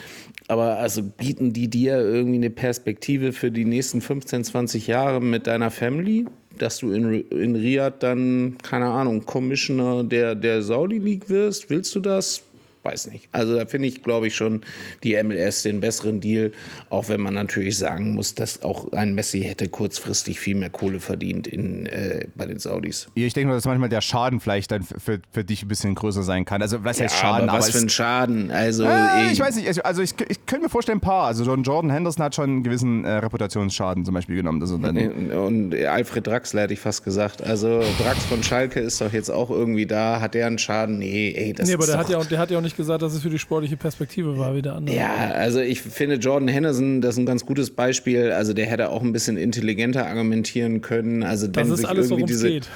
aber 0.47 0.79
also 0.79 1.03
bieten 1.03 1.53
die 1.53 1.69
dir 1.69 1.99
irgendwie 1.99 2.37
eine 2.37 2.51
Perspektive 2.51 3.33
für 3.33 3.51
die 3.51 3.65
nächsten 3.65 4.01
15, 4.01 4.45
20 4.45 4.87
Jahre 4.87 5.21
mit 5.21 5.47
deiner 5.47 5.71
Family? 5.71 6.27
Dass 6.57 6.79
du 6.79 6.93
in, 6.93 7.29
in 7.31 7.57
Riyadh 7.57 7.97
dann, 7.99 8.57
keine 8.63 8.87
Ahnung, 8.87 9.27
Commissioner 9.27 10.05
der, 10.05 10.37
der 10.37 10.63
Saudi 10.63 10.99
League 10.99 11.29
wirst? 11.29 11.69
Willst 11.69 11.93
du 11.97 12.01
das? 12.01 12.45
Weiß 12.85 13.11
nicht. 13.11 13.29
Also 13.33 13.57
da 13.57 13.67
finde 13.67 13.89
ich, 13.89 14.03
glaube 14.03 14.27
ich, 14.27 14.35
schon 14.35 14.63
die 15.03 15.21
MLS 15.23 15.63
den 15.63 15.81
besseren 15.81 16.21
Deal, 16.21 16.53
auch 16.91 17.09
wenn 17.09 17.21
man 17.21 17.35
natürlich 17.35 17.79
sagen 17.79 18.15
muss, 18.15 18.35
dass 18.35 18.63
auch 18.63 18.93
ein 18.93 19.15
Messi 19.15 19.43
hätte 19.43 19.69
kurzfristig 19.69 20.41
viel 20.41 20.55
mehr 20.57 20.71
Kohle 20.71 21.01
verdient 21.01 21.47
in, 21.47 21.87
äh, 21.87 22.27
bei 22.35 22.47
den 22.47 22.59
Saudis. 22.59 23.09
Ja, 23.15 23.27
ich 23.27 23.35
denke 23.35 23.49
nur, 23.49 23.57
dass 23.57 23.65
manchmal 23.65 23.89
der 23.89 24.01
Schaden 24.01 24.41
vielleicht 24.41 24.71
dann 24.71 24.83
für, 24.83 25.21
für 25.31 25.45
dich 25.45 25.63
ein 25.63 25.69
bisschen 25.69 25.95
größer 25.95 26.23
sein 26.23 26.45
kann. 26.45 26.63
Also 26.63 26.85
was 26.85 27.01
heißt 27.01 27.15
Schaden? 27.17 27.49
Aber 27.49 27.59
was 27.59 27.69
aber 27.69 27.79
für 27.79 27.85
ein 27.85 27.89
Schaden? 27.89 28.51
Also 28.51 28.85
äh, 28.85 29.33
ich 29.33 29.41
weiß 29.41 29.57
nicht, 29.57 29.85
also 29.85 30.03
ich, 30.03 30.15
ich 30.29 30.47
könnte 30.47 30.65
mir 30.65 30.71
vorstellen, 30.71 30.99
ein 30.99 31.01
paar. 31.01 31.27
Also 31.27 31.45
John 31.45 31.63
Jordan 31.63 31.91
Henderson 31.91 32.25
hat 32.25 32.35
schon 32.35 32.45
einen 32.45 32.63
gewissen 32.63 33.05
äh, 33.05 33.13
Reputationsschaden 33.13 34.05
zum 34.05 34.15
Beispiel 34.15 34.37
genommen. 34.37 34.61
Also 34.61 34.79
dann 34.79 34.97
und 35.31 35.75
Alfred 35.75 36.27
Draxler 36.27 36.63
hätte 36.63 36.75
ich 36.75 36.81
fast 36.81 37.05
gesagt. 37.05 37.43
Also 37.43 37.83
Drax 38.03 38.25
von 38.25 38.43
Schalke 38.43 38.81
ist 38.81 39.01
doch 39.01 39.13
jetzt 39.13 39.31
auch 39.31 39.51
irgendwie 39.51 39.87
da. 39.87 40.21
Hat 40.21 40.35
der 40.35 40.47
einen 40.47 40.59
Schaden? 40.59 40.99
Nee, 40.99 41.35
ey, 41.37 41.53
das 41.53 41.69
nee, 41.69 41.75
aber 41.75 41.85
ist 41.85 41.89
der 41.89 41.97
doch 41.97 42.05
hat, 42.05 42.11
ja 42.11 42.19
auch, 42.19 42.27
der 42.27 42.39
hat 42.39 42.51
ja 42.51 42.59
auch 42.59 42.63
nicht 42.63 42.74
gesagt, 42.77 43.03
dass 43.03 43.15
es 43.15 43.23
für 43.23 43.31
die 43.31 43.39
sportliche 43.39 43.77
Perspektive 43.77 44.39
war, 44.39 44.55
wie 44.55 44.63
der 44.63 44.75
andere. 44.75 44.97
Ja, 44.97 45.31
also 45.33 45.61
ich 45.61 45.81
finde 45.81 46.17
Jordan 46.17 46.49
Henderson, 46.49 47.01
das 47.01 47.15
ist 47.15 47.19
ein 47.19 47.27
ganz 47.27 47.45
gutes 47.47 47.71
Beispiel. 47.71 48.33
Also 48.33 48.53
der 48.53 48.67
hätte 48.67 48.91
auch 48.91 49.03
ein 49.03 49.13
bisschen 49.13 49.37
intelligenter 49.37 50.07
argumentieren 50.07 50.81
können. 50.81 51.23
Also 51.23 51.47
das 51.47 51.69
ist 51.69 51.85
alles, 51.85 52.11
worum 52.11 52.25
es 52.25 52.43
geht 52.43 52.69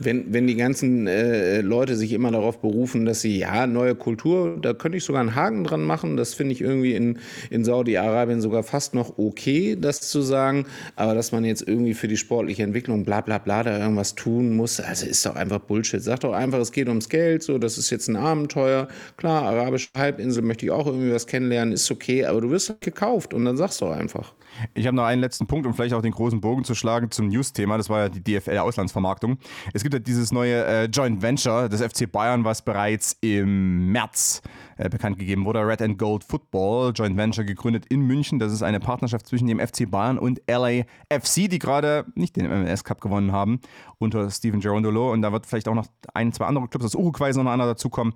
wenn, 0.00 0.32
wenn 0.32 0.46
die 0.46 0.56
ganzen 0.56 1.06
äh, 1.06 1.60
Leute 1.60 1.94
sich 1.94 2.12
immer 2.12 2.30
darauf 2.30 2.60
berufen, 2.60 3.04
dass 3.04 3.20
sie, 3.20 3.38
ja, 3.38 3.66
neue 3.66 3.94
Kultur, 3.94 4.58
da 4.60 4.72
könnte 4.72 4.96
ich 4.96 5.04
sogar 5.04 5.20
einen 5.20 5.34
Haken 5.34 5.62
dran 5.62 5.82
machen. 5.82 6.16
Das 6.16 6.32
finde 6.32 6.54
ich 6.54 6.62
irgendwie 6.62 6.94
in, 6.94 7.18
in 7.50 7.64
Saudi-Arabien 7.64 8.40
sogar 8.40 8.62
fast 8.62 8.94
noch 8.94 9.18
okay, 9.18 9.76
das 9.78 10.00
zu 10.00 10.22
sagen. 10.22 10.64
Aber 10.96 11.14
dass 11.14 11.32
man 11.32 11.44
jetzt 11.44 11.66
irgendwie 11.68 11.92
für 11.94 12.08
die 12.08 12.16
sportliche 12.16 12.62
Entwicklung 12.62 13.04
bla 13.04 13.20
bla 13.20 13.38
bla 13.38 13.62
da 13.62 13.78
irgendwas 13.78 14.14
tun 14.14 14.56
muss, 14.56 14.80
also 14.80 15.06
ist 15.06 15.24
doch 15.26 15.36
einfach 15.36 15.58
Bullshit. 15.60 16.02
Sag 16.02 16.20
doch 16.20 16.32
einfach, 16.32 16.58
es 16.58 16.72
geht 16.72 16.88
ums 16.88 17.10
Geld, 17.10 17.42
so, 17.42 17.58
das 17.58 17.76
ist 17.76 17.90
jetzt 17.90 18.08
ein 18.08 18.16
Abenteuer. 18.16 18.88
Klar, 19.18 19.42
arabische 19.42 19.88
Halbinsel 19.96 20.42
möchte 20.42 20.64
ich 20.64 20.72
auch 20.72 20.86
irgendwie 20.86 21.12
was 21.12 21.26
kennenlernen, 21.26 21.74
ist 21.74 21.90
okay, 21.90 22.24
aber 22.24 22.40
du 22.40 22.50
wirst 22.50 22.70
halt 22.70 22.80
gekauft 22.80 23.34
und 23.34 23.44
dann 23.44 23.58
sagst 23.58 23.82
du 23.82 23.86
einfach. 23.86 24.32
Ich 24.74 24.86
habe 24.86 24.96
noch 24.96 25.04
einen 25.04 25.20
letzten 25.20 25.46
Punkt, 25.46 25.66
um 25.66 25.74
vielleicht 25.74 25.94
auch 25.94 26.02
den 26.02 26.12
großen 26.12 26.40
Bogen 26.40 26.64
zu 26.64 26.74
schlagen 26.74 27.10
zum 27.10 27.28
News-Thema. 27.28 27.76
Das 27.76 27.88
war 27.88 28.00
ja 28.00 28.08
die 28.08 28.22
DFL-Auslandsvermarktung. 28.22 29.38
Es 29.72 29.82
gibt 29.82 29.94
ja 29.94 30.00
dieses 30.00 30.32
neue 30.32 30.64
äh, 30.64 30.84
Joint 30.86 31.22
Venture 31.22 31.68
des 31.68 31.82
FC 31.82 32.10
Bayern, 32.10 32.44
was 32.44 32.62
bereits 32.62 33.16
im 33.20 33.90
März 33.92 34.42
äh, 34.80 34.88
bekannt 34.88 35.18
gegeben 35.18 35.44
wurde. 35.44 35.66
Red 35.66 35.82
and 35.82 35.98
Gold 35.98 36.24
Football, 36.24 36.92
Joint 36.94 37.16
Venture 37.16 37.44
gegründet 37.44 37.84
in 37.90 38.00
München. 38.00 38.38
Das 38.38 38.50
ist 38.50 38.62
eine 38.62 38.80
Partnerschaft 38.80 39.26
zwischen 39.26 39.46
dem 39.46 39.60
FC 39.60 39.90
Bayern 39.90 40.18
und 40.18 40.40
LAFC, 40.48 41.50
die 41.50 41.58
gerade 41.58 42.06
nicht 42.14 42.34
den 42.36 42.48
MLS 42.48 42.82
Cup 42.82 43.02
gewonnen 43.02 43.30
haben, 43.30 43.60
unter 43.98 44.30
Steven 44.30 44.58
Gerondolo. 44.60 45.12
Und 45.12 45.20
da 45.20 45.32
wird 45.32 45.44
vielleicht 45.44 45.68
auch 45.68 45.74
noch 45.74 45.86
ein, 46.14 46.32
zwei 46.32 46.46
andere 46.46 46.66
Clubs 46.68 46.86
aus 46.86 46.94
Uruguay 46.94 47.30
noch 47.34 47.44
einer 47.44 47.66
dazukommen. 47.66 48.14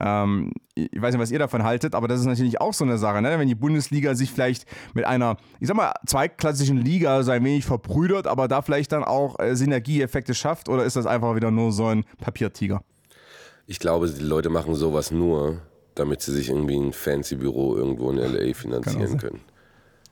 Ähm, 0.00 0.52
ich 0.74 1.00
weiß 1.00 1.12
nicht, 1.12 1.20
was 1.20 1.30
ihr 1.30 1.38
davon 1.38 1.64
haltet, 1.64 1.94
aber 1.94 2.08
das 2.08 2.20
ist 2.20 2.26
natürlich 2.26 2.62
auch 2.62 2.72
so 2.72 2.84
eine 2.84 2.96
Sache, 2.96 3.20
ne? 3.20 3.38
wenn 3.38 3.48
die 3.48 3.54
Bundesliga 3.54 4.14
sich 4.14 4.32
vielleicht 4.32 4.64
mit 4.94 5.04
einer, 5.04 5.36
ich 5.60 5.68
sag 5.68 5.76
mal, 5.76 5.92
zweitklassischen 6.06 6.78
Liga 6.78 7.22
so 7.24 7.30
ein 7.30 7.44
wenig 7.44 7.66
verbrüdert, 7.66 8.26
aber 8.26 8.48
da 8.48 8.62
vielleicht 8.62 8.92
dann 8.92 9.04
auch 9.04 9.38
äh, 9.38 9.54
Synergieeffekte 9.54 10.34
schafft 10.34 10.70
oder 10.70 10.84
ist 10.84 10.96
das 10.96 11.04
einfach 11.04 11.36
wieder 11.36 11.50
nur 11.50 11.72
so 11.72 11.86
ein 11.86 12.04
Papiertiger? 12.18 12.82
Ich 13.66 13.80
glaube, 13.80 14.08
die 14.08 14.22
Leute 14.22 14.48
machen 14.48 14.74
sowas 14.74 15.10
nur, 15.10 15.60
damit 15.96 16.22
sie 16.22 16.32
sich 16.32 16.50
irgendwie 16.50 16.76
ein 16.76 16.92
fancy 16.92 17.34
Büro 17.34 17.76
irgendwo 17.76 18.10
in 18.10 18.18
LA 18.18 18.54
finanzieren 18.54 19.18
können. 19.18 19.40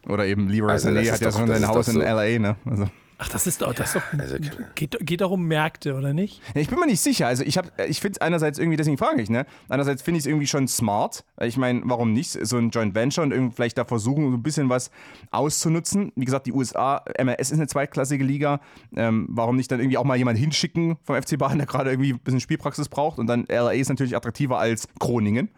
Oder 0.08 0.26
eben 0.26 0.48
Leroy 0.48 0.72
also 0.72 0.88
Sané 0.88 1.10
hat 1.10 1.20
ja 1.20 1.32
schon 1.32 1.48
sein 1.48 1.66
Haus 1.66 1.88
in 1.88 2.00
LA, 2.00 2.38
ne? 2.38 2.56
Also. 2.64 2.88
Ach, 3.18 3.28
das 3.28 3.46
ist 3.46 3.62
doch, 3.62 3.72
das 3.72 3.94
ist 3.94 3.96
doch 3.96 4.18
also, 4.18 4.36
geht, 4.74 4.96
geht 5.00 5.20
doch 5.20 5.30
um 5.30 5.44
Märkte, 5.44 5.94
oder 5.94 6.12
nicht? 6.12 6.42
Ja, 6.54 6.60
ich 6.60 6.68
bin 6.68 6.78
mir 6.78 6.86
nicht 6.86 7.00
sicher. 7.00 7.28
Also 7.28 7.44
ich, 7.44 7.58
ich 7.88 8.00
finde 8.00 8.16
es 8.16 8.20
einerseits 8.20 8.58
irgendwie, 8.58 8.76
deswegen 8.76 8.98
frage 8.98 9.22
ich, 9.22 9.30
ne? 9.30 9.46
Einerseits 9.68 10.02
finde 10.02 10.18
ich 10.18 10.24
es 10.24 10.26
irgendwie 10.26 10.46
schon 10.46 10.66
smart. 10.66 11.24
Ich 11.40 11.56
meine, 11.56 11.82
warum 11.84 12.12
nicht? 12.12 12.30
So 12.30 12.56
ein 12.56 12.70
Joint 12.70 12.94
Venture 12.94 13.22
und 13.22 13.32
irgendwie 13.32 13.54
vielleicht 13.54 13.78
da 13.78 13.84
versuchen, 13.84 14.30
so 14.30 14.36
ein 14.36 14.42
bisschen 14.42 14.68
was 14.68 14.90
auszunutzen. 15.30 16.12
Wie 16.16 16.24
gesagt, 16.24 16.46
die 16.46 16.52
USA, 16.52 17.04
MLS 17.22 17.50
ist 17.50 17.58
eine 17.58 17.68
zweitklassige 17.68 18.24
Liga. 18.24 18.60
Ähm, 18.96 19.26
warum 19.30 19.56
nicht 19.56 19.70
dann 19.70 19.80
irgendwie 19.80 19.98
auch 19.98 20.04
mal 20.04 20.16
jemanden 20.16 20.40
hinschicken 20.40 20.96
vom 21.04 21.20
FC 21.20 21.38
Bayern, 21.38 21.58
der 21.58 21.66
gerade 21.66 21.90
irgendwie 21.90 22.14
ein 22.14 22.18
bisschen 22.18 22.40
Spielpraxis 22.40 22.88
braucht? 22.88 23.18
Und 23.18 23.28
dann 23.28 23.46
LA 23.48 23.72
ist 23.72 23.88
natürlich 23.88 24.16
attraktiver 24.16 24.58
als 24.58 24.88
Groningen. 24.98 25.50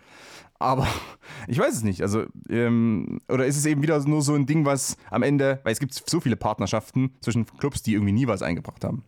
Aber 0.59 0.87
ich 1.49 1.59
weiß 1.59 1.75
es 1.75 1.83
nicht. 1.83 2.03
Also, 2.03 2.25
ähm, 2.49 3.21
oder 3.29 3.47
ist 3.47 3.57
es 3.57 3.67
eben 3.67 3.83
wieder 3.83 3.99
nur 4.07 4.23
so 4.23 4.35
ein 4.35 4.47
Ding, 4.47 4.65
was 4.65 4.97
am 5.11 5.23
Ende, 5.23 5.61
weil 5.65 5.73
es 5.73 5.81
gibt 5.81 5.95
so 5.95 6.21
viele 6.21 6.37
Partnerschaften 6.37 7.13
zwischen 7.21 7.47
Clubs, 7.47 7.83
die 7.83 7.95
irgendwie 7.95 8.13
nie 8.13 8.27
was 8.27 8.43
eingebracht 8.43 8.85
haben. 8.85 9.03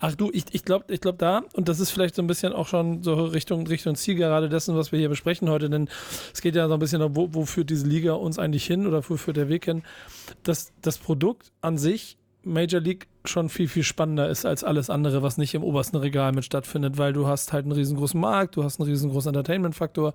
Ach 0.00 0.14
du, 0.14 0.30
ich, 0.32 0.44
ich 0.52 0.64
glaube 0.64 0.92
ich 0.92 1.00
glaub 1.00 1.18
da, 1.18 1.42
und 1.54 1.68
das 1.68 1.80
ist 1.80 1.90
vielleicht 1.90 2.14
so 2.14 2.22
ein 2.22 2.26
bisschen 2.26 2.52
auch 2.52 2.66
schon 2.66 3.02
so 3.02 3.14
Richtung, 3.24 3.66
Richtung 3.66 3.96
Ziel 3.96 4.14
gerade 4.14 4.48
dessen, 4.48 4.76
was 4.76 4.92
wir 4.92 4.98
hier 4.98 5.08
besprechen 5.08 5.48
heute, 5.48 5.70
denn 5.70 5.88
es 6.32 6.40
geht 6.40 6.54
ja 6.54 6.68
so 6.68 6.74
ein 6.74 6.80
bisschen 6.80 7.00
darum, 7.00 7.16
wo, 7.16 7.28
wo 7.32 7.44
führt 7.44 7.70
diese 7.70 7.86
Liga 7.86 8.12
uns 8.12 8.38
eigentlich 8.38 8.66
hin 8.66 8.86
oder 8.86 9.02
wo 9.08 9.16
führt 9.16 9.36
der 9.36 9.48
Weg 9.48 9.64
hin, 9.64 9.82
dass 10.42 10.72
das 10.82 10.98
Produkt 10.98 11.52
an 11.60 11.78
sich 11.78 12.16
Major 12.44 12.80
League 12.80 13.06
schon 13.24 13.48
viel, 13.48 13.68
viel 13.68 13.82
spannender 13.82 14.28
ist 14.28 14.44
als 14.44 14.64
alles 14.64 14.90
andere, 14.90 15.22
was 15.22 15.38
nicht 15.38 15.54
im 15.54 15.62
obersten 15.62 15.96
Regal 15.96 16.32
mit 16.32 16.44
stattfindet, 16.44 16.98
weil 16.98 17.12
du 17.12 17.26
hast 17.26 17.52
halt 17.52 17.64
einen 17.64 17.72
riesengroßen 17.72 18.20
Markt, 18.20 18.56
du 18.56 18.64
hast 18.64 18.80
einen 18.80 18.88
riesengroßen 18.88 19.28
Entertainment-Faktor. 19.28 20.14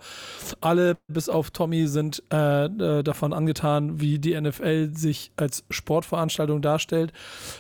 Alle, 0.62 0.98
bis 1.08 1.30
auf 1.30 1.52
Tommy, 1.52 1.88
sind 1.88 2.24
äh, 2.32 2.66
äh 2.66 3.04
davon 3.04 3.34
angetan, 3.34 4.02
wie 4.02 4.20
die 4.20 4.40
NFL 4.40 4.92
sich 4.94 5.32
als 5.38 5.64
Sportveranstaltung 5.70 6.62
darstellt. 6.62 7.14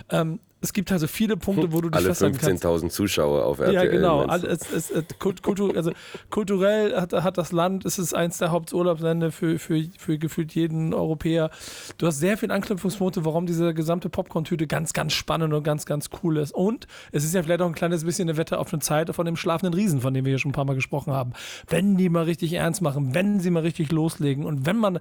Ähm, 0.09 0.39
es 0.59 0.73
gibt 0.73 0.91
also 0.91 1.05
viele 1.05 1.37
Punkte, 1.37 1.71
wo 1.71 1.81
du 1.81 1.89
dich 1.89 2.03
Alle 2.03 2.13
15.000 2.13 2.89
Zuschauer 2.89 3.45
auf 3.45 3.59
RTL. 3.59 3.73
Ja, 3.73 3.85
genau. 3.85 4.25
Es, 4.25 4.71
es, 4.71 4.89
es, 4.89 5.05
kultur, 5.19 5.75
also 5.75 5.91
kulturell 6.31 6.99
hat, 6.99 7.13
hat, 7.13 7.37
das 7.37 7.51
Land, 7.51 7.85
es 7.85 7.99
ist 7.99 8.15
eins 8.15 8.39
der 8.39 8.49
Haupturlaubsländer 8.49 9.31
für, 9.31 9.59
für, 9.59 9.83
für 9.99 10.17
gefühlt 10.17 10.55
jeden 10.55 10.95
Europäer. 10.95 11.51
Du 11.99 12.07
hast 12.07 12.19
sehr 12.19 12.37
viele 12.37 12.55
Anknüpfungspunkte, 12.55 13.23
warum 13.23 13.45
diese 13.45 13.75
gesamte 13.75 14.09
Popcorn-Tüte 14.09 14.65
ganz, 14.65 14.93
ganz 14.93 15.13
spannend 15.13 15.53
und 15.53 15.63
ganz, 15.63 15.85
ganz 15.85 16.09
cool 16.23 16.37
ist. 16.37 16.53
Und 16.55 16.87
es 17.11 17.23
ist 17.23 17.35
ja 17.35 17.43
vielleicht 17.43 17.61
auch 17.61 17.67
ein 17.67 17.75
kleines 17.75 18.03
bisschen 18.03 18.27
eine 18.27 18.37
Wette 18.37 18.57
auf 18.57 18.73
eine 18.73 18.81
Zeit 18.81 19.13
von 19.13 19.27
dem 19.27 19.35
schlafenden 19.35 19.75
Riesen, 19.75 20.01
von 20.01 20.13
dem 20.15 20.25
wir 20.25 20.31
hier 20.31 20.39
schon 20.39 20.49
ein 20.49 20.55
paar 20.55 20.65
Mal 20.65 20.75
gesprochen 20.75 21.13
haben. 21.13 21.33
Wenn 21.67 21.97
die 21.97 22.09
mal 22.09 22.23
richtig 22.23 22.53
ernst 22.53 22.81
machen, 22.81 23.13
wenn 23.13 23.39
sie 23.39 23.51
mal 23.51 23.61
richtig 23.61 23.91
loslegen 23.91 24.43
und 24.43 24.65
wenn 24.65 24.77
man 24.77 24.99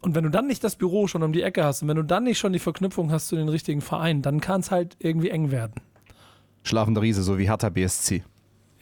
und 0.00 0.14
wenn 0.14 0.24
du 0.24 0.30
dann 0.30 0.46
nicht 0.46 0.62
das 0.64 0.76
Büro 0.76 1.06
schon 1.06 1.22
um 1.22 1.32
die 1.32 1.42
Ecke 1.42 1.64
hast 1.64 1.82
und 1.82 1.88
wenn 1.88 1.96
du 1.96 2.02
dann 2.02 2.24
nicht 2.24 2.38
schon 2.38 2.52
die 2.52 2.58
Verknüpfung 2.58 3.10
hast 3.10 3.28
zu 3.28 3.36
den 3.36 3.48
richtigen 3.48 3.80
Vereinen, 3.80 4.22
dann 4.22 4.40
kann 4.40 4.60
es 4.60 4.70
halt 4.70 4.96
irgendwie 4.98 5.30
eng 5.30 5.50
werden. 5.50 5.74
Schlafender 6.62 7.02
Riese, 7.02 7.22
so 7.22 7.38
wie 7.38 7.48
Hertha 7.48 7.70
BSC. 7.70 8.22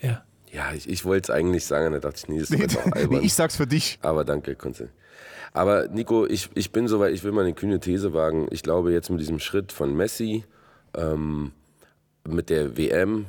Ja. 0.00 0.24
Ja, 0.52 0.72
ich, 0.74 0.88
ich 0.88 1.04
wollte 1.04 1.30
es 1.30 1.36
eigentlich 1.36 1.64
sagen, 1.64 1.92
da 1.92 2.00
dachte 2.00 2.16
ich, 2.16 2.28
nee, 2.28 2.40
das 2.40 2.50
ist 2.50 2.74
doch 2.76 2.86
albern. 2.92 3.22
ich 3.22 3.34
sag's 3.34 3.56
für 3.56 3.68
dich. 3.68 4.00
Aber 4.02 4.24
danke, 4.24 4.56
Konstantin. 4.56 4.94
Aber 5.52 5.88
Nico, 5.88 6.26
ich, 6.26 6.50
ich 6.54 6.72
bin 6.72 6.88
soweit, 6.88 7.12
ich 7.12 7.22
will 7.22 7.32
mal 7.32 7.44
eine 7.44 7.54
kühne 7.54 7.78
These 7.78 8.12
wagen. 8.12 8.48
Ich 8.50 8.62
glaube, 8.62 8.92
jetzt 8.92 9.10
mit 9.10 9.20
diesem 9.20 9.38
Schritt 9.38 9.72
von 9.72 9.96
Messi, 9.96 10.44
ähm, 10.94 11.52
mit 12.28 12.50
der 12.50 12.76
WM 12.76 13.26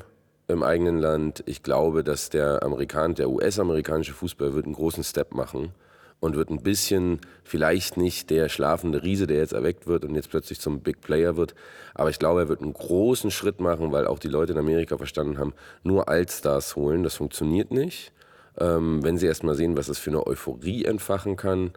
im 0.48 0.64
eigenen 0.64 1.00
Land, 1.00 1.44
ich 1.46 1.64
glaube, 1.64 2.04
dass 2.04 2.30
der 2.30 2.64
Amerikan, 2.64 3.16
der 3.16 3.30
US-amerikanische 3.30 4.14
Fußball 4.14 4.54
wird 4.54 4.66
einen 4.66 4.76
großen 4.76 5.04
Step 5.04 5.34
machen 5.34 5.74
und 6.22 6.38
wird 6.38 6.50
ein 6.50 6.62
bisschen, 6.62 7.20
vielleicht 7.44 7.98
nicht 7.98 8.30
der 8.30 8.48
schlafende 8.48 9.04
Riese, 9.04 9.28
der 9.28 9.40
jetzt 9.40 9.54
erweckt 9.54 9.88
wird 9.88 10.06
und 10.06 10.16
jetzt 10.16 10.30
plötzlich 10.30 10.62
zum 10.62 10.80
Big 10.80 11.02
Player 11.02 11.36
wird, 11.36 11.56
aber 11.94 12.10
ich 12.10 12.20
glaube, 12.20 12.42
er 12.42 12.48
wird 12.48 12.62
einen 12.62 12.74
großen 12.74 13.32
Schritt 13.32 13.60
machen, 13.60 13.92
weil 13.92 14.08
auch 14.08 14.20
die 14.20 14.30
Leute 14.30 14.54
in 14.54 14.60
Amerika 14.60 14.98
verstanden 14.98 15.40
haben, 15.40 15.54
nur 15.84 16.08
Allstars 16.08 16.78
holen, 16.78 17.04
das 17.04 17.16
funktioniert 17.16 17.72
nicht. 17.72 18.14
Ähm, 18.58 19.04
wenn 19.04 19.18
sie 19.18 19.26
erst 19.26 19.44
mal 19.44 19.56
sehen, 19.56 19.76
was 19.76 19.88
das 19.88 19.98
für 19.98 20.12
eine 20.12 20.26
Euphorie 20.26 20.86
entfachen 20.86 21.38
kann, 21.38 21.72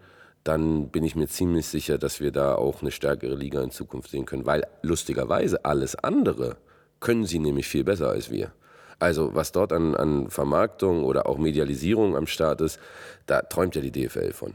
dann 0.44 0.88
bin 0.90 1.04
ich 1.04 1.16
mir 1.16 1.26
ziemlich 1.26 1.66
sicher, 1.66 1.96
dass 1.96 2.20
wir 2.20 2.30
da 2.30 2.54
auch 2.54 2.82
eine 2.82 2.90
stärkere 2.90 3.34
Liga 3.34 3.62
in 3.62 3.70
Zukunft 3.70 4.10
sehen 4.10 4.26
können, 4.26 4.44
weil 4.44 4.66
lustigerweise 4.82 5.64
alles 5.64 5.96
andere 5.96 6.58
können 7.00 7.24
sie 7.24 7.38
nämlich 7.38 7.66
viel 7.66 7.84
besser 7.84 8.10
als 8.10 8.30
wir. 8.30 8.52
Also 8.98 9.34
was 9.34 9.52
dort 9.52 9.72
an, 9.72 9.94
an 9.94 10.30
Vermarktung 10.30 11.04
oder 11.04 11.26
auch 11.26 11.38
Medialisierung 11.38 12.16
am 12.16 12.26
Start 12.26 12.60
ist, 12.60 12.78
da 13.26 13.42
träumt 13.42 13.74
ja 13.76 13.82
die 13.82 13.92
DFL 13.92 14.32
von. 14.32 14.54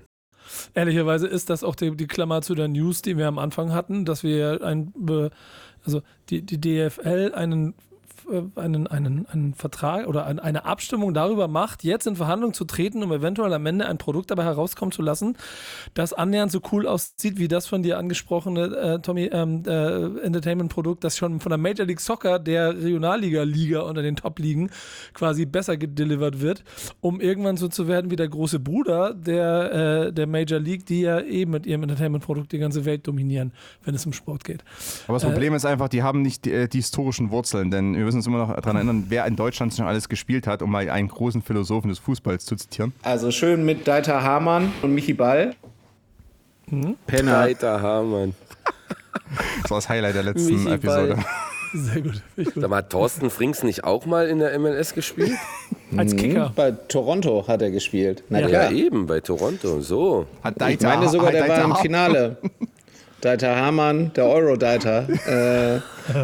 Ehrlicherweise 0.73 1.27
ist 1.27 1.49
das 1.49 1.63
auch 1.63 1.75
die, 1.75 1.95
die, 1.95 2.07
Klammer 2.07 2.41
zu 2.41 2.55
der 2.55 2.67
News, 2.67 3.01
die 3.01 3.17
wir 3.17 3.27
am 3.27 3.37
Anfang 3.37 3.71
hatten, 3.71 4.05
dass 4.05 4.23
wir 4.23 4.63
ein, 4.63 4.93
also 5.85 6.01
die, 6.29 6.41
die 6.41 6.59
DFL 6.59 7.33
einen 7.35 7.75
einen, 8.55 8.87
einen, 8.87 9.25
einen 9.27 9.53
Vertrag 9.53 10.07
oder 10.07 10.25
ein, 10.25 10.39
eine 10.39 10.65
Abstimmung 10.65 11.13
darüber 11.13 11.47
macht, 11.47 11.83
jetzt 11.83 12.07
in 12.07 12.15
Verhandlungen 12.15 12.53
zu 12.53 12.65
treten, 12.65 13.03
um 13.03 13.11
eventuell 13.11 13.53
am 13.53 13.65
Ende 13.65 13.85
ein 13.87 13.97
Produkt 13.97 14.31
dabei 14.31 14.43
herauskommen 14.43 14.91
zu 14.91 15.01
lassen, 15.01 15.37
das 15.93 16.13
annähernd 16.13 16.51
so 16.51 16.61
cool 16.71 16.87
aussieht 16.87 17.39
wie 17.39 17.47
das 17.47 17.67
von 17.67 17.83
dir 17.83 17.97
angesprochene 17.97 18.75
äh, 18.75 18.99
Tommy 18.99 19.29
ähm, 19.31 19.63
äh, 19.65 20.19
Entertainment-Produkt, 20.21 21.03
das 21.03 21.17
schon 21.17 21.39
von 21.39 21.49
der 21.49 21.57
Major 21.57 21.85
League 21.85 21.99
Soccer, 21.99 22.39
der 22.39 22.75
Regionalliga-Liga 22.75 23.81
unter 23.81 24.01
den 24.01 24.15
Top-Ligen 24.15 24.69
quasi 25.13 25.45
besser 25.45 25.77
gedelivert 25.77 26.41
wird, 26.41 26.63
um 27.01 27.21
irgendwann 27.21 27.57
so 27.57 27.67
zu 27.67 27.87
werden 27.87 28.11
wie 28.11 28.15
der 28.15 28.29
große 28.29 28.59
Bruder 28.59 29.13
der, 29.13 30.07
äh, 30.07 30.13
der 30.13 30.27
Major 30.27 30.59
League, 30.59 30.85
die 30.85 31.01
ja 31.01 31.21
eben 31.21 31.51
mit 31.51 31.65
ihrem 31.65 31.83
Entertainment-Produkt 31.83 32.51
die 32.51 32.59
ganze 32.59 32.85
Welt 32.85 33.07
dominieren, 33.07 33.53
wenn 33.83 33.95
es 33.95 34.05
um 34.05 34.13
Sport 34.13 34.43
geht. 34.43 34.63
Aber 35.07 35.17
das 35.17 35.23
Problem 35.23 35.53
ist 35.53 35.65
einfach, 35.65 35.89
die 35.89 36.03
haben 36.03 36.21
nicht 36.21 36.45
die, 36.45 36.51
äh, 36.51 36.67
die 36.67 36.77
historischen 36.77 37.31
Wurzeln, 37.31 37.71
denn 37.71 37.95
wir 37.95 38.03
müssen 38.03 38.18
uns 38.19 38.27
immer 38.27 38.37
noch 38.37 38.55
daran 38.55 38.75
erinnern, 38.75 39.05
wer 39.09 39.25
in 39.25 39.35
Deutschland 39.35 39.73
schon 39.73 39.85
alles 39.85 40.07
gespielt 40.09 40.47
hat, 40.47 40.61
um 40.61 40.71
mal 40.71 40.89
einen 40.89 41.07
großen 41.07 41.41
Philosophen 41.41 41.89
des 41.89 41.99
Fußballs 41.99 42.45
zu 42.45 42.55
zitieren. 42.55 42.93
Also 43.01 43.31
schön 43.31 43.65
mit 43.65 43.87
Deiter 43.87 44.21
Hamann 44.23 44.71
und 44.81 44.93
Michi 44.93 45.13
Ball. 45.13 45.55
Mhm. 46.67 46.95
Penner. 47.07 47.31
Deiter 47.45 47.81
Hamann. 47.81 48.33
Das 49.61 49.69
war 49.71 49.77
das 49.77 49.89
Highlight 49.89 50.15
der 50.15 50.23
letzten 50.23 50.55
Michi 50.55 50.71
Episode. 50.73 51.15
Ball. 51.15 51.25
Sehr 51.73 52.01
gut. 52.01 52.21
gut. 52.35 52.51
Sag 52.55 52.69
mal, 52.69 52.77
hat 52.77 52.89
Thorsten 52.89 53.29
Frings 53.29 53.61
nicht 53.63 53.83
auch 53.83 54.05
mal 54.07 54.27
in 54.27 54.39
der 54.39 54.57
MLS 54.57 54.93
gespielt? 54.95 55.33
Als 55.97 56.15
Kicker. 56.15 56.51
Bei 56.55 56.71
Toronto 56.71 57.45
hat 57.47 57.61
er 57.61 57.69
gespielt. 57.69 58.23
Na 58.29 58.39
ja, 58.39 58.47
klar. 58.47 58.71
eben, 58.71 59.05
bei 59.05 59.19
Toronto. 59.19 59.81
So. 59.81 60.25
Hat 60.43 60.53
Ich 60.53 60.59
Deiter, 60.59 60.87
meine 60.87 61.09
sogar, 61.09 61.27
hat 61.27 61.33
der 61.35 61.41
war 61.41 61.47
Deiter 61.49 61.61
im 61.63 61.69
Hamann- 61.71 61.81
Finale. 61.81 62.37
Deiter 63.21 63.55
Hamann, 63.55 64.11
der 64.15 64.25
Euro-Deiter, 64.27 65.07
äh, 65.09 65.79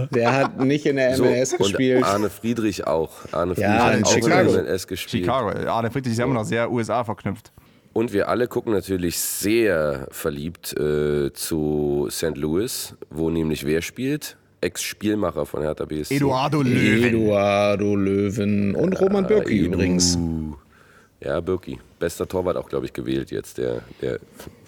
der 0.13 0.33
hat 0.33 0.59
nicht 0.59 0.85
in 0.85 0.95
der 0.95 1.15
So, 1.15 1.25
MLS 1.25 1.53
und 1.53 1.59
gespielt. 1.59 2.03
Arne 2.03 2.29
Friedrich 2.29 2.87
auch. 2.87 3.11
Arne 3.31 3.55
Friedrich 3.55 3.73
Ja, 3.73 3.85
hat 3.85 3.97
in 3.97 4.03
auch 4.05 4.11
Chicago. 4.13 4.49
in 4.49 4.53
der 4.55 4.63
MLS 4.63 4.87
gespielt. 4.87 5.25
Chicago. 5.25 5.69
Arne 5.69 5.91
Friedrich 5.91 6.13
ist 6.13 6.19
ja 6.19 6.25
immer 6.25 6.33
noch 6.35 6.45
sehr 6.45 6.71
USA 6.71 7.03
verknüpft. 7.03 7.51
Und 7.93 8.11
wir 8.11 8.27
alle 8.27 8.47
gucken 8.47 8.73
natürlich 8.73 9.17
sehr 9.19 10.07
verliebt 10.11 10.73
äh, 10.77 11.31
zu 11.33 12.07
St. 12.11 12.35
Louis, 12.35 12.93
wo 13.09 13.29
nämlich 13.29 13.65
wer 13.65 13.81
spielt? 13.81 14.35
Ex-Spielmacher 14.61 15.45
von 15.45 15.61
Hertha 15.61 15.85
BSC. 15.85 16.15
Eduardo 16.15 16.61
Löwen. 16.61 17.03
Eduardo 17.03 17.95
Löwen 17.95 18.73
und 18.75 18.99
Roman 18.99 19.27
Bürki 19.27 19.59
Edu. 19.59 19.73
übrigens. 19.73 20.17
Ja, 21.21 21.39
Birki. 21.39 21.79
Bester 21.99 22.27
Torwart 22.27 22.57
auch, 22.57 22.69
glaube 22.69 22.85
ich, 22.85 22.93
gewählt 22.93 23.31
jetzt 23.31 23.57
der, 23.57 23.81
der 24.01 24.19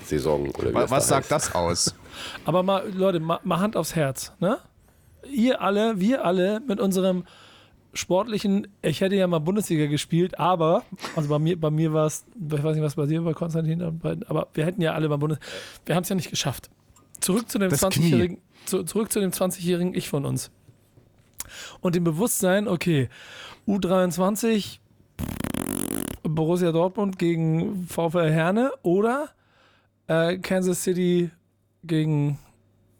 Saison. 0.03 0.49
Oder 0.51 0.71
wie 0.71 0.75
Was, 0.75 0.89
das 0.89 1.07
sagt 1.07 1.31
heißt. 1.31 1.31
das 1.31 1.55
aus? 1.55 1.95
Aber 2.45 2.63
mal, 2.63 2.89
Leute, 2.89 3.19
mal, 3.19 3.39
mal 3.43 3.59
Hand 3.59 3.75
aufs 3.75 3.95
Herz, 3.95 4.31
ne? 4.39 4.57
Ihr 5.29 5.61
alle, 5.61 5.99
wir 5.99 6.23
alle 6.23 6.61
mit 6.61 6.79
unserem 6.79 7.25
sportlichen, 7.93 8.67
ich 8.81 9.01
hätte 9.01 9.15
ja 9.15 9.27
mal 9.27 9.39
Bundesliga 9.39 9.87
gespielt, 9.87 10.39
aber, 10.39 10.83
also 11.15 11.29
bei 11.29 11.39
mir, 11.39 11.59
bei 11.59 11.71
mir 11.71 11.91
war 11.93 12.05
es, 12.05 12.25
ich 12.35 12.63
weiß 12.63 12.75
nicht, 12.75 12.83
was 12.83 12.95
bei 12.95 13.07
dir 13.07 13.21
bei 13.21 13.33
Konstantin, 13.33 13.81
aber 13.81 14.47
wir 14.53 14.65
hätten 14.65 14.81
ja 14.81 14.93
alle 14.93 15.09
beim 15.09 15.19
Bundes, 15.19 15.39
wir 15.85 15.95
haben 15.95 16.03
es 16.03 16.09
ja 16.09 16.15
nicht 16.15 16.29
geschafft. 16.29 16.69
Zurück 17.19 17.49
zu 17.49 17.59
dem 17.59 17.71
Das 17.71 17.81
20-jährigen, 17.81 18.37
zu, 18.65 18.83
zurück 18.83 19.11
zu 19.11 19.19
dem 19.19 19.31
20-jährigen 19.31 19.95
Ich 19.95 20.09
von 20.09 20.25
uns. 20.25 20.51
Und 21.81 21.95
dem 21.95 22.03
Bewusstsein, 22.03 22.67
okay, 22.67 23.09
U23, 23.67 24.77
Borussia 26.37 26.71
Dortmund 26.71 27.17
gegen 27.17 27.87
VfL 27.89 28.29
Herne 28.29 28.71
oder 28.83 29.29
äh, 30.05 30.37
Kansas 30.37 30.83
City 30.83 31.31
gegen, 31.83 32.37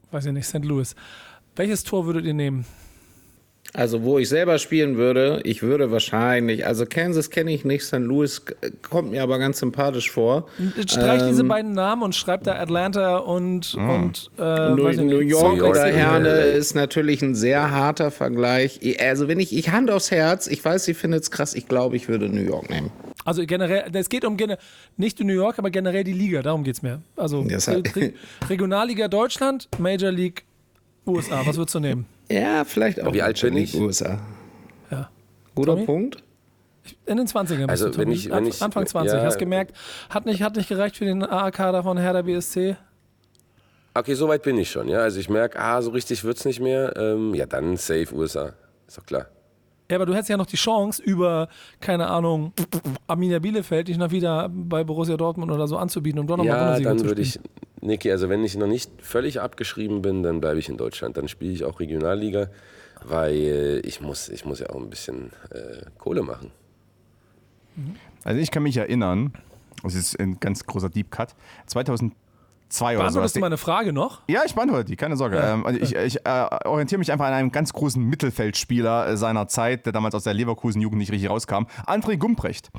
weiß 0.10 0.26
ich 0.26 0.34
nicht, 0.34 0.48
St. 0.48 0.66
Louis. 0.66 0.96
Welches 1.56 1.84
Tor 1.84 2.08
würdet 2.08 2.26
ihr 2.26 2.34
nehmen? 2.34 2.66
Also, 3.74 4.02
wo 4.02 4.18
ich 4.18 4.28
selber 4.28 4.58
spielen 4.58 4.98
würde, 4.98 5.42
ich 5.44 5.62
würde 5.62 5.92
wahrscheinlich, 5.92 6.66
also 6.66 6.88
Kansas 6.88 7.30
kenne 7.30 7.52
ich 7.52 7.64
nicht, 7.64 7.84
St. 7.84 7.98
Louis 8.00 8.42
kommt 8.90 9.12
mir 9.12 9.22
aber 9.22 9.38
ganz 9.38 9.60
sympathisch 9.60 10.10
vor. 10.10 10.48
Streich 10.88 11.22
diese 11.28 11.42
Ähm, 11.42 11.48
beiden 11.48 11.74
Namen 11.74 12.02
und 12.02 12.16
schreibt 12.16 12.48
da 12.48 12.56
Atlanta 12.56 13.18
und, 13.18 13.76
und 13.76 14.32
äh, 14.40 14.70
New, 14.72 14.90
New 15.04 15.20
York 15.20 15.62
oder. 15.62 15.86
Herne 15.86 16.30
ist 16.30 16.74
natürlich 16.74 17.22
ein 17.22 17.36
sehr 17.36 17.70
harter 17.70 18.10
Vergleich. 18.10 18.80
Also 19.00 19.28
wenn 19.28 19.40
ich, 19.40 19.56
ich 19.56 19.70
Hand 19.70 19.92
aufs 19.92 20.10
Herz, 20.10 20.48
ich 20.48 20.66
weiß, 20.66 20.88
ihr 20.88 20.96
findet 20.96 21.22
es 21.24 21.30
krass, 21.30 21.54
ich 21.54 21.68
glaube, 21.68 21.98
ich 21.98 22.10
würde 22.10 22.30
New 22.30 22.42
York 22.42 22.72
nehmen. 22.72 22.90
Also 23.28 23.46
generell, 23.46 23.90
es 23.94 24.08
geht 24.08 24.24
um 24.24 24.38
nicht 24.96 25.20
um 25.20 25.28
New 25.28 25.34
York, 25.34 25.60
aber 25.60 25.70
generell 25.70 26.06
die 26.06 26.14
Liga, 26.14 26.42
darum 26.42 26.64
geht 26.64 26.76
es 26.76 26.82
mir. 26.82 27.02
Also 27.18 27.44
Das 27.44 27.68
hat- 27.68 27.94
Re 27.94 28.14
Regionalliga 28.50 29.10
Deutschland, 29.10 29.68
Major 29.80 30.12
League 30.12 30.46
USA, 31.06 31.46
was 31.46 31.58
würdest 31.58 31.76
du 31.76 31.82
nehmen? 31.82 32.06
Ja, 32.32 32.64
vielleicht 32.64 33.02
auch. 33.04 33.14
Wie 33.14 33.22
alt 33.22 33.42
bin 33.42 33.58
ich? 33.58 33.76
USA. 33.76 34.22
Ja. 34.90 35.10
Guter 35.56 35.74
Tommy? 35.74 35.86
Punkt. 35.86 36.24
In 37.06 37.18
den 37.18 37.28
20ern 37.28 37.68
bist 37.68 37.70
Also, 37.84 37.90
du, 37.90 37.98
wenn 37.98 38.12
ich- 38.14 38.30
wenn 38.30 38.46
ich- 38.46 38.62
Anfang 38.62 38.86
20, 38.88 39.18
ja. 39.20 39.26
hast 39.26 39.38
gemerkt, 39.40 39.76
hat 40.10 40.26
nicht, 40.26 40.42
hat 40.42 40.56
nicht 40.56 40.70
gereicht 40.70 40.96
für 40.96 41.04
den 41.04 41.22
AA-Kader 41.22 41.84
von 41.84 41.98
Hertha 41.98 42.22
BSC. 42.22 42.78
Okay, 43.94 44.14
so 44.14 44.30
weit 44.30 44.44
bin 44.44 44.58
ich 44.58 44.72
schon. 44.72 44.88
Ja? 44.88 45.00
Also 45.00 45.20
ich 45.20 45.28
merke, 45.28 45.60
ah, 45.60 45.82
so 45.82 45.90
richtig 45.90 46.24
wird 46.24 46.38
es 46.38 46.46
nicht 46.46 46.62
mehr. 46.62 46.96
Ähm, 46.96 47.34
ja, 47.36 47.46
dann 47.46 47.76
safe 47.76 48.08
USA. 48.16 48.54
Ist 48.88 48.98
doch 48.98 49.06
klar. 49.06 49.26
Ja, 49.90 49.96
aber 49.98 50.06
du 50.06 50.14
hättest 50.14 50.30
ja 50.30 50.38
noch 50.38 50.46
die 50.46 50.58
Chance, 50.58 51.02
über, 51.02 51.48
keine 51.80 52.08
Ahnung, 52.08 52.52
Arminia 53.08 53.40
Bielefeld 53.40 53.88
dich 53.88 53.98
noch 53.98 54.12
wieder 54.12 54.50
bei 54.50 54.84
Borussia 54.84 55.16
Dortmund 55.16 55.50
oder 55.52 55.68
so 55.68 55.78
anzubieten, 55.78 56.20
um 56.20 56.28
doch 56.28 56.36
nochmal 56.38 56.56
Ja, 56.56 56.64
Bundesliga 56.64 56.90
dann 56.90 57.00
zu 57.00 57.06
würde 57.06 57.26
spielen. 57.26 57.46
ich, 57.82 57.88
Niki, 57.88 58.12
also 58.12 58.28
wenn 58.28 58.44
ich 58.44 58.58
noch 58.58 58.68
nicht 58.68 58.92
völlig 59.02 59.40
abgeschrieben 59.40 60.02
bin, 60.02 60.24
dann 60.24 60.42
bleibe 60.42 60.60
ich 60.60 60.68
in 60.68 60.76
Deutschland. 60.78 61.16
Dann 61.16 61.28
spiele 61.30 61.54
ich 61.54 61.64
auch 61.64 61.80
Regionalliga, 61.80 62.50
weil 63.06 63.82
ich 63.86 64.02
muss, 64.02 64.28
ich 64.28 64.44
muss 64.44 64.60
ja 64.60 64.70
auch 64.72 64.76
ein 64.82 64.90
bisschen 64.90 65.32
äh, 65.52 65.86
Kohle 65.98 66.22
machen. 66.22 66.52
Also 68.24 68.42
ich 68.42 68.52
kann 68.52 68.64
mich 68.64 68.76
erinnern, 68.76 69.32
das 69.84 69.94
ist 69.96 70.20
ein 70.20 70.40
ganz 70.40 70.66
großer 70.66 70.90
Deep 70.90 71.12
Cut, 71.12 71.36
2002 72.70 72.96
oder 72.96 73.04
Beantwortest 73.04 73.34
so. 73.34 73.40
du 73.40 73.42
meine 73.42 73.58
Frage 73.58 73.94
noch? 73.94 74.22
Ja, 74.28 74.42
ich 74.46 74.56
beantworte 74.56 74.86
die, 74.86 74.96
keine 74.96 75.18
Sorge. 75.18 75.38
Ähm, 75.38 75.64
und 75.64 75.76
ich 75.82 75.96
ich 75.96 76.26
äh, 76.26 76.48
orientiere 76.66 77.00
mich 77.00 77.12
einfach 77.12 77.26
an 77.26 77.34
einem 77.34 77.52
ganz 77.52 77.74
großen 77.74 78.04
Mittelfeldspieler 78.04 79.10
äh, 79.10 79.18
seiner 79.18 79.48
Zeit, 79.48 79.86
der 79.86 79.94
damals 79.94 80.16
aus 80.16 80.24
der 80.24 80.34
Leverkusen-Jugend 80.34 81.00
nicht 81.00 81.12
richtig 81.12 81.30
rauskam. 81.30 81.66
André 81.86 82.18
Gumprecht, 82.18 82.70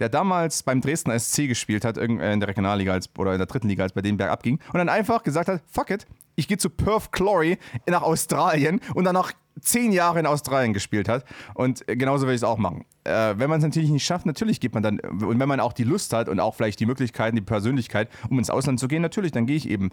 der 0.00 0.08
damals 0.08 0.62
beim 0.62 0.80
Dresdner 0.80 1.18
SC 1.18 1.48
gespielt 1.48 1.84
hat, 1.84 1.98
äh, 1.98 2.04
in 2.04 2.40
der 2.40 2.48
Regionalliga 2.48 2.92
als, 2.92 3.08
oder 3.18 3.32
in 3.32 3.38
der 3.38 3.46
dritten 3.46 3.68
Liga, 3.68 3.84
als 3.84 3.92
bei 3.92 4.02
denen 4.02 4.18
bergab 4.18 4.42
ging. 4.42 4.58
Und 4.72 4.78
dann 4.78 4.88
einfach 4.88 5.22
gesagt 5.22 5.48
hat, 5.48 5.62
fuck 5.66 5.90
it, 5.90 6.06
ich 6.38 6.46
gehe 6.46 6.56
zu 6.56 6.70
Perth 6.70 7.10
Glory 7.10 7.58
nach 7.86 8.02
Australien 8.02 8.80
und 8.94 9.04
dann 9.04 9.14
noch 9.14 9.32
zehn 9.60 9.90
Jahre 9.90 10.20
in 10.20 10.26
Australien 10.26 10.72
gespielt 10.72 11.08
hat. 11.08 11.24
Und 11.54 11.86
äh, 11.88 11.96
genauso 11.96 12.26
will 12.26 12.34
ich 12.34 12.40
es 12.40 12.44
auch 12.44 12.58
machen. 12.58 12.84
Äh, 13.02 13.34
wenn 13.36 13.50
man 13.50 13.58
es 13.58 13.64
natürlich 13.64 13.90
nicht 13.90 14.04
schafft, 14.04 14.24
natürlich 14.24 14.60
geht 14.60 14.72
man 14.72 14.84
dann, 14.84 15.00
und 15.00 15.40
wenn 15.40 15.48
man 15.48 15.58
auch 15.58 15.72
die 15.72 15.82
Lust 15.82 16.12
hat 16.12 16.28
und 16.28 16.38
auch 16.38 16.54
vielleicht 16.54 16.78
die 16.78 16.86
Möglichkeiten, 16.86 17.34
die 17.34 17.42
Persönlichkeit, 17.42 18.08
um 18.30 18.38
ins 18.38 18.50
Ausland 18.50 18.78
zu 18.78 18.86
gehen, 18.86 19.02
natürlich, 19.02 19.32
dann 19.32 19.46
gehe 19.46 19.56
ich 19.56 19.68
eben 19.68 19.90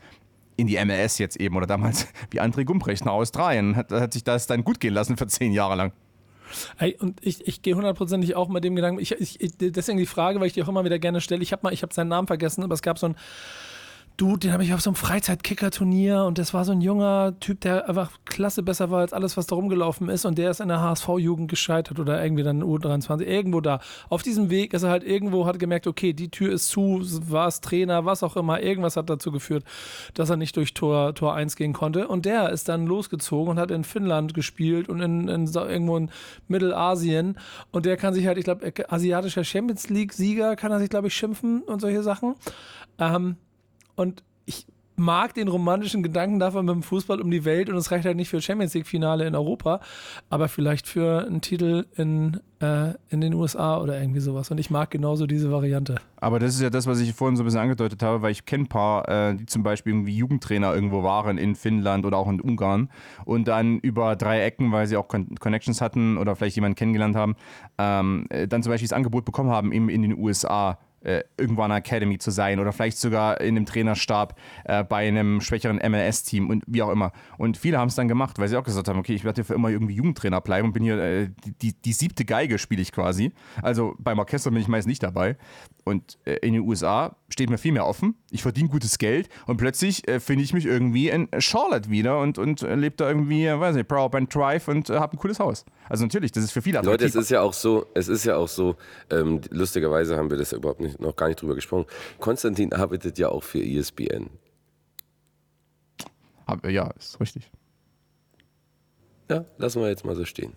in 0.56 0.68
die 0.68 0.78
MLS 0.86 1.18
jetzt 1.18 1.38
eben 1.38 1.58
oder 1.58 1.66
damals 1.66 2.08
wie 2.30 2.40
André 2.40 2.64
Gumprecht 2.64 3.06
nach 3.06 3.14
Australien. 3.14 3.76
Hat, 3.76 3.92
hat 3.92 4.14
sich 4.14 4.24
das 4.24 4.46
dann 4.46 4.64
gut 4.64 4.80
gehen 4.80 4.94
lassen 4.94 5.18
für 5.18 5.26
zehn 5.26 5.52
Jahre 5.52 5.76
lang. 5.76 5.94
Ey, 6.78 6.96
und 7.00 7.26
ich, 7.26 7.48
ich 7.48 7.64
gehe 7.64 7.74
hundertprozentig 7.74 8.36
auch 8.36 8.50
mit 8.50 8.64
dem 8.64 8.76
Gedanken, 8.76 9.02
ich, 9.02 9.14
ich, 9.14 9.40
deswegen 9.58 9.98
die 9.98 10.06
Frage, 10.06 10.40
weil 10.40 10.46
ich 10.46 10.54
die 10.54 10.62
auch 10.62 10.70
immer 10.70 10.86
wieder 10.86 11.00
gerne 11.00 11.20
stelle. 11.20 11.42
Ich 11.42 11.52
habe 11.52 11.64
mal, 11.64 11.76
seinen 11.92 12.10
Namen 12.10 12.28
vergessen, 12.28 12.64
aber 12.64 12.76
es 12.76 12.84
gab 12.84 13.00
so 13.00 13.08
einen 13.08 13.16
Dude, 14.18 14.40
den 14.40 14.54
habe 14.54 14.64
ich 14.64 14.74
auf 14.74 14.80
so 14.80 14.92
einem 14.92 14.96
Freizeitkicker-Turnier 14.96 16.24
und 16.24 16.38
das 16.38 16.54
war 16.54 16.64
so 16.64 16.72
ein 16.72 16.80
junger 16.80 17.38
Typ, 17.42 17.60
der 17.60 17.90
einfach 17.90 18.12
klasse 18.24 18.64
besser 18.64 18.90
war 18.90 19.00
als 19.00 19.12
alles, 19.12 19.36
was 19.36 19.46
da 19.46 19.56
rumgelaufen 19.56 20.08
ist 20.08 20.24
und 20.24 20.38
der 20.38 20.52
ist 20.52 20.62
in 20.62 20.70
der 20.70 20.80
HSV-Jugend 20.80 21.50
gescheitert 21.50 22.00
oder 22.00 22.24
irgendwie 22.24 22.44
dann 22.44 22.64
U23, 22.64 23.24
irgendwo 23.24 23.60
da. 23.60 23.82
Auf 24.08 24.24
diesem 24.24 24.50
Weg 24.50 24.74
ist 24.74 24.84
er 24.84 24.90
halt 24.90 25.04
irgendwo, 25.04 25.46
hat 25.46 25.60
gemerkt, 25.60 25.86
okay, 25.86 26.14
die 26.14 26.30
Tür 26.30 26.54
ist 26.54 26.70
zu, 26.70 27.02
war 27.30 27.48
es 27.48 27.60
Trainer, 27.60 28.06
was 28.06 28.24
auch 28.24 28.38
immer, 28.38 28.62
irgendwas 28.62 28.96
hat 28.96 29.10
dazu 29.10 29.34
geführt, 29.34 29.66
dass 30.14 30.30
er 30.30 30.38
nicht 30.38 30.56
durch 30.56 30.74
Tor, 30.74 31.14
Tor 31.14 31.36
1 31.36 31.58
gehen 31.58 31.74
konnte 31.74 32.08
und 32.08 32.24
der 32.24 32.52
ist 32.52 32.70
dann 32.70 32.86
losgezogen 32.86 33.52
und 33.52 33.60
hat 33.60 33.70
in 33.70 33.84
Finnland 33.84 34.34
gespielt 34.34 34.88
und 34.88 35.02
in, 35.02 35.28
in 35.28 35.46
irgendwo 35.46 35.98
in 35.98 36.10
Mittelasien 36.48 37.38
und 37.72 37.86
der 37.86 37.98
kann 37.98 38.14
sich 38.14 38.28
halt, 38.28 38.38
ich 38.38 38.46
glaube, 38.46 38.72
asiatischer 38.88 39.44
Champions 39.44 39.90
League-Sieger 39.90 40.56
kann 40.56 40.72
er 40.72 40.80
sich, 40.80 40.90
glaube 40.90 41.08
ich, 41.08 41.14
schimpfen 41.14 41.64
und 41.64 41.82
solche 41.82 42.02
Sachen. 42.02 42.36
Ähm, 42.98 43.36
und 43.96 44.24
ich 44.46 44.68
mag 44.98 45.34
den 45.34 45.48
romantischen 45.48 46.04
Gedanken 46.04 46.40
davon 46.40 46.66
mit 46.66 46.74
dem 46.74 46.84
Fußball 46.84 47.22
um 47.22 47.30
die 47.30 47.46
Welt 47.46 47.70
und 47.70 47.76
es 47.76 47.92
reicht 47.92 48.06
halt 48.06 48.16
nicht 48.16 48.30
für 48.30 48.42
Champions 48.42 48.74
League-Finale 48.74 49.26
in 49.28 49.36
Europa, 49.36 49.82
aber 50.30 50.48
vielleicht 50.48 50.88
für 50.88 51.26
einen 51.26 51.42
Titel 51.42 51.86
in, 51.96 52.40
äh, 52.60 52.94
in 53.10 53.22
den 53.22 53.34
USA 53.34 53.80
oder 53.82 54.00
irgendwie 54.00 54.22
sowas. 54.22 54.52
Und 54.52 54.58
ich 54.58 54.70
mag 54.70 54.92
genauso 54.92 55.28
diese 55.28 55.52
Variante. 55.52 55.96
Aber 56.18 56.40
das 56.40 56.56
ist 56.56 56.62
ja 56.62 56.70
das, 56.70 56.88
was 56.88 57.00
ich 57.02 57.14
vorhin 57.14 57.36
so 57.36 57.44
ein 57.44 57.46
bisschen 57.46 57.60
angedeutet 57.60 58.02
habe, 58.04 58.22
weil 58.22 58.32
ich 58.32 58.46
kenne 58.46 58.64
ein 58.64 58.68
paar, 58.68 59.08
äh, 59.10 59.36
die 59.36 59.46
zum 59.46 59.64
Beispiel 59.64 59.94
irgendwie 59.94 60.16
Jugendtrainer 60.16 60.74
irgendwo 60.74 61.04
waren 61.04 61.38
in 61.38 61.56
Finnland 61.56 62.06
oder 62.06 62.18
auch 62.18 62.30
in 62.30 62.40
Ungarn 62.40 62.90
und 63.26 63.48
dann 63.48 63.80
über 63.80 64.16
drei 64.16 64.42
Ecken, 64.42 64.72
weil 64.72 64.88
sie 64.88 64.98
auch 64.98 65.08
Con 65.08 65.36
Connections 65.40 65.82
hatten 65.82 66.18
oder 66.18 66.36
vielleicht 66.36 66.56
jemanden 66.56 66.76
kennengelernt 66.76 67.16
haben, 67.16 67.36
ähm, 67.78 68.28
äh, 68.30 68.48
dann 68.48 68.64
zum 68.64 68.72
Beispiel 68.72 68.88
das 68.88 68.96
Angebot 68.96 69.26
bekommen 69.26 69.50
haben, 69.50 69.74
eben 69.74 69.90
in 69.90 70.02
den 70.02 70.18
USA 70.18 70.78
äh, 71.06 71.24
irgendwo 71.38 71.62
an 71.62 71.70
der 71.70 71.78
Academy 71.78 72.18
zu 72.18 72.32
sein 72.32 72.60
oder 72.60 72.72
vielleicht 72.72 72.98
sogar 72.98 73.40
in 73.42 73.56
einem 73.56 73.66
Trainerstab 73.66 74.38
äh, 74.66 74.84
bei 74.84 75.08
einem 75.08 75.42
schwächeren 75.42 75.78
MLS-Team 75.78 76.50
und 76.50 76.64
wie 76.68 76.82
auch 76.82 76.90
immer. 76.90 77.12
Und 77.38 77.58
viele 77.58 77.78
haben 77.78 77.88
es 77.88 77.96
dann 77.96 78.08
gemacht, 78.08 78.40
weil 78.40 78.48
sie 78.48 78.58
auch 78.58 78.64
gesagt 78.64 78.88
haben, 78.88 79.00
okay, 79.00 79.14
ich 79.14 79.24
werde 79.24 79.38
hier 79.38 79.46
für 79.46 79.54
immer 79.54 79.70
irgendwie 79.70 79.96
Jugendtrainer 79.96 80.42
bleiben 80.42 80.68
und 80.68 80.74
bin 80.74 80.84
hier, 80.84 80.98
äh, 80.98 81.30
die, 81.46 81.52
die, 81.52 81.82
die, 81.82 81.94
siebte 81.94 82.26
Geige 82.26 82.58
spiele 82.58 82.82
ich 82.82 82.92
quasi. 82.92 83.32
Also 83.62 83.96
beim 84.00 84.20
Orchester 84.20 84.52
bin 84.52 84.60
ich 84.62 84.68
meist 84.68 84.88
nicht 84.88 85.04
dabei. 85.04 85.38
Und 85.84 86.18
äh, 86.26 86.38
in 86.38 86.54
den 86.54 86.64
USA 86.64 87.16
steht 87.30 87.50
mir 87.50 87.58
viel 87.58 87.72
mehr 87.72 87.86
offen. 87.86 88.16
Ich 88.30 88.44
verdiene 88.44 88.70
gutes 88.70 88.98
Geld 88.98 89.30
und 89.48 89.58
plötzlich 89.58 90.08
äh, 90.08 90.20
finde 90.20 90.44
ich 90.44 90.54
mich 90.54 90.66
irgendwie 90.66 91.10
in 91.10 91.28
Charlotte 91.40 91.90
wieder 91.90 92.20
und, 92.20 92.38
und 92.38 92.62
lebe 92.62 92.96
da 92.96 93.08
irgendwie, 93.08 93.48
weiß 93.48 93.76
nicht, 93.76 93.88
Proud 93.88 94.16
and 94.16 94.34
Drive 94.34 94.68
und 94.68 94.90
äh, 94.90 95.00
habe 95.00 95.16
ein 95.16 95.20
cooles 95.20 95.40
Haus. 95.40 95.66
Also 95.90 96.04
natürlich, 96.04 96.32
das 96.32 96.44
ist 96.44 96.52
für 96.52 96.62
viele 96.62 96.80
attraktiv. 96.80 97.02
Leute, 97.02 97.06
es 97.06 97.16
ist 97.16 97.30
ja 97.30 97.42
auch 97.42 97.54
so, 97.54 97.88
es 97.94 98.08
ist 98.08 98.26
ja 98.26 98.38
auch 98.38 98.48
so, 98.48 98.76
ähm, 99.10 99.42
lustigerweise 99.50 100.18
haben 100.18 100.30
wir 100.30 100.38
das 100.38 100.54
überhaupt 100.54 100.82
nicht, 100.82 101.00
noch 101.00 101.16
gar 101.16 101.28
nicht 101.28 101.42
drüber 101.42 101.56
gesprochen. 101.56 101.86
Konstantin 102.20 102.74
arbeitet 102.74 103.18
ja 103.18 103.30
auch 103.30 103.44
für 103.44 103.64
ESPN. 103.64 104.30
Ja, 106.68 106.92
ist 106.92 107.20
richtig. 107.20 107.50
Ja, 109.30 109.46
lassen 109.58 109.82
wir 109.82 109.90
jetzt 109.90 110.06
mal 110.06 110.16
so 110.16 110.26
stehen. 110.26 110.54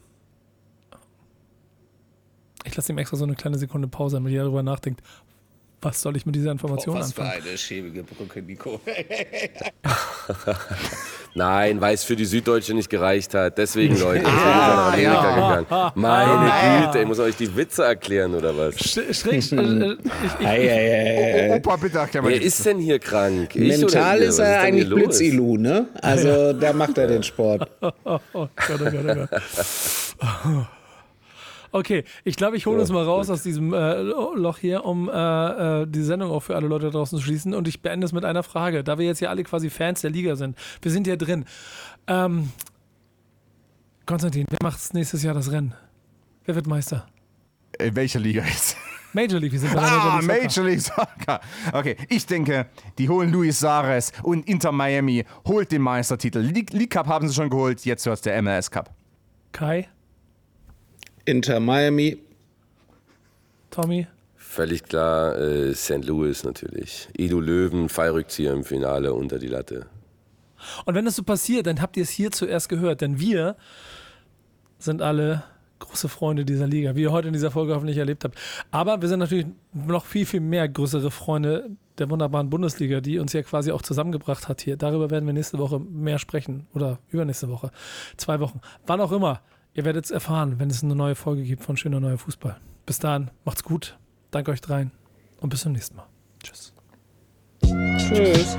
Ich 2.64 2.76
lasse 2.76 2.92
ihm 2.92 2.98
extra 2.98 3.16
so 3.16 3.24
eine 3.24 3.34
kleine 3.34 3.56
Sekunde 3.56 3.88
Pause, 3.88 4.16
damit 4.16 4.34
er 4.34 4.42
darüber 4.42 4.62
nachdenkt, 4.62 5.02
was 5.80 6.00
soll 6.00 6.16
ich 6.16 6.26
mit 6.26 6.34
dieser 6.34 6.50
Information 6.50 6.94
Boah, 6.94 7.00
was 7.00 7.08
anfangen? 7.08 7.28
Was 7.28 7.36
für 7.36 7.48
eine 7.48 7.58
schäbige 7.58 8.02
Brücke, 8.02 8.42
Nico. 8.42 8.80
Nein, 11.34 11.80
weil 11.80 11.94
es 11.94 12.02
für 12.02 12.16
die 12.16 12.24
Süddeutsche 12.24 12.74
nicht 12.74 12.90
gereicht 12.90 13.32
hat. 13.34 13.58
Deswegen, 13.58 13.96
Leute, 13.98 14.24
deswegen 14.24 14.36
ah, 14.36 14.40
ist 14.40 14.44
er 14.44 14.56
nach 14.56 14.92
Amerika 14.92 15.12
ja. 15.12 15.60
gegangen. 15.60 15.92
Meine 15.94 16.52
ah, 16.52 16.86
Güte, 16.86 16.98
ich 17.00 17.06
muss 17.06 17.20
euch 17.20 17.36
die 17.36 17.54
Witze 17.54 17.84
erklären, 17.84 18.34
oder 18.34 18.56
was? 18.56 18.76
Schräg, 18.76 19.52
äh, 20.42 21.56
Opa, 21.56 21.76
bitte 21.76 21.98
erklär 21.98 22.22
mal. 22.22 22.32
Wer 22.32 22.42
ist 22.42 22.66
denn 22.66 22.78
hier 22.78 22.98
krank? 22.98 23.54
Ich 23.54 23.78
Mental 23.78 24.18
ist 24.18 24.40
er 24.40 24.60
eigentlich 24.60 24.88
Blitzilu, 24.88 25.56
ne? 25.56 25.86
Also, 26.02 26.54
da 26.54 26.72
macht 26.72 26.98
er 26.98 27.06
den 27.06 27.22
Sport. 27.22 27.70
oh 27.80 27.90
Gott, 28.04 28.20
oh 28.34 28.48
Gott, 28.56 28.82
oh 28.82 29.26
Gott. 30.50 30.68
Okay, 31.70 32.04
ich 32.24 32.36
glaube, 32.36 32.56
ich 32.56 32.66
hole 32.66 32.80
uns 32.80 32.90
mal 32.90 33.04
raus 33.04 33.28
aus 33.30 33.42
diesem 33.42 33.72
äh, 33.74 34.00
Loch 34.00 34.58
hier, 34.58 34.84
um 34.84 35.08
äh, 35.08 35.82
äh, 35.82 35.86
die 35.86 36.02
Sendung 36.02 36.30
auch 36.30 36.40
für 36.40 36.56
alle 36.56 36.68
Leute 36.68 36.90
draußen 36.90 37.18
zu 37.18 37.24
schließen. 37.24 37.54
Und 37.54 37.68
ich 37.68 37.82
beende 37.82 38.04
es 38.06 38.12
mit 38.12 38.24
einer 38.24 38.42
Frage, 38.42 38.82
da 38.82 38.98
wir 38.98 39.06
jetzt 39.06 39.20
ja 39.20 39.28
alle 39.30 39.44
quasi 39.44 39.70
Fans 39.70 40.00
der 40.00 40.10
Liga 40.10 40.36
sind. 40.36 40.56
Wir 40.80 40.90
sind 40.90 41.06
ja 41.06 41.16
drin. 41.16 41.44
Ähm, 42.06 42.50
Konstantin, 44.06 44.46
wer 44.48 44.58
macht 44.62 44.94
nächstes 44.94 45.22
Jahr 45.22 45.34
das 45.34 45.50
Rennen? 45.52 45.74
Wer 46.44 46.54
wird 46.54 46.66
Meister? 46.66 47.06
In 47.78 47.94
welcher 47.94 48.20
Liga 48.20 48.42
jetzt? 48.42 48.76
Major 49.12 49.40
League, 49.40 49.52
wir 49.52 49.58
sind 49.58 49.74
bei 49.74 49.80
ah, 49.80 50.20
Major 50.20 50.20
League, 50.20 50.42
Major 50.42 50.64
League 50.64 50.80
Soccer. 50.80 51.40
Okay, 51.72 51.96
ich 52.08 52.26
denke, 52.26 52.66
die 52.98 53.08
holen 53.08 53.32
Luis 53.32 53.58
Sares 53.58 54.12
und 54.22 54.46
Inter 54.48 54.72
Miami 54.72 55.24
holt 55.46 55.72
den 55.72 55.82
Meistertitel. 55.82 56.40
League, 56.40 56.72
League 56.72 56.90
Cup 56.90 57.06
haben 57.06 57.26
sie 57.26 57.34
schon 57.34 57.50
geholt, 57.50 57.84
jetzt 57.84 58.04
wird 58.04 58.14
es 58.14 58.20
der 58.22 58.40
MLS 58.42 58.70
Cup. 58.70 58.94
Kai? 59.52 59.88
Inter 61.28 61.60
Miami. 61.60 62.16
Tommy? 63.68 64.06
Völlig 64.34 64.82
klar, 64.84 65.38
äh, 65.38 65.74
St. 65.74 66.06
Louis 66.06 66.42
natürlich. 66.42 67.06
Edu 67.18 67.38
Löwen, 67.38 67.90
Fallrückzieher 67.90 68.54
im 68.54 68.64
Finale 68.64 69.12
unter 69.12 69.38
die 69.38 69.48
Latte. 69.48 69.84
Und 70.86 70.94
wenn 70.94 71.04
das 71.04 71.16
so 71.16 71.22
passiert, 71.22 71.66
dann 71.66 71.82
habt 71.82 71.98
ihr 71.98 72.04
es 72.04 72.08
hier 72.08 72.30
zuerst 72.30 72.70
gehört, 72.70 73.02
denn 73.02 73.20
wir 73.20 73.56
sind 74.78 75.02
alle 75.02 75.44
große 75.80 76.08
Freunde 76.08 76.46
dieser 76.46 76.66
Liga, 76.66 76.96
wie 76.96 77.02
ihr 77.02 77.12
heute 77.12 77.28
in 77.28 77.34
dieser 77.34 77.50
Folge 77.50 77.74
hoffentlich 77.74 77.98
erlebt 77.98 78.24
habt. 78.24 78.38
Aber 78.70 79.02
wir 79.02 79.08
sind 79.10 79.18
natürlich 79.18 79.48
noch 79.74 80.06
viel, 80.06 80.24
viel 80.24 80.40
mehr 80.40 80.66
größere 80.66 81.10
Freunde 81.10 81.68
der 81.98 82.08
wunderbaren 82.08 82.48
Bundesliga, 82.48 83.02
die 83.02 83.18
uns 83.18 83.34
ja 83.34 83.42
quasi 83.42 83.70
auch 83.70 83.82
zusammengebracht 83.82 84.48
hat 84.48 84.62
hier. 84.62 84.78
Darüber 84.78 85.10
werden 85.10 85.26
wir 85.26 85.34
nächste 85.34 85.58
Woche 85.58 85.78
mehr 85.78 86.18
sprechen 86.18 86.66
oder 86.72 87.00
übernächste 87.10 87.50
Woche. 87.50 87.70
Zwei 88.16 88.40
Wochen. 88.40 88.62
Wann 88.86 89.02
auch 89.02 89.12
immer. 89.12 89.42
Ihr 89.74 89.84
werdet 89.84 90.04
es 90.04 90.10
erfahren, 90.10 90.58
wenn 90.58 90.70
es 90.70 90.82
eine 90.82 90.96
neue 90.96 91.14
Folge 91.14 91.42
gibt 91.42 91.62
von 91.62 91.76
Schöner 91.76 92.00
Neuer 92.00 92.18
Fußball. 92.18 92.56
Bis 92.86 92.98
dahin, 92.98 93.30
macht's 93.44 93.62
gut. 93.62 93.98
Danke 94.30 94.50
euch 94.50 94.60
dreien 94.60 94.90
und 95.40 95.50
bis 95.50 95.60
zum 95.60 95.72
nächsten 95.72 95.96
Mal. 95.96 96.06
Tschüss. 96.42 96.72
Tschüss. 97.62 98.56